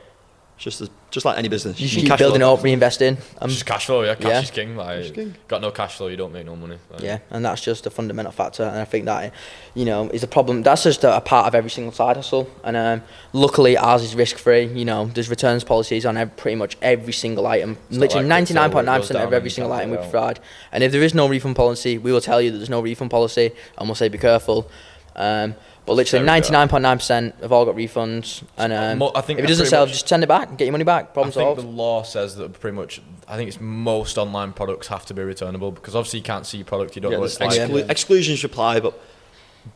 It's 0.56 0.64
just 0.66 0.82
as, 0.82 0.90
just 1.10 1.26
like 1.26 1.38
any 1.38 1.48
business. 1.48 1.80
You 1.80 1.86
need 1.86 1.90
should 1.90 2.00
keep 2.02 2.10
cash 2.10 2.20
building 2.20 2.42
flow. 2.42 2.54
up, 2.54 2.60
reinvesting. 2.62 3.18
Um, 3.42 3.50
just 3.50 3.66
cash 3.66 3.88
flow, 3.88 4.04
yeah. 4.04 4.14
Cash 4.16 4.32
yeah. 4.32 4.42
is 4.42 4.52
king. 4.52 4.76
Like, 4.76 5.02
Cash 5.02 5.12
king. 5.12 5.36
got 5.48 5.62
no 5.62 5.72
cash 5.72 5.98
flow, 5.98 6.08
you 6.08 6.16
don't 6.18 6.32
make 6.32 6.46
no 6.46 6.56
money. 6.56 6.78
Like, 6.92 7.02
Yeah, 7.02 7.20
and 7.32 7.44
that's 7.44 7.62
just 7.62 7.86
a 7.88 7.90
fundamental 7.90 8.32
factor, 8.32 8.64
and 8.64 8.78
I 8.78 8.86
think 8.86 9.06
that, 9.06 9.34
you 9.74 9.86
know, 9.86 10.10
is 10.10 10.22
a 10.22 10.28
problem. 10.28 10.62
That's 10.62 10.84
just 10.84 11.04
a, 11.04 11.18
a 11.18 11.22
part 11.22 11.48
of 11.48 11.56
every 11.56 11.72
single 11.72 11.92
side 11.92 12.18
hustle, 12.18 12.50
and 12.64 12.78
um, 12.78 13.02
luckily 13.34 13.78
ours 13.78 14.04
is 14.04 14.16
risk 14.16 14.38
free. 14.38 14.66
You 14.66 14.86
know, 14.86 15.06
there's 15.06 15.30
returns 15.30 15.64
policies 15.64 16.06
on 16.06 16.18
ev- 16.18 16.38
pretty 16.38 16.56
much 16.56 16.78
every 16.82 17.14
single 17.14 17.48
item. 17.48 17.78
It's 17.90 17.98
Literally 17.98 18.24
like 18.24 18.30
ninety 18.30 18.54
nine 18.54 18.70
crypto 18.70 18.76
where 18.76 18.84
point 18.84 18.86
it 18.86 18.92
nine 18.92 19.00
goes 19.00 19.08
percent 19.08 19.26
of 19.26 19.34
every 19.34 19.50
single 19.50 19.74
item 19.74 19.90
we 19.90 19.98
provide. 19.98 20.40
And 20.72 20.84
if 20.84 20.92
there 20.92 21.02
is 21.02 21.16
no 21.16 21.28
refund 21.28 21.56
policy, 21.56 21.98
we 21.98 22.12
will 22.12 22.22
tell 22.22 22.42
you 22.42 22.52
that 22.52 22.58
there's 22.58 22.70
no 22.70 22.82
refund 22.82 23.10
policy, 23.10 23.52
and 23.78 23.88
we'll 23.88 23.96
say 23.96 24.08
be 24.08 24.20
careful. 24.20 24.70
Um, 25.16 25.56
but 25.86 25.94
literally 25.94 26.20
Very 26.20 26.26
ninety 26.26 26.48
fair. 26.50 26.54
nine 26.60 26.68
point 26.70 26.82
nine 26.84 26.98
percent 26.98 27.36
have 27.42 27.52
all 27.52 27.66
got 27.66 27.76
refunds, 27.76 28.44
and 28.58 28.72
um, 28.74 28.98
Mo- 29.00 29.12
I 29.16 29.22
think 29.22 29.40
if 29.40 29.46
it 29.46 29.48
doesn't 29.48 29.66
sell, 29.68 29.86
much- 29.86 29.94
just 29.94 30.08
send 30.08 30.24
it 30.24 30.28
back, 30.28 30.50
and 30.50 30.58
get 30.58 30.66
your 30.66 30.72
money 30.72 30.84
back. 30.84 31.06
I 31.06 31.08
Problem 31.14 31.32
think 31.32 31.44
solved. 31.44 31.62
the 31.62 31.68
law 31.68 32.04
says 32.04 32.36
that 32.38 32.60
pretty 32.60 32.76
much. 32.76 33.02
I 33.28 33.36
think 33.38 33.48
it's 33.48 33.60
most 33.62 34.18
online 34.18 34.54
products 34.54 34.88
have 34.88 35.06
to 35.08 35.14
be 35.14 35.22
returnable 35.24 35.72
because 35.72 35.96
obviously 35.96 36.20
you 36.20 36.26
can't 36.26 36.46
see 36.46 36.58
your 36.58 36.66
product, 36.66 36.96
you 36.96 37.02
don't 37.02 37.12
Yeah, 37.12 37.18
know 37.18 37.22
what 37.22 37.32
it's 37.32 37.40
like. 37.40 37.52
exclu- 37.52 37.80
Yeah. 37.80 37.86
exclusions 37.92 38.40
should 38.40 38.52
apply, 38.52 38.80
but 38.82 39.00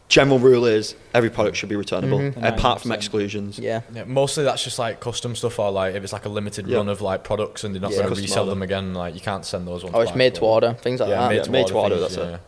general 0.10 0.38
rule 0.38 0.66
is 0.66 0.96
every 1.14 1.30
product 1.30 1.56
should 1.56 1.70
be 1.70 1.76
returnable, 1.78 2.20
Mhm. 2.20 2.38
apart 2.46 2.82
from 2.82 2.90
90%. 2.90 2.96
exclusions. 2.96 3.58
yeah, 3.60 3.82
Yeah, 3.94 4.04
mostly 4.06 4.44
that's 4.44 4.62
just 4.64 4.78
like 4.78 5.00
custom 5.00 5.34
stuff 5.34 5.60
or 5.60 5.72
like 5.72 5.96
if 5.96 6.04
it's 6.04 6.12
like 6.12 6.26
a 6.26 6.30
limited 6.30 6.68
Yeah. 6.68 6.78
run 6.78 6.90
of 6.90 7.00
like 7.02 7.24
products 7.24 7.64
and 7.64 7.74
they're 7.74 7.82
not 7.82 7.92
Yeah. 7.92 8.04
going 8.04 8.16
to 8.16 8.22
resell 8.22 8.40
order. 8.44 8.50
them 8.50 8.62
again. 8.64 8.94
Like 8.94 9.14
you 9.16 9.22
can't 9.22 9.46
send 9.46 9.66
those 9.66 9.84
ones. 9.84 9.96
Oh, 9.96 10.02
it's 10.02 10.12
back, 10.12 10.18
made 10.18 10.36
to 10.36 10.42
order, 10.42 10.74
things 10.82 11.00
like 11.00 11.10
Yeah, 11.10 11.22
that. 11.22 11.30
made 11.30 11.36
Yeah, 11.38 11.44
to 11.44 11.52
made 11.52 11.72
order. 11.72 11.74
to 11.74 11.80
order, 11.80 11.98
things, 12.08 12.16
that's 12.16 12.34
it. 12.36 12.40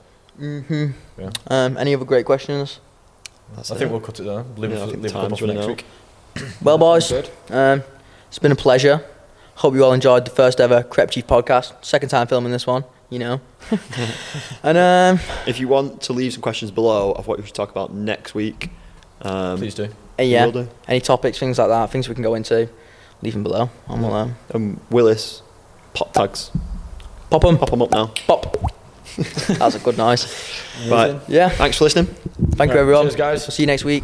yeah. 0.42 0.60
hmm 0.60 0.86
Yeah. 1.18 1.30
Um, 1.48 1.78
any 1.78 1.96
other 1.96 2.04
great 2.06 2.26
questions? 2.26 2.80
That's 3.56 3.72
I 3.72 3.76
it. 3.76 3.80
think 3.80 3.92
we'll 3.92 4.00
cut 4.00 4.20
it 4.20 4.24
there. 4.24 4.44
Leave, 4.58 4.72
Yeah, 4.72 4.80
I 4.80 4.84
it- 4.84 4.90
think 4.92 5.04
leave 5.04 5.12
a 5.12 5.14
time's 5.14 5.24
couple 5.24 5.38
for 5.38 5.44
running 5.46 5.56
next 5.58 5.70
out. 5.70 6.44
week. 6.44 6.54
Well, 6.62 6.78
boys, 6.78 7.10
Good. 7.10 7.30
um, 7.50 7.84
it's 8.28 8.40
been 8.40 8.52
a 8.52 8.56
pleasure. 8.56 9.04
Hope 9.56 9.74
you 9.74 9.84
all 9.84 9.92
enjoyed 9.94 10.24
the 10.26 10.32
first 10.32 10.62
ever 10.62 10.84
Crep 10.84 11.12
Chief 11.12 11.28
podcast. 11.28 11.74
Second 11.84 12.10
time 12.10 12.28
filming 12.28 12.52
this 12.54 12.66
one, 12.66 12.86
you 13.10 13.20
know. 13.20 13.42
and 14.64 14.78
um, 14.78 15.20
If 15.46 15.60
you 15.60 15.68
want 15.68 16.02
to 16.04 16.14
leave 16.14 16.32
some 16.34 16.42
questions 16.42 16.72
below 16.72 17.12
of 17.12 17.28
what 17.28 17.40
we 17.40 17.46
should 17.46 17.56
talk 17.56 17.70
about 17.72 17.94
next 17.94 18.34
week, 18.34 18.70
um, 19.22 19.58
Please 19.58 19.76
do. 19.76 19.90
uh, 20.18 20.24
yeah, 20.24 20.46
will 20.46 20.52
do. 20.54 20.68
any 20.88 21.02
topics, 21.02 21.38
things 21.40 21.58
like 21.60 21.68
that, 21.68 21.92
things 21.92 22.08
we 22.08 22.14
can 22.16 22.24
go 22.24 22.36
into, 22.36 22.70
leave 23.22 23.34
them 23.34 23.44
below. 23.44 23.70
And 23.90 24.02
we'll 24.02 24.14
um, 24.14 24.36
Um, 24.54 24.80
Willis, 24.90 25.42
pop 25.94 26.14
tags, 26.14 26.52
pop 27.30 27.42
them. 27.42 27.58
pop 27.58 27.70
them 27.72 27.82
up 27.82 27.92
now. 27.92 28.12
Pop. 28.28 28.56
That's 29.16 29.76
a 29.76 29.80
good 29.80 29.98
noise. 29.98 30.28
Right. 30.90 31.20
Yeah. 31.28 31.50
Thanks 31.50 31.78
for 31.78 31.86
listening. 31.86 32.06
Thank 32.56 32.74
you, 32.74 32.80
everyone. 32.80 33.04
cheers, 33.04 33.16
guys. 33.16 33.42
We'll 33.44 33.52
see 33.52 33.64
you 33.64 33.68
next 33.68 33.84
week. 33.86 34.04